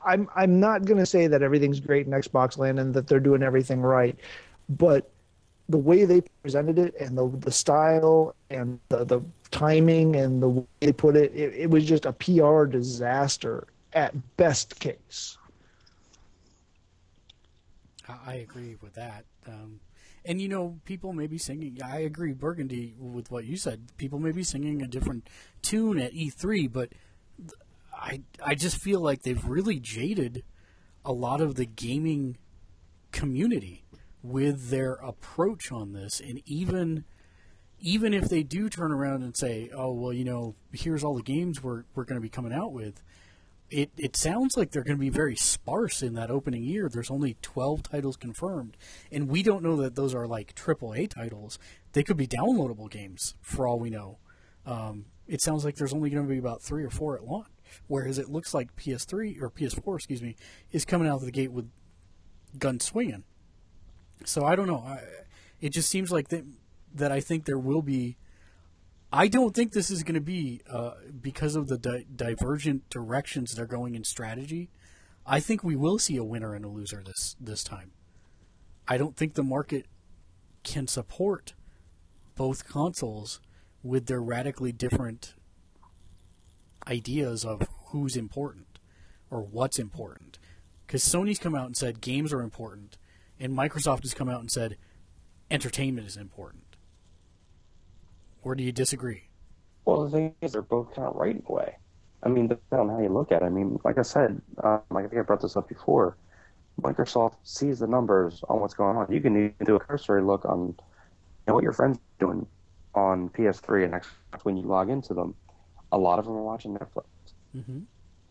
I'm 0.04 0.28
I'm 0.34 0.60
not 0.60 0.84
gonna 0.84 1.06
say 1.06 1.26
that 1.26 1.42
everything's 1.42 1.80
great 1.80 2.06
in 2.06 2.12
Xbox 2.12 2.58
land 2.58 2.78
and 2.78 2.94
that 2.94 3.06
they're 3.06 3.20
doing 3.20 3.42
everything 3.42 3.80
right, 3.80 4.18
but 4.68 5.10
the 5.68 5.78
way 5.78 6.04
they 6.04 6.22
presented 6.42 6.78
it 6.78 6.94
and 6.98 7.16
the 7.16 7.28
the 7.38 7.52
style 7.52 8.34
and 8.50 8.80
the, 8.88 9.04
the 9.04 9.20
timing 9.50 10.16
and 10.16 10.42
the 10.42 10.48
way 10.48 10.66
they 10.80 10.92
put 10.92 11.16
it, 11.16 11.32
it, 11.34 11.54
it 11.54 11.70
was 11.70 11.84
just 11.84 12.06
a 12.06 12.12
PR 12.12 12.64
disaster 12.64 13.66
at 13.92 14.14
best 14.36 14.78
case. 14.80 15.36
I 18.26 18.36
agree 18.36 18.76
with 18.80 18.94
that. 18.94 19.24
Um, 19.46 19.80
and 20.28 20.42
you 20.42 20.48
know, 20.48 20.78
people 20.84 21.14
may 21.14 21.26
be 21.26 21.38
singing. 21.38 21.78
I 21.82 22.00
agree, 22.00 22.34
Burgundy, 22.34 22.94
with 22.98 23.30
what 23.30 23.46
you 23.46 23.56
said. 23.56 23.88
People 23.96 24.18
may 24.18 24.30
be 24.30 24.42
singing 24.42 24.82
a 24.82 24.86
different 24.86 25.26
tune 25.62 25.98
at 25.98 26.12
E3, 26.12 26.70
but 26.70 26.90
I 27.94 28.20
I 28.44 28.54
just 28.54 28.76
feel 28.76 29.00
like 29.00 29.22
they've 29.22 29.44
really 29.44 29.80
jaded 29.80 30.44
a 31.02 31.12
lot 31.12 31.40
of 31.40 31.54
the 31.54 31.64
gaming 31.64 32.36
community 33.10 33.84
with 34.22 34.68
their 34.68 34.92
approach 34.94 35.72
on 35.72 35.94
this, 35.94 36.20
and 36.20 36.42
even 36.44 37.04
even 37.80 38.12
if 38.12 38.28
they 38.28 38.42
do 38.42 38.68
turn 38.68 38.92
around 38.92 39.22
and 39.22 39.34
say, 39.34 39.70
"Oh, 39.72 39.94
well, 39.94 40.12
you 40.12 40.24
know, 40.24 40.56
here's 40.72 41.02
all 41.02 41.14
the 41.14 41.22
games 41.22 41.62
we're 41.62 41.84
we're 41.94 42.04
going 42.04 42.20
to 42.20 42.22
be 42.22 42.28
coming 42.28 42.52
out 42.52 42.74
with," 42.74 43.02
it 43.70 43.90
it 43.96 44.16
sounds 44.16 44.56
like 44.56 44.70
they're 44.70 44.82
going 44.82 44.96
to 44.96 45.00
be 45.00 45.10
very 45.10 45.36
sparse 45.36 46.02
in 46.02 46.14
that 46.14 46.30
opening 46.30 46.62
year. 46.62 46.88
There's 46.88 47.10
only 47.10 47.36
12 47.42 47.82
titles 47.82 48.16
confirmed, 48.16 48.76
and 49.12 49.28
we 49.28 49.42
don't 49.42 49.62
know 49.62 49.76
that 49.76 49.94
those 49.94 50.14
are 50.14 50.26
like 50.26 50.54
AAA 50.54 51.10
titles. 51.10 51.58
They 51.92 52.02
could 52.02 52.16
be 52.16 52.26
downloadable 52.26 52.90
games 52.90 53.34
for 53.40 53.66
all 53.66 53.78
we 53.78 53.90
know. 53.90 54.18
Um, 54.64 55.06
it 55.26 55.42
sounds 55.42 55.64
like 55.64 55.76
there's 55.76 55.92
only 55.92 56.10
going 56.10 56.26
to 56.26 56.32
be 56.32 56.38
about 56.38 56.62
three 56.62 56.84
or 56.84 56.90
four 56.90 57.16
at 57.16 57.24
launch, 57.24 57.48
whereas 57.86 58.18
it 58.18 58.30
looks 58.30 58.54
like 58.54 58.74
PS3 58.76 59.40
or 59.40 59.50
PS4, 59.50 59.96
excuse 59.96 60.22
me, 60.22 60.36
is 60.72 60.84
coming 60.84 61.08
out 61.08 61.16
of 61.16 61.24
the 61.24 61.30
gate 61.30 61.52
with 61.52 61.70
gun 62.58 62.80
swinging. 62.80 63.24
So 64.24 64.44
I 64.44 64.56
don't 64.56 64.66
know. 64.66 64.84
I, 64.86 65.00
it 65.60 65.70
just 65.70 65.88
seems 65.88 66.10
like 66.10 66.28
that 66.28 66.44
that 66.94 67.12
I 67.12 67.20
think 67.20 67.44
there 67.44 67.58
will 67.58 67.82
be. 67.82 68.16
I 69.12 69.28
don't 69.28 69.54
think 69.54 69.72
this 69.72 69.90
is 69.90 70.02
going 70.02 70.16
to 70.16 70.20
be 70.20 70.60
uh, 70.70 70.92
because 71.20 71.56
of 71.56 71.68
the 71.68 71.78
di- 71.78 72.04
divergent 72.14 72.90
directions 72.90 73.54
they're 73.54 73.66
going 73.66 73.94
in 73.94 74.04
strategy. 74.04 74.68
I 75.24 75.40
think 75.40 75.64
we 75.64 75.76
will 75.76 75.98
see 75.98 76.16
a 76.16 76.24
winner 76.24 76.54
and 76.54 76.64
a 76.64 76.68
loser 76.68 77.02
this 77.04 77.36
this 77.40 77.64
time. 77.64 77.92
I 78.86 78.98
don't 78.98 79.16
think 79.16 79.34
the 79.34 79.42
market 79.42 79.86
can 80.62 80.86
support 80.86 81.54
both 82.34 82.68
consoles 82.68 83.40
with 83.82 84.06
their 84.06 84.20
radically 84.20 84.72
different 84.72 85.34
ideas 86.86 87.44
of 87.44 87.62
who's 87.86 88.16
important 88.16 88.78
or 89.30 89.40
what's 89.42 89.78
important. 89.78 90.38
Because 90.86 91.04
Sony's 91.04 91.38
come 91.38 91.54
out 91.54 91.66
and 91.66 91.76
said 91.76 92.00
games 92.00 92.32
are 92.32 92.40
important, 92.40 92.96
and 93.38 93.52
Microsoft 93.52 94.02
has 94.02 94.14
come 94.14 94.28
out 94.28 94.40
and 94.40 94.50
said 94.50 94.76
entertainment 95.50 96.06
is 96.06 96.16
important. 96.16 96.67
Or 98.42 98.54
do 98.54 98.62
you 98.62 98.72
disagree? 98.72 99.24
Well, 99.84 100.04
the 100.04 100.10
thing 100.10 100.34
is, 100.40 100.52
they're 100.52 100.62
both 100.62 100.94
kind 100.94 101.08
of 101.08 101.16
right 101.16 101.34
in 101.34 101.42
a 101.48 101.52
way. 101.52 101.76
I 102.22 102.28
mean, 102.28 102.48
depending 102.48 102.90
on 102.90 102.94
how 102.94 103.02
you 103.02 103.08
look 103.08 103.32
at 103.32 103.42
it. 103.42 103.44
I 103.44 103.48
mean, 103.48 103.78
like 103.84 103.98
I 103.98 104.02
said, 104.02 104.40
um, 104.62 104.82
like 104.90 105.04
I 105.06 105.08
think 105.08 105.20
I 105.20 105.22
brought 105.22 105.40
this 105.40 105.56
up 105.56 105.68
before. 105.68 106.16
Microsoft 106.80 107.34
sees 107.42 107.78
the 107.80 107.86
numbers 107.86 108.42
on 108.48 108.60
what's 108.60 108.74
going 108.74 108.96
on. 108.96 109.12
You 109.12 109.20
can 109.20 109.36
even 109.36 109.54
do 109.64 109.76
a 109.76 109.80
cursory 109.80 110.22
look 110.22 110.44
on 110.44 110.66
you 110.68 110.74
know, 111.46 111.54
what 111.54 111.62
your 111.62 111.72
friends 111.72 111.98
are 111.98 112.26
doing 112.26 112.46
on 112.94 113.28
PS3 113.30 113.84
and 113.84 113.94
Xbox 113.94 114.44
when 114.44 114.56
you 114.56 114.62
log 114.62 114.90
into 114.90 115.14
them. 115.14 115.34
A 115.92 115.98
lot 115.98 116.18
of 116.18 116.24
them 116.24 116.34
are 116.34 116.42
watching 116.42 116.74
Netflix. 116.74 117.06
Mm-hmm. 117.56 117.80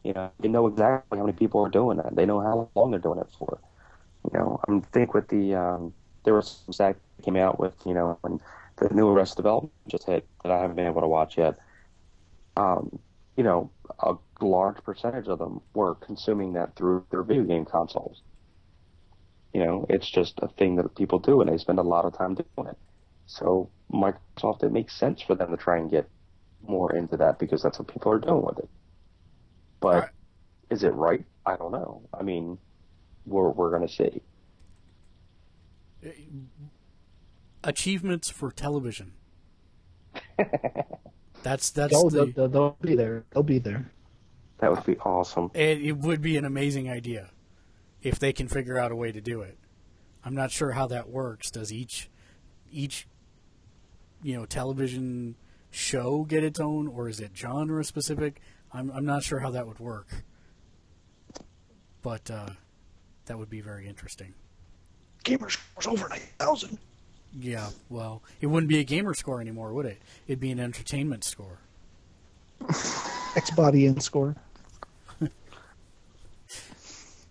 You 0.03 0.13
know, 0.13 0.31
they 0.39 0.47
know 0.47 0.67
exactly 0.67 1.17
how 1.17 1.25
many 1.25 1.37
people 1.37 1.65
are 1.65 1.69
doing 1.69 1.97
that. 1.97 2.15
They 2.15 2.25
know 2.25 2.39
how 2.39 2.69
long 2.75 2.91
they're 2.91 2.99
doing 2.99 3.19
it 3.19 3.27
for. 3.37 3.59
You 4.31 4.39
know, 4.39 4.59
I 4.67 4.79
think 4.91 5.13
with 5.13 5.27
the 5.27 5.55
um, 5.55 5.93
there 6.23 6.33
was 6.33 6.61
some 6.65 6.73
stat 6.73 6.95
that 7.17 7.23
came 7.23 7.35
out 7.35 7.59
with 7.59 7.73
you 7.85 7.93
know 7.93 8.17
when 8.21 8.39
the 8.77 8.89
new 8.93 9.09
Arrested 9.09 9.37
Development 9.37 9.73
just 9.89 10.05
hit 10.05 10.27
that 10.43 10.51
I 10.51 10.59
haven't 10.61 10.75
been 10.75 10.87
able 10.87 11.01
to 11.01 11.07
watch 11.07 11.37
yet. 11.37 11.57
Um, 12.57 12.99
you 13.37 13.43
know, 13.43 13.71
a 13.99 14.15
large 14.41 14.83
percentage 14.83 15.27
of 15.27 15.39
them 15.39 15.61
were 15.73 15.95
consuming 15.95 16.53
that 16.53 16.75
through 16.75 17.07
their 17.11 17.23
video 17.23 17.43
game 17.45 17.65
consoles. 17.65 18.23
You 19.53 19.63
know, 19.65 19.85
it's 19.89 20.09
just 20.09 20.39
a 20.41 20.47
thing 20.47 20.75
that 20.77 20.95
people 20.95 21.19
do, 21.19 21.41
and 21.41 21.49
they 21.49 21.57
spend 21.57 21.79
a 21.79 21.83
lot 21.83 22.05
of 22.05 22.13
time 22.17 22.35
doing 22.35 22.69
it. 22.69 22.77
So 23.25 23.71
Microsoft, 23.91 24.63
it 24.63 24.71
makes 24.71 24.95
sense 24.95 25.21
for 25.21 25.35
them 25.35 25.51
to 25.51 25.57
try 25.57 25.77
and 25.77 25.91
get 25.91 26.09
more 26.61 26.95
into 26.95 27.17
that 27.17 27.39
because 27.39 27.61
that's 27.61 27.79
what 27.79 27.87
people 27.89 28.11
are 28.13 28.19
doing 28.19 28.43
with 28.43 28.59
it. 28.59 28.69
But 29.81 30.03
Right. 30.03 30.11
is 30.69 30.83
it 30.83 30.93
right? 30.93 31.25
I 31.45 31.57
don't 31.57 31.71
know. 31.71 32.09
I 32.13 32.23
mean, 32.23 32.59
we're 33.25 33.51
we're 33.51 33.71
gonna 33.71 33.87
see. 33.89 34.23
Achievements 37.63 38.29
for 38.29 38.51
television. 38.51 39.13
That's 41.43 41.69
that's 41.69 41.91
They'll, 41.93 42.09
the. 42.09 42.25
they'll, 42.35 42.47
they'll 42.49 42.77
be 42.81 42.95
there. 42.95 43.23
They'll 43.31 43.43
be 43.43 43.59
there. 43.59 43.91
That 44.57 44.71
would 44.71 44.83
be 44.85 44.97
awesome. 44.97 45.51
It, 45.53 45.81
it 45.81 45.91
would 45.93 46.21
be 46.21 46.35
an 46.35 46.45
amazing 46.45 46.89
idea 46.89 47.29
if 48.01 48.19
they 48.19 48.33
can 48.33 48.47
figure 48.47 48.77
out 48.77 48.91
a 48.91 48.95
way 48.95 49.11
to 49.11 49.21
do 49.21 49.41
it. 49.41 49.57
I'm 50.25 50.35
not 50.35 50.51
sure 50.51 50.71
how 50.71 50.87
that 50.87 51.09
works. 51.09 51.51
Does 51.51 51.71
each 51.71 52.09
each 52.71 53.07
you 54.23 54.35
know 54.35 54.45
television 54.45 55.35
show 55.69 56.25
get 56.27 56.43
its 56.43 56.59
own, 56.59 56.87
or 56.87 57.07
is 57.07 57.19
it 57.19 57.31
genre 57.35 57.83
specific? 57.83 58.41
I'm 58.73 58.91
I'm 58.91 59.05
not 59.05 59.23
sure 59.23 59.39
how 59.39 59.51
that 59.51 59.67
would 59.67 59.79
work. 59.79 60.23
But 62.01 62.29
uh, 62.29 62.49
that 63.25 63.37
would 63.37 63.49
be 63.49 63.61
very 63.61 63.87
interesting. 63.87 64.33
Gamers 65.23 65.51
scores 65.51 65.87
over 65.87 66.09
nine 66.09 66.19
thousand. 66.39 66.77
Yeah, 67.39 67.69
well, 67.89 68.21
it 68.41 68.47
wouldn't 68.47 68.69
be 68.69 68.79
a 68.79 68.83
gamer 68.83 69.13
score 69.13 69.41
anymore, 69.41 69.73
would 69.73 69.85
it? 69.85 70.01
It'd 70.27 70.39
be 70.39 70.51
an 70.51 70.59
entertainment 70.59 71.23
score. 71.23 71.59
X 73.35 73.51
body 73.55 73.85
in 73.85 73.99
score. 73.99 74.35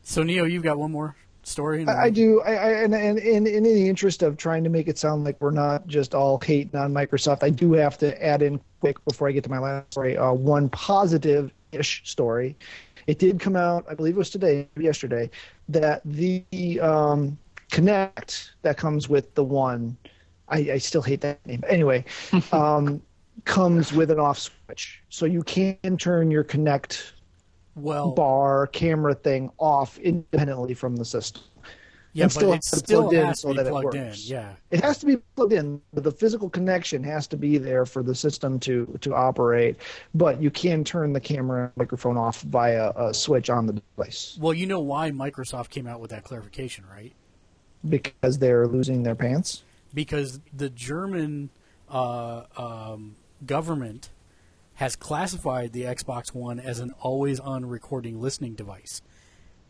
So 0.09 0.23
Neo, 0.23 0.45
you've 0.45 0.63
got 0.63 0.79
one 0.79 0.93
more 0.93 1.17
story. 1.43 1.87
I, 1.87 2.05
I 2.05 2.11
do. 2.11 2.41
I, 2.43 2.55
I 2.55 2.71
and, 2.83 2.95
and, 2.95 3.19
and 3.19 3.47
in 3.47 3.63
the 3.65 3.89
interest 3.89 4.23
of 4.23 4.37
trying 4.37 4.65
to 4.65 4.71
make 4.71 4.89
it 4.89 4.99
sound 4.99 5.25
like 5.25 5.37
we're 5.41 5.51
not 5.51 5.87
just 5.87 6.15
all 6.15 6.39
hating 6.39 6.79
on 6.79 6.93
Microsoft, 6.93 7.43
I 7.43 7.51
do 7.51 7.73
have 7.73 7.99
to 7.99 8.25
add 8.25 8.43
in 8.43 8.61
quick 8.81 9.05
before 9.05 9.29
I 9.29 9.33
get 9.33 9.45
to 9.45 9.51
my 9.51 9.59
last 9.59 9.93
story. 9.93 10.17
Uh, 10.17 10.33
one 10.33 10.69
positive-ish 10.69 12.09
story. 12.09 12.57
It 13.07 13.19
did 13.19 13.41
come 13.41 13.57
out, 13.57 13.85
I 13.89 13.95
believe 13.95 14.15
it 14.15 14.19
was 14.19 14.31
today, 14.31 14.69
yesterday, 14.77 15.31
that 15.69 16.03
the 16.05 16.45
um, 16.81 17.39
Kinect 17.77 18.51
that 18.63 18.77
comes 18.79 19.09
with 19.09 19.35
the 19.35 19.45
one. 19.45 19.97
I, 20.49 20.59
I 20.73 20.79
still 20.79 21.03
hate 21.03 21.21
that 21.23 21.45
name. 21.47 21.63
Anyway, 21.69 22.05
um, 22.53 23.03
comes 23.45 23.93
with 23.93 24.11
an 24.11 24.19
off 24.19 24.39
switch, 24.39 25.03
so 25.11 25.27
you 25.27 25.43
can 25.43 25.99
turn 25.99 26.31
your 26.31 26.45
Kinect 26.45 27.13
well, 27.75 28.13
bar 28.13 28.67
camera 28.69 29.15
thing 29.15 29.51
off 29.59 29.99
independently 29.99 30.73
from 30.75 30.97
the 30.97 31.05
system. 31.05 31.43
yeah, 32.13 32.29
still 32.29 32.53
it 32.53 32.65
still 32.65 33.03
plugged 33.03 33.15
in 33.15 33.27
has 33.27 33.41
so 33.41 33.49
to 33.49 33.55
be 33.55 33.57
that 33.57 33.67
it 33.67 33.71
plugged 33.71 33.95
in. 33.95 34.05
works. 34.07 34.29
Yeah, 34.31 34.55
It 34.71 34.83
has 34.83 34.99
to 34.99 35.07
be 35.07 35.17
plugged 35.37 35.53
in, 35.53 35.83
but 35.93 36.03
the 36.05 36.13
physical 36.13 36.49
connection 36.49 37.03
has 37.05 37.27
to 37.29 37.37
be 37.37 37.59
there 37.59 37.85
for 37.85 38.03
the 38.03 38.15
system 38.15 38.59
to 38.61 38.87
to 39.03 39.15
operate. 39.15 39.77
But 40.15 40.41
you 40.41 40.51
can 40.51 40.83
turn 40.85 41.13
the 41.13 41.21
camera 41.21 41.73
microphone 41.77 42.17
off 42.17 42.41
via 42.43 42.93
a 42.97 43.13
switch 43.13 43.51
on 43.51 43.67
the 43.67 43.75
device 43.75 44.39
Well, 44.41 44.55
you 44.55 44.67
know 44.67 44.81
why 44.81 45.11
Microsoft 45.11 45.69
came 45.71 45.87
out 45.87 46.01
with 46.01 46.11
that 46.11 46.25
clarification, 46.25 46.85
right? 46.91 47.13
Because 47.89 48.39
they're 48.39 48.67
losing 48.67 49.03
their 49.03 49.15
pants. 49.15 49.63
Because 49.95 50.41
the 50.53 50.69
German 50.69 51.51
uh, 51.89 52.43
um, 52.57 53.17
government 53.45 54.11
has 54.75 54.95
classified 54.95 55.73
the 55.73 55.83
Xbox 55.83 56.35
One 56.35 56.61
as 56.61 56.81
an 56.81 56.93
always-on 57.01 57.67
recording 57.67 58.21
listening 58.21 58.55
device, 58.55 59.01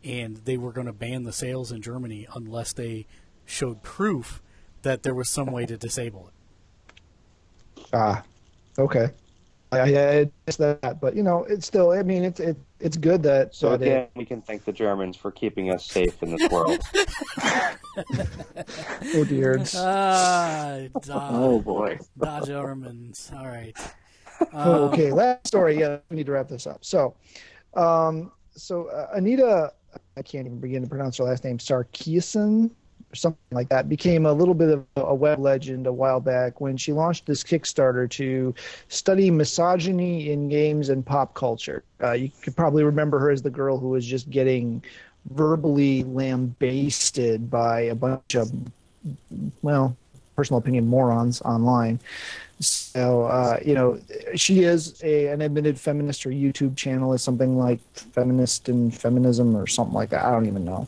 and 0.03 0.37
they 0.37 0.57
were 0.57 0.71
going 0.71 0.87
to 0.87 0.93
ban 0.93 1.23
the 1.23 1.31
sales 1.31 1.71
in 1.71 1.81
Germany 1.81 2.27
unless 2.35 2.73
they 2.73 3.07
showed 3.45 3.81
proof 3.83 4.41
that 4.81 5.03
there 5.03 5.15
was 5.15 5.29
some 5.29 5.47
way 5.47 5.65
to 5.65 5.77
disable 5.77 6.27
it. 6.27 7.83
Ah, 7.93 8.23
okay. 8.77 9.09
I, 9.71 9.79
I, 9.79 10.19
I 10.19 10.51
that, 10.57 10.99
but 11.01 11.15
you 11.15 11.23
know, 11.23 11.43
it's 11.45 11.65
still. 11.67 11.91
I 11.91 12.01
mean, 12.03 12.23
it's 12.23 12.39
it, 12.39 12.57
it's 12.79 12.95
good 12.97 13.21
that. 13.23 13.53
So 13.53 13.71
that 13.71 13.81
it- 13.81 13.85
again, 13.85 14.07
we 14.15 14.25
can 14.25 14.41
thank 14.41 14.63
the 14.65 14.71
Germans 14.71 15.17
for 15.17 15.31
keeping 15.31 15.71
us 15.71 15.85
safe 15.85 16.21
in 16.23 16.31
this 16.35 16.49
world. 16.49 16.81
oh 19.15 19.25
dear. 19.25 19.63
Ah, 19.75 20.79
da, 21.01 21.29
Oh 21.31 21.59
boy. 21.59 21.99
da 22.17 22.41
Germans. 22.41 23.31
All 23.35 23.47
right. 23.47 23.77
Oh, 24.53 24.85
Um, 24.85 24.93
okay, 24.93 25.11
last 25.11 25.47
story. 25.47 25.79
Yeah, 25.79 25.97
we 26.09 26.17
need 26.17 26.27
to 26.27 26.31
wrap 26.31 26.47
this 26.47 26.67
up. 26.67 26.85
So, 26.85 27.15
um, 27.73 28.31
so 28.55 28.87
uh, 28.87 29.07
Anita, 29.15 29.73
I 30.15 30.21
can't 30.21 30.45
even 30.45 30.59
begin 30.59 30.83
to 30.83 30.87
pronounce 30.87 31.17
her 31.17 31.23
last 31.23 31.43
name, 31.43 31.57
Sarkeesian 31.57 32.71
or 33.11 33.15
something 33.15 33.39
like 33.51 33.69
that, 33.69 33.87
became 33.87 34.25
a 34.25 34.33
little 34.33 34.53
bit 34.53 34.69
of 34.69 34.85
a 34.97 35.15
web 35.15 35.39
legend 35.39 35.87
a 35.87 35.93
while 35.93 36.19
back 36.19 36.59
when 36.59 36.75
she 36.75 36.91
launched 36.91 37.25
this 37.25 37.43
Kickstarter 37.43 38.09
to 38.11 38.53
study 38.89 39.31
misogyny 39.31 40.31
in 40.31 40.49
games 40.49 40.89
and 40.89 41.05
pop 41.05 41.33
culture. 41.33 41.83
Uh, 42.03 42.11
you 42.11 42.29
could 42.41 42.55
probably 42.55 42.83
remember 42.83 43.19
her 43.19 43.29
as 43.29 43.41
the 43.41 43.49
girl 43.49 43.77
who 43.77 43.89
was 43.89 44.05
just 44.05 44.29
getting 44.29 44.83
verbally 45.31 46.03
lambasted 46.03 47.49
by 47.49 47.81
a 47.81 47.95
bunch 47.95 48.35
of, 48.35 48.51
well, 49.61 49.95
personal 50.35 50.59
opinion 50.59 50.87
morons 50.87 51.41
online. 51.41 51.99
So, 52.59 53.23
uh, 53.23 53.59
you 53.63 53.75
know, 53.75 53.99
she 54.35 54.63
is 54.63 55.01
a, 55.03 55.27
an 55.27 55.41
admitted 55.41 55.79
feminist. 55.79 56.23
Her 56.23 56.31
YouTube 56.31 56.75
channel 56.75 57.13
is 57.13 57.21
something 57.21 57.57
like 57.57 57.79
Feminist 57.93 58.67
and 58.69 58.93
Feminism 58.93 59.55
or 59.55 59.67
something 59.67 59.93
like 59.93 60.09
that. 60.09 60.25
I 60.25 60.31
don't 60.31 60.47
even 60.47 60.65
know. 60.65 60.87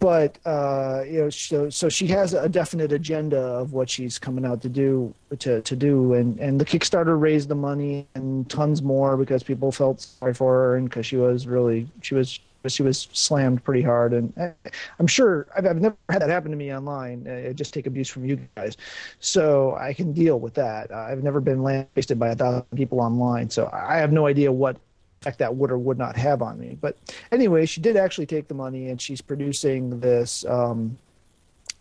But, 0.00 0.38
uh, 0.44 1.02
you 1.06 1.20
know, 1.20 1.30
so, 1.30 1.68
so 1.70 1.88
she 1.88 2.06
has 2.08 2.34
a 2.34 2.48
definite 2.48 2.92
agenda 2.92 3.38
of 3.38 3.72
what 3.72 3.90
she's 3.90 4.18
coming 4.18 4.44
out 4.44 4.62
to 4.62 4.68
do, 4.68 5.14
to, 5.38 5.60
to 5.62 5.76
do. 5.76 6.14
And, 6.14 6.38
and 6.38 6.60
the 6.60 6.64
Kickstarter 6.64 7.20
raised 7.20 7.48
the 7.48 7.54
money 7.54 8.06
and 8.14 8.48
tons 8.48 8.82
more 8.82 9.16
because 9.16 9.42
people 9.42 9.70
felt 9.70 10.00
sorry 10.00 10.34
for 10.34 10.54
her 10.54 10.76
and 10.76 10.88
because 10.88 11.06
she 11.06 11.16
was 11.16 11.46
really, 11.46 11.86
she 12.02 12.14
was, 12.14 12.40
she 12.66 12.82
was 12.82 13.08
slammed 13.12 13.62
pretty 13.62 13.82
hard. 13.82 14.14
And 14.14 14.32
eh, 14.38 14.52
I'm 14.98 15.06
sure 15.06 15.46
I've, 15.56 15.66
I've 15.66 15.80
never 15.80 15.96
had 16.08 16.22
that 16.22 16.30
happen 16.30 16.50
to 16.50 16.56
me 16.56 16.74
online. 16.74 17.28
I 17.28 17.52
just 17.52 17.74
take 17.74 17.86
abuse 17.86 18.08
from 18.08 18.24
you 18.24 18.38
guys 18.56 18.76
so 19.20 19.76
I 19.76 19.92
can 19.92 20.12
deal 20.12 20.40
with 20.40 20.54
that. 20.54 20.90
I've 20.92 21.22
never 21.22 21.40
been 21.40 21.62
lambasted 21.62 22.18
by 22.18 22.30
a 22.30 22.34
thousand 22.34 22.64
people 22.74 23.00
online, 23.00 23.50
so 23.50 23.68
I 23.72 23.96
have 23.96 24.12
no 24.12 24.26
idea 24.26 24.50
what 24.50 24.78
effect 25.24 25.38
that 25.38 25.54
would 25.54 25.70
or 25.70 25.78
would 25.78 25.98
not 25.98 26.16
have 26.16 26.42
on 26.42 26.58
me. 26.58 26.76
But 26.80 26.98
anyway, 27.32 27.66
she 27.66 27.80
did 27.80 27.96
actually 27.96 28.26
take 28.26 28.46
the 28.46 28.54
money, 28.54 28.90
and 28.90 29.00
she's 29.00 29.22
producing 29.22 29.98
this 30.00 30.44
um, 30.46 30.98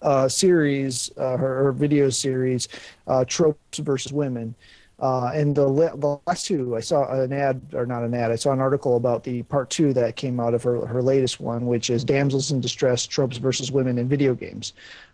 uh, 0.01 0.29
series, 0.29 1.11
uh, 1.17 1.37
her, 1.37 1.63
her 1.65 1.71
video 1.71 2.09
series, 2.09 2.69
uh, 3.07 3.25
tropes 3.25 3.79
versus 3.79 4.13
women. 4.13 4.55
Uh, 4.99 5.31
and 5.33 5.55
the, 5.55 5.65
the 5.65 6.19
last 6.25 6.45
two, 6.45 6.77
I 6.77 6.79
saw 6.79 7.11
an 7.11 7.33
ad, 7.33 7.61
or 7.73 7.85
not 7.85 8.03
an 8.03 8.13
ad, 8.13 8.31
I 8.31 8.35
saw 8.35 8.53
an 8.53 8.61
article 8.61 8.95
about 8.95 9.23
the 9.23 9.43
part 9.43 9.69
two 9.69 9.91
that 9.93 10.15
came 10.15 10.39
out 10.39 10.53
of 10.53 10.63
her, 10.63 10.85
her 10.85 11.01
latest 11.01 11.41
one, 11.41 11.65
which 11.65 11.89
is 11.89 12.05
Damsels 12.05 12.51
in 12.51 12.61
Distress 12.61 13.05
Tropes 13.05 13.37
versus 13.37 13.71
Women 13.71 13.97
in 13.97 14.07
Video 14.07 14.33
Games. 14.33 14.73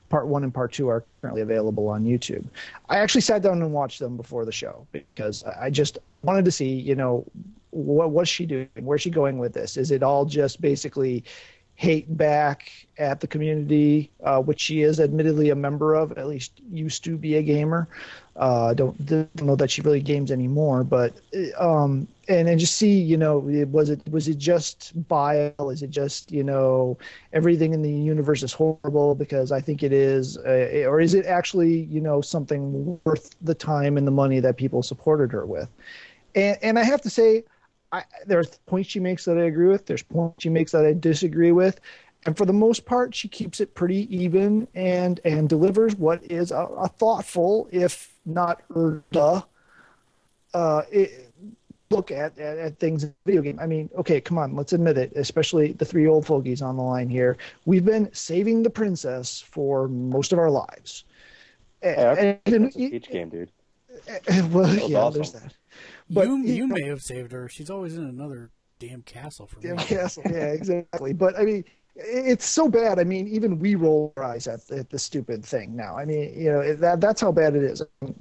Part 0.10 0.28
one 0.28 0.44
and 0.44 0.54
part 0.54 0.74
two 0.74 0.90
are 0.90 1.04
currently 1.22 1.42
available 1.42 1.88
on 1.88 2.04
YouTube. 2.04 2.46
I 2.90 2.98
actually 2.98 3.22
sat 3.22 3.42
down 3.42 3.62
and 3.62 3.72
watched 3.72 4.00
them 4.00 4.18
before 4.18 4.44
the 4.44 4.52
show 4.52 4.86
because 4.92 5.44
I 5.44 5.70
just 5.70 6.00
wanted 6.24 6.46
to 6.46 6.52
see, 6.52 6.74
you 6.74 6.96
know, 6.96 7.26
what 7.72 8.12
what's 8.12 8.30
she 8.30 8.46
doing? 8.46 8.70
Where's 8.80 9.02
she 9.02 9.10
going 9.10 9.38
with 9.38 9.54
this? 9.54 9.78
Is 9.78 9.92
it 9.92 10.04
all 10.04 10.26
just 10.26 10.62
basically 10.62 11.24
hate 11.80 12.18
back 12.18 12.70
at 12.98 13.22
the 13.22 13.28
community, 13.28 14.12
uh, 14.26 14.42
which 14.42 14.60
she 14.60 14.82
is 14.82 15.00
admittedly 15.00 15.50
a 15.50 15.56
member 15.56 15.96
of, 15.96 16.12
at 16.18 16.28
least 16.28 16.52
used 16.70 17.06
to 17.06 17.16
be 17.16 17.38
a 17.38 17.42
gamer. 17.42 17.88
Uh, 18.36 18.74
don't, 18.74 19.06
don't 19.06 19.44
know 19.44 19.56
that 19.56 19.72
she 19.72 19.82
really 19.82 20.02
games 20.02 20.30
anymore, 20.30 20.84
but 20.84 21.14
um, 21.58 22.06
and 22.28 22.50
and 22.50 22.60
just 22.60 22.76
see, 22.76 23.00
you 23.00 23.16
know, 23.16 23.38
was 23.72 23.90
it 23.90 24.02
was 24.12 24.28
it 24.28 24.38
just 24.38 24.92
bile? 25.08 25.70
Is 25.70 25.82
it 25.82 25.90
just 25.90 26.34
you 26.34 26.44
know 26.44 26.98
everything 27.32 27.74
in 27.74 27.82
the 27.82 27.92
universe 27.92 28.44
is 28.44 28.52
horrible 28.52 29.16
because 29.16 29.54
I 29.54 29.62
think 29.62 29.82
it 29.82 29.94
is, 29.94 30.38
uh, 30.40 30.84
or 30.86 31.00
is 31.00 31.14
it 31.14 31.26
actually 31.28 31.84
you 31.84 32.02
know 32.02 32.20
something 32.20 33.00
worth 33.06 33.36
the 33.42 33.56
time 33.56 33.96
and 33.96 34.06
the 34.06 34.12
money 34.12 34.42
that 34.42 34.58
people 34.58 34.84
supported 34.84 35.32
her 35.32 35.46
with? 35.46 35.70
And 36.36 36.58
and 36.62 36.78
I 36.78 36.84
have 36.84 37.02
to 37.04 37.10
say, 37.10 37.46
I, 37.92 38.04
there's 38.26 38.60
points 38.68 38.90
she 38.90 39.00
makes 39.00 39.26
that 39.26 39.38
I 39.38 39.44
agree 39.44 39.68
with. 39.68 39.86
There's 39.86 40.04
points 40.04 40.44
she 40.44 40.50
makes 40.50 40.72
that 40.74 40.86
I 40.86 40.94
disagree 40.94 41.52
with, 41.52 41.80
and 42.26 42.38
for 42.38 42.46
the 42.46 42.54
most 42.54 42.86
part, 42.86 43.16
she 43.16 43.28
keeps 43.28 43.60
it 43.60 43.74
pretty 43.74 44.14
even 44.16 44.68
and 44.76 45.20
and 45.26 45.50
delivers 45.50 45.96
what 45.96 46.24
is 46.24 46.52
a, 46.52 46.58
a 46.78 46.88
thoughtful, 46.88 47.68
if 47.72 48.14
not 48.26 48.62
duh, 49.12 49.42
uh, 50.54 50.82
it, 50.92 51.32
look 51.90 52.12
at, 52.12 52.38
at, 52.38 52.58
at 52.60 52.80
things 52.80 53.04
in 53.04 53.14
video 53.26 53.42
game. 53.42 53.60
I 53.60 53.66
mean, 53.66 53.90
okay, 53.98 54.22
come 54.22 54.38
on, 54.38 54.56
let's 54.56 54.74
admit 54.74 54.98
it. 54.98 55.12
Especially 55.16 55.72
the 55.74 55.86
three 55.86 56.08
old 56.08 56.26
fogies 56.26 56.62
on 56.62 56.78
the 56.78 56.84
line 56.84 57.10
here. 57.10 57.38
We've 57.66 57.86
been 57.86 58.14
saving 58.14 58.64
the 58.64 58.70
princess 58.70 59.42
for 59.42 59.88
most 59.88 60.32
of 60.34 60.40
our 60.40 60.52
lives. 60.52 61.06
Yeah, 61.82 62.14
And- 62.46 62.54
and- 62.54 62.66
a 62.66 62.70
peach 62.70 63.10
game, 63.10 63.30
dude. 63.30 63.50
well, 64.52 64.74
yeah, 64.76 65.00
awesome. 65.00 65.14
there's 65.14 65.32
that. 65.34 65.54
But 66.10 66.28
you 66.28 66.38
you 66.38 66.68
know- 66.68 66.76
may 66.76 66.88
have 66.88 67.02
saved 67.02 67.32
her. 67.32 67.48
She's 67.50 67.70
always 67.70 67.98
in 67.98 68.06
another 68.06 68.52
damn 68.80 69.02
castle 69.04 69.48
for 69.48 69.60
me. 69.60 69.68
Damn 69.70 69.78
castle. 69.78 70.24
Yeah, 70.26 70.48
exactly. 70.48 71.14
But 71.14 71.38
I 71.38 71.44
mean, 71.44 71.66
it's 71.96 72.46
so 72.46 72.70
bad. 72.70 72.98
I 73.00 73.04
mean, 73.04 73.28
even 73.28 73.60
we 73.60 73.76
roll 73.76 74.14
our 74.18 74.24
eyes 74.24 74.48
at, 74.48 74.70
at 74.72 74.90
the 74.90 74.98
stupid 74.98 75.44
thing 75.46 75.76
now. 75.76 75.98
I 75.98 76.06
mean, 76.06 76.34
you 76.40 76.52
know, 76.52 76.74
that 76.76 77.02
that's 77.02 77.22
how 77.22 77.32
bad 77.32 77.56
it 77.56 77.64
is. 77.64 77.82
I 77.82 78.06
mean, 78.06 78.16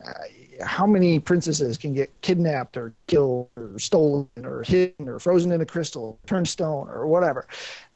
how 0.60 0.86
many 0.86 1.20
princesses 1.20 1.78
can 1.78 1.94
get 1.94 2.10
kidnapped 2.20 2.76
or 2.76 2.92
killed 3.06 3.48
or 3.56 3.78
stolen 3.78 4.28
or 4.42 4.64
hidden 4.64 5.08
or 5.08 5.18
frozen 5.20 5.52
in 5.52 5.60
a 5.60 5.66
crystal, 5.66 6.18
turned 6.26 6.48
stone 6.48 6.88
or 6.88 7.06
whatever? 7.06 7.46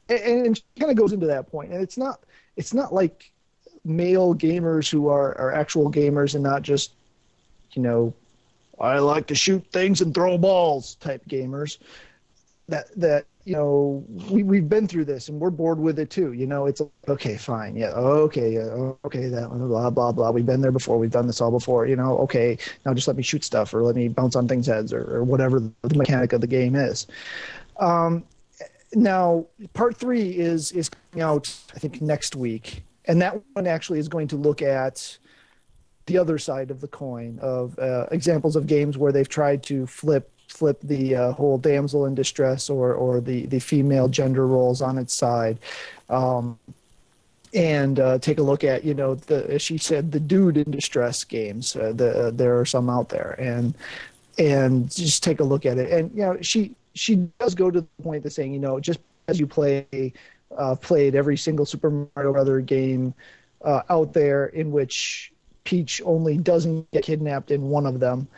And, 0.09 0.21
and 0.21 0.57
it 0.57 0.63
kind 0.79 0.91
of 0.91 0.97
goes 0.97 1.13
into 1.13 1.27
that 1.27 1.51
point. 1.51 1.73
And 1.73 1.83
it's 1.83 1.99
not 1.99 2.21
it's 2.57 2.73
not 2.73 2.95
like 2.95 3.33
male 3.85 4.35
gamers 4.35 4.89
who 4.89 5.09
are 5.09 5.37
are 5.39 5.53
actual 5.53 5.91
gamers 5.91 6.35
and 6.35 6.45
not 6.45 6.63
just 6.63 6.93
you 7.73 7.83
know 7.83 8.15
I 8.83 8.99
like 8.99 9.27
to 9.29 9.35
shoot 9.35 9.65
things 9.73 10.01
and 10.01 10.13
throw 10.13 10.37
balls 10.37 10.97
type 10.97 11.25
gamers 11.27 11.79
that 12.69 12.87
that 12.99 13.27
you 13.45 13.55
know 13.55 14.05
we 14.31 14.43
we've 14.43 14.69
been 14.69 14.89
through 14.89 15.05
this 15.05 15.29
and 15.29 15.41
we're 15.41 15.51
bored 15.51 15.79
with 15.79 15.99
it 15.99 16.11
too. 16.11 16.33
You 16.33 16.47
know, 16.47 16.67
it's 16.67 16.83
okay, 17.09 17.37
fine, 17.37 17.77
yeah, 17.77 17.91
okay, 17.91 18.55
yeah, 18.55 18.93
okay, 19.05 19.29
that 19.29 19.51
one, 19.51 19.67
blah 19.69 19.91
blah 19.91 20.13
blah. 20.13 20.31
We've 20.31 20.47
been 20.47 20.61
there 20.61 20.73
before. 20.73 20.99
We've 20.99 21.11
done 21.11 21.27
this 21.27 21.41
all 21.41 21.51
before. 21.51 21.87
You 21.87 21.97
know, 21.97 22.19
okay, 22.19 22.59
now 22.85 22.95
just 22.95 23.07
let 23.07 23.17
me 23.17 23.23
shoot 23.23 23.45
stuff 23.45 23.73
or 23.75 23.83
let 23.83 23.95
me 23.95 24.09
bounce 24.09 24.37
on 24.37 24.49
things' 24.49 24.67
heads 24.67 24.93
or, 24.93 25.17
or 25.17 25.25
whatever 25.25 25.61
the 25.61 25.97
mechanic 25.97 26.33
of 26.33 26.41
the 26.41 26.47
game 26.47 26.75
is. 26.75 27.07
Um, 27.79 28.25
now 28.95 29.47
part 29.75 29.97
three 29.97 30.31
is 30.31 30.73
is 30.73 30.89
coming 30.89 31.23
out 31.23 31.55
I 31.75 31.79
think 31.79 32.01
next 32.03 32.37
week, 32.37 32.85
and 33.07 33.21
that 33.23 33.41
one 33.55 33.67
actually 33.67 33.99
is 33.99 34.09
going 34.09 34.29
to 34.29 34.37
look 34.37 34.63
at 34.63 35.19
the 36.07 36.19
other 36.19 36.39
side 36.39 36.71
of 36.71 36.81
the 36.81 36.89
coin 36.89 37.39
of 37.41 37.79
uh, 37.79 38.07
examples 38.11 38.57
of 38.57 38.67
games 38.67 38.99
where 38.99 39.13
they've 39.13 39.29
tried 39.29 39.63
to 39.65 39.87
flip 39.87 40.31
flip 40.49 40.79
the 40.83 41.17
uh, 41.17 41.33
whole 41.33 41.57
damsel 41.57 42.07
in 42.07 42.15
distress 42.15 42.69
or 42.69 42.93
or 42.95 43.21
the 43.21 43.47
the 43.47 43.59
female 43.59 44.09
gender 44.09 44.47
roles 44.47 44.83
on 44.83 44.99
its 44.99 45.15
side. 45.15 45.59
Um, 46.09 46.59
and 47.55 48.01
uh, 48.01 48.19
take 48.19 48.39
a 48.39 48.43
look 48.43 48.65
at 48.65 48.85
you 48.85 48.95
know 48.95 49.15
the 49.15 49.51
as 49.51 49.63
she 49.63 49.77
said 49.79 50.11
the 50.11 50.21
dude 50.21 50.57
in 50.57 50.71
distress 50.71 51.23
games 51.23 51.77
uh, 51.77 51.93
the, 51.95 52.33
there 52.35 52.59
are 52.59 52.65
some 52.65 52.89
out 52.89 53.09
there. 53.09 53.37
And 53.39 53.75
and 54.39 54.91
just 54.91 55.23
take 55.23 55.41
a 55.41 55.45
look 55.45 55.67
at 55.67 55.79
it. 55.79 55.91
And 55.93 56.11
you 56.13 56.23
know 56.23 56.39
she 56.41 56.75
she 56.95 57.17
does 57.39 57.55
go 57.55 57.71
to 57.71 57.81
the 57.81 58.03
point 58.03 58.25
of 58.25 58.33
saying 58.33 58.53
you 58.53 58.61
know 58.61 58.81
just 58.81 59.01
as 59.29 59.39
you 59.39 59.47
play 59.47 60.13
uh, 60.57 60.75
played 60.77 61.15
every 61.15 61.37
single 61.37 61.65
super 61.65 62.07
mario 62.15 62.33
brother 62.33 62.61
game 62.61 63.15
uh, 63.65 63.83
out 63.89 64.13
there 64.13 64.47
in 64.47 64.71
which 64.71 65.32
peach 65.65 66.01
only 66.05 66.37
doesn't 66.37 66.91
get 66.91 67.05
kidnapped 67.05 67.51
in 67.51 67.63
one 67.63 67.87
of 67.87 68.01
them 68.01 68.29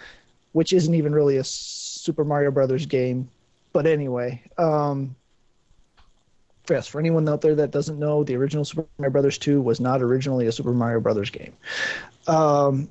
which 0.52 0.72
isn't 0.72 0.94
even 0.94 1.12
really 1.12 1.36
a 1.36 1.44
super 1.44 2.24
mario 2.24 2.50
brothers 2.50 2.86
game 2.86 3.28
but 3.72 3.86
anyway 3.86 4.40
um 4.58 5.14
yes 6.68 6.86
for 6.86 6.98
anyone 7.00 7.28
out 7.28 7.40
there 7.40 7.54
that 7.54 7.70
doesn't 7.70 7.98
know 7.98 8.24
the 8.24 8.36
original 8.36 8.64
super 8.64 8.86
mario 8.98 9.12
brothers 9.12 9.38
2 9.38 9.60
was 9.60 9.80
not 9.80 10.02
originally 10.02 10.46
a 10.46 10.52
super 10.52 10.72
mario 10.72 11.00
brothers 11.00 11.30
game 11.30 11.52
um 12.26 12.88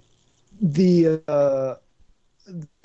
the 0.61 1.21
uh 1.27 1.75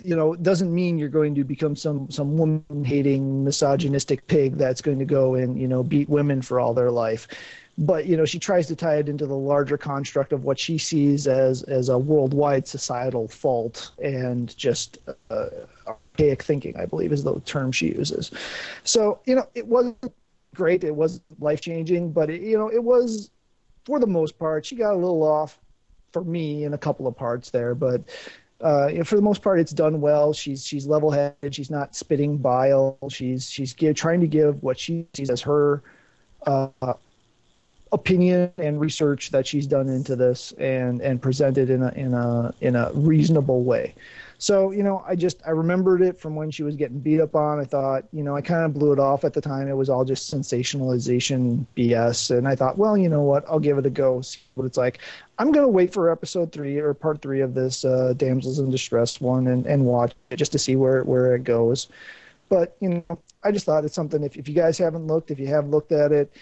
you 0.03 0.15
know, 0.15 0.35
doesn't 0.37 0.73
mean 0.73 0.99
you're 0.99 1.09
going 1.09 1.35
to 1.35 1.45
become 1.45 1.75
some 1.75 2.11
some 2.11 2.37
woman 2.39 2.85
hating 2.85 3.45
misogynistic 3.45 4.27
pig 4.27 4.57
that's 4.57 4.81
going 4.81 4.99
to 4.99 5.05
go 5.05 5.35
and 5.35 5.61
you 5.61 5.67
know 5.67 5.83
beat 5.83 6.09
women 6.09 6.43
for 6.43 6.61
all 6.61 6.75
their 6.75 6.91
life. 6.91 7.27
But 7.79 8.07
you 8.07 8.17
know, 8.17 8.25
she 8.25 8.41
tries 8.41 8.67
to 8.67 8.77
tie 8.77 8.97
it 8.97 9.09
into 9.09 9.25
the 9.25 9.37
larger 9.37 9.79
construct 9.79 10.33
of 10.33 10.43
what 10.43 10.59
she 10.59 10.79
sees 10.79 11.29
as 11.29 11.63
as 11.63 11.89
a 11.89 11.97
worldwide 11.97 12.67
societal 12.67 13.29
fault 13.29 13.93
and 14.03 14.55
just 14.57 14.99
uh, 15.31 15.47
archaic 15.87 16.43
thinking. 16.43 16.77
I 16.77 16.87
believe 16.87 17.13
is 17.13 17.23
the 17.23 17.39
term 17.41 17.71
she 17.71 17.87
uses. 17.87 18.33
So 18.83 19.21
you 19.27 19.37
know, 19.37 19.49
it 19.55 19.67
wasn't 19.67 20.13
great. 20.57 20.83
It 20.83 20.95
was 20.95 21.21
life 21.39 21.61
changing, 21.61 22.11
but 22.11 22.31
it, 22.31 22.41
you 22.41 22.59
know, 22.59 22.69
it 22.69 22.83
was 22.83 23.31
for 23.85 24.01
the 24.01 24.09
most 24.09 24.39
part. 24.41 24.67
She 24.67 24.75
got 24.75 24.93
a 24.93 24.97
little 24.97 25.23
off 25.23 25.61
for 26.13 26.25
me 26.25 26.65
in 26.65 26.75
a 26.75 26.79
couple 26.79 27.07
of 27.07 27.17
parts 27.17 27.51
there, 27.51 27.77
but 27.77 28.03
uh, 28.61 29.05
for 29.05 29.15
the 29.15 29.23
most 29.23 29.41
part, 29.41 29.61
it's 29.61 29.73
done 29.73 30.01
well. 30.01 30.33
She's 30.33 30.67
she's 30.67 30.85
level 30.85 31.13
headed. 31.13 31.55
She's 31.55 31.71
not 31.71 31.95
spitting 31.95 32.39
bile. 32.39 32.99
She's 33.09 33.49
she's 33.49 33.73
give, 33.73 33.95
trying 33.95 34.21
to 34.21 34.27
give 34.27 34.61
what 34.65 34.81
she 34.81 35.07
sees 35.15 35.31
as 35.31 35.41
her 35.43 35.85
uh, 36.45 36.95
opinion 37.93 38.53
and 38.59 38.81
research 38.81 39.31
that 39.31 39.47
she's 39.47 39.67
done 39.67 39.89
into 39.89 40.17
this 40.17 40.53
and 40.59 41.01
and 41.01 41.21
presented 41.21 41.71
in 41.71 41.83
a 41.83 41.93
in 41.93 42.15
a 42.15 42.55
in 42.61 42.77
a 42.77 42.91
reasonable 42.95 43.63
way. 43.63 43.95
So 44.39 44.71
you 44.71 44.85
know, 44.85 45.05
I 45.07 45.17
just 45.17 45.41
I 45.47 45.51
remembered 45.51 46.01
it 46.01 46.21
from 46.21 46.37
when 46.37 46.51
she 46.51 46.63
was 46.63 46.77
getting 46.77 47.01
beat 47.01 47.21
up 47.21 47.35
on. 47.35 47.59
I 47.59 47.65
thought 47.65 48.05
you 48.13 48.23
know 48.23 48.37
I 48.37 48.41
kind 48.41 48.65
of 48.65 48.73
blew 48.73 48.93
it 48.93 49.01
off 49.01 49.25
at 49.25 49.33
the 49.33 49.41
time. 49.41 49.69
It 49.69 49.77
was 49.77 49.89
all 49.89 50.05
just 50.05 50.33
sensationalization 50.33 51.67
BS, 51.77 52.37
and 52.37 52.47
I 52.47 52.55
thought, 52.55 52.79
well, 52.79 52.97
you 52.97 53.09
know 53.09 53.23
what, 53.23 53.45
I'll 53.49 53.59
give 53.59 53.79
it 53.79 53.87
a 53.87 53.91
go, 53.91 54.21
see 54.21 54.41
what 54.55 54.65
it's 54.65 54.77
like. 54.79 55.01
I'm 55.39 55.51
gonna 55.51 55.69
wait 55.69 55.93
for 55.93 56.11
episode 56.11 56.53
three 56.53 56.79
or 56.79 56.95
part 56.95 57.21
three 57.21 57.41
of 57.41 57.55
this 57.55 57.85
uh, 57.85 58.15
damsels 58.17 58.61
in 58.61 58.71
distress 58.71 59.21
one 59.21 59.49
and 59.49 59.67
and 59.67 59.85
watch 59.85 60.13
it 60.31 60.37
just 60.37 60.53
to 60.53 60.59
see 60.59 60.77
where 60.77 61.03
where 61.03 61.35
it 61.35 61.43
goes. 61.43 61.89
But 62.49 62.77
you 62.81 62.89
know, 63.09 63.19
I 63.45 63.51
just 63.51 63.67
thought 63.67 63.85
it's 63.85 63.95
something. 63.95 64.23
If 64.23 64.37
if 64.37 64.49
you 64.49 64.55
guys 64.55 64.79
haven't 64.79 65.07
looked, 65.07 65.31
if 65.31 65.39
you 65.41 65.49
have 65.49 65.69
looked 65.69 65.93
at 65.93 66.13
it, 66.13 66.33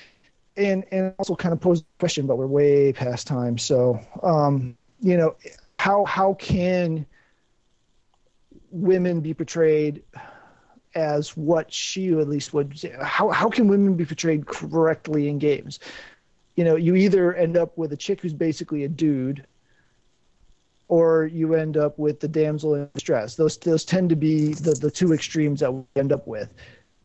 and 0.57 0.85
and 0.91 1.15
also 1.19 1.35
kind 1.35 1.53
of 1.53 1.61
pose 1.61 1.83
the 1.83 1.87
question, 1.99 2.27
but 2.27 2.37
we're 2.37 2.47
way 2.47 2.93
past 2.93 3.27
time. 3.27 3.59
So 3.59 4.01
um, 4.23 4.77
you 5.01 5.17
know, 5.17 5.37
how 5.79 6.05
how 6.05 6.35
can 6.35 7.07
women 8.71 9.21
be 9.21 9.35
portrayed 9.35 10.03
as 10.95 11.37
what 11.37 11.73
she 11.73 12.09
at 12.09 12.29
least 12.29 12.55
would? 12.55 12.79
How 13.01 13.31
how 13.31 13.49
can 13.49 13.69
women 13.69 13.95
be 13.95 14.05
portrayed 14.05 14.47
correctly 14.47 15.29
in 15.29 15.39
games? 15.39 15.79
You 16.57 16.65
know, 16.65 16.77
you 16.77 16.97
either 16.97 17.35
end 17.35 17.57
up 17.57 17.77
with 17.77 17.93
a 17.93 17.97
chick 17.97 18.21
who's 18.21 18.33
basically 18.33 18.85
a 18.85 18.89
dude, 18.89 19.47
or 20.89 21.27
you 21.27 21.55
end 21.55 21.77
up 21.77 21.99
with 21.99 22.21
the 22.21 22.29
damsel 22.29 22.75
in 22.75 22.89
distress. 22.95 23.35
Those 23.35 23.59
those 23.59 23.85
tend 23.85 24.09
to 24.11 24.17
be 24.17 24.55
the, 24.55 24.73
the 24.73 24.91
two 24.91 25.13
extremes 25.13 25.61
that 25.61 25.73
we 25.73 25.85
end 25.97 26.13
up 26.13 26.27
with. 26.27 26.53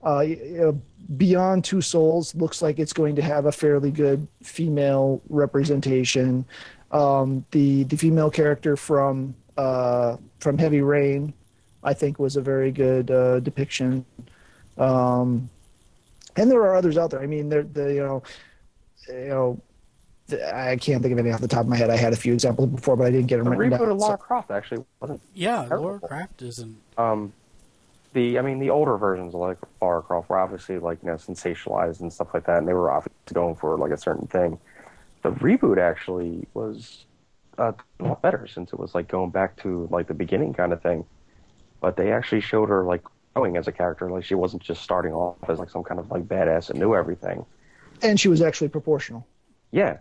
Uh, 0.03 0.22
you 0.22 0.57
know, 0.57 0.82
Beyond 1.18 1.64
Two 1.64 1.82
Souls 1.82 2.34
looks 2.36 2.61
like 2.61 2.80
it's 2.80 2.94
going 2.94 3.15
to 3.15 3.22
have 3.22 3.45
a 3.45 3.52
fairly 3.52 3.91
good 3.91 4.28
female 4.44 5.22
representation. 5.30 6.45
Um, 6.91 7.45
the 7.52 7.84
the 7.86 7.98
female 7.98 8.30
character 8.30 8.76
from 8.78 9.36
uh, 9.57 10.18
from 10.40 10.57
Heavy 10.57 10.82
Rain, 10.82 11.34
I 11.84 11.94
think, 11.94 12.19
was 12.19 12.36
a 12.38 12.41
very 12.41 12.72
good 12.72 13.11
uh, 13.11 13.40
depiction. 13.41 14.06
Um, 14.78 15.49
and 16.38 16.49
there 16.49 16.61
are 16.61 16.76
others 16.76 16.98
out 16.98 17.10
there. 17.11 17.22
I 17.22 17.28
mean, 17.28 17.49
they're 17.49 17.64
the 17.64 17.94
you 17.94 18.03
know, 18.03 18.23
you 19.10 19.28
know, 19.28 19.61
the- 20.28 20.56
I 20.56 20.78
can't 20.78 21.02
think 21.02 21.11
of 21.14 21.19
any 21.19 21.32
off 21.32 21.41
the 21.41 21.48
top 21.48 21.61
of 21.61 21.68
my 21.68 21.76
head. 21.76 21.90
I 21.90 21.98
had 21.98 22.14
a 22.14 22.18
few 22.18 22.34
examples 22.34 22.69
before, 22.69 22.95
but 22.95 23.06
I 23.07 23.11
didn't 23.11 23.28
get 23.28 23.38
them 23.38 23.45
The 23.45 23.52
written 23.57 23.73
reboot 23.78 23.82
down. 23.82 23.91
of 23.91 23.98
Lara 23.98 24.14
So- 24.14 24.18
Croft 24.23 24.52
actually 24.52 24.86
wasn't. 25.02 25.22
Yeah, 25.34 25.65
Terrible. 25.68 25.86
Lara 25.88 25.99
Croft 25.99 26.41
isn't. 26.41 26.78
Um, 26.98 27.34
the 28.14 28.38
I 28.40 28.42
mean 28.42 28.60
the 28.60 28.70
older 28.70 28.98
versions 28.98 29.34
of 29.34 29.40
like 29.40 29.58
Lara 29.82 30.02
Croft 30.02 30.30
were 30.30 30.40
obviously 30.40 30.80
like 30.80 31.00
you 31.04 31.10
know 31.10 31.16
sensationalized 31.16 32.02
and 32.02 32.12
stuff 32.12 32.34
like 32.34 32.46
that, 32.46 32.58
and 32.58 32.68
they 32.68 32.74
were 32.74 32.92
obviously 32.92 33.34
going 33.34 33.56
for 33.56 33.78
like 33.78 33.92
a 33.92 33.98
certain 33.98 34.28
thing. 34.28 34.60
The 35.22 35.32
reboot 35.32 35.78
actually 35.78 36.48
was 36.54 37.06
uh, 37.58 37.74
a 38.00 38.04
lot 38.04 38.22
better 38.22 38.48
since 38.48 38.74
it 38.74 38.80
was 38.80 38.96
like 38.96 39.08
going 39.08 39.30
back 39.30 39.56
to 39.62 39.88
like 39.92 40.08
the 40.08 40.14
beginning 40.14 40.54
kind 40.54 40.74
of 40.74 40.82
thing. 40.82 41.06
But 41.80 41.96
they 41.98 42.12
actually 42.12 42.42
showed 42.42 42.70
her 42.70 42.84
like 42.84 43.04
growing 43.34 43.58
as 43.58 43.68
a 43.68 43.72
character, 43.72 44.10
like 44.10 44.24
she 44.24 44.36
wasn't 44.36 44.62
just 44.62 44.82
starting 44.82 45.14
off 45.14 45.38
as 45.48 45.60
like 45.60 45.70
some 45.70 45.84
kind 45.84 46.00
of 46.00 46.12
like 46.12 46.28
badass 46.28 46.70
and 46.70 46.80
knew 46.80 46.96
everything. 46.96 47.46
And 48.02 48.20
she 48.20 48.28
was 48.28 48.42
actually 48.42 48.70
proportional. 48.70 49.26
Yeah, 49.72 49.98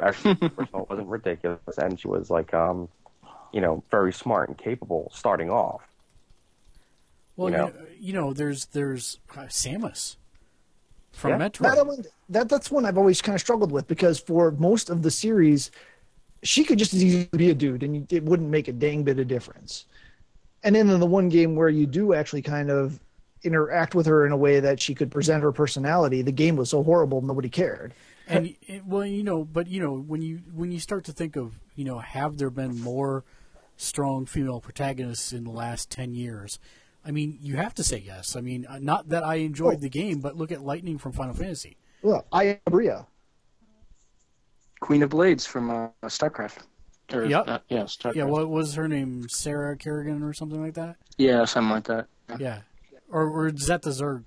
actually, 0.00 0.34
first 0.34 0.58
of 0.58 0.74
all, 0.74 0.82
it 0.82 0.90
wasn't 0.90 1.08
ridiculous, 1.08 1.78
and 1.78 1.98
she 1.98 2.08
was 2.08 2.30
like, 2.30 2.54
um, 2.54 2.88
you 3.52 3.60
know, 3.60 3.82
very 3.90 4.12
smart 4.12 4.48
and 4.48 4.56
capable 4.56 5.10
starting 5.12 5.50
off. 5.50 5.82
Well, 7.36 7.50
You 7.50 7.56
you 7.56 7.62
know? 7.62 7.68
know, 7.68 7.86
you 7.98 8.12
know 8.12 8.32
there's 8.32 8.66
there's 8.66 9.18
uh, 9.36 9.42
Samus 9.42 10.16
from 11.12 11.30
Yeah. 11.32 11.48
Metroid. 11.48 11.74
That 11.74 11.86
one, 11.86 12.04
that 12.28 12.48
that's 12.48 12.70
one 12.70 12.84
I've 12.84 12.98
always 12.98 13.22
kind 13.22 13.34
of 13.34 13.40
struggled 13.40 13.72
with 13.72 13.86
because 13.86 14.18
for 14.18 14.50
most 14.52 14.90
of 14.90 15.02
the 15.02 15.10
series, 15.10 15.70
she 16.42 16.64
could 16.64 16.78
just 16.78 16.94
as 16.94 17.02
easily 17.04 17.28
be 17.36 17.50
a 17.50 17.54
dude, 17.54 17.82
and 17.82 18.10
it 18.12 18.24
wouldn't 18.24 18.50
make 18.50 18.68
a 18.68 18.72
dang 18.72 19.02
bit 19.04 19.18
of 19.18 19.28
difference. 19.28 19.86
And 20.64 20.74
then 20.76 20.88
in 20.88 21.00
the 21.00 21.06
one 21.06 21.28
game 21.28 21.56
where 21.56 21.68
you 21.68 21.86
do 21.86 22.14
actually 22.14 22.42
kind 22.42 22.70
of 22.70 23.00
interact 23.42 23.94
with 23.96 24.06
her 24.06 24.24
in 24.24 24.30
a 24.30 24.36
way 24.36 24.60
that 24.60 24.80
she 24.80 24.94
could 24.94 25.10
present 25.10 25.42
her 25.42 25.50
personality, 25.50 26.22
the 26.22 26.30
game 26.32 26.54
was 26.54 26.70
so 26.70 26.82
horrible 26.84 27.20
nobody 27.20 27.48
cared. 27.48 27.92
and 28.28 28.54
well, 28.86 29.04
you 29.04 29.24
know, 29.24 29.44
but 29.44 29.66
you 29.66 29.80
know, 29.80 29.94
when 29.96 30.22
you 30.22 30.40
when 30.54 30.70
you 30.70 30.78
start 30.78 31.04
to 31.04 31.12
think 31.12 31.36
of, 31.36 31.58
you 31.74 31.84
know, 31.84 31.98
have 31.98 32.38
there 32.38 32.50
been 32.50 32.78
more 32.80 33.24
strong 33.76 34.26
female 34.26 34.60
protagonists 34.60 35.32
in 35.32 35.44
the 35.44 35.50
last 35.50 35.90
ten 35.90 36.14
years? 36.14 36.58
I 37.04 37.10
mean, 37.10 37.38
you 37.40 37.56
have 37.56 37.74
to 37.74 37.84
say 37.84 37.98
yes. 37.98 38.36
I 38.36 38.40
mean, 38.40 38.64
uh, 38.66 38.78
not 38.80 39.08
that 39.08 39.24
I 39.24 39.36
enjoyed 39.36 39.76
Oh. 39.76 39.80
the 39.80 39.88
game, 39.88 40.20
but 40.20 40.36
look 40.36 40.52
at 40.52 40.62
Lightning 40.62 40.98
from 40.98 41.12
Final 41.12 41.34
Fantasy. 41.34 41.76
Well, 42.02 42.26
I 42.32 42.44
am 42.44 42.58
Bria. 42.66 43.06
Queen 44.80 45.02
of 45.02 45.10
Blades 45.10 45.46
from 45.46 45.70
uh, 45.70 45.88
StarCraft. 46.04 46.58
Or, 47.12 47.24
Yep. 47.24 47.44
uh, 47.48 47.58
yeah, 47.68 47.82
StarCraft. 47.84 48.14
Yeah, 48.14 48.24
what 48.24 48.48
was 48.48 48.74
her 48.74 48.88
name? 48.88 49.28
Sarah 49.28 49.76
Kerrigan 49.76 50.22
or 50.22 50.32
something 50.32 50.60
like 50.62 50.74
that? 50.74 50.96
Yeah, 51.18 51.44
something 51.44 51.70
like 51.70 51.84
that. 51.84 52.06
Yeah, 52.38 52.62
or 53.10 53.28
or 53.28 53.48
is 53.48 53.66
that 53.66 53.82
the 53.82 53.90
Zerg? 53.90 54.24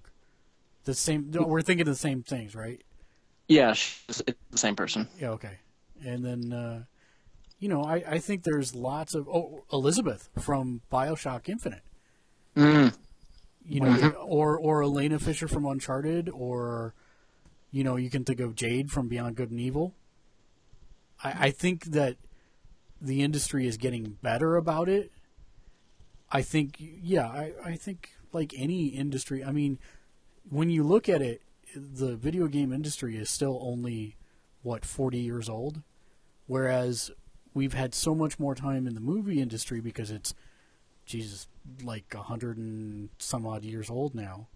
The 0.83 0.93
same. 0.93 1.31
no, 1.31 1.41
We're 1.47 1.63
thinking 1.63 1.85
the 1.87 1.95
same 1.95 2.21
things, 2.21 2.53
right? 2.55 2.81
Yeah, 3.47 3.73
she's 3.73 4.21
it's 4.27 4.37
the 4.51 4.57
same 4.57 4.75
person. 4.75 5.07
Yeah, 5.19 5.29
okay. 5.31 5.57
And 6.03 6.23
then, 6.23 6.53
uh, 6.53 6.83
you 7.59 7.67
know, 7.69 7.83
I, 7.83 7.95
I 8.07 8.19
think 8.19 8.43
there's 8.43 8.75
lots 8.75 9.15
of 9.15 9.27
oh 9.27 9.63
Elizabeth 9.73 10.29
from 10.39 10.81
Bioshock 10.91 11.49
Infinite. 11.49 11.81
Mm. 12.55 12.93
You 13.67 13.79
know, 13.81 14.09
or 14.21 14.57
or 14.57 14.83
Elena 14.83 15.19
Fisher 15.19 15.47
from 15.47 15.65
Uncharted, 15.65 16.29
or 16.29 16.93
you 17.71 17.83
know, 17.83 17.95
you 17.97 18.09
can 18.09 18.23
think 18.23 18.39
of 18.39 18.55
Jade 18.55 18.91
from 18.91 19.07
Beyond 19.07 19.35
Good 19.35 19.51
and 19.51 19.59
Evil. 19.59 19.93
I, 21.23 21.47
I 21.47 21.51
think 21.51 21.85
that 21.85 22.15
the 23.01 23.21
industry 23.21 23.67
is 23.67 23.77
getting 23.77 24.17
better 24.21 24.55
about 24.55 24.87
it. 24.87 25.11
I 26.31 26.41
think, 26.41 26.77
yeah, 26.79 27.27
I, 27.27 27.51
I 27.63 27.75
think 27.75 28.11
like 28.31 28.53
any 28.57 28.87
industry. 28.87 29.43
I 29.43 29.51
mean, 29.51 29.77
when 30.49 30.69
you 30.69 30.83
look 30.83 31.09
at 31.09 31.21
it, 31.21 31.41
the 31.75 32.15
video 32.15 32.47
game 32.47 32.71
industry 32.71 33.17
is 33.17 33.29
still 33.29 33.59
only 33.61 34.15
what 34.63 34.85
40 34.85 35.17
years 35.17 35.49
old, 35.49 35.81
whereas 36.47 37.11
we've 37.53 37.73
had 37.73 37.93
so 37.93 38.15
much 38.15 38.39
more 38.39 38.55
time 38.55 38.87
in 38.87 38.95
the 38.95 39.01
movie 39.01 39.41
industry 39.41 39.81
because 39.81 40.11
it's 40.11 40.33
Jesus, 41.05 41.47
like 41.83 42.13
a 42.13 42.23
hundred 42.23 42.57
and 42.57 43.09
some 43.19 43.45
odd 43.45 43.63
years 43.63 43.89
old 43.89 44.15
now. 44.15 44.47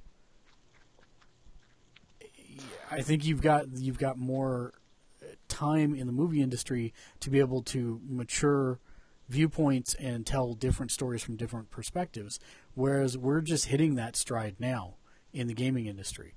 I 2.92 3.02
think 3.02 3.26
you've 3.26 3.42
got 3.42 3.68
you've 3.78 4.00
got 4.00 4.18
more 4.18 4.74
uh, 5.22 5.28
time 5.48 5.94
in 5.96 6.08
the 6.08 6.14
movie 6.14 6.42
industry 6.42 6.94
to 7.20 7.30
be 7.30 7.40
able 7.40 7.62
to 7.64 8.02
mature 8.08 8.80
viewpoints 9.30 9.94
and 9.96 10.26
tell 10.26 10.54
different 10.54 10.92
stories 10.92 11.24
from 11.24 11.36
different 11.36 11.70
perspectives, 11.70 12.40
whereas 12.74 13.18
we're 13.18 13.42
just 13.42 13.66
hitting 13.66 13.96
that 13.96 14.16
stride 14.16 14.56
now 14.60 14.96
in 15.32 15.48
the 15.48 15.54
gaming 15.54 15.86
industry. 15.86 16.34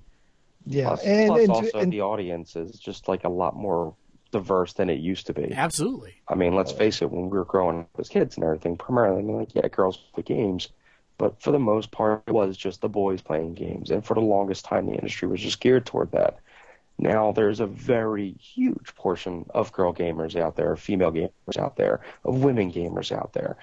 Yeah, 0.66 0.88
Plus, 0.88 1.02
and, 1.02 1.28
plus 1.28 1.40
and, 1.40 1.50
also 1.50 1.78
and- 1.80 1.92
the 1.92 2.02
audience 2.02 2.54
is 2.54 2.72
just 2.78 3.08
like 3.08 3.24
a 3.24 3.28
lot 3.30 3.56
more 3.56 3.94
diverse 4.32 4.72
than 4.72 4.90
it 4.90 4.98
used 4.98 5.26
to 5.26 5.32
be. 5.32 5.52
Absolutely. 5.52 6.14
I 6.26 6.34
mean, 6.34 6.54
let's 6.54 6.72
face 6.72 7.00
it, 7.02 7.10
when 7.10 7.30
we 7.30 7.38
were 7.38 7.44
growing 7.44 7.80
up 7.80 7.90
as 7.98 8.08
kids 8.08 8.36
and 8.36 8.44
everything, 8.44 8.76
primarily, 8.76 9.20
I 9.20 9.22
mean, 9.22 9.36
like, 9.36 9.54
yeah, 9.54 9.68
girls 9.68 9.98
play 10.12 10.24
games, 10.24 10.68
but 11.18 11.40
for 11.40 11.52
the 11.52 11.58
most 11.58 11.92
part, 11.92 12.24
it 12.26 12.32
was 12.32 12.56
just 12.56 12.80
the 12.80 12.88
boys 12.88 13.22
playing 13.22 13.54
games. 13.54 13.90
And 13.90 14.04
for 14.04 14.14
the 14.14 14.20
longest 14.20 14.64
time, 14.64 14.86
the 14.86 14.94
industry 14.94 15.28
was 15.28 15.40
just 15.40 15.60
geared 15.60 15.86
toward 15.86 16.10
that. 16.12 16.38
Now 16.98 17.32
there's 17.32 17.60
a 17.60 17.66
very 17.66 18.32
huge 18.32 18.94
portion 18.96 19.46
of 19.50 19.72
girl 19.72 19.94
gamers 19.94 20.36
out 20.36 20.56
there, 20.56 20.76
female 20.76 21.12
gamers 21.12 21.58
out 21.58 21.76
there, 21.76 22.00
of 22.24 22.42
women 22.42 22.72
gamers 22.72 23.12
out 23.12 23.32
there 23.32 23.56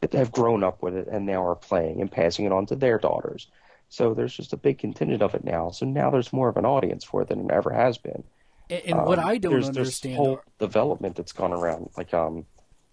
that 0.00 0.12
have 0.12 0.32
grown 0.32 0.62
up 0.62 0.82
with 0.82 0.94
it 0.94 1.08
and 1.08 1.26
now 1.26 1.46
are 1.46 1.56
playing 1.56 2.00
and 2.00 2.10
passing 2.10 2.44
it 2.44 2.52
on 2.52 2.66
to 2.66 2.76
their 2.76 2.98
daughters. 2.98 3.48
So 3.88 4.14
there's 4.14 4.36
just 4.36 4.52
a 4.52 4.56
big 4.56 4.78
contingent 4.78 5.22
of 5.22 5.34
it 5.34 5.44
now. 5.44 5.70
So 5.70 5.86
now 5.86 6.10
there's 6.10 6.32
more 6.32 6.48
of 6.48 6.56
an 6.56 6.64
audience 6.64 7.04
for 7.04 7.22
it 7.22 7.28
than 7.28 7.46
there 7.46 7.56
ever 7.56 7.70
has 7.70 7.98
been. 7.98 8.24
And, 8.70 8.82
and 8.86 9.06
what 9.06 9.18
Um, 9.18 9.26
I 9.26 9.38
don't 9.38 9.52
there's, 9.52 9.68
understand, 9.68 10.14
There's 10.14 10.26
whole 10.26 10.40
development 10.58 11.16
that's 11.16 11.32
gone 11.32 11.52
around, 11.52 11.90
like 11.96 12.12
um, 12.14 12.44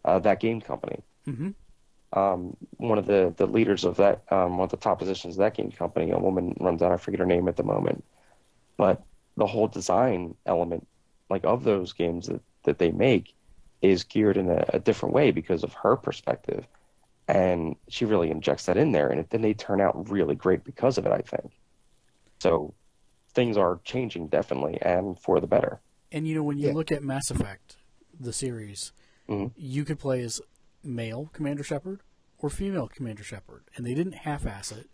uh, 0.06 0.20
that 0.20 0.40
game 0.40 0.62
company. 0.62 1.02
Mhm. 1.28 1.54
Um, 2.14 2.56
one 2.78 3.00
of 3.00 3.08
the, 3.08 3.34
the 3.38 3.48
leaders 3.48 3.84
of 3.84 3.96
that, 3.98 4.22
um, 4.32 4.58
one 4.58 4.66
of 4.66 4.70
the 4.70 4.78
top 4.78 5.00
positions 5.00 5.36
of 5.36 5.40
that 5.40 5.56
game 5.56 5.72
company, 5.72 6.12
a 6.12 6.20
woman 6.20 6.56
runs 6.60 6.80
that. 6.82 6.92
I 6.92 6.98
forget 6.98 7.20
her 7.20 7.26
name 7.26 7.48
at 7.48 7.56
the 7.56 7.64
moment, 7.64 8.04
but 8.78 9.02
the 9.36 9.48
whole 9.48 9.68
design 9.68 10.36
element, 10.46 10.86
like 11.30 11.44
of 11.44 11.64
those 11.64 11.92
games 11.92 12.28
that, 12.28 12.42
that 12.66 12.78
they 12.78 12.92
make, 12.92 13.34
is 13.82 14.04
geared 14.04 14.38
in 14.38 14.50
a, 14.50 14.64
a 14.70 14.80
different 14.80 15.16
way 15.16 15.32
because 15.32 15.64
of 15.64 15.74
her 15.74 15.96
perspective, 15.96 16.68
and 17.28 17.76
she 17.90 18.06
really 18.06 18.30
injects 18.30 18.68
that 18.68 18.78
in 18.78 18.92
there, 18.92 19.10
and 19.10 19.20
it, 19.20 19.32
then 19.32 19.42
they 19.42 19.54
turn 19.56 19.82
out 19.82 20.10
really 20.12 20.36
great 20.36 20.64
because 20.64 21.00
of 21.00 21.08
it. 21.08 21.12
I 21.12 21.22
think. 21.22 21.52
So, 22.40 22.76
things 23.34 23.58
are 23.58 23.80
changing 23.84 24.28
definitely, 24.28 24.80
and 24.82 25.18
for 25.20 25.40
the 25.40 25.48
better. 25.48 25.80
and 26.12 26.28
you 26.28 26.36
know 26.36 26.44
when 26.44 26.60
you 26.60 26.68
Yeah. 26.68 26.74
look 26.76 26.92
at 26.92 27.02
Mass 27.04 27.32
Effect, 27.32 27.76
the 28.20 28.32
series, 28.34 28.92
Mhm. 29.28 29.52
you 29.56 29.84
could 29.84 29.98
play 29.98 30.22
as 30.22 30.40
male 30.84 31.30
Commander 31.34 31.64
Shepard 31.64 32.02
or 32.38 32.50
female 32.52 32.88
Commander 32.88 33.24
Shepard, 33.24 33.64
and 33.76 33.84
they 33.86 33.96
didn't 33.96 34.14
half-ass 34.14 34.72
it. 34.72 34.90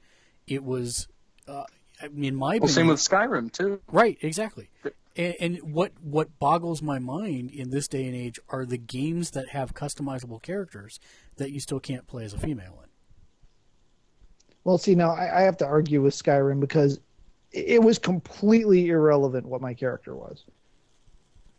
It 0.48 0.64
was, 0.64 1.08
uh, 1.48 1.66
I 2.02 2.08
mean, 2.08 2.24
in 2.24 2.36
my 2.36 2.46
Well, 2.46 2.56
opinion, 2.58 2.70
same 2.74 2.88
with 2.88 3.00
Skyrim 3.00 3.52
too. 3.52 3.82
Right, 3.92 4.18
exactly. 4.22 4.70
And, 5.18 5.36
and 5.42 5.74
what 5.74 5.92
what 6.02 6.40
boggles 6.40 6.82
my 6.82 7.00
mind 7.00 7.52
in 7.52 7.72
this 7.72 7.90
day 7.90 8.06
and 8.06 8.16
age 8.16 8.40
are 8.48 8.66
the 8.66 8.78
games 8.78 9.32
that 9.32 9.50
have 9.50 9.74
customizable 9.74 10.42
characters 10.42 11.00
that 11.36 11.52
you 11.52 11.60
still 11.60 11.82
can't 11.82 12.08
play 12.08 12.24
as 12.24 12.34
a 12.34 12.40
female 12.40 12.80
in. 12.84 12.90
Well, 14.64 14.78
see, 14.78 14.96
now 14.96 15.10
I, 15.12 15.40
I 15.40 15.42
have 15.42 15.58
to 15.58 15.66
argue 15.66 16.02
with 16.02 16.14
Skyrim 16.14 16.60
because 16.62 17.00
it 17.52 17.66
it 17.76 17.84
was 17.84 17.98
completely 18.00 18.90
irrelevant 18.90 19.46
what 19.46 19.62
my 19.62 19.74
character 19.74 20.16
was. 20.16 20.44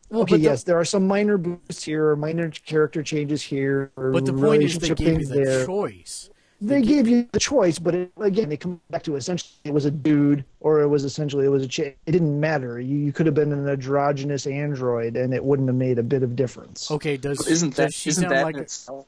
Well, 0.08 0.22
okay, 0.22 0.32
but 0.34 0.36
the- 0.38 0.42
yes, 0.42 0.64
there 0.64 0.78
are 0.78 0.84
some 0.84 1.06
minor 1.06 1.38
boosts 1.38 1.84
here, 1.84 2.08
or 2.08 2.16
minor 2.16 2.50
character 2.50 3.02
changes 3.02 3.42
here, 3.42 3.90
or 3.96 4.10
but 4.10 4.24
the 4.24 4.32
point 4.32 4.62
is, 4.62 4.78
they 4.78 4.90
gave 4.90 5.20
you 5.20 5.26
the 5.26 5.34
there. 5.44 5.66
choice. 5.66 6.30
They 6.62 6.82
gave 6.82 7.08
you 7.08 7.26
the 7.32 7.40
choice, 7.40 7.78
but 7.78 7.94
it, 7.94 8.12
again, 8.20 8.50
they 8.50 8.56
come 8.58 8.82
back 8.90 9.02
to 9.04 9.16
essentially 9.16 9.50
it 9.64 9.72
was 9.72 9.86
a 9.86 9.90
dude, 9.90 10.44
or 10.60 10.82
it 10.82 10.88
was 10.88 11.04
essentially 11.04 11.46
it 11.46 11.48
was 11.48 11.62
a 11.62 11.68
chick. 11.68 11.96
It 12.04 12.12
didn't 12.12 12.38
matter. 12.38 12.78
You, 12.78 12.98
you 12.98 13.14
could 13.14 13.24
have 13.24 13.34
been 13.34 13.50
an 13.50 13.66
androgynous 13.66 14.46
android, 14.46 15.16
and 15.16 15.32
it 15.32 15.42
wouldn't 15.42 15.68
have 15.70 15.76
made 15.76 15.98
a 15.98 16.02
bit 16.02 16.22
of 16.22 16.36
difference. 16.36 16.90
Okay, 16.90 17.16
does 17.16 17.46
Isn't 17.48 17.76
that 17.76 17.86
does 17.86 17.94
she 17.94 18.10
isn't 18.10 18.28
that 18.28 18.42
like 18.44 18.58
itself? 18.58 19.06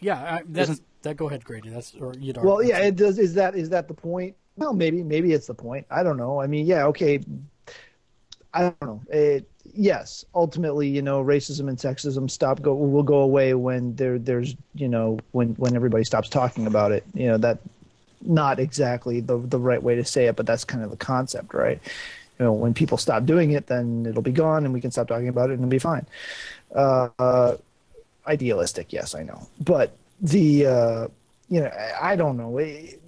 yeah? 0.00 0.36
I, 0.36 0.42
that's 0.48 0.70
isn't- 0.70 0.86
that. 1.02 1.16
Go 1.16 1.28
ahead, 1.28 1.44
Grady. 1.44 1.68
That's 1.68 1.94
or 1.94 2.12
you 2.18 2.32
know. 2.32 2.42
Well, 2.42 2.60
yeah, 2.60 2.78
it 2.78 2.96
does. 2.96 3.20
Is 3.20 3.34
that 3.34 3.54
is 3.54 3.68
that 3.68 3.86
the 3.86 3.94
point? 3.94 4.34
Well, 4.56 4.72
maybe 4.74 5.02
maybe 5.02 5.32
it's 5.32 5.46
the 5.46 5.54
point. 5.54 5.86
I 5.90 6.02
don't 6.02 6.16
know. 6.16 6.40
I 6.40 6.46
mean, 6.46 6.66
yeah, 6.66 6.86
okay. 6.86 7.20
I 8.52 8.62
don't 8.62 8.82
know. 8.82 9.00
It, 9.10 9.48
yes, 9.74 10.24
ultimately, 10.34 10.88
you 10.88 11.02
know, 11.02 11.22
racism 11.22 11.68
and 11.68 11.78
sexism 11.78 12.28
stop 12.30 12.60
go 12.62 12.74
will 12.74 13.02
go 13.02 13.20
away 13.20 13.54
when 13.54 13.94
there 13.94 14.18
there's 14.18 14.56
you 14.74 14.88
know 14.88 15.18
when 15.32 15.50
when 15.54 15.76
everybody 15.76 16.04
stops 16.04 16.28
talking 16.28 16.66
about 16.66 16.90
it. 16.92 17.04
You 17.14 17.28
know 17.28 17.38
that 17.38 17.58
not 18.22 18.58
exactly 18.60 19.20
the 19.20 19.38
the 19.38 19.58
right 19.60 19.82
way 19.82 19.96
to 19.96 20.04
say 20.04 20.26
it, 20.26 20.36
but 20.36 20.46
that's 20.46 20.64
kind 20.64 20.84
of 20.84 20.90
the 20.90 20.96
concept, 20.96 21.54
right? 21.54 21.80
You 22.38 22.46
know, 22.46 22.52
when 22.52 22.74
people 22.74 22.98
stop 22.98 23.26
doing 23.26 23.52
it, 23.52 23.66
then 23.68 24.06
it'll 24.06 24.22
be 24.22 24.32
gone, 24.32 24.64
and 24.64 24.74
we 24.74 24.80
can 24.80 24.90
stop 24.90 25.08
talking 25.08 25.28
about 25.28 25.50
it, 25.50 25.54
and 25.54 25.62
it'll 25.62 25.70
be 25.70 25.78
fine. 25.78 26.06
Uh, 26.74 27.56
idealistic, 28.26 28.92
yes, 28.92 29.14
I 29.14 29.22
know, 29.22 29.46
but 29.64 29.96
the 30.20 30.66
uh, 30.66 31.08
you 31.48 31.60
know, 31.60 31.66
I, 31.68 32.12
I 32.12 32.16
don't 32.16 32.36
know. 32.36 32.58
It- 32.58 32.99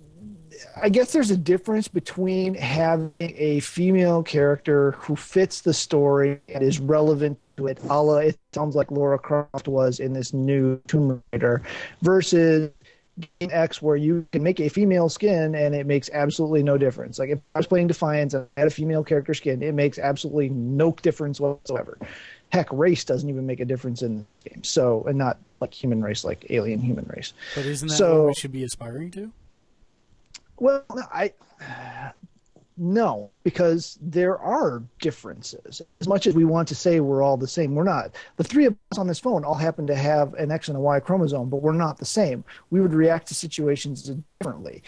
I 0.80 0.88
guess 0.88 1.12
there's 1.12 1.30
a 1.30 1.36
difference 1.36 1.88
between 1.88 2.54
having 2.54 3.12
a 3.20 3.60
female 3.60 4.22
character 4.22 4.92
who 4.92 5.16
fits 5.16 5.60
the 5.62 5.74
story 5.74 6.40
and 6.48 6.62
is 6.62 6.78
relevant 6.78 7.38
to 7.56 7.66
it, 7.66 7.78
a 7.88 8.02
la 8.02 8.16
it 8.18 8.38
sounds 8.52 8.74
like 8.74 8.90
Lara 8.90 9.18
Croft 9.18 9.68
was 9.68 10.00
in 10.00 10.12
this 10.12 10.32
new 10.32 10.78
Tomb 10.86 11.22
Raider, 11.32 11.62
versus 12.02 12.70
Game 13.18 13.50
X 13.52 13.82
where 13.82 13.96
you 13.96 14.26
can 14.32 14.42
make 14.42 14.58
a 14.58 14.68
female 14.68 15.08
skin 15.08 15.54
and 15.54 15.74
it 15.74 15.86
makes 15.86 16.08
absolutely 16.12 16.62
no 16.62 16.78
difference. 16.78 17.18
Like 17.18 17.30
if 17.30 17.40
I 17.54 17.58
was 17.58 17.66
playing 17.66 17.88
Defiance 17.88 18.32
and 18.32 18.46
I 18.56 18.60
had 18.60 18.68
a 18.68 18.70
female 18.70 19.04
character 19.04 19.34
skin, 19.34 19.62
it 19.62 19.74
makes 19.74 19.98
absolutely 19.98 20.48
no 20.48 20.92
difference 20.92 21.38
whatsoever. 21.38 21.98
Heck, 22.50 22.72
race 22.72 23.04
doesn't 23.04 23.28
even 23.28 23.46
make 23.46 23.60
a 23.60 23.64
difference 23.64 24.02
in 24.02 24.26
the 24.44 24.50
game. 24.50 24.64
So, 24.64 25.04
and 25.04 25.18
not 25.18 25.38
like 25.60 25.74
human 25.74 26.02
race, 26.02 26.24
like 26.24 26.46
alien 26.50 26.80
human 26.80 27.06
race. 27.14 27.34
but 27.54 27.66
isn't 27.66 27.88
that 27.88 27.94
so- 27.94 28.18
what 28.20 28.26
we 28.28 28.34
should 28.34 28.52
be 28.52 28.64
aspiring 28.64 29.10
to? 29.12 29.30
Well, 30.58 30.84
I 30.90 31.32
no, 32.76 33.30
because 33.44 33.98
there 34.00 34.38
are 34.38 34.82
differences. 35.00 35.82
As 36.00 36.08
much 36.08 36.26
as 36.26 36.34
we 36.34 36.44
want 36.44 36.68
to 36.68 36.74
say 36.74 37.00
we're 37.00 37.22
all 37.22 37.36
the 37.36 37.46
same, 37.46 37.74
we're 37.74 37.84
not. 37.84 38.16
The 38.36 38.44
three 38.44 38.64
of 38.64 38.76
us 38.90 38.98
on 38.98 39.06
this 39.06 39.20
phone 39.20 39.44
all 39.44 39.54
happen 39.54 39.86
to 39.88 39.94
have 39.94 40.34
an 40.34 40.50
X 40.50 40.68
and 40.68 40.76
a 40.76 40.80
Y 40.80 40.98
chromosome, 41.00 41.50
but 41.50 41.62
we're 41.62 41.72
not 41.72 41.98
the 41.98 42.04
same. 42.04 42.44
We 42.70 42.80
would 42.80 42.94
react 42.94 43.28
to 43.28 43.34
situations 43.34 44.10
differently. 44.40 44.82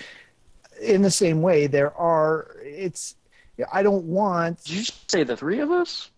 In 0.80 1.02
the 1.02 1.10
same 1.10 1.42
way, 1.42 1.66
there 1.66 1.92
are. 1.94 2.56
It's. 2.62 3.16
I 3.72 3.82
don't 3.82 4.04
want. 4.06 4.64
Did 4.64 4.74
you 4.74 4.84
say 5.08 5.22
the 5.22 5.36
three 5.36 5.60
of 5.60 5.70
us? 5.70 6.10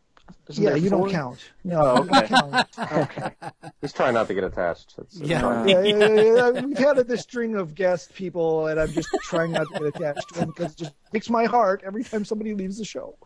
Isn't 0.49 0.63
yeah, 0.65 0.75
you 0.77 0.91
four? 0.91 1.01
don't 1.01 1.11
count. 1.11 1.39
No, 1.65 1.81
Oh, 1.81 2.03
you 2.05 2.09
don't 2.11 2.25
okay. 2.25 2.35
count. 2.77 2.93
Okay. 2.93 3.31
He's 3.81 3.93
trying 3.93 4.15
not 4.15 4.29
to 4.29 4.35
get 4.35 4.45
attached. 4.45 4.95
It's, 4.99 5.17
it's 5.21 5.29
Yeah. 5.29 5.41
fine. 5.41 5.69
yeah, 5.69 5.83
yeah, 5.83 6.07
yeah, 6.09 6.21
yeah. 6.53 6.61
We've 6.63 6.79
had 6.79 6.97
this 7.09 7.23
string 7.23 7.57
of 7.57 7.75
guest 7.75 8.15
people, 8.15 8.67
and 8.69 8.79
I'm 8.81 8.93
just 8.93 9.09
trying 9.25 9.53
not 9.53 9.67
to 9.73 9.79
get 9.81 9.83
attached 9.97 10.29
to 10.35 10.41
them 10.41 10.49
because 10.55 10.73
it 10.73 10.79
just 10.79 10.93
breaks 11.11 11.29
my 11.31 11.45
heart 11.47 11.83
every 11.85 12.05
time 12.05 12.25
somebody 12.25 12.55
leaves 12.55 12.79
the 12.79 12.85
show. 12.85 13.17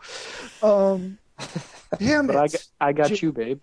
Um, 0.62 1.18
damn 1.98 2.26
But 2.26 2.36
I 2.36 2.48
got, 2.48 2.66
I 2.80 2.92
got 2.92 3.08
Ju- 3.10 3.26
you, 3.26 3.32
babe. 3.32 3.62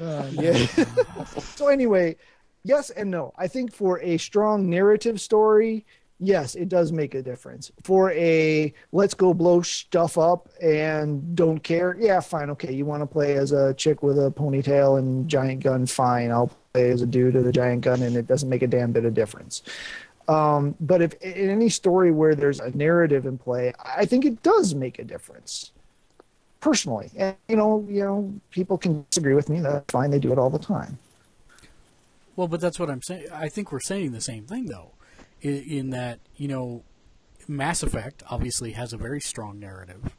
Uh, 0.00 0.28
yeah. 0.32 0.52
so 1.38 1.68
anyway, 1.68 2.16
yes 2.64 2.90
and 2.90 3.10
no. 3.10 3.32
I 3.36 3.48
think 3.48 3.72
for 3.72 4.00
a 4.00 4.16
strong 4.18 4.68
narrative 4.70 5.20
story, 5.20 5.84
yes, 6.20 6.54
it 6.54 6.68
does 6.68 6.92
make 6.92 7.14
a 7.14 7.22
difference. 7.22 7.70
For 7.84 8.10
a 8.12 8.72
let's 8.92 9.14
go 9.14 9.34
blow 9.34 9.62
stuff 9.62 10.18
up 10.18 10.48
and 10.62 11.34
don't 11.34 11.60
care, 11.60 11.96
yeah, 11.98 12.20
fine, 12.20 12.50
okay. 12.50 12.72
You 12.72 12.84
want 12.84 13.02
to 13.02 13.06
play 13.06 13.36
as 13.36 13.52
a 13.52 13.74
chick 13.74 14.02
with 14.02 14.18
a 14.18 14.30
ponytail 14.30 14.98
and 14.98 15.28
giant 15.28 15.62
gun, 15.62 15.86
fine. 15.86 16.30
I'll 16.30 16.50
play 16.72 16.90
as 16.90 17.02
a 17.02 17.06
dude 17.06 17.34
with 17.34 17.46
a 17.46 17.52
giant 17.52 17.82
gun, 17.82 18.02
and 18.02 18.16
it 18.16 18.26
doesn't 18.26 18.48
make 18.48 18.62
a 18.62 18.66
damn 18.66 18.92
bit 18.92 19.04
of 19.04 19.14
difference. 19.14 19.62
Um, 20.28 20.74
but 20.80 21.00
if 21.00 21.14
in 21.22 21.48
any 21.48 21.70
story 21.70 22.12
where 22.12 22.34
there's 22.34 22.60
a 22.60 22.70
narrative 22.76 23.24
in 23.24 23.38
play, 23.38 23.72
I 23.82 24.04
think 24.04 24.26
it 24.26 24.42
does 24.42 24.74
make 24.74 24.98
a 24.98 25.04
difference 25.04 25.72
personally. 26.60 27.10
And 27.16 27.36
you 27.48 27.56
know, 27.56 27.86
you 27.88 28.04
know, 28.04 28.34
people 28.50 28.76
can 28.76 29.06
disagree 29.10 29.34
with 29.34 29.48
me. 29.48 29.60
That's 29.60 29.90
fine. 29.90 30.10
They 30.10 30.18
do 30.18 30.32
it 30.32 30.38
all 30.38 30.50
the 30.50 30.58
time. 30.58 30.98
Well, 32.36 32.46
but 32.46 32.60
that's 32.60 32.78
what 32.78 32.88
I'm 32.88 33.02
saying. 33.02 33.26
I 33.32 33.48
think 33.48 33.72
we're 33.72 33.80
saying 33.80 34.12
the 34.12 34.20
same 34.20 34.44
thing, 34.44 34.66
though, 34.66 34.92
in, 35.40 35.62
in 35.64 35.90
that 35.90 36.20
you 36.36 36.48
know, 36.48 36.82
Mass 37.46 37.82
Effect 37.82 38.22
obviously 38.30 38.72
has 38.72 38.92
a 38.92 38.96
very 38.96 39.20
strong 39.20 39.58
narrative 39.58 40.16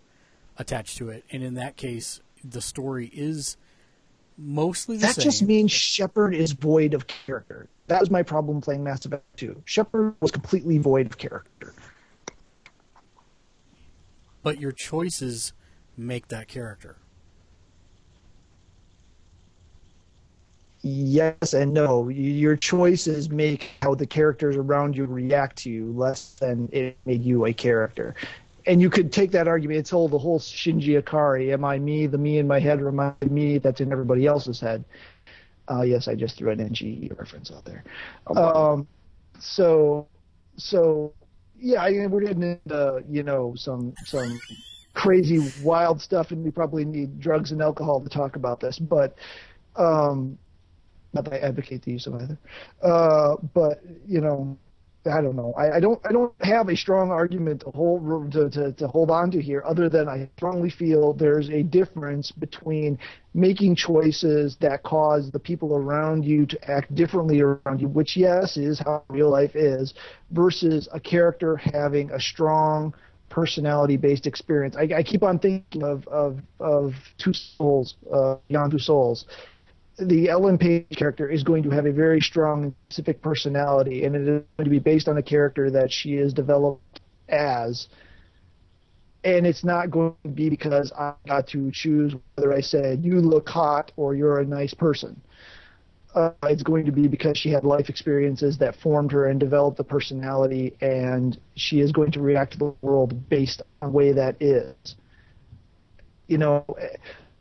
attached 0.57 0.97
to 0.97 1.09
it, 1.09 1.23
and 1.31 1.43
in 1.43 1.53
that 1.55 1.77
case, 1.77 2.19
the 2.43 2.61
story 2.61 3.09
is 3.13 3.55
mostly 4.37 4.97
the 4.97 5.01
That 5.07 5.15
same. 5.15 5.23
just 5.23 5.41
means 5.43 5.71
Shepard 5.71 6.33
is 6.33 6.51
void 6.53 6.93
of 6.93 7.05
character. 7.07 7.67
That 7.87 7.99
was 7.99 8.09
my 8.11 8.23
problem 8.23 8.61
playing 8.61 8.83
Mass 8.83 9.05
Effect 9.05 9.23
2. 9.37 9.61
Shepard 9.65 10.15
was 10.21 10.31
completely 10.31 10.77
void 10.77 11.05
of 11.07 11.17
character. 11.17 11.73
but 14.41 14.59
your 14.59 14.71
choices 14.71 15.51
make 15.97 16.29
that 16.29 16.47
character. 16.47 16.95
Yes 20.81 21.53
and 21.53 21.73
no. 21.73 22.09
Your 22.09 22.55
choices 22.55 23.29
make 23.29 23.71
how 23.81 23.95
the 23.95 24.07
characters 24.07 24.55
around 24.55 24.95
you 24.95 25.05
react 25.05 25.57
to 25.57 25.69
you 25.69 25.91
less 25.91 26.33
than 26.39 26.69
it 26.71 26.97
made 27.05 27.23
you 27.23 27.45
a 27.45 27.53
character. 27.53 28.15
And 28.65 28.81
you 28.81 28.89
could 28.89 29.11
take 29.11 29.31
that 29.31 29.47
argument. 29.47 29.79
It's 29.79 29.93
all 29.93 30.07
the 30.07 30.17
whole 30.17 30.39
Shinji 30.39 31.01
Ikari. 31.01 31.51
Am 31.51 31.65
I 31.65 31.79
me? 31.79 32.07
The 32.07 32.17
me 32.17 32.37
in 32.37 32.47
my 32.47 32.59
head 32.59 32.81
reminds 32.81 33.29
me 33.29 33.57
that's 33.57 33.81
in 33.81 33.91
everybody 33.91 34.25
else's 34.25 34.59
head. 34.59 34.85
Uh, 35.69 35.81
yes, 35.81 36.07
I 36.07 36.15
just 36.15 36.37
threw 36.37 36.51
an 36.51 36.59
NGE 36.59 37.17
reference 37.17 37.51
out 37.51 37.65
there. 37.65 37.83
Um, 38.35 38.87
so, 39.39 40.07
so 40.57 41.13
yeah, 41.59 41.83
I 41.83 41.91
mean, 41.91 42.09
we're 42.09 42.21
getting 42.21 42.43
into 42.43 43.03
you 43.09 43.23
know 43.23 43.53
some 43.55 43.93
some 44.05 44.39
crazy 44.93 45.51
wild 45.61 46.01
stuff, 46.01 46.31
and 46.31 46.43
we 46.43 46.51
probably 46.51 46.85
need 46.85 47.19
drugs 47.19 47.51
and 47.51 47.61
alcohol 47.61 48.01
to 48.01 48.09
talk 48.09 48.35
about 48.35 48.59
this. 48.59 48.79
But 48.79 49.15
um, 49.75 50.37
not 51.13 51.25
that 51.25 51.33
I 51.33 51.37
advocate 51.37 51.83
the 51.83 51.91
use 51.91 52.07
of 52.07 52.15
either. 52.15 52.37
Uh, 52.81 53.35
but 53.53 53.81
you 54.07 54.21
know, 54.21 54.57
I 55.05 55.21
don't 55.21 55.35
know. 55.35 55.53
I, 55.57 55.77
I 55.77 55.79
don't. 55.79 55.99
I 56.07 56.11
don't 56.11 56.33
have 56.41 56.67
a 56.67 56.75
strong 56.75 57.09
argument 57.09 57.61
to 57.61 57.71
hold 57.71 58.31
to, 58.33 58.49
to, 58.49 58.73
to 58.73 58.87
hold 58.87 59.09
on 59.09 59.31
to 59.31 59.41
here, 59.41 59.63
other 59.65 59.87
than 59.87 60.09
I 60.09 60.29
strongly 60.35 60.69
feel 60.69 61.13
there's 61.13 61.49
a 61.49 61.63
difference 61.63 62.31
between 62.31 62.99
making 63.33 63.75
choices 63.75 64.57
that 64.59 64.83
cause 64.83 65.31
the 65.31 65.39
people 65.39 65.75
around 65.75 66.25
you 66.25 66.45
to 66.47 66.69
act 66.69 66.93
differently 66.95 67.39
around 67.39 67.79
you, 67.79 67.87
which 67.87 68.17
yes 68.17 68.57
is 68.57 68.79
how 68.79 69.03
real 69.07 69.29
life 69.29 69.55
is, 69.55 69.93
versus 70.31 70.89
a 70.91 70.99
character 70.99 71.55
having 71.55 72.11
a 72.11 72.19
strong 72.19 72.93
personality-based 73.29 74.27
experience. 74.27 74.75
I, 74.75 74.97
I 74.97 75.03
keep 75.03 75.23
on 75.23 75.39
thinking 75.39 75.83
of 75.83 76.05
of 76.09 76.39
of 76.59 76.93
Two 77.17 77.33
Souls, 77.33 77.95
uh, 78.13 78.35
Beyond 78.49 78.71
Two 78.73 78.79
Souls 78.79 79.25
the 79.99 80.29
Ellen 80.29 80.57
Page 80.57 80.87
character 80.95 81.29
is 81.29 81.43
going 81.43 81.63
to 81.63 81.69
have 81.69 81.85
a 81.85 81.91
very 81.91 82.21
strong 82.21 82.73
specific 82.89 83.21
personality, 83.21 84.05
and 84.05 84.15
it 84.15 84.21
is 84.21 84.43
going 84.57 84.65
to 84.65 84.69
be 84.69 84.79
based 84.79 85.07
on 85.07 85.17
a 85.17 85.23
character 85.23 85.69
that 85.71 85.91
she 85.91 86.15
is 86.15 86.33
developed 86.33 87.01
as. 87.27 87.87
And 89.23 89.45
it's 89.45 89.65
not 89.65 89.91
going 89.91 90.15
to 90.23 90.29
be 90.29 90.49
because 90.49 90.91
I 90.93 91.13
got 91.27 91.47
to 91.49 91.71
choose 91.71 92.15
whether 92.35 92.53
I 92.53 92.61
said 92.61 93.03
you 93.03 93.19
look 93.19 93.49
hot 93.49 93.91
or 93.97 94.15
you're 94.15 94.39
a 94.39 94.45
nice 94.45 94.73
person. 94.73 95.21
Uh, 96.15 96.31
it's 96.43 96.63
going 96.63 96.85
to 96.85 96.91
be 96.91 97.07
because 97.07 97.37
she 97.37 97.49
had 97.51 97.63
life 97.63 97.89
experiences 97.89 98.57
that 98.57 98.75
formed 98.77 99.11
her 99.11 99.27
and 99.27 99.39
developed 99.39 99.77
the 99.77 99.83
personality, 99.83 100.75
and 100.81 101.39
she 101.55 101.81
is 101.81 101.91
going 101.91 102.11
to 102.11 102.21
react 102.21 102.53
to 102.53 102.57
the 102.57 102.73
world 102.81 103.29
based 103.29 103.61
on 103.81 103.89
the 103.89 103.95
way 103.95 104.11
that 104.13 104.41
is. 104.41 104.95
You 106.27 106.37
know, 106.37 106.65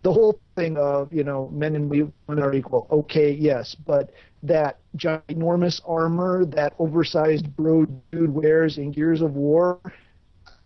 the 0.03 0.13
whole 0.13 0.41
thing 0.57 0.77
of 0.77 1.13
you 1.13 1.25
know 1.25 1.49
men 1.53 1.75
and 1.75 1.91
women 1.91 2.13
are 2.43 2.55
equal. 2.55 2.87
Okay, 2.91 3.33
yes, 3.33 3.75
but 3.87 4.11
that 4.43 4.79
ginormous 4.97 5.81
armor 5.87 6.45
that 6.45 6.75
oversized 6.79 7.55
bro 7.57 7.87
dude 8.13 8.33
wears 8.33 8.79
in 8.79 8.93
Gears 8.93 9.21
of 9.23 9.35
War. 9.35 9.81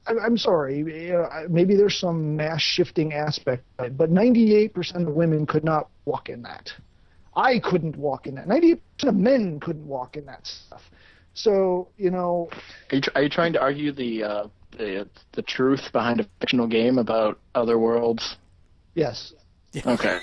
I'm, 0.07 0.19
I'm 0.19 0.37
sorry, 0.37 0.83
know, 1.13 1.29
maybe 1.49 1.77
there's 1.77 1.99
some 1.99 2.37
mass 2.37 2.61
shifting 2.61 3.13
aspect, 3.13 3.65
it, 3.79 3.97
but 3.97 4.11
98% 4.11 5.07
of 5.07 5.15
women 5.15 5.47
could 5.47 5.65
not 5.65 5.89
walk 6.07 6.29
in 6.29 6.43
that. 6.43 6.73
I 7.37 7.61
couldn't 7.61 7.97
walk 7.97 8.27
in 8.27 8.35
that. 8.35 8.49
98% 8.49 8.81
of 9.05 9.15
men 9.15 9.61
couldn't 9.61 9.87
walk 9.87 10.17
in 10.17 10.27
that 10.27 10.47
stuff. 10.47 10.83
So 11.35 11.89
you 11.97 12.11
know, 12.11 12.49
Are 12.91 12.97
you, 12.97 13.01
tr- 13.01 13.11
are 13.15 13.23
you 13.23 13.29
trying 13.29 13.53
to 13.55 13.61
argue 13.61 13.93
the 13.93 14.25
uh, 14.25 14.49
the 14.77 15.09
the 15.33 15.43
truth 15.43 15.91
behind 15.93 16.21
a 16.21 16.27
fictional 16.41 16.67
game 16.67 16.99
about 16.99 17.39
other 17.55 17.79
worlds? 17.79 18.37
Yes, 18.95 19.35
Okay. 19.87 20.21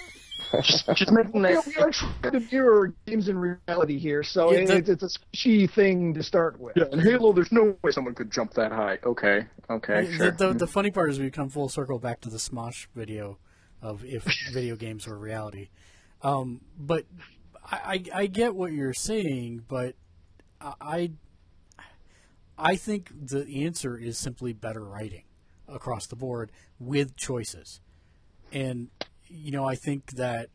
just, 0.63 0.87
just 0.95 1.11
making 1.11 1.41
we 1.41 1.53
that. 1.53 1.65
we 1.67 1.75
are 1.75 1.91
trying 1.91 2.31
to 2.33 2.39
mirror 2.51 2.93
games 3.05 3.27
in 3.29 3.37
reality 3.37 3.99
here, 3.99 4.23
so 4.23 4.51
Yeah, 4.51 4.59
it, 4.59 4.69
it's, 4.69 4.89
it's 4.89 5.03
a 5.03 5.19
squishy 5.19 5.69
thing 5.69 6.13
to 6.13 6.23
start 6.23 6.59
with. 6.59 6.75
Yeah, 6.75 6.85
in 6.91 6.99
Halo, 6.99 7.33
there's 7.33 7.51
no 7.51 7.75
way 7.83 7.91
someone 7.91 8.15
could 8.15 8.31
jump 8.31 8.53
that 8.53 8.71
high. 8.71 8.99
Okay, 9.03 9.45
okay, 9.69 10.05
The- 10.05 10.13
sure. 10.13 10.31
the, 10.31 10.53
the, 10.53 10.67
funny 10.67 10.91
part 10.91 11.11
is 11.11 11.19
we 11.19 11.29
come 11.29 11.49
full 11.49 11.69
circle 11.69 11.99
back 11.99 12.21
to 12.21 12.29
the 12.29 12.37
Smosh 12.37 12.87
video 12.95 13.37
of 13.81 14.03
if 14.05 14.25
video 14.53 14.75
games 14.75 15.07
were 15.07 15.17
reality. 15.17 15.69
Um, 16.21 16.61
but 16.77 17.05
I, 17.63 18.03
I, 18.13 18.21
I 18.21 18.27
get 18.27 18.55
what 18.55 18.71
you're 18.71 18.93
saying, 18.93 19.63
but 19.67 19.95
I 20.61 21.11
I 22.57 22.75
think 22.75 23.11
the 23.29 23.63
answer 23.63 23.97
is 23.97 24.17
simply 24.17 24.51
better 24.51 24.83
writing 24.83 25.23
across 25.67 26.07
the 26.07 26.15
board 26.15 26.51
with 26.77 27.15
choices. 27.15 27.79
And 28.51 28.89
you 29.27 29.51
know, 29.51 29.65
I 29.65 29.75
think 29.75 30.11
that 30.13 30.49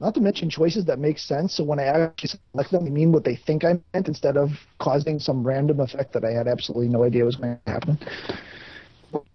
Not 0.00 0.14
to 0.14 0.20
mention 0.20 0.50
choices 0.50 0.84
that 0.86 0.98
make 0.98 1.18
sense. 1.18 1.54
So 1.54 1.64
when 1.64 1.78
I 1.80 1.84
actually 1.84 2.40
select 2.52 2.70
them, 2.72 2.84
I 2.84 2.90
mean 2.90 3.12
what 3.12 3.24
they 3.24 3.36
think 3.36 3.64
I 3.64 3.78
meant 3.94 4.08
instead 4.08 4.36
of 4.36 4.50
causing 4.78 5.18
some 5.18 5.44
random 5.46 5.80
effect 5.80 6.12
that 6.14 6.24
I 6.24 6.32
had 6.32 6.48
absolutely 6.48 6.88
no 6.88 7.04
idea 7.04 7.24
was 7.24 7.36
going 7.36 7.58
to 7.64 7.72
happen. 7.72 7.98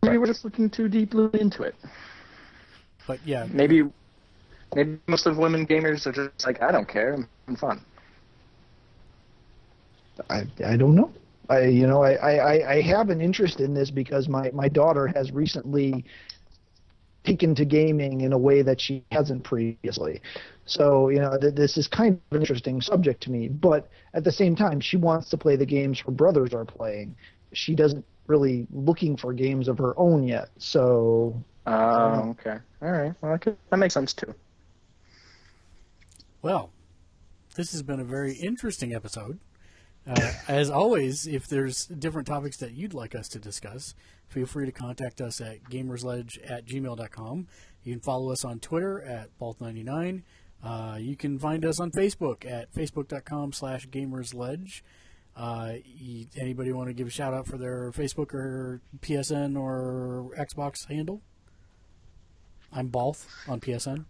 Maybe 0.04 0.18
we're 0.18 0.28
just 0.28 0.46
looking 0.46 0.70
too 0.70 0.90
deeply 0.90 1.30
into 1.40 1.64
it. 1.64 1.76
but 3.08 3.20
yeah, 3.26 3.48
Maybe, 3.52 3.84
maybe 4.76 5.00
most 5.08 5.26
of 5.26 5.38
women 5.38 5.66
gamers 5.66 6.06
are 6.08 6.12
just 6.12 6.46
like, 6.46 6.62
I 6.62 6.72
don't 6.72 6.88
care, 6.88 7.14
I'm 7.14 7.28
having 7.46 7.58
fun. 7.58 7.86
I, 10.30 10.46
I 10.66 10.78
don't 10.78 10.96
know. 10.96 11.12
I 11.50 11.66
you 11.66 11.88
know 11.88 12.04
I, 12.04 12.14
I, 12.14 12.74
I 12.74 12.82
have 12.82 13.10
an 13.10 13.22
interest 13.22 13.60
in 13.60 13.74
this 13.74 13.90
because 13.92 14.28
my, 14.28 14.52
my 14.52 14.68
daughter 14.70 15.08
has 15.08 15.32
recently 15.32 16.06
taken 17.30 17.56
to 17.56 17.66
gaming 17.66 18.22
in 18.22 18.34
a 18.34 18.38
way 18.38 18.62
that 18.62 18.82
she 18.82 19.04
hasn't 19.12 19.44
previously. 19.44 20.22
So 20.66 21.10
you 21.10 21.20
know 21.20 21.38
th- 21.38 21.56
this 21.56 21.78
is 21.78 21.88
kind 21.88 22.16
of 22.16 22.36
an 22.36 22.42
interesting 22.42 22.82
subject 22.82 23.24
to 23.24 23.32
me. 23.32 23.48
But 23.48 23.90
at 24.14 24.24
the 24.24 24.32
same 24.32 24.56
time, 24.56 24.80
she 24.80 24.98
wants 24.98 25.30
to 25.30 25.38
play 25.38 25.56
the 25.56 25.66
games 25.66 26.00
her 26.02 26.12
brothers 26.12 26.54
are 26.54 26.66
playing. 26.66 27.16
She 27.54 27.76
doesn't 27.76 28.06
really 28.28 28.68
looking 28.72 29.18
for 29.18 29.34
games 29.34 29.68
of 29.68 29.78
her 29.80 29.94
own 29.98 30.24
yet. 30.24 30.50
So 30.58 31.44
Oh, 31.66 32.30
okay. 32.32 32.58
All 32.82 32.92
right. 32.92 33.14
Well, 33.22 33.34
that, 33.34 33.42
could, 33.42 33.58
that 33.70 33.78
makes 33.78 33.94
sense 33.94 34.14
too. 34.14 34.34
Well, 36.42 36.72
this 37.56 37.72
has 37.74 37.84
been 37.84 38.00
a 38.00 38.06
very 38.06 38.34
interesting 38.34 38.94
episode. 38.94 39.40
Uh, 40.08 40.32
as 40.48 40.70
always, 40.70 41.28
if 41.28 41.48
there's 41.48 41.86
different 41.86 42.28
topics 42.28 42.58
that 42.58 42.72
you'd 42.72 42.94
like 42.94 43.14
us 43.14 43.28
to 43.30 43.40
discuss, 43.40 43.94
feel 44.30 44.46
free 44.46 44.66
to 44.66 44.72
contact 44.72 45.22
us 45.22 45.42
at 45.42 45.64
gamersledge 45.66 46.38
at 46.50 46.66
gmail.com. 46.66 47.48
You 47.84 47.94
can 47.94 48.02
follow 48.02 48.32
us 48.32 48.46
on 48.46 48.60
Twitter 48.60 49.02
at 49.02 49.30
Balt99. 49.40 50.24
Uh, 50.64 50.98
you 51.00 51.16
can 51.16 51.40
find 51.40 51.64
us 51.66 51.80
on 51.80 51.92
Facebook 51.92 52.46
at 52.50 52.74
facebook.com 52.74 53.54
slash 53.54 53.88
gamersledge. 53.88 54.82
Uh, 55.36 55.74
anybody 56.38 56.74
want 56.74 56.90
to 56.90 56.94
give 56.94 57.08
a 57.08 57.10
shout 57.10 57.34
out 57.34 57.48
for 57.48 57.58
their 57.58 57.92
Facebook 57.92 58.34
or 58.34 58.82
PSN 59.00 59.58
or 59.58 60.32
Xbox 60.38 60.88
handle? 60.90 61.22
I'm 62.74 62.88
Balth 62.90 63.26
on 63.48 63.60
PSN. 63.62 64.06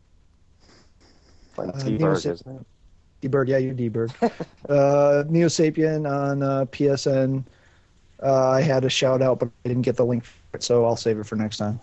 Like 1.56 1.70
Uh, 1.70 1.80
T-Bird, 1.84 2.18
Neos- 2.18 2.32
isn't 2.34 2.56
it? 2.62 2.66
D-Bird, 3.22 3.50
yeah, 3.50 3.58
you're 3.58 3.74
D-Bird. 3.74 4.12
uh, 4.70 5.24
Neo 5.30 5.48
Sapien 5.48 6.10
on 6.10 6.42
uh, 6.42 6.66
PSN. 6.66 7.44
Uh, 8.22 8.50
I 8.50 8.62
had 8.62 8.84
a 8.86 8.90
shout 8.90 9.22
out, 9.22 9.40
but 9.40 9.50
I 9.66 9.70
didn't 9.70 9.84
get 9.84 9.96
the 9.96 10.06
link 10.06 10.26
for 10.26 10.58
it, 10.58 10.64
so 10.64 10.86
I'll 10.86 10.96
save 10.98 11.20
it 11.20 11.26
for 11.26 11.36
next 11.36 11.58
time. 11.58 11.80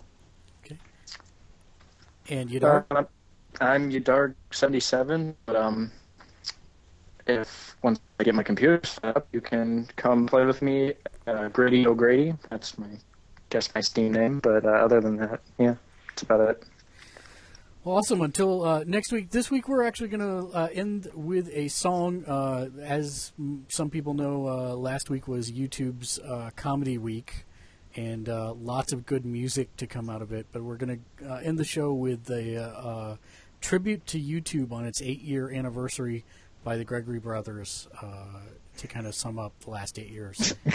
Okay. 0.65 0.77
And 2.29 2.49
you 2.49 2.59
know, 2.59 2.85
Uh, 2.91 3.03
I'm 3.59 3.91
Udarg77, 3.91 5.33
but 5.47 5.55
um, 5.55 5.91
if 7.25 7.75
once 7.81 7.99
I 8.19 8.23
get 8.23 8.35
my 8.35 8.43
computer 8.43 8.79
set 8.83 9.17
up, 9.17 9.27
you 9.31 9.41
can 9.41 9.87
come 9.95 10.27
play 10.27 10.45
with 10.45 10.61
me. 10.61 10.93
Uh, 11.25 11.47
Grady 11.49 11.87
O'Grady, 11.87 12.33
that's 12.49 12.77
my 12.77 12.87
guess 13.49 13.73
my 13.73 13.81
Steam 13.81 14.13
name. 14.13 14.39
But 14.39 14.65
uh, 14.65 14.69
other 14.69 15.01
than 15.01 15.17
that, 15.17 15.41
yeah, 15.57 15.75
that's 16.09 16.21
about 16.21 16.49
it. 16.49 16.63
Awesome. 17.87 18.21
Until 18.21 18.65
uh, 18.65 18.83
next 18.85 19.13
week. 19.13 19.29
This 19.29 19.49
week 19.49 19.69
we're 19.69 19.83
actually 19.83 20.09
going 20.09 20.19
to 20.19 20.53
uh, 20.53 20.67
end 20.73 21.09
with 21.13 21.49
a 21.53 21.69
song. 21.69 22.25
Uh, 22.25 22.67
as 22.81 23.31
m- 23.39 23.65
some 23.69 23.89
people 23.89 24.13
know, 24.13 24.45
uh, 24.45 24.75
last 24.75 25.09
week 25.09 25.25
was 25.25 25.53
YouTube's 25.53 26.19
uh, 26.19 26.49
comedy 26.57 26.97
week, 26.97 27.45
and 27.95 28.27
uh, 28.27 28.53
lots 28.55 28.91
of 28.91 29.05
good 29.05 29.25
music 29.25 29.73
to 29.77 29.87
come 29.87 30.09
out 30.09 30.21
of 30.21 30.33
it. 30.33 30.47
But 30.51 30.63
we're 30.63 30.75
going 30.75 31.01
to 31.21 31.31
uh, 31.31 31.37
end 31.37 31.57
the 31.57 31.63
show 31.63 31.93
with 31.93 32.29
a 32.29 32.57
uh, 32.57 32.67
uh, 32.67 33.15
tribute 33.61 34.05
to 34.07 34.19
YouTube 34.19 34.73
on 34.73 34.85
its 34.85 35.01
eight-year 35.01 35.49
anniversary 35.49 36.25
by 36.65 36.75
the 36.75 36.83
Gregory 36.83 37.19
Brothers 37.19 37.87
uh, 38.01 38.41
to 38.79 38.87
kind 38.87 39.07
of 39.07 39.15
sum 39.15 39.39
up 39.39 39.53
the 39.61 39.69
last 39.69 39.97
eight 39.97 40.09
years. 40.09 40.55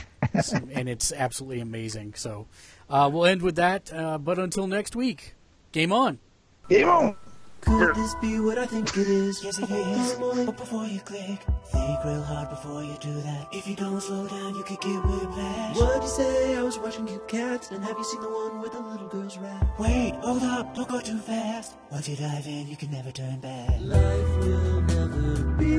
And 0.74 0.88
it's 0.88 1.12
absolutely 1.12 1.60
amazing. 1.60 2.14
So 2.14 2.46
uh, 2.88 3.10
we'll 3.12 3.26
end 3.26 3.42
with 3.42 3.56
that. 3.56 3.92
Uh, 3.92 4.16
but 4.16 4.38
until 4.38 4.66
next 4.66 4.96
week, 4.96 5.34
game 5.72 5.92
on. 5.92 6.20
Game 6.68 6.88
on! 6.88 7.16
Could 7.60 7.94
this 7.94 8.14
be 8.16 8.40
what 8.40 8.58
I 8.58 8.66
think 8.66 8.96
it 8.96 9.06
is? 9.06 9.42
Yes, 9.42 9.58
it 9.58 9.70
is. 9.70 10.14
But 10.46 10.56
before 10.56 10.84
you 10.84 11.00
click, 11.00 11.38
think 11.66 12.04
real 12.04 12.22
hard 12.22 12.50
before 12.50 12.82
you 12.82 12.96
do 13.00 13.12
that. 13.12 13.48
If 13.52 13.68
you 13.68 13.76
don't 13.76 14.00
slow 14.00 14.26
down, 14.26 14.54
you 14.54 14.62
could 14.64 14.80
get 14.80 15.04
whiplash. 15.04 15.76
What'd 15.76 16.02
you 16.02 16.08
say? 16.08 16.56
I 16.56 16.62
was 16.62 16.78
watching 16.78 17.06
Cute 17.06 17.28
Cats, 17.28 17.70
and 17.70 17.84
have 17.84 17.96
you 17.96 18.04
seen 18.04 18.20
the 18.20 18.28
one 18.28 18.60
with 18.60 18.72
the 18.72 18.80
little 18.80 19.08
girl's 19.08 19.38
rap? 19.38 19.78
Wait, 19.78 20.14
hold 20.22 20.42
up, 20.42 20.74
don't 20.74 20.88
go 20.88 21.00
too 21.00 21.18
fast. 21.18 21.76
Once 21.90 22.08
you 22.08 22.16
dive 22.16 22.46
in, 22.46 22.66
you 22.68 22.76
can 22.76 22.90
never 22.90 23.10
turn 23.10 23.38
back. 23.40 23.80
Life 23.80 24.36
will 24.38 24.80
never 24.82 25.44
be 25.58 25.76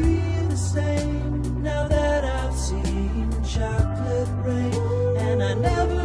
the 0.47 0.55
same 0.57 1.63
now 1.63 1.87
that 1.87 2.23
I've 2.23 2.57
seen 2.57 3.31
chocolate 3.43 4.29
rain, 4.45 5.17
and 5.17 5.43
I 5.43 5.53
never 5.53 6.02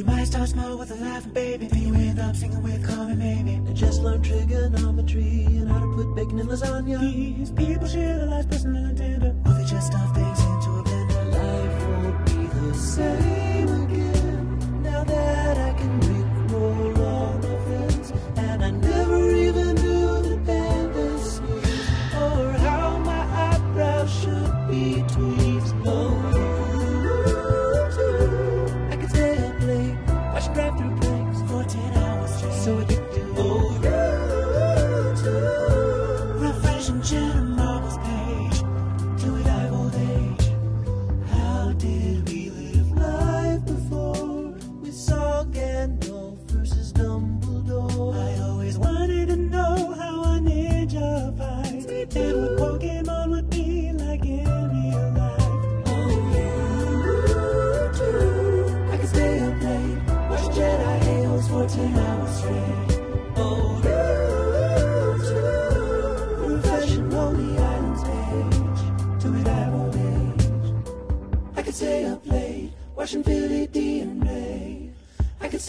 You 0.00 0.06
might 0.06 0.24
start 0.24 0.48
small 0.48 0.78
with 0.78 0.90
a 0.92 0.94
laughing 0.94 1.32
baby, 1.32 1.66
then 1.66 1.82
you 1.82 1.94
end 1.94 2.18
up 2.20 2.34
singing 2.34 2.62
with 2.62 2.88
Call 2.88 3.04
Me 3.04 3.14
Maybe. 3.16 3.60
I 3.68 3.74
just 3.74 4.00
learned 4.00 4.24
trigonometry 4.24 5.44
and 5.44 5.70
how 5.70 5.80
to 5.80 5.94
put 5.94 6.14
bacon 6.14 6.38
in 6.38 6.46
lasagna. 6.46 6.98
These 6.98 7.50
people 7.50 7.86
share 7.86 8.18
the 8.20 8.24
last 8.24 8.48
person 8.48 8.76
and 8.76 8.96
tender, 8.96 9.36
or 9.44 9.52
they 9.52 9.64
just 9.66 9.88
stuff 9.88 10.14
things 10.14 10.40
into 10.40 10.70
a 10.70 10.82
blender. 10.84 11.32
Life 11.36 11.82
won't 11.86 12.24
be 12.24 12.46
the 12.60 12.74
same 12.74 13.68
again 13.82 14.82
now 14.82 15.04
that 15.04 15.58
I 15.58 15.78
can. 15.78 16.09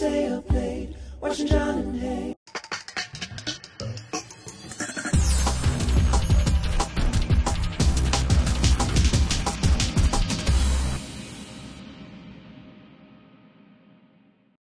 sail 0.02 0.42
blade, 0.42 0.96
washing 1.20 1.46
John 1.46 1.78
and 1.78 2.00
Hay. 2.00 2.41